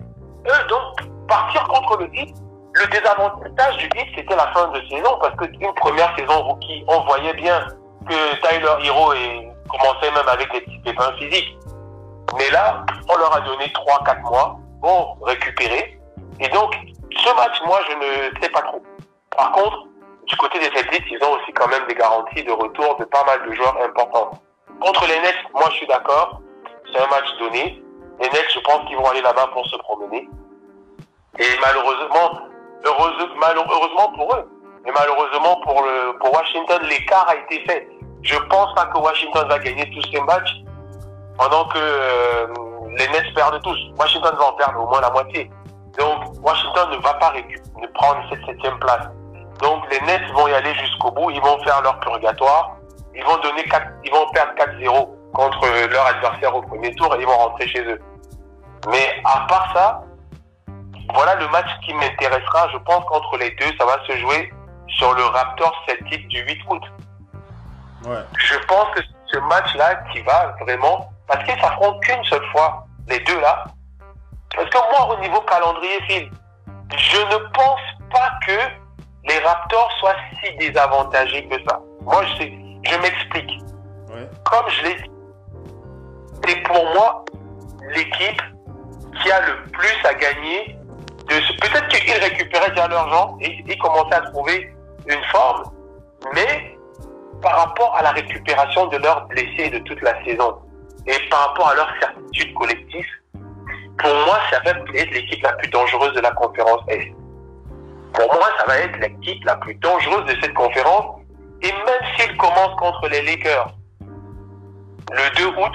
Eux, 0.49 0.69
donc, 0.69 0.83
partir 1.29 1.63
contre 1.69 1.99
le 1.99 2.07
hit, 2.15 2.35
le 2.73 2.87
désavantage 2.87 3.77
du 3.77 3.87
hit, 3.87 4.09
c'était 4.17 4.37
la 4.37 4.51
fin 4.53 4.69
de 4.69 4.81
saison, 4.89 5.19
parce 5.21 5.37
qu'une 5.37 5.75
première 5.75 6.15
saison 6.17 6.43
rookie, 6.43 6.85
on 6.89 7.01
voyait 7.05 7.35
bien 7.35 7.67
que 8.09 8.41
Tyler 8.41 8.87
Hero 8.87 9.13
est- 9.13 9.50
commençait 9.71 10.11
même 10.11 10.29
avec 10.29 10.53
des 10.53 10.61
petits 10.63 10.79
pépins 10.85 11.13
physiques. 11.19 11.57
Mais 12.39 12.51
là, 12.51 12.85
on 13.09 13.17
leur 13.17 13.35
a 13.35 13.41
donné 13.41 13.67
3-4 13.67 14.21
mois 14.23 14.59
pour 14.83 15.19
récupérer. 15.23 15.99
Et 16.39 16.49
donc, 16.49 16.75
ce 17.17 17.35
match, 17.37 17.61
moi, 17.67 17.79
je 17.89 17.95
ne 17.97 18.41
sais 18.43 18.49
pas 18.51 18.63
trop. 18.63 18.83
Par 19.37 19.53
contre, 19.53 19.85
du 20.27 20.37
côté 20.37 20.59
des 20.61 20.71
Celtics, 20.77 21.05
ils 21.11 21.23
ont 21.25 21.33
aussi 21.33 21.53
quand 21.53 21.69
même 21.69 21.87
des 21.89 21.95
garanties 21.95 22.45
de 22.45 22.53
retour 22.53 22.97
de 22.99 23.05
pas 23.05 23.25
mal 23.25 23.47
de 23.49 23.53
joueurs 23.55 23.77
importants. 23.83 24.31
Contre 24.81 25.07
les 25.07 25.19
Nets, 25.21 25.35
moi, 25.53 25.65
je 25.71 25.77
suis 25.77 25.87
d'accord. 25.87 26.41
C'est 26.93 27.01
un 27.01 27.07
match 27.09 27.27
donné. 27.39 27.83
Les 28.21 28.29
Nets, 28.31 28.51
je 28.55 28.61
pense 28.61 28.87
qu'ils 28.87 28.97
vont 28.97 29.09
aller 29.11 29.23
là-bas 29.23 29.49
pour 29.53 29.67
se 29.67 29.77
promener. 29.79 30.29
Et 31.39 31.47
malheureusement, 31.61 32.41
heureuse- 32.85 33.35
malheureusement 33.39 34.13
pour 34.17 34.35
eux, 34.35 34.49
mais 34.85 34.93
malheureusement 34.93 35.57
pour, 35.63 35.83
le, 35.83 36.17
pour 36.19 36.33
Washington, 36.33 36.81
l'écart 36.89 37.29
a 37.29 37.37
été 37.37 37.65
fait. 37.67 37.89
Je 38.23 38.37
pense 38.37 38.75
pas 38.75 38.87
que 38.87 38.99
Washington 38.99 39.49
va 39.49 39.59
gagner 39.59 39.89
tous 39.91 40.03
ces 40.13 40.21
matchs 40.23 40.63
pendant 41.39 41.65
que 41.67 41.79
euh, 41.79 42.47
les 42.99 43.09
Nets 43.09 43.35
perdent 43.35 43.61
tous. 43.63 43.79
Washington 43.99 44.35
va 44.39 44.45
en 44.47 44.53
perdre 44.53 44.83
au 44.83 44.87
moins 44.87 45.01
la 45.01 45.11
moitié. 45.11 45.51
Donc 45.99 46.35
Washington 46.43 46.91
ne 46.91 46.97
va 46.99 47.15
pas 47.15 47.33
ne 47.81 47.87
prendre 47.89 48.21
cette 48.31 48.45
septième 48.45 48.79
place. 48.79 49.09
Donc 49.61 49.83
les 49.91 50.01
Nets 50.07 50.31
vont 50.33 50.49
y 50.49 50.55
aller 50.55 50.75
jusqu'au 50.75 51.11
bout, 51.11 51.31
ils 51.31 51.41
vont 51.41 51.59
faire 51.65 51.81
leur 51.83 51.99
purgatoire, 52.01 52.77
ils 53.15 53.25
vont 53.25 53.37
donner 53.39 53.65
4, 53.65 53.87
ils 54.05 54.11
vont 54.11 54.27
perdre 54.33 54.53
4-0 54.55 55.09
contre 55.33 55.65
euh, 55.65 55.89
leur 55.89 56.07
adversaire 56.07 56.55
au 56.55 56.63
premier 56.63 56.95
tour 56.95 57.15
et 57.15 57.21
ils 57.21 57.27
vont 57.27 57.37
rentrer 57.37 57.69
chez 57.69 57.83
eux. 57.83 58.01
Mais 58.89 59.21
à 59.25 59.47
part 59.47 59.73
ça, 59.75 60.03
voilà 61.15 61.35
le 61.37 61.49
match 61.49 61.69
qui 61.85 61.93
m'intéressera. 61.95 62.69
Je 62.73 62.79
pense 62.79 63.05
qu'entre 63.07 63.37
les 63.39 63.51
deux, 63.53 63.77
ça 63.79 63.85
va 63.85 63.97
se 64.07 64.17
jouer 64.17 64.51
sur 64.89 65.13
le 65.15 65.25
Raptor 65.25 65.73
Celtic 65.87 66.27
du 66.29 66.41
8 66.43 66.59
août. 66.71 66.83
Ouais. 68.07 68.19
Je 68.39 68.57
pense 68.67 68.87
que 68.95 69.01
ce 69.27 69.39
match-là 69.39 69.95
qui 70.13 70.21
va 70.23 70.55
vraiment, 70.61 71.11
parce 71.27 71.45
qu'ils 71.45 71.61
s'affrontent 71.61 71.99
qu'une 72.01 72.25
seule 72.25 72.45
fois, 72.53 72.87
les 73.09 73.19
deux 73.21 73.41
là. 73.41 73.65
Parce 74.55 74.69
que 74.71 74.79
moi, 74.91 75.15
au 75.17 75.21
niveau 75.21 75.41
calendrier, 75.43 76.01
Phil, 76.09 76.31
je 76.97 77.19
ne 77.19 77.37
pense 77.53 77.81
pas 78.13 78.31
que 78.47 78.59
les 79.29 79.39
Raptors 79.41 79.93
soient 80.01 80.15
si 80.43 80.57
désavantagés 80.57 81.47
que 81.49 81.57
ça. 81.69 81.79
Moi, 82.03 82.25
je, 82.25 82.37
sais- 82.39 82.53
je 82.85 82.97
m'explique. 82.97 83.51
Ouais. 84.13 84.29
Comme 84.45 84.69
je 84.71 84.83
l'ai 84.83 84.95
dit, 84.95 85.11
c'est 86.49 86.63
pour 86.63 86.85
moi 86.95 87.25
l'équipe 87.95 88.43
qui 89.23 89.31
a 89.31 89.41
le 89.47 89.63
plus 89.71 89.97
à 90.09 90.15
gagner 90.15 90.77
de 91.29 91.35
ce. 91.35 91.53
Peut-être 91.55 91.89
qu'ils 91.89 92.13
récupéraient 92.15 92.71
déjà 92.71 92.89
l'argent 92.89 93.37
et 93.41 93.63
ils 93.67 93.79
commençaient 93.79 94.15
à 94.17 94.23
trouver 94.23 94.75
une 95.07 95.23
forme, 95.25 95.71
mais 96.35 96.77
par 97.41 97.57
rapport 97.57 97.97
à 97.97 98.03
la 98.03 98.11
récupération 98.11 98.87
de 98.87 98.97
leurs 98.99 99.27
blessés 99.27 99.71
de 99.71 99.79
toute 99.81 100.01
la 100.03 100.23
saison 100.25 100.59
et 101.07 101.29
par 101.31 101.49
rapport 101.49 101.69
à 101.69 101.75
leur 101.75 101.89
certitude 102.01 102.55
collective, 102.55 103.07
pour 103.99 104.15
moi, 104.27 104.39
ça 104.51 104.61
va 104.65 104.71
être 104.95 105.13
l'équipe 105.13 105.43
la 105.43 105.53
plus 105.55 105.69
dangereuse 105.69 106.15
de 106.15 106.21
la 106.21 106.31
conférence 106.33 106.81
Est. 106.89 107.13
Pour 108.15 108.33
moi, 108.35 108.49
ça 108.59 108.65
va 108.67 108.79
être 108.79 108.99
l'équipe 108.99 109.45
la 109.45 109.57
plus 109.57 109.75
dangereuse 109.75 110.25
de 110.25 110.41
cette 110.41 110.55
conférence. 110.55 111.21
Et 111.63 111.71
même 111.71 112.17
s'ils 112.17 112.37
commencent 112.39 112.79
contre 112.79 113.09
les 113.09 113.23
Lakers 113.23 113.75
le 115.13 115.37
2 115.37 115.47
août, 115.47 115.73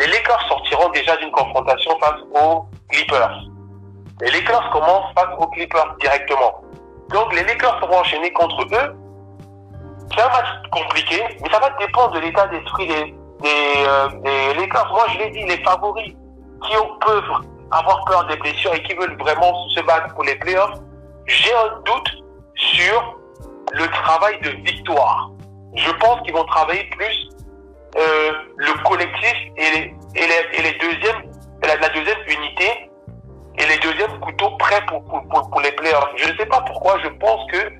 les 0.00 0.06
Lakers 0.06 0.48
sortiront 0.48 0.90
déjà 0.90 1.16
d'une 1.16 1.30
confrontation 1.30 1.98
face 1.98 2.20
aux 2.34 2.66
Clippers. 2.90 3.40
Les 4.20 4.30
Lakers 4.30 4.70
commencent 4.70 5.12
face 5.14 5.34
aux 5.38 5.46
Clippers 5.48 5.96
directement. 6.00 6.62
Donc 7.10 7.34
les 7.34 7.42
Lakers 7.44 7.78
seront 7.80 7.98
enchaînés 7.98 8.32
contre 8.32 8.62
eux. 8.72 8.96
C'est 10.12 10.22
un 10.22 10.28
match 10.28 10.46
compliqué, 10.70 11.22
mais 11.42 11.50
ça 11.50 11.58
va 11.58 11.70
dépendre 11.78 12.14
de 12.14 12.20
l'état 12.20 12.46
d'esprit 12.48 12.86
des, 12.86 13.14
des, 13.40 13.84
euh, 13.86 14.08
des. 14.54 14.66
Moi, 14.66 15.06
je 15.12 15.18
l'ai 15.18 15.30
dit, 15.30 15.44
les 15.44 15.62
favoris 15.64 16.14
qui 16.62 16.76
ont, 16.76 16.98
peuvent 17.06 17.30
avoir 17.70 18.04
peur 18.04 18.26
des 18.26 18.36
blessures 18.36 18.74
et 18.74 18.82
qui 18.82 18.94
veulent 18.94 19.16
vraiment 19.18 19.68
se 19.68 19.80
battre 19.80 20.14
pour 20.14 20.24
les 20.24 20.36
playoffs, 20.36 20.78
j'ai 21.26 21.52
un 21.54 21.80
doute 21.84 22.10
sur 22.54 23.18
le 23.72 23.86
travail 23.88 24.38
de 24.40 24.50
victoire. 24.50 25.30
Je 25.74 25.90
pense 25.92 26.20
qu'ils 26.22 26.34
vont 26.34 26.44
travailler 26.44 26.84
plus 26.96 27.28
euh, 27.96 28.32
le 28.56 28.82
collectif 28.84 29.34
et 29.56 29.70
les, 29.70 29.94
et 30.14 30.26
les, 30.26 30.68
et 30.68 31.66
la, 31.66 31.88
deuxième 31.88 32.18
unité 32.26 32.90
et 33.58 33.66
les 33.66 33.78
deuxièmes 33.78 34.20
couteaux 34.20 34.50
prêts 34.58 34.84
pour, 34.86 35.04
pour, 35.04 35.26
pour, 35.28 35.50
pour 35.50 35.60
les 35.60 35.72
playoffs. 35.72 36.10
Je 36.16 36.30
ne 36.30 36.36
sais 36.36 36.46
pas 36.46 36.60
pourquoi, 36.60 36.98
je 37.02 37.08
pense 37.08 37.50
que 37.50 37.72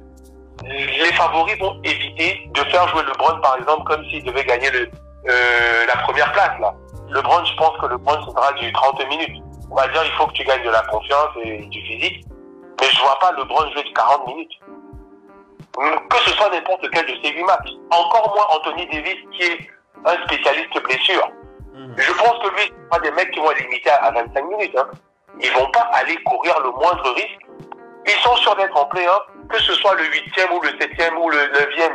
les 0.63 1.13
favoris 1.13 1.59
vont 1.59 1.81
éviter 1.85 2.49
de 2.53 2.61
faire 2.71 2.89
jouer 2.89 3.03
LeBron, 3.03 3.41
par 3.41 3.57
exemple, 3.57 3.85
comme 3.85 4.05
s'il 4.07 4.23
devait 4.25 4.45
gagner 4.45 4.71
le, 4.71 4.91
euh, 5.29 5.87
la 5.87 5.97
première 6.03 6.31
place. 6.33 6.59
Là. 6.61 6.75
LeBron, 7.11 7.45
je 7.45 7.55
pense 7.57 7.77
que 7.81 7.87
LeBron, 7.87 8.25
ce 8.25 8.31
sera 8.31 8.53
du 8.53 8.73
30 8.73 9.09
minutes. 9.09 9.43
On 9.71 9.75
va 9.75 9.89
dire, 9.89 10.03
il 10.05 10.13
faut 10.13 10.27
que 10.27 10.33
tu 10.33 10.45
gagnes 10.45 10.65
de 10.65 10.71
la 10.71 10.83
confiance 10.83 11.31
et 11.45 11.59
du 11.67 11.81
physique. 11.83 12.25
Mais 12.81 12.87
je 12.89 13.01
vois 13.01 13.19
pas 13.19 13.33
LeBron 13.33 13.71
jouer 13.73 13.83
de 13.83 13.93
40 13.95 14.27
minutes. 14.27 14.53
Que 16.09 16.17
ce 16.19 16.31
soit 16.31 16.51
n'importe 16.51 16.89
quel 16.93 17.07
de 17.07 17.15
ces 17.23 17.33
8 17.33 17.43
matchs. 17.45 17.71
Encore 17.91 18.33
moins 18.35 18.47
Anthony 18.57 18.87
Davis, 18.87 19.17
qui 19.33 19.43
est 19.43 19.59
un 20.05 20.15
spécialiste 20.25 20.83
blessure. 20.85 21.29
Mmh. 21.75 21.95
Je 21.97 22.13
pense 22.13 22.39
que 22.43 22.55
lui, 22.55 22.63
c'est 22.67 22.89
pas 22.89 23.01
des 23.01 23.11
mecs 23.11 23.31
qui 23.33 23.41
vont 23.41 23.51
être 23.51 23.61
limités 23.61 23.91
à 23.91 24.11
25 24.13 24.45
minutes. 24.45 24.77
Hein. 24.79 24.87
Ils 25.41 25.51
vont 25.53 25.71
pas 25.73 25.89
aller 25.93 26.17
courir 26.25 26.55
le 26.61 26.71
moindre 26.71 27.13
risque. 27.15 27.47
Ils 28.07 28.23
sont 28.23 28.37
sûrs 28.37 28.55
d'être 28.57 28.77
en 28.77 28.85
play-off, 28.87 29.23
que 29.49 29.61
ce 29.61 29.73
soit 29.75 29.95
le 29.95 30.05
8e 30.05 30.51
ou 30.57 30.61
le 30.63 30.69
7e 30.71 31.17
ou 31.17 31.31
le 31.31 31.39
9e. 31.39 31.93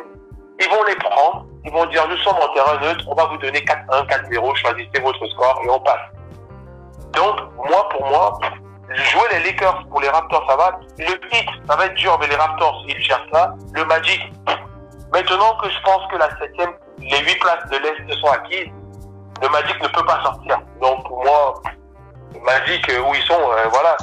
Ils 0.62 0.70
vont 0.70 0.84
les 0.84 0.96
prendre. 0.96 1.46
Ils 1.66 1.72
vont 1.72 1.86
dire, 1.88 2.08
nous 2.08 2.18
sommes 2.18 2.38
en 2.38 2.54
terrain 2.54 2.80
neutre, 2.80 3.04
on 3.08 3.16
va 3.16 3.26
vous 3.26 3.38
donner 3.38 3.60
4-1, 3.60 4.08
4-0, 4.08 4.56
choisissez 4.56 5.02
votre 5.02 5.26
score 5.28 5.62
et 5.66 5.70
on 5.70 5.80
passe. 5.82 6.00
Donc, 7.14 7.36
moi, 7.58 7.90
pour 7.90 8.08
moi, 8.08 8.40
jouer 8.90 9.28
les 9.34 9.44
Lakers 9.44 9.86
pour 9.90 10.00
les 10.00 10.10
Raptors, 10.10 10.46
ça 10.50 10.56
va. 10.56 10.80
Le 10.98 11.06
hit, 11.06 11.50
ça 11.68 11.76
va 11.76 11.86
être 11.86 11.96
dur, 11.96 12.18
mais 12.20 12.28
les 12.28 12.36
Raptors, 12.36 12.84
ils 12.88 13.00
gèrent 13.02 13.26
ça. 13.32 13.54
Le 13.74 13.84
Magic, 13.86 14.22
maintenant 15.12 15.58
que 15.62 15.70
je 15.70 15.82
pense 15.84 16.02
que 16.12 16.18
la 16.18 16.30
septième, 16.40 16.72
les 17.00 17.20
huit 17.20 17.40
places 17.40 17.70
de 17.70 17.78
l'Est 17.78 18.20
sont 18.20 18.32
acquises, 18.32 18.72
le 19.42 19.50
Magic 19.50 19.82
ne 19.82 19.88
peut 19.90 20.06
pas 20.06 20.22
sortir. 20.24 20.60
Donc, 20.82 21.06
pour 21.08 21.24
moi, 21.24 21.62
Magic, 22.42 22.90
où 23.06 23.16
ils 23.16 23.24
sont, 23.24 23.52
euh, 23.52 23.68
voilà. 23.70 23.98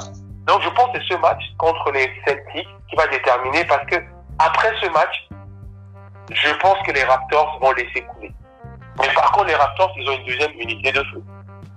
Donc, 0.47 0.61
je 0.61 0.69
pense 0.69 0.91
que 0.93 0.99
c'est 1.01 1.13
ce 1.13 1.19
match 1.19 1.43
contre 1.57 1.91
les 1.91 2.09
Celtics 2.25 2.67
qui 2.89 2.95
va 2.95 3.05
déterminer 3.07 3.65
parce 3.65 3.85
que 3.85 3.97
après 4.39 4.71
ce 4.81 4.89
match, 4.89 5.27
je 6.31 6.53
pense 6.55 6.77
que 6.85 6.91
les 6.91 7.03
Raptors 7.03 7.59
vont 7.61 7.71
laisser 7.73 8.01
couler. 8.01 8.31
Mais 8.99 9.09
par 9.13 9.31
contre, 9.31 9.47
les 9.47 9.55
Raptors, 9.55 9.93
ils 9.97 10.09
ont 10.09 10.13
une 10.13 10.25
deuxième 10.25 10.51
unité 10.59 10.91
de 10.91 11.03
feu. 11.11 11.21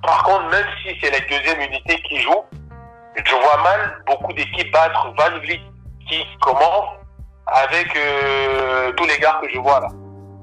Par 0.02 0.22
contre, 0.22 0.48
même 0.50 0.66
si 0.82 0.96
c'est 1.00 1.10
la 1.10 1.20
deuxième 1.20 1.60
unité 1.60 2.00
qui 2.02 2.20
joue, 2.20 2.44
je 3.16 3.34
vois 3.34 3.62
mal 3.62 4.02
beaucoup 4.06 4.32
d'équipes 4.32 4.72
battre 4.72 5.12
Van 5.18 5.38
Vliet 5.40 5.60
qui 6.08 6.24
commence 6.40 6.90
avec 7.46 7.94
euh, 7.96 8.92
tous 8.92 9.04
les 9.04 9.18
gars 9.18 9.40
que 9.42 9.48
je 9.52 9.58
vois 9.58 9.80
là. 9.80 9.88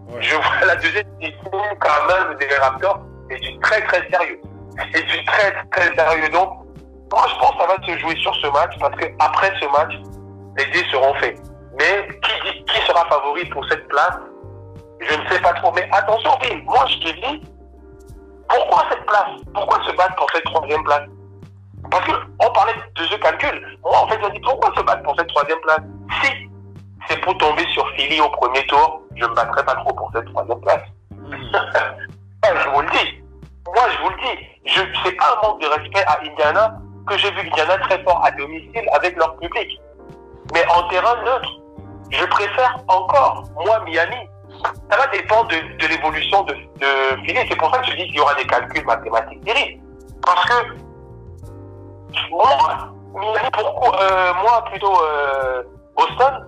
Ouais. 0.10 0.22
Je 0.22 0.36
vois 0.36 0.66
la 0.66 0.76
deuxième 0.76 1.08
unité 1.22 1.40
quand 1.80 2.08
même 2.08 2.38
des 2.38 2.56
Raptors 2.58 3.02
et 3.30 3.40
du 3.40 3.58
très 3.60 3.82
très 3.84 4.08
sérieux. 4.10 4.42
Et 4.94 5.02
du 5.02 5.26
très 5.26 5.52
très 5.72 5.96
sérieux. 5.96 6.30
Donc, 6.30 6.67
moi 7.12 7.26
je 7.30 7.40
pense 7.40 7.52
que 7.52 7.58
ça 7.60 7.68
va 7.68 7.86
se 7.86 7.98
jouer 8.00 8.16
sur 8.18 8.36
ce 8.36 8.48
match 8.48 8.74
parce 8.80 8.96
que 8.96 9.06
après 9.20 9.54
ce 9.62 9.68
match, 9.68 9.94
les 10.58 10.66
dés 10.72 10.86
seront 10.92 11.14
faits. 11.16 11.40
Mais 11.80 12.08
qui, 12.22 12.52
dit, 12.52 12.66
qui 12.66 12.82
sera 12.88 13.06
favori 13.06 13.46
pour 13.50 13.64
cette 13.70 13.88
place 13.88 14.18
Je 15.00 15.14
ne 15.16 15.28
sais 15.30 15.40
pas 15.42 15.54
trop. 15.54 15.72
Mais 15.74 15.88
attention, 15.92 16.32
moi 16.66 16.86
je 16.88 16.98
te 16.98 17.14
dis, 17.14 17.44
pourquoi 18.50 18.84
cette 18.90 19.06
place 19.06 19.30
Pourquoi 19.54 19.84
se 19.84 19.96
battre 19.96 20.16
pour 20.16 20.28
cette 20.34 20.46
troisième 20.46 20.84
place? 20.84 21.08
Parce 21.92 22.06
qu'on 22.06 22.52
parlait 22.54 22.74
de 22.96 23.04
ce 23.04 23.16
calcul. 23.16 23.78
Moi, 23.84 23.98
en 23.98 24.08
fait, 24.08 24.20
je 24.22 24.30
dis 24.32 24.40
pourquoi 24.40 24.74
se 24.76 24.82
battre 24.82 25.04
pour 25.04 25.16
cette 25.18 25.28
troisième 25.28 25.60
place? 25.62 25.82
Si 26.22 26.32
c'est 27.08 27.22
pour 27.22 27.38
tomber 27.38 27.66
sur 27.74 27.88
Philly 27.92 28.20
au 28.20 28.30
premier 28.30 28.66
tour, 28.66 29.02
je 29.16 29.24
ne 29.24 29.30
me 29.30 29.36
battrai 29.36 29.64
pas 29.64 29.76
trop 29.76 29.94
pour 29.94 30.12
cette 30.14 30.26
troisième 30.26 30.60
place. 30.62 30.82
Mmh. 31.12 31.36
je 32.44 32.70
vous 32.70 32.82
le 32.82 32.90
dis. 32.90 33.24
Moi, 33.74 33.84
je 33.92 34.04
vous 34.04 34.10
le 34.10 34.16
dis. 34.18 34.46
Je 34.66 34.82
c'est 35.04 35.12
pas 35.14 35.38
un 35.38 35.48
manque 35.48 35.62
de 35.62 35.68
respect 35.68 36.04
à 36.08 36.20
Indiana 36.22 36.78
que 37.08 37.18
j'ai 37.18 37.32
vu 37.32 37.48
Indiana 37.48 37.78
très 37.80 38.04
fort 38.04 38.22
à 38.24 38.32
domicile 38.32 38.88
avec 38.94 39.16
leur 39.18 39.36
public. 39.38 39.80
Mais 40.54 40.64
en 40.70 40.88
terrain 40.90 41.16
neutre, 41.24 41.50
je 42.10 42.26
préfère 42.26 42.78
encore, 42.88 43.44
moi, 43.56 43.80
Miami, 43.86 44.30
ça 44.90 44.98
va 44.98 45.08
dépendre 45.08 45.50
de, 45.50 45.88
l'évolution 45.88 46.44
de, 46.44 46.54
de 46.54 47.26
Philly. 47.26 47.40
C'est 47.50 47.58
pour 47.58 47.74
ça 47.74 47.80
que 47.80 47.88
je 47.88 47.98
dis 47.98 48.06
qu'il 48.06 48.16
y 48.16 48.20
aura 48.20 48.34
des 48.36 48.46
calculs 48.46 48.86
mathématiques 48.86 49.44
terribles. 49.44 49.82
Parce 50.24 50.46
que 50.46 50.78
moi, 52.32 52.94
Miami, 53.14 53.50
pourquoi, 53.54 54.02
euh, 54.02 54.34
moi 54.42 54.64
plutôt 54.72 55.02
euh, 55.02 55.64
Boston 55.96 56.48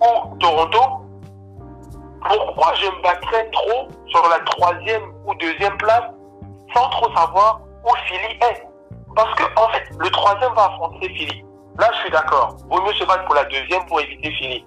ou 0.00 0.36
Toronto, 0.36 0.80
pourquoi 2.26 2.74
je 2.74 2.86
me 2.86 3.02
battrais 3.02 3.50
trop 3.50 3.88
sur 4.06 4.28
la 4.28 4.38
troisième 4.40 5.02
ou 5.26 5.34
deuxième 5.34 5.76
place 5.78 6.04
sans 6.74 6.88
trop 6.90 7.14
savoir 7.14 7.60
où 7.84 7.90
Philly 8.06 8.38
est? 8.50 8.73
Parce 9.14 9.34
que 9.34 9.44
en 9.56 9.68
fait, 9.68 9.84
le 9.98 10.10
troisième 10.10 10.52
va 10.54 10.64
affronter 10.64 11.08
Philly. 11.08 11.44
Là, 11.78 11.90
je 11.92 11.98
suis 12.00 12.10
d'accord. 12.10 12.56
Vaut 12.68 12.82
mieux 12.82 12.92
se 12.94 13.04
battre 13.04 13.24
pour 13.24 13.34
la 13.34 13.44
deuxième 13.44 13.84
pour 13.86 14.00
éviter 14.00 14.30
Philly. 14.32 14.66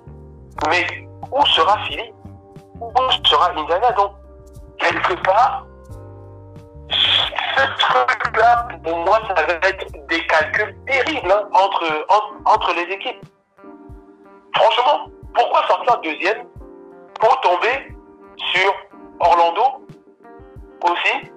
Mais 0.69 0.85
où 1.31 1.45
sera 1.45 1.77
Philly 1.85 2.13
où 2.79 2.91
sera 3.25 3.51
Indiana. 3.51 3.91
Donc, 3.91 4.11
quelque 4.77 5.13
part, 5.23 5.65
ce 6.89 7.79
truc-là, 7.79 8.67
pour 8.83 8.97
moi, 8.99 9.19
ça 9.27 9.33
va 9.45 9.53
être 9.67 9.85
des 10.07 10.25
calculs 10.27 10.75
terribles 10.85 11.31
hein, 11.31 11.49
entre, 11.53 12.05
entre, 12.09 12.35
entre, 12.45 12.73
les 12.75 12.93
équipes. 12.93 13.25
Franchement, 14.55 15.07
pourquoi 15.33 15.67
sortir 15.67 15.99
deuxième 16.01 16.47
pour 17.19 17.39
tomber 17.41 17.95
sur 18.53 18.73
Orlando 19.19 19.87
aussi, 20.83 21.31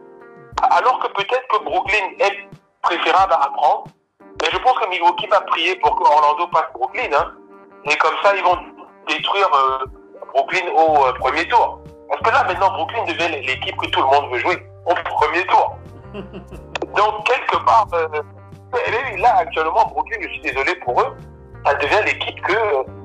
alors 0.70 0.98
que 0.98 1.08
peut-être 1.08 1.46
que 1.48 1.64
Brooklyn 1.64 2.06
est 2.18 2.49
préférable 2.82 3.32
à 3.32 3.50
prendre. 3.54 3.84
Mais 4.42 4.48
je 4.52 4.58
pense 4.58 4.78
que 4.78 4.88
Milwaukee 4.88 5.26
va 5.26 5.40
prier 5.42 5.76
pour 5.76 5.96
que 5.96 6.04
Orlando 6.04 6.46
passe 6.48 6.72
Brooklyn. 6.74 7.10
Hein, 7.12 7.32
et 7.84 7.96
comme 7.96 8.14
ça, 8.22 8.34
ils 8.36 8.42
vont 8.42 8.58
détruire... 9.08 9.48
Euh, 9.54 9.84
Brooklyn 10.32 10.66
au 10.74 11.06
euh, 11.06 11.12
premier 11.14 11.46
tour. 11.48 11.80
Parce 12.08 12.22
que 12.22 12.30
là, 12.30 12.44
maintenant, 12.44 12.70
Brooklyn 12.72 13.04
devient 13.04 13.28
l'équipe 13.46 13.76
que 13.76 13.86
tout 13.86 14.00
le 14.00 14.06
monde 14.06 14.32
veut 14.32 14.38
jouer 14.38 14.66
au 14.86 14.94
premier 14.94 15.44
tour. 15.46 15.76
Donc, 16.14 17.26
quelque 17.26 17.56
part, 17.64 17.86
euh, 17.92 18.08
là, 19.18 19.36
actuellement, 19.38 19.86
Brooklyn, 19.86 20.18
je 20.22 20.28
suis 20.28 20.40
désolé 20.40 20.74
pour 20.84 21.00
eux, 21.00 21.16
ça 21.64 21.74
devient 21.74 22.02
l'équipe 22.04 22.40
que. 22.42 22.52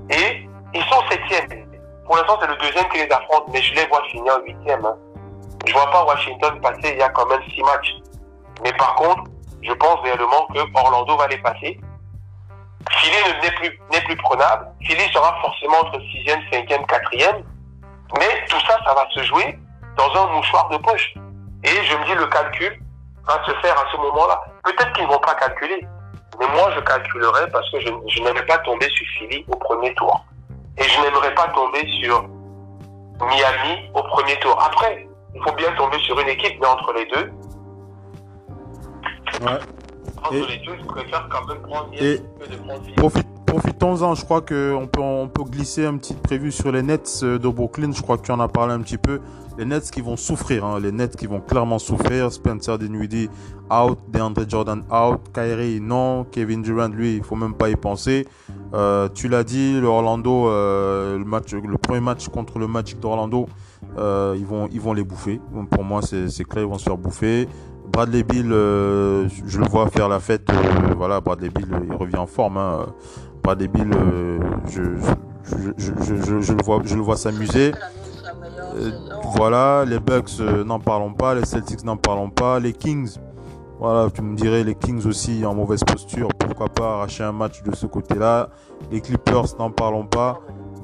Et 0.10 0.48
ils 0.74 0.84
sont 0.84 1.02
septième. 1.10 1.68
Pour 2.06 2.16
l'instant, 2.18 2.38
c'est 2.42 2.48
le 2.48 2.56
deuxième 2.58 2.88
qui 2.90 2.98
les 3.00 3.12
affronte, 3.12 3.46
mais 3.52 3.62
je 3.62 3.74
les 3.74 3.86
vois 3.88 4.04
finir 4.12 4.40
huitième. 4.46 4.86
Hein. 4.86 4.96
Je 5.66 5.74
vois 5.74 5.90
pas 5.90 6.06
Washington 6.06 6.60
passer, 6.62 6.92
il 6.92 6.98
y 6.98 7.02
a 7.02 7.10
quand 7.10 7.26
même 7.28 7.42
six 7.54 7.64
matchs. 7.64 7.96
Mais 8.64 8.72
par 8.74 8.96
contre, 8.96 9.24
je 9.66 9.74
pense 9.74 9.99
réellement 10.01 10.47
que 10.53 10.59
Orlando 10.74 11.18
va 11.18 11.28
les 11.28 11.38
passer. 11.38 11.80
Philly 12.91 13.18
n'est 13.41 13.51
plus, 13.51 13.80
n'est 13.91 14.01
plus 14.01 14.16
prenable. 14.18 14.68
Philly 14.82 15.11
sera 15.11 15.36
forcément 15.41 15.78
entre 15.80 15.99
6e, 15.99 16.49
5e, 16.51 16.86
4e. 16.86 17.43
Mais 18.20 18.45
tout 18.47 18.59
ça, 18.68 18.78
ça 18.86 18.93
va 18.93 19.07
se 19.11 19.24
jouer 19.24 19.57
dans 19.97 20.13
un 20.16 20.28
mouchoir 20.36 20.70
de 20.70 20.78
poche. 20.78 21.13
Et 21.63 21.84
je 21.84 21.97
me 21.97 22.05
dis, 22.05 22.13
le 22.13 22.28
calcul 22.28 22.80
va 23.26 23.43
se 23.45 23.51
faire 23.61 23.76
à 23.78 23.86
ce 23.91 23.97
moment-là. 23.97 24.39
Peut-être 24.63 24.93
qu'ils 24.93 25.05
ne 25.05 25.11
vont 25.11 25.20
pas 25.20 25.34
calculer. 25.36 25.86
Mais 26.39 26.47
moi, 26.47 26.70
je 26.76 26.80
calculerai 26.82 27.49
parce 27.51 27.70
que 27.72 27.80
je, 27.80 27.89
je 28.07 28.22
n'aimerais 28.22 28.45
pas 28.45 28.59
tomber 28.59 28.88
sur 28.89 29.05
Philly 29.18 29.45
au 29.47 29.55
premier 29.55 29.93
tour. 29.95 30.24
Et 30.78 30.84
je 30.84 31.01
n'aimerais 31.01 31.34
pas 31.34 31.47
tomber 31.47 31.88
sur 32.01 32.24
Miami 33.22 33.89
au 33.93 34.03
premier 34.03 34.38
tour. 34.39 34.61
Après, 34.61 35.07
il 35.34 35.41
faut 35.41 35.53
bien 35.53 35.72
tomber 35.74 35.97
sur 35.99 36.20
une 36.20 36.28
équipe, 36.28 36.59
mais 36.59 36.68
entre 36.68 36.93
les 36.93 37.05
deux. 37.05 37.32
Ouais. 39.42 39.60
Entre 40.24 40.34
et, 40.34 40.58
les 40.58 40.66
deux, 40.66 40.76
je 40.80 40.86
préfère 40.86 41.28
quand 41.30 41.48
même 41.48 41.62
prendre 41.62 41.90
et 41.94 42.22
que 42.40 42.52
de 42.52 42.58
prendre 42.58 42.82
Philly. 42.82 42.96
Profite, 42.96 43.28
profitons-en. 43.46 44.16
Je 44.16 44.26
crois 44.26 44.42
qu'on 44.42 44.88
peut, 44.92 45.02
on 45.02 45.28
peut 45.28 45.44
glisser 45.44 45.86
un 45.86 45.98
petit 45.98 46.14
prévu 46.14 46.52
sur 46.52 46.72
les 46.72 46.82
Nets 46.82 47.24
de 47.24 47.48
Brooklyn. 47.48 47.92
Je 47.92 48.02
crois 48.02 48.18
que 48.18 48.24
tu 48.24 48.32
en 48.32 48.40
as 48.40 48.48
parlé 48.48 48.74
un 48.74 48.82
petit 48.82 48.98
peu. 48.98 49.20
Les 49.58 49.66
Nets 49.66 49.90
qui 49.90 50.02
vont 50.02 50.18
souffrir, 50.18 50.66
hein. 50.66 50.80
les 50.82 50.92
Nets 50.92 51.16
qui 51.16 51.28
vont 51.28 51.40
clairement 51.40 51.80
souffrir. 51.80 52.32
Spencer 52.32 52.78
Dinwiddie 52.78 53.30
out, 53.72 53.98
DeAndre 54.10 54.48
Jordan 54.48 54.84
out, 54.92 55.22
Kyrie 55.34 55.80
non, 55.80 56.26
Kevin 56.26 56.62
Durant 56.62 56.90
lui, 56.90 57.16
il 57.16 57.24
faut 57.24 57.38
même 57.38 57.54
pas 57.54 57.70
y 57.70 57.76
penser. 57.76 58.28
Euh, 58.74 59.08
tu 59.14 59.30
l'as 59.30 59.46
dit, 59.46 59.80
le 59.80 59.88
Orlando, 59.88 60.50
euh, 60.50 61.18
le 61.18 61.24
match, 61.24 61.54
le 61.54 61.78
premier 61.78 62.02
match 62.02 62.28
contre 62.28 62.60
le 62.60 62.68
Magic 62.68 63.00
d'Orlando, 63.00 63.48
euh, 63.98 64.36
ils 64.38 64.46
vont, 64.46 64.68
ils 64.72 64.82
vont 64.82 64.94
les 64.94 65.04
bouffer. 65.04 65.40
pour 65.72 65.84
moi, 65.86 66.02
c'est 66.02 66.44
clair, 66.44 66.64
ils 66.64 66.70
vont 66.70 66.78
se 66.78 66.84
faire 66.84 66.98
bouffer. 66.98 67.48
Bradley 67.92 68.24
Bill, 68.24 68.52
euh, 68.52 69.28
je 69.46 69.60
le 69.60 69.68
vois 69.68 69.88
faire 69.90 70.10
la 70.10 70.20
fête. 70.20 70.50
Euh, 70.50 70.94
voilà, 70.96 71.22
Bradley 71.22 71.50
Bill, 71.50 71.68
il 71.88 71.96
revient 71.96 72.18
en 72.18 72.28
forme. 72.28 72.58
Hein. 72.58 72.88
Bradley 73.44 73.68
Bill, 73.68 73.92
je, 74.70 74.82
le 74.82 76.64
vois, 76.64 76.82
je 76.84 76.96
le 76.96 77.02
vois 77.02 77.18
s'amuser. 77.18 77.72
voilà, 79.36 79.86
les 79.86 80.00
Bucks, 80.00 80.40
n'en 80.66 80.80
parlons 80.80 81.14
pas. 81.14 81.36
Les 81.36 81.46
Celtics, 81.46 81.84
n'en 81.84 81.98
parlons 81.98 82.30
pas. 82.30 82.60
Les 82.60 82.74
Kings, 82.74 83.18
voilà, 83.80 84.10
tu 84.10 84.22
me 84.22 84.36
dirais 84.36 84.64
les 84.64 84.76
Kings 84.76 85.06
aussi 85.06 85.46
en 85.46 85.54
mauvaise 85.54 85.84
posture. 85.84 86.30
Pourquoi 86.40 86.70
pas 86.70 86.96
arracher 86.96 87.24
un 87.24 87.34
match 87.34 87.62
de 87.64 87.76
ce 87.76 87.86
côté-là. 87.86 88.50
Les 88.92 89.02
Clippers, 89.02 89.58
n'en 89.60 89.70
parlons 89.70 90.06
pas. 90.06 90.40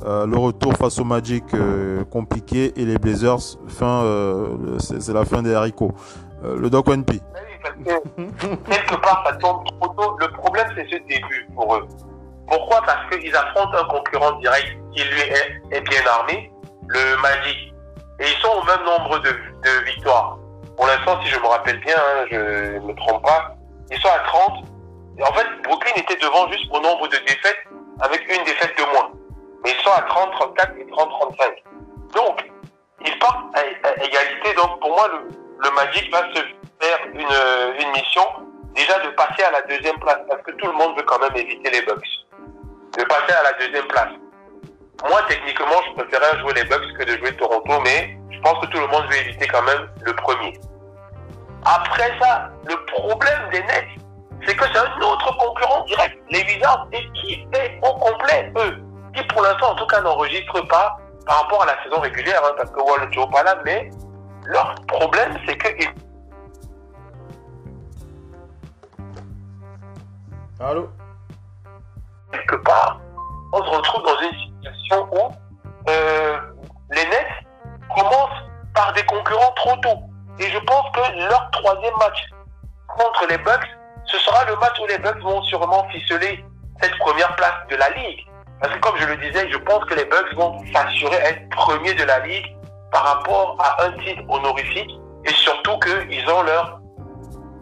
Euh, 0.06 0.26
le 0.26 0.36
retour 0.38 0.74
face 0.74 0.99
au 0.99 1.04
Magic 1.04 1.43
euh, 1.54 2.04
compliqué 2.06 2.74
et 2.76 2.86
les 2.86 2.97
Blazers, 2.97 3.60
fin, 3.68 4.04
euh, 4.04 4.80
c'est 4.80 5.14
la 5.14 5.26
fin 5.26 5.43
des 5.43 5.54
haricots. 5.54 5.91
Le 6.44 6.70
Doc 6.70 6.88
One 6.89 7.06
P. 7.06 7.14
quelque 7.86 8.96
part, 8.96 9.24
ça 9.26 9.34
tombe 9.38 9.64
trop 9.66 9.88
tôt. 9.89 10.18
Le 10.20 10.28
problème, 10.30 10.68
c'est 10.76 10.86
ce 10.86 10.98
début 11.08 11.48
pour 11.56 11.76
eux. 11.76 11.88
Pourquoi? 12.48 12.82
Parce 12.86 13.10
qu'ils 13.10 13.36
affrontent 13.36 13.78
un 13.78 13.86
concurrent 13.86 14.34
direct 14.39 14.78
qui 14.94 15.04
lui 15.04 15.22
est, 15.72 15.82
bien 15.82 16.02
armé, 16.08 16.52
le 16.88 17.22
Magic. 17.22 17.74
Et 18.20 18.26
ils 18.26 18.42
sont 18.42 18.50
au 18.50 18.64
même 18.66 18.86
nombre 18.86 19.20
de, 19.20 19.30
victoires. 19.86 20.38
Pour 20.76 20.88
l'instant, 20.88 21.22
si 21.24 21.30
je 21.30 21.39
me 21.39 21.48
rappelle 21.48 21.80
bien, 21.82 21.96
hein, 21.96 22.26
je 22.32 22.36
ne 22.76 22.80
me 22.80 22.96
trompe 22.96 23.24
pas, 23.24 23.56
ils 23.92 24.00
sont 24.00 24.10
à 24.10 24.20
30. 24.28 24.66
Et 25.18 25.24
en 25.24 25.34
fait, 25.34 25.48
Brooklyn 25.64 25.94
était 25.98 26.18
devant 26.18 26.52
juste 26.52 26.66
au 26.72 26.80
nombre 26.82 27.08
de 27.08 27.18
défaites, 27.28 27.60
avec 28.00 28.22
une 28.28 28.44
défaite 28.44 28.76
de 28.78 28.84
moins 28.94 29.12
mais 29.64 29.72
ils 29.72 29.84
sont 29.84 29.92
à 29.92 30.02
30, 30.02 30.32
34 30.32 30.74
et 30.80 30.88
30, 30.88 31.10
35. 31.10 31.64
Donc, 32.16 32.52
ils 33.06 33.20
partent 33.20 33.56
à, 33.56 33.64
égalité. 34.04 34.54
Donc, 34.56 34.80
pour 34.80 34.89
moi, 34.89 35.08
le, 35.08 35.30
le, 35.64 35.72
Magic 35.76 36.12
va 36.12 36.20
se 36.34 36.41
faire 36.80 36.99
une, 37.14 37.91
mission 37.91 38.24
déjà 38.76 38.99
de 38.99 39.09
passer 39.09 39.43
à 39.43 39.51
la 39.51 39.62
deuxième 39.64 39.99
place, 39.99 40.20
parce 40.30 40.41
que 40.43 40.51
tout 40.51 40.68
le 40.68 40.74
monde 40.74 40.95
veut 40.97 41.03
quand 41.03 41.20
même 41.20 41.36
éviter 41.36 41.70
les 41.70 41.82
Bucks. 41.82 42.07
De 42.97 43.03
passer 43.05 43.34
à 43.34 43.43
la 43.43 43.53
deuxième 43.53 43.88
place. 43.88 44.09
Moi, 45.09 45.22
techniquement, 45.28 45.82
je 45.88 46.01
préférais 46.01 46.39
jouer 46.39 46.53
les 46.53 46.64
Bucks 46.66 46.93
que 46.97 47.03
de 47.03 47.18
jouer 47.18 47.36
Toronto, 47.38 47.80
mais 47.84 48.18
je 48.32 48.39
pense 48.41 48.59
que 48.66 48.72
tout 48.72 48.80
le 48.80 48.88
monde 48.88 49.05
veut 49.09 49.18
éviter 49.18 49.47
quand 49.47 49.64
même 49.64 49.89
le 50.01 50.14
premier. 50.14 50.53
Après 51.66 52.12
ça, 52.20 52.49
le 52.68 52.76
problème 52.86 53.49
des 53.51 53.62
Nets, 53.62 53.88
c'est 54.45 54.55
que 54.55 54.66
c'est 54.74 54.80
un 54.80 55.01
autre 55.01 55.38
concurrent 55.38 55.84
direct. 55.86 56.18
Les 56.30 56.43
Wizards 56.43 56.88
équipés 56.91 57.80
au 57.84 57.93
complet, 57.93 58.51
eux 58.57 58.82
qui 59.16 59.24
pour 59.28 59.41
l'instant 59.41 59.72
en 59.72 59.76
tout 59.76 59.86
cas 59.88 60.01
n'enregistrent 60.01 60.68
pas 60.68 60.97
par 61.26 61.43
rapport 61.43 61.64
à 61.64 61.66
la 61.68 61.84
saison 61.84 61.99
régulière, 61.99 62.41
hein, 62.45 62.53
parce 62.57 62.72
que 62.72 62.80
Wall 62.80 63.09
n'est 63.09 63.32
pas 63.32 63.43
là, 63.43 63.55
mais 63.66 63.89
leur 64.52 64.76
problème 64.88 65.38
c'est 65.47 65.58
que 65.58 65.68
Allô 70.60 70.89
Quelque 72.32 72.56
part, 72.58 72.99
on 73.52 73.64
se 73.64 73.70
retrouve 73.70 74.04
dans 74.04 74.20
une 74.20 74.39
situation 74.39 75.08
où 75.12 75.32
euh, 75.89 76.38
les 76.91 77.04
Nets 77.06 77.28
commencent 77.95 78.43
par 78.76 78.93
des 78.93 79.04
concurrents 79.04 79.52
trop 79.56 79.76
tôt. 79.78 79.99
Et 80.39 80.47
je 80.49 80.60
pense 80.60 80.86
que 80.91 81.28
leur 81.30 81.49
troisième 81.52 81.95
match 81.97 82.30
contre 82.88 83.26
les 83.28 83.39
Bucks, 83.39 83.68
ce 84.06 84.18
sera 84.20 84.45
le 84.45 84.56
match 84.58 84.80
où 84.82 84.86
les 84.86 84.99
Bucks 84.99 85.22
vont 85.24 85.41
sûrement 85.43 85.88
ficeler 85.89 86.45
cette 86.80 86.95
première 86.99 87.36
place 87.36 87.56
de 87.70 87.76
la 87.78 87.89
ligue. 87.89 88.28
Parce 88.62 88.74
que 88.74 88.80
comme 88.80 88.97
je 88.97 89.08
le 89.08 89.18
disais, 89.18 89.49
je 89.49 89.58
pense 89.58 89.84
que 89.86 89.95
les 89.95 90.06
Bucks 90.06 90.34
vont 90.36 90.64
s'assurer 90.72 91.16
être 91.16 91.49
premiers 91.49 91.95
de 91.95 92.04
la 92.04 92.20
ligue 92.20 92.56
par 92.92 93.04
rapport 93.04 93.58
à 93.60 93.86
un 93.86 93.92
titre 94.04 94.22
honorifique 94.30 94.92
et 95.26 95.34
surtout 95.34 95.78
qu'ils 95.80 96.30
ont 96.30 96.44
leur 96.44 96.80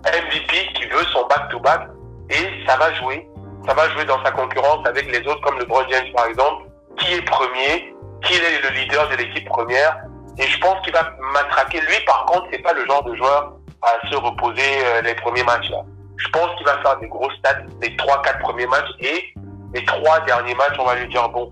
MVP 0.05 0.73
qui 0.75 0.85
veut 0.87 1.03
son 1.11 1.25
back-to-back 1.27 1.87
et 2.29 2.65
ça 2.67 2.77
va 2.77 2.93
jouer. 2.95 3.27
Ça 3.67 3.73
va 3.73 3.89
jouer 3.89 4.05
dans 4.05 4.23
sa 4.23 4.31
concurrence 4.31 4.85
avec 4.87 5.11
les 5.11 5.19
autres 5.27 5.41
comme 5.41 5.55
le 5.55 5.61
LeBron 5.61 5.83
James 5.89 6.07
par 6.15 6.25
exemple, 6.27 6.65
qui 6.97 7.13
est 7.13 7.21
premier, 7.23 7.93
qui 8.23 8.33
est 8.33 8.61
le 8.63 8.79
leader 8.79 9.09
de 9.09 9.15
l'équipe 9.15 9.47
première 9.47 9.97
et 10.37 10.43
je 10.43 10.59
pense 10.59 10.81
qu'il 10.83 10.93
va 10.93 11.11
matraquer. 11.33 11.81
Lui 11.81 11.99
par 12.05 12.25
contre, 12.25 12.47
c'est 12.51 12.63
pas 12.63 12.73
le 12.73 12.85
genre 12.85 13.03
de 13.03 13.15
joueur 13.15 13.53
à 13.81 14.09
se 14.09 14.15
reposer 14.15 14.85
euh, 14.85 15.01
les 15.01 15.15
premiers 15.15 15.43
matchs 15.43 15.69
là. 15.69 15.83
Je 16.17 16.27
pense 16.29 16.53
qu'il 16.57 16.65
va 16.65 16.77
faire 16.81 16.97
des 16.97 17.07
gros 17.07 17.29
stats 17.31 17.63
les 17.81 17.95
3-4 17.95 18.39
premiers 18.41 18.67
matchs 18.67 18.91
et 18.99 19.33
les 19.73 19.85
trois 19.85 20.19
derniers 20.21 20.55
matchs, 20.55 20.75
on 20.79 20.85
va 20.85 20.95
lui 20.95 21.07
dire 21.07 21.29
bon, 21.29 21.51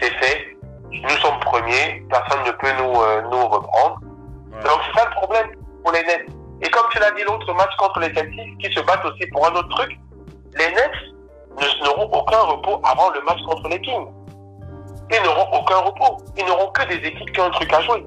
c'est 0.00 0.12
fait, 0.18 0.56
nous 0.92 1.16
sommes 1.20 1.38
premiers, 1.40 2.02
personne 2.10 2.42
ne 2.44 2.50
peut 2.52 2.72
nous, 2.78 3.00
euh, 3.00 3.22
nous 3.22 3.46
reprendre. 3.46 4.00
Donc 4.64 4.80
c'est 4.86 4.98
ça 4.98 5.06
le 5.06 5.14
problème 5.14 5.46
pour 5.82 5.92
les 5.92 6.02
Nets. 6.02 6.26
Et 6.62 6.70
comme 6.70 6.84
tu 6.90 6.98
l'as 6.98 7.10
dit, 7.12 7.22
l'autre 7.24 7.52
match 7.54 7.74
contre 7.76 8.00
les 8.00 8.14
Celtics, 8.14 8.58
qui 8.58 8.72
se 8.72 8.80
battent 8.80 9.04
aussi 9.04 9.26
pour 9.28 9.46
un 9.46 9.52
autre 9.52 9.68
truc, 9.70 9.98
les 10.58 10.68
Nets 10.68 11.80
n'auront 11.82 12.08
aucun 12.12 12.40
repos 12.40 12.80
avant 12.84 13.10
le 13.10 13.20
match 13.22 13.40
contre 13.46 13.68
les 13.68 13.80
Kings. 13.80 14.06
Ils 15.10 15.22
n'auront 15.22 15.48
aucun 15.52 15.78
repos. 15.78 16.18
Ils 16.38 16.46
n'auront 16.46 16.70
que 16.70 16.86
des 16.86 17.06
équipes 17.06 17.32
qui 17.32 17.40
ont 17.40 17.46
un 17.46 17.50
truc 17.50 17.72
à 17.72 17.80
jouer. 17.82 18.06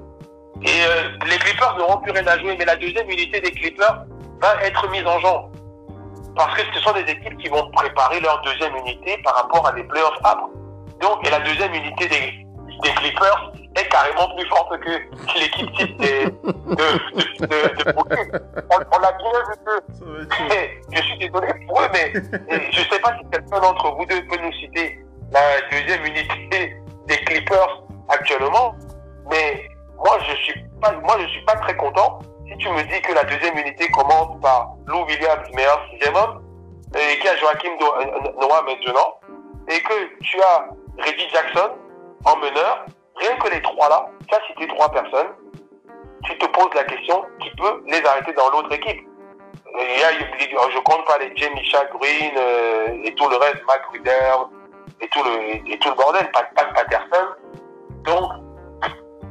Et 0.63 0.85
euh, 0.85 1.09
les 1.27 1.37
Clippers 1.37 1.77
n'auront 1.77 1.97
plus 1.97 2.11
rien 2.11 2.25
à 2.25 2.37
jouer, 2.39 2.55
mais 2.57 2.65
la 2.65 2.77
deuxième 2.77 3.09
unité 3.09 3.41
des 3.41 3.51
Clippers 3.51 4.05
va 4.41 4.63
être 4.63 4.89
mise 4.89 5.05
en 5.05 5.19
jambe 5.19 5.51
parce 6.35 6.53
que 6.55 6.61
ce 6.73 6.79
sont 6.81 6.91
des 6.91 7.09
équipes 7.11 7.37
qui 7.37 7.47
vont 7.47 7.69
préparer 7.71 8.19
leur 8.19 8.41
deuxième 8.41 8.75
unité 8.75 9.17
par 9.23 9.35
rapport 9.35 9.65
à 9.67 9.71
des 9.71 9.83
playoffs 9.83 10.19
âpres. 10.25 10.49
Donc, 11.01 11.25
et 11.25 11.29
la 11.29 11.39
deuxième 11.39 11.73
unité 11.73 12.07
des, 12.07 12.44
des 12.83 12.89
Clippers 12.91 13.51
est 13.75 13.89
carrément 13.89 14.33
plus 14.35 14.47
forte 14.47 14.79
que 14.79 14.89
l'équipe 15.39 15.71
type 15.73 15.97
de, 15.97 16.29
de, 16.75 17.83
de, 17.83 17.91
Brooklyn. 17.91 18.39
On, 18.71 19.03
a 19.03 19.11
bien 19.11 19.31
vu 19.49 19.55
que, 19.65 20.91
je 20.95 21.01
suis 21.01 21.17
désolé 21.17 21.47
pour 21.67 21.81
eux, 21.81 21.87
mais 21.93 22.13
je 22.13 22.79
ne 22.79 22.85
sais 22.85 22.99
pas 22.99 23.17
si 23.17 23.29
quelqu'un 23.31 23.59
d'entre 23.59 23.95
vous 23.95 24.05
deux 24.05 24.21
peut 24.27 24.37
nous 24.41 24.53
citer 24.53 24.99
la 25.31 25.61
deuxième 25.71 26.05
unité 26.05 26.75
des 27.07 27.17
Clippers 27.25 27.83
actuellement, 28.09 28.75
mais 29.29 29.67
moi 29.97 30.17
je 30.27 30.35
suis 30.37 30.63
pas, 30.81 30.91
moi 31.03 31.17
je 31.19 31.27
suis 31.27 31.45
pas 31.45 31.55
très 31.55 31.75
content 31.75 32.19
si 32.47 32.57
tu 32.57 32.69
me 32.69 32.83
dis 32.83 33.01
que 33.01 33.13
la 33.13 33.23
deuxième 33.23 33.57
unité 33.57 33.87
commence 33.89 34.39
par 34.41 34.75
Lou 34.85 35.03
Williams, 35.05 35.47
meilleur 35.53 35.81
sixième 35.91 36.15
homme, 36.15 36.43
et 36.95 37.17
qu'il 37.17 37.25
y 37.25 37.29
a 37.29 37.35
Joachim 37.37 37.71
Noah 38.39 38.61
maintenant, 38.63 39.19
et 39.67 39.79
que 39.81 40.19
tu 40.21 40.41
as 40.41 40.67
Reggie 40.99 41.29
Jackson 41.33 41.71
en 42.23 42.37
meneur, 42.37 42.85
rien 43.17 43.35
que 43.37 43.49
les 43.49 43.61
trois 43.61 43.89
là, 43.89 44.05
tu 44.27 44.35
as 44.35 44.39
cité 44.47 44.67
trois 44.67 44.89
personnes, 44.89 45.27
tu 46.23 46.37
te 46.37 46.45
poses 46.47 46.73
la 46.73 46.83
question 46.83 47.23
qui 47.41 47.49
peut 47.57 47.83
les 47.87 48.03
arrêter 48.05 48.33
dans 48.33 48.49
l'autre 48.49 48.71
équipe. 48.73 49.07
Y 49.77 50.03
a, 50.03 50.11
je 50.73 50.79
compte 50.79 51.05
pas 51.05 51.17
les 51.17 51.35
Jamie 51.35 51.61
Green 51.99 52.31
euh, 52.37 53.03
et 53.03 53.13
tout 53.15 53.27
le 53.27 53.35
reste, 53.35 53.61
Mac 53.67 53.81
et 55.01 55.07
tout 55.09 55.23
le, 55.23 55.71
et 55.71 55.77
tout 55.79 55.89
le 55.89 55.95
bordel, 55.95 56.31
pas, 56.31 56.43
pas 56.55 56.65
Patterson. 56.73 57.27
Donc, 58.05 58.31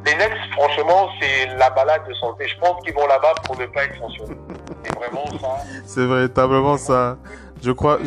les 0.04 0.14
Nets, 0.16 0.36
franchement, 0.52 1.08
c'est 1.20 1.46
la 1.56 1.70
balade 1.70 2.06
de 2.06 2.12
santé. 2.14 2.46
Je 2.46 2.58
pense 2.58 2.82
qu'ils 2.82 2.94
vont 2.94 3.06
là-bas 3.06 3.32
pour 3.44 3.58
ne 3.58 3.66
pas 3.66 3.84
être 3.84 3.98
sanctionnés. 3.98 4.36
C'est 4.84 4.94
vraiment 4.94 5.24
ça. 5.40 5.64
C'est 5.86 6.06
véritablement 6.06 6.76
ça. 6.76 7.16
Je 7.62 7.72
crois. 7.72 7.98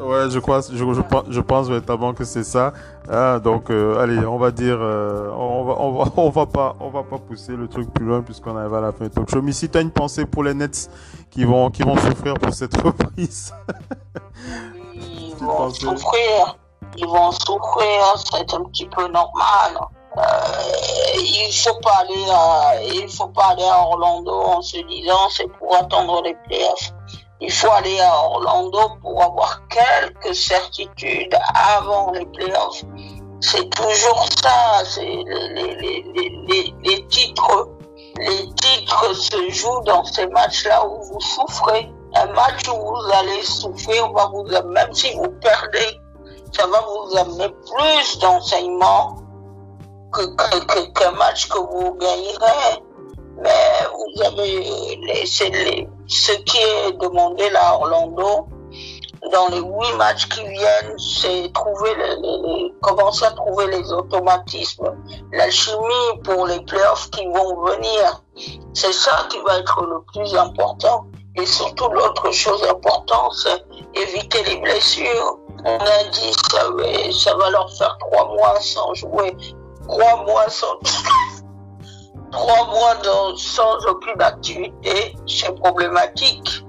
Ouais, 0.00 0.30
je 0.30 0.38
crois, 0.38 0.60
je, 0.60 0.76
je, 0.76 1.40
pense 1.40 1.68
véritablement 1.68 2.14
que 2.14 2.24
c'est 2.24 2.44
ça. 2.44 2.72
Ah, 3.10 3.38
donc, 3.38 3.70
euh, 3.70 3.98
allez, 3.98 4.18
on 4.26 4.38
va 4.38 4.50
dire, 4.50 4.78
euh, 4.80 5.30
on 5.36 5.64
va, 5.64 5.74
on 5.78 5.92
va, 5.92 6.12
on 6.16 6.30
va 6.30 6.46
pas, 6.46 6.76
on 6.80 6.90
va 6.90 7.02
pas 7.02 7.18
pousser 7.18 7.56
le 7.56 7.68
truc 7.68 7.92
plus 7.92 8.04
loin 8.04 8.22
puisqu'on 8.22 8.56
arrive 8.56 8.74
à 8.74 8.80
la 8.80 8.92
fin 8.92 9.04
du 9.04 9.10
talk 9.10 9.30
show. 9.30 9.42
Mais 9.42 9.52
si 9.52 9.68
as 9.74 9.80
une 9.80 9.90
pensée 9.90 10.26
pour 10.26 10.44
les 10.44 10.54
Nets 10.54 10.90
qui 11.30 11.44
vont, 11.44 11.70
qui 11.70 11.82
vont 11.82 11.96
souffrir 11.96 12.34
pour 12.34 12.54
cette 12.54 12.76
reprise? 12.82 13.52
Ils 14.94 15.34
vont 15.40 15.70
souffrir. 15.70 16.56
Ils 16.96 17.06
vont 17.06 17.32
souffrir. 17.32 18.14
C'est 18.16 18.54
un 18.54 18.64
petit 18.64 18.86
peu 18.86 19.08
normal. 19.08 19.78
Euh, 20.16 20.20
il 21.16 21.52
faut 21.52 21.78
pas 21.80 21.98
aller 22.00 22.30
à, 22.30 22.82
il 22.82 23.08
faut 23.08 23.28
pas 23.28 23.48
aller 23.50 23.64
à 23.64 23.82
Orlando 23.82 24.32
en 24.32 24.62
se 24.62 24.78
disant 24.78 25.28
c'est 25.30 25.46
pour 25.58 25.74
attendre 25.76 26.22
les 26.22 26.34
playoffs. 26.46 26.92
Il 27.40 27.52
faut 27.52 27.70
aller 27.70 28.00
à 28.00 28.24
Orlando 28.24 28.96
pour 29.00 29.22
avoir 29.22 29.62
quelques 29.68 30.34
certitudes 30.34 31.36
avant 31.54 32.10
les 32.10 32.26
playoffs. 32.26 32.82
C'est 33.40 33.70
toujours 33.70 34.26
ça. 34.42 34.84
C'est 34.84 35.04
les, 35.04 37.06
titres, 37.08 37.68
les 38.18 38.52
titres 38.54 39.14
se 39.14 39.50
jouent 39.50 39.82
dans 39.84 40.04
ces 40.04 40.26
matchs-là 40.26 40.84
où 40.84 41.00
vous 41.02 41.20
souffrez. 41.20 41.88
un 42.16 42.26
match 42.32 42.68
où 42.68 42.76
vous 42.76 43.12
allez 43.12 43.42
souffrir, 43.42 44.10
va 44.12 44.26
vous, 44.26 44.44
même 44.44 44.92
si 44.92 45.14
vous 45.14 45.30
perdez, 45.40 45.96
ça 46.52 46.66
va 46.66 46.80
vous 46.80 47.16
amener 47.16 47.48
plus 47.48 48.18
d'enseignements 48.18 49.16
que, 50.12 50.22
que, 50.34 50.92
qu'un 50.92 51.12
match 51.12 51.48
que 51.48 51.58
vous 51.58 51.94
gagnerez. 51.94 52.82
Mais 53.40 53.86
vous 53.94 54.22
avez 54.24 54.96
laissé 55.06 55.48
les, 55.50 55.88
ce 56.08 56.32
qui 56.32 56.58
est 56.58 56.92
demandé 56.92 57.48
là 57.50 57.68
à 57.68 57.74
Orlando 57.74 58.48
dans 59.32 59.48
les 59.48 59.60
huit 59.60 59.96
matchs 59.96 60.28
qui 60.28 60.42
viennent, 60.46 60.98
c'est 60.98 61.52
trouver 61.52 61.94
les, 61.96 62.72
commencer 62.80 63.24
à 63.24 63.32
trouver 63.32 63.66
les 63.66 63.92
automatismes, 63.92 64.94
l'alchimie 65.32 66.20
pour 66.24 66.46
les 66.46 66.60
playoffs 66.60 67.10
qui 67.10 67.26
vont 67.26 67.64
venir. 67.64 68.22
C'est 68.72 68.92
ça 68.92 69.26
qui 69.28 69.38
va 69.40 69.58
être 69.58 69.82
le 69.84 70.00
plus 70.12 70.34
important. 70.36 71.06
Et 71.36 71.46
surtout, 71.46 71.88
l'autre 71.90 72.32
chose 72.32 72.62
importante, 72.64 73.32
c'est 73.34 73.64
éviter 73.94 74.42
les 74.44 74.56
blessures. 74.58 75.38
On 75.64 75.78
a 75.78 76.04
dit 76.04 76.32
ça, 76.50 76.66
ça 77.12 77.36
va 77.36 77.50
leur 77.50 77.70
faire 77.76 77.96
trois 77.98 78.28
mois 78.28 78.60
sans 78.60 78.94
jouer, 78.94 79.36
trois 79.86 80.24
mois 80.24 80.48
sans 80.48 80.78
trois 82.30 82.66
mois 82.66 82.96
sans 83.36 83.76
aucune 83.86 84.20
activité, 84.20 85.14
c'est 85.26 85.54
problématique. 85.60 86.64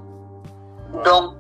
Donc, 1.04 1.36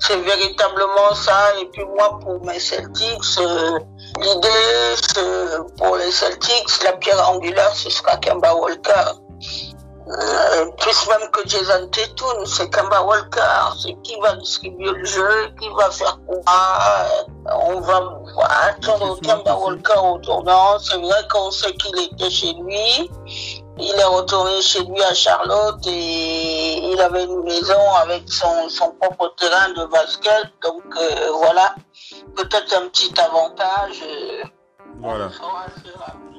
c'est 0.00 0.16
véritablement 0.16 1.14
ça. 1.14 1.58
Et 1.60 1.66
puis 1.66 1.84
moi, 1.84 2.18
pour 2.20 2.44
mes 2.44 2.58
Celtics, 2.58 3.38
euh, 3.38 3.78
l'idée, 4.20 5.68
pour 5.76 5.96
les 5.96 6.10
Celtics, 6.10 6.82
la 6.84 6.92
pierre 6.92 7.28
angulaire, 7.30 7.74
ce 7.74 7.90
sera 7.90 8.16
Kemba 8.16 8.54
Walker. 8.54 9.12
Euh, 10.10 10.70
plus 10.78 11.06
même 11.08 11.30
que 11.32 11.46
Jason 11.46 11.86
Tatum, 11.88 12.46
c'est 12.46 12.70
Kemba 12.70 13.02
Walker, 13.02 13.40
c'est 13.82 13.94
qui 14.02 14.18
va 14.20 14.36
distribuer 14.36 14.90
le 14.90 15.04
jeu, 15.04 15.50
qui 15.60 15.68
va 15.76 15.90
faire 15.90 16.18
quoi. 16.26 16.40
On 17.44 17.80
va 17.80 18.00
attendre 18.62 19.20
Kemba 19.20 19.54
Walker 19.54 19.98
au 20.02 20.18
tournant. 20.18 20.78
C'est 20.78 20.96
vrai 20.96 21.28
qu'on 21.30 21.50
sait 21.50 21.74
qu'il 21.74 21.98
était 22.00 22.30
chez 22.30 22.54
lui. 22.54 23.10
Il 23.80 23.94
est 23.96 24.04
retourné 24.04 24.62
chez 24.62 24.82
lui 24.84 25.02
à 25.02 25.12
Charlotte 25.12 25.86
et 25.86 26.90
il 26.90 27.00
avait 27.00 27.24
une 27.24 27.42
maison 27.42 27.94
avec 28.02 28.22
son, 28.32 28.68
son 28.70 28.92
propre 28.92 29.34
terrain 29.36 29.68
de 29.76 29.84
basket. 29.86 30.46
Donc 30.62 30.84
euh, 30.96 31.30
voilà, 31.34 31.74
peut-être 32.34 32.74
un 32.76 32.88
petit 32.88 33.12
avantage. 33.20 34.02
Euh, 34.02 34.42
voilà. 35.00 35.28
On 35.42 36.37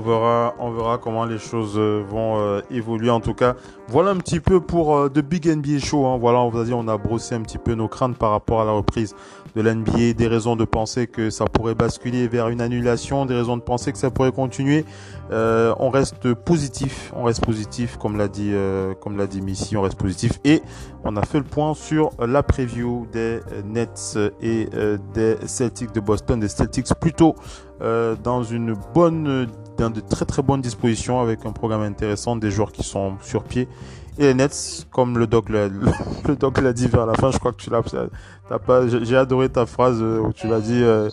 verra, 0.00 0.54
on 0.58 0.70
verra 0.70 0.98
comment 0.98 1.24
les 1.24 1.38
choses 1.38 1.74
euh, 1.76 2.02
vont 2.08 2.60
évoluer. 2.70 3.10
En 3.10 3.20
tout 3.20 3.34
cas, 3.34 3.54
voilà 3.88 4.10
un 4.10 4.16
petit 4.16 4.40
peu 4.40 4.60
pour 4.60 5.10
The 5.10 5.20
Big 5.20 5.46
NBA 5.46 5.78
Show. 5.78 6.06
Hein. 6.06 6.18
Voilà, 6.18 6.38
on 6.40 6.48
vous 6.48 6.58
a 6.58 6.64
dit, 6.64 6.72
on 6.72 6.88
a 6.88 6.96
brossé 6.96 7.34
un 7.34 7.42
petit 7.42 7.58
peu 7.58 7.74
nos 7.74 7.88
craintes 7.88 8.16
par 8.16 8.30
rapport 8.30 8.60
à 8.60 8.64
la 8.64 8.72
reprise 8.72 9.14
de 9.54 9.62
l'NBA, 9.62 10.12
des 10.12 10.26
raisons 10.26 10.56
de 10.56 10.64
penser 10.64 11.06
que 11.06 11.30
ça 11.30 11.44
pourrait 11.46 11.74
basculer 11.74 12.28
vers 12.28 12.48
une 12.48 12.60
annulation, 12.60 13.26
des 13.26 13.34
raisons 13.34 13.56
de 13.56 13.62
penser 13.62 13.92
que 13.92 13.98
ça 13.98 14.10
pourrait 14.10 14.32
continuer. 14.32 14.84
Euh, 15.32 15.74
on 15.78 15.90
reste 15.90 16.34
positif, 16.34 17.12
on 17.14 17.24
reste 17.24 17.44
positif, 17.44 17.96
comme 17.96 18.16
l'a 18.16 18.28
dit, 18.28 18.50
euh, 18.52 18.94
comme 18.94 19.16
l'a 19.16 19.26
dit 19.26 19.40
Missy, 19.40 19.76
on 19.76 19.82
reste 19.82 19.98
positif. 19.98 20.40
Et 20.44 20.62
on 21.04 21.16
a 21.16 21.22
fait 21.22 21.38
le 21.38 21.44
point 21.44 21.74
sur 21.74 22.10
la 22.18 22.42
preview 22.42 23.06
des 23.12 23.40
Nets 23.64 24.18
et 24.40 24.68
euh, 24.74 24.98
des 25.14 25.36
Celtics 25.46 25.92
de 25.92 26.00
Boston, 26.00 26.40
des 26.40 26.48
Celtics 26.48 26.92
plutôt 27.00 27.34
dans 28.22 28.42
une 28.42 28.74
bonne, 28.92 29.46
dans 29.78 29.88
de 29.88 30.00
très 30.00 30.26
très 30.26 30.42
bonnes 30.42 30.60
dispositions 30.60 31.18
avec 31.22 31.46
un 31.46 31.52
programme 31.52 31.80
intéressant, 31.80 32.36
des 32.36 32.50
joueurs 32.50 32.72
qui 32.72 32.82
sont 32.82 33.14
sur 33.22 33.42
pied 33.42 33.68
et 34.20 34.24
les 34.24 34.34
Nets, 34.34 34.86
comme 34.92 35.16
le 35.16 35.26
doc 35.26 35.48
l'a, 35.48 35.68
le 36.28 36.36
doc 36.36 36.60
l'a 36.60 36.74
dit 36.74 36.88
vers 36.88 37.06
la 37.06 37.14
fin, 37.14 37.30
je 37.30 37.38
crois 37.38 37.52
que 37.52 37.62
tu 37.62 37.70
l'as, 37.70 37.82
t'as 38.48 38.58
pas, 38.58 38.86
j'ai 38.86 39.16
adoré 39.16 39.48
ta 39.48 39.64
phrase 39.64 39.98
euh, 40.00 40.20
où 40.20 40.32
tu 40.34 40.46
l'as 40.46 40.60
dit, 40.60 40.82
euh, 40.82 41.08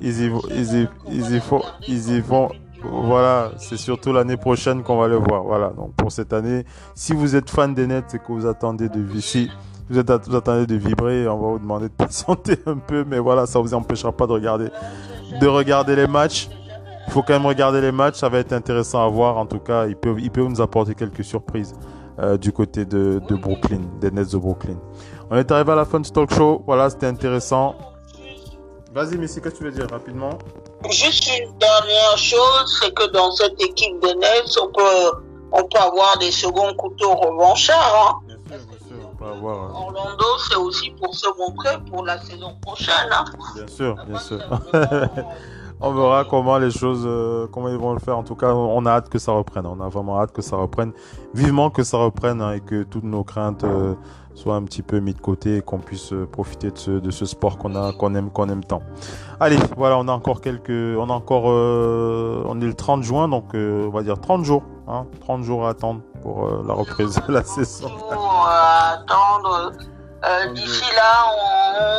ils, 0.00 0.22
y, 0.22 0.30
ils, 0.50 0.88
ils, 1.10 1.34
y 1.34 1.42
ils 1.88 2.22
vont, 2.22 2.48
voilà, 2.80 3.50
c'est 3.58 3.76
surtout 3.76 4.12
l'année 4.12 4.36
prochaine 4.36 4.84
qu'on 4.84 4.98
va 4.98 5.08
le 5.08 5.16
voir. 5.16 5.42
Voilà, 5.42 5.70
donc 5.70 5.94
pour 5.96 6.12
cette 6.12 6.32
année, 6.32 6.64
si 6.94 7.12
vous 7.12 7.34
êtes 7.34 7.50
fan 7.50 7.74
des 7.74 7.88
Nets 7.88 8.14
et 8.14 8.18
que 8.18 8.30
vous 8.30 8.46
attendez 8.46 8.88
de 8.88 9.04
si 9.20 9.50
vous, 9.90 9.98
êtes, 9.98 10.10
vous 10.28 10.36
attendez 10.36 10.66
de 10.66 10.76
vibrer, 10.76 11.26
on 11.26 11.38
va 11.38 11.48
vous 11.48 11.58
demander 11.58 11.88
de 11.88 11.94
patienter 11.94 12.58
un 12.66 12.76
peu, 12.76 13.04
mais 13.04 13.18
voilà, 13.18 13.46
ça 13.46 13.58
vous 13.58 13.74
empêchera 13.74 14.12
pas 14.12 14.28
de 14.28 14.32
regarder, 14.32 14.68
de 15.40 15.46
regarder 15.48 15.96
les 15.96 16.06
matchs. 16.06 16.48
Il 17.08 17.12
faut 17.12 17.22
quand 17.22 17.34
même 17.34 17.46
regarder 17.46 17.80
les 17.80 17.92
matchs, 17.92 18.16
ça 18.16 18.28
va 18.28 18.38
être 18.38 18.52
intéressant 18.52 19.04
à 19.04 19.08
voir. 19.08 19.38
En 19.38 19.46
tout 19.46 19.58
cas, 19.58 19.86
il 19.86 19.96
peut, 19.96 20.14
il 20.18 20.30
peut 20.30 20.42
nous 20.46 20.60
apporter 20.60 20.94
quelques 20.94 21.24
surprises. 21.24 21.74
Euh, 22.20 22.36
du 22.36 22.52
côté 22.52 22.84
de, 22.84 23.20
de, 23.28 23.34
Brooklyn, 23.34 23.80
des 24.00 24.12
Nets 24.12 24.30
de 24.30 24.38
Brooklyn. 24.38 24.76
On 25.30 25.36
est 25.36 25.50
arrivé 25.50 25.72
à 25.72 25.74
la 25.74 25.84
fin 25.84 25.98
de 25.98 26.06
ce 26.06 26.12
talk 26.12 26.32
show. 26.32 26.62
Voilà, 26.64 26.88
c'était 26.88 27.06
intéressant. 27.08 27.74
Vas-y, 28.92 29.16
Missy, 29.16 29.40
qu'est-ce 29.40 29.54
que 29.54 29.58
tu 29.58 29.64
veux 29.64 29.72
dire 29.72 29.88
rapidement? 29.90 30.38
Juste 30.90 31.28
une 31.36 31.58
dernière 31.58 32.16
chose, 32.16 32.78
c'est 32.80 32.94
que 32.94 33.10
dans 33.10 33.32
cette 33.32 33.60
équipe 33.60 34.00
de 34.00 34.08
Nets, 34.20 34.56
on 34.62 34.68
peut, 34.68 35.24
on 35.50 35.64
peut 35.64 35.80
avoir 35.80 36.16
des 36.18 36.30
seconds 36.30 36.72
couteaux 36.74 37.16
revanchards. 37.16 38.20
Hein. 38.28 38.36
Bien 38.46 38.58
sûr, 38.58 38.66
bien 38.68 38.78
sûr, 38.86 39.10
on 39.12 39.16
peut 39.16 39.24
avoir. 39.24 39.64
Euh, 39.64 39.78
Orlando, 39.80 40.24
c'est 40.48 40.56
aussi 40.56 40.90
pour 40.92 41.12
se 41.16 41.26
montrer 41.36 41.78
pour 41.90 42.04
la 42.04 42.20
saison 42.20 42.54
prochaine. 42.62 43.10
Hein. 43.10 43.24
Bien 43.56 43.66
sûr, 43.66 43.96
bien 44.06 44.18
sûr. 44.20 44.38
on 45.84 45.92
verra 45.92 46.24
comment 46.24 46.58
les 46.58 46.70
choses, 46.70 47.04
euh, 47.06 47.46
comment 47.52 47.68
ils 47.68 47.76
vont 47.76 47.92
le 47.92 47.98
faire. 47.98 48.16
En 48.16 48.22
tout 48.22 48.34
cas, 48.34 48.54
on 48.54 48.86
a 48.86 48.90
hâte 48.90 49.08
que 49.08 49.18
ça 49.18 49.32
reprenne. 49.32 49.66
On 49.66 49.80
a 49.80 49.88
vraiment 49.88 50.20
hâte 50.20 50.32
que 50.32 50.42
ça 50.42 50.56
reprenne. 50.56 50.92
Vivement 51.34 51.70
que 51.70 51.82
ça 51.82 51.98
reprenne 51.98 52.40
hein, 52.40 52.52
et 52.52 52.60
que 52.60 52.82
toutes 52.82 53.04
nos 53.04 53.22
craintes 53.22 53.64
euh, 53.64 53.94
soient 54.34 54.56
un 54.56 54.62
petit 54.62 54.82
peu 54.82 55.00
mis 55.00 55.12
de 55.12 55.20
côté 55.20 55.58
et 55.58 55.62
qu'on 55.62 55.78
puisse 55.78 56.12
euh, 56.12 56.26
profiter 56.26 56.70
de 56.70 57.10
ce, 57.10 57.26
sport 57.26 57.58
qu'on 57.58 57.74
a, 57.74 57.92
qu'on 57.92 58.14
aime, 58.14 58.30
qu'on 58.30 58.48
aime 58.48 58.64
tant. 58.64 58.82
Allez, 59.40 59.58
voilà, 59.76 59.98
on 59.98 60.08
a 60.08 60.12
encore 60.12 60.40
quelques, 60.40 60.70
on 60.70 61.10
a 61.10 61.12
encore, 61.12 61.44
on 61.44 62.60
est 62.60 62.66
le 62.66 62.74
30 62.74 63.02
juin, 63.02 63.28
donc 63.28 63.54
on 63.54 63.90
va 63.90 64.02
dire 64.02 64.18
30 64.18 64.44
jours, 64.44 64.62
hein, 64.88 65.06
30 65.20 65.42
jours 65.42 65.66
à 65.66 65.70
attendre 65.70 66.00
pour 66.22 66.48
la 66.66 66.72
reprise 66.72 67.20
de 67.28 67.32
la 67.32 67.44
saison. 67.44 67.88
attendre 68.10 69.72
euh, 70.26 70.52
d'ici 70.52 70.84
là, 70.94 71.26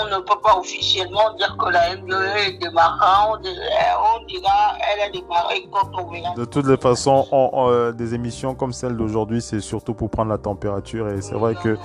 on, 0.03 0.05
ne 0.07 0.17
peut 0.19 0.39
pas 0.41 0.57
officiellement 0.57 1.33
dire 1.37 1.55
que 1.57 1.69
la 1.69 1.95
NBA 1.95 2.39
est 2.47 2.57
démarrée. 2.59 2.95
On, 3.29 4.25
dira, 4.25 4.75
elle 4.93 5.01
a 5.01 5.09
démarré 5.09 5.67
quand 5.71 5.89
on 5.93 6.11
verra. 6.11 6.33
De 6.35 6.45
toutes 6.45 6.67
les 6.67 6.77
façons, 6.77 7.27
euh, 7.33 7.91
des 7.91 8.13
émissions 8.13 8.55
comme 8.55 8.73
celle 8.73 8.95
d'aujourd'hui, 8.95 9.41
c'est 9.41 9.59
surtout 9.59 9.93
pour 9.93 10.09
prendre 10.09 10.31
la 10.31 10.37
température. 10.37 11.09
Et 11.09 11.21
c'est 11.21 11.35
vrai 11.35 11.55
que 11.55 11.77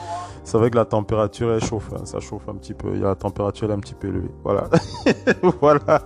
c'est 0.44 0.56
vrai 0.56 0.70
que 0.70 0.76
la 0.76 0.84
température 0.84 1.52
elle 1.52 1.62
chauffe, 1.62 1.90
hein. 1.92 2.04
ça 2.04 2.18
chauffe 2.18 2.48
un 2.48 2.54
petit 2.54 2.74
peu. 2.74 2.88
Il 2.94 3.00
y 3.00 3.04
a 3.04 3.08
la 3.08 3.14
température 3.14 3.66
elle 3.66 3.72
est 3.72 3.76
un 3.76 3.80
petit 3.80 3.94
peu 3.94 4.08
élevée. 4.08 4.30
Voilà, 4.42 4.68
voilà. 5.60 6.00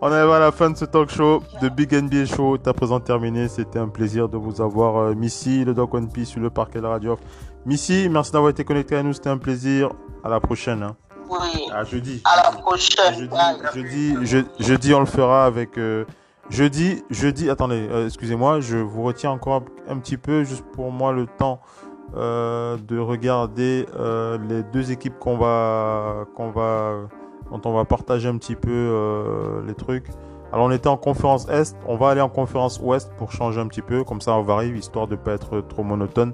On 0.00 0.10
arrive 0.10 0.30
à 0.30 0.38
la 0.38 0.52
fin 0.52 0.70
de 0.70 0.76
ce 0.76 0.84
talk 0.84 1.10
show 1.10 1.42
de 1.62 1.68
Big 1.68 1.92
NBA 1.92 2.26
Show. 2.26 2.58
Ta 2.58 2.72
présent 2.72 3.00
terminé. 3.00 3.48
C'était 3.48 3.78
un 3.78 3.88
plaisir 3.88 4.28
de 4.28 4.36
vous 4.36 4.60
avoir, 4.60 4.96
euh, 4.96 5.14
Missy, 5.14 5.64
le 5.64 5.74
Doc 5.74 5.94
One 5.94 6.08
Piece 6.08 6.30
sur 6.30 6.40
le 6.40 6.50
parquet 6.50 6.78
de 6.78 6.84
la 6.84 6.90
radio. 6.90 7.16
Missy, 7.66 8.08
merci 8.08 8.30
d'avoir 8.30 8.50
été 8.50 8.62
connecté 8.62 8.94
à 8.94 9.02
nous, 9.02 9.12
c'était 9.12 9.28
un 9.28 9.38
plaisir. 9.38 9.90
À 10.22 10.28
la 10.28 10.38
prochaine. 10.38 10.84
Hein. 10.84 10.94
Oui. 11.28 11.68
À 11.74 11.82
jeudi. 11.82 12.22
À 12.24 12.36
la 12.36 12.56
prochaine. 12.58 13.28
Jeudi, 13.74 14.14
jeudi, 14.24 14.48
jeudi 14.60 14.94
on 14.94 15.00
le 15.00 15.06
fera 15.06 15.46
avec. 15.46 15.76
Euh, 15.76 16.04
jeudi, 16.48 17.02
jeudi, 17.10 17.50
attendez, 17.50 17.88
euh, 17.90 18.06
excusez-moi, 18.06 18.60
je 18.60 18.76
vous 18.76 19.02
retiens 19.02 19.32
encore 19.32 19.64
un 19.88 19.98
petit 19.98 20.16
peu, 20.16 20.44
juste 20.44 20.64
pour 20.74 20.92
moi, 20.92 21.12
le 21.12 21.26
temps 21.26 21.60
euh, 22.16 22.76
de 22.76 23.00
regarder 23.00 23.86
les 24.48 24.62
deux 24.62 24.92
équipes 24.92 25.18
qu'on 25.18 25.36
va, 25.36 26.24
qu'on 26.36 26.50
va, 26.50 27.08
dont 27.50 27.60
on 27.64 27.72
va 27.72 27.84
partager 27.84 28.28
un 28.28 28.38
petit 28.38 28.54
peu 28.54 29.64
les 29.66 29.74
trucs. 29.74 30.06
Alors 30.52 30.66
on 30.66 30.70
était 30.70 30.86
en 30.86 30.96
conférence 30.96 31.48
Est, 31.48 31.76
on 31.88 31.96
va 31.96 32.10
aller 32.10 32.20
en 32.20 32.28
conférence 32.28 32.78
Ouest 32.80 33.12
pour 33.18 33.32
changer 33.32 33.60
un 33.60 33.66
petit 33.66 33.82
peu, 33.82 34.04
comme 34.04 34.20
ça 34.20 34.34
on 34.34 34.42
varie, 34.42 34.70
histoire 34.70 35.08
de 35.08 35.16
pas 35.16 35.32
être 35.32 35.60
trop 35.60 35.82
monotone 35.82 36.32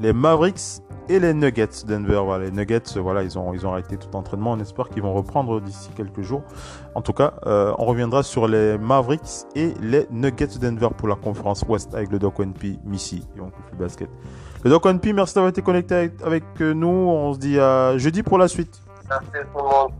les 0.00 0.12
Mavericks 0.12 0.82
et 1.08 1.20
les 1.20 1.34
Nuggets 1.34 1.84
Denver. 1.86 2.20
Voilà, 2.24 2.46
les 2.46 2.50
Nuggets, 2.50 2.96
voilà, 2.96 3.22
ils 3.22 3.38
ont, 3.38 3.52
ils 3.52 3.66
ont 3.66 3.72
arrêté 3.72 3.96
tout 3.96 4.14
entraînement. 4.16 4.52
On 4.52 4.60
espère 4.60 4.88
qu'ils 4.88 5.02
vont 5.02 5.12
reprendre 5.12 5.60
d'ici 5.60 5.90
quelques 5.94 6.22
jours. 6.22 6.42
En 6.94 7.02
tout 7.02 7.12
cas, 7.12 7.34
euh, 7.46 7.74
on 7.78 7.84
reviendra 7.84 8.22
sur 8.22 8.48
les 8.48 8.78
Mavericks 8.78 9.44
et 9.54 9.74
les 9.80 10.06
Nuggets 10.10 10.58
Denver 10.60 10.88
pour 10.96 11.08
la 11.08 11.16
conférence 11.16 11.64
Ouest 11.68 11.94
avec 11.94 12.10
le 12.10 12.18
Doc 12.18 12.38
NP, 12.40 12.78
Missy 12.84 13.26
et 13.36 13.40
on 13.40 13.46
le 13.72 13.76
basket. 13.78 14.08
Le 14.64 14.70
Doc 14.70 14.86
NP, 14.86 15.12
merci 15.12 15.34
d'avoir 15.34 15.50
été 15.50 15.62
connecté 15.62 16.10
avec, 16.24 16.44
nous. 16.60 16.88
On 16.88 17.34
se 17.34 17.38
dit 17.38 17.58
à 17.58 17.98
jeudi 17.98 18.22
pour 18.22 18.38
la 18.38 18.48
suite. 18.48 18.80
Merci 19.08 19.26
tout 19.52 19.58
le 19.58 19.64
monde. 19.64 19.92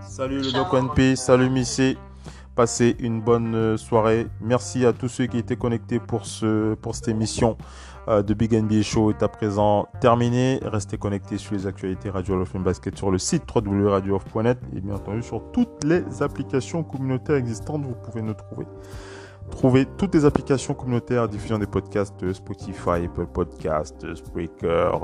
Salut 0.00 0.40
le 0.40 0.52
Doc 0.52 0.72
NP, 0.72 1.16
salut 1.16 1.50
Missy. 1.50 1.96
Passez 2.54 2.94
une 3.00 3.20
bonne 3.20 3.54
euh, 3.56 3.76
soirée. 3.76 4.28
Merci 4.40 4.86
à 4.86 4.92
tous 4.92 5.08
ceux 5.08 5.26
qui 5.26 5.38
étaient 5.38 5.56
connectés 5.56 5.98
pour, 5.98 6.24
ce, 6.24 6.74
pour 6.74 6.94
cette 6.94 7.08
émission 7.08 7.56
euh, 7.60 7.83
de 8.08 8.34
Big 8.34 8.52
NBA 8.54 8.82
Show 8.82 9.10
est 9.10 9.22
à 9.22 9.28
présent 9.28 9.88
terminé. 10.00 10.60
Restez 10.62 10.98
connectés 10.98 11.38
sur 11.38 11.54
les 11.54 11.66
actualités 11.66 12.10
Radio 12.10 12.36
Love 12.36 12.62
Basket 12.62 12.96
sur 12.96 13.10
le 13.10 13.18
site 13.18 13.44
www.radiooff.net 13.54 14.58
et 14.76 14.80
bien 14.80 14.94
entendu 14.94 15.22
sur 15.22 15.42
toutes 15.52 15.84
les 15.84 16.22
applications 16.22 16.82
communautaires 16.82 17.36
existantes. 17.36 17.84
Vous 17.84 17.94
pouvez 17.94 18.22
nous 18.22 18.34
trouver 18.34 18.66
Trouvez 19.50 19.86
toutes 19.96 20.14
les 20.14 20.24
applications 20.24 20.74
communautaires 20.74 21.28
diffusant 21.28 21.58
des 21.58 21.66
podcasts 21.66 22.32
Spotify, 22.32 23.04
Apple 23.04 23.26
Podcasts, 23.26 24.14
Spreaker, 24.14 25.00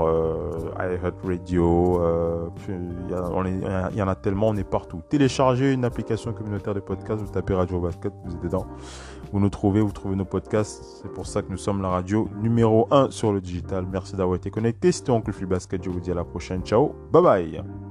iHeartRadio. 0.79 2.51
Il 2.67 3.97
y, 3.97 4.01
en 4.01 4.07
a 4.07 4.15
tellement, 4.15 4.49
on 4.49 4.55
est 4.55 4.63
partout. 4.63 5.01
Téléchargez 5.09 5.73
une 5.73 5.85
application 5.85 6.33
communautaire 6.33 6.73
de 6.73 6.79
podcast, 6.79 7.21
vous 7.21 7.31
tapez 7.31 7.53
Radio 7.53 7.79
Basket, 7.79 8.11
vous 8.25 8.33
êtes 8.33 8.43
dedans. 8.43 8.65
Vous 9.31 9.39
nous 9.39 9.49
trouvez, 9.49 9.81
vous 9.81 9.91
trouvez 9.91 10.15
nos 10.15 10.25
podcasts. 10.25 10.83
C'est 11.01 11.11
pour 11.11 11.25
ça 11.25 11.41
que 11.41 11.49
nous 11.49 11.57
sommes 11.57 11.81
la 11.81 11.89
radio 11.89 12.27
numéro 12.41 12.87
1 12.91 13.11
sur 13.11 13.31
le 13.31 13.41
digital. 13.41 13.85
Merci 13.89 14.15
d'avoir 14.15 14.35
été 14.35 14.51
connecté. 14.51 14.91
C'était 14.91 15.11
Oncle 15.11 15.31
Phil 15.31 15.47
Basket. 15.47 15.83
Je 15.83 15.89
vous 15.89 15.99
dis 15.99 16.11
à 16.11 16.15
la 16.15 16.25
prochaine. 16.25 16.61
Ciao. 16.63 16.93
Bye 17.11 17.23
bye. 17.23 17.90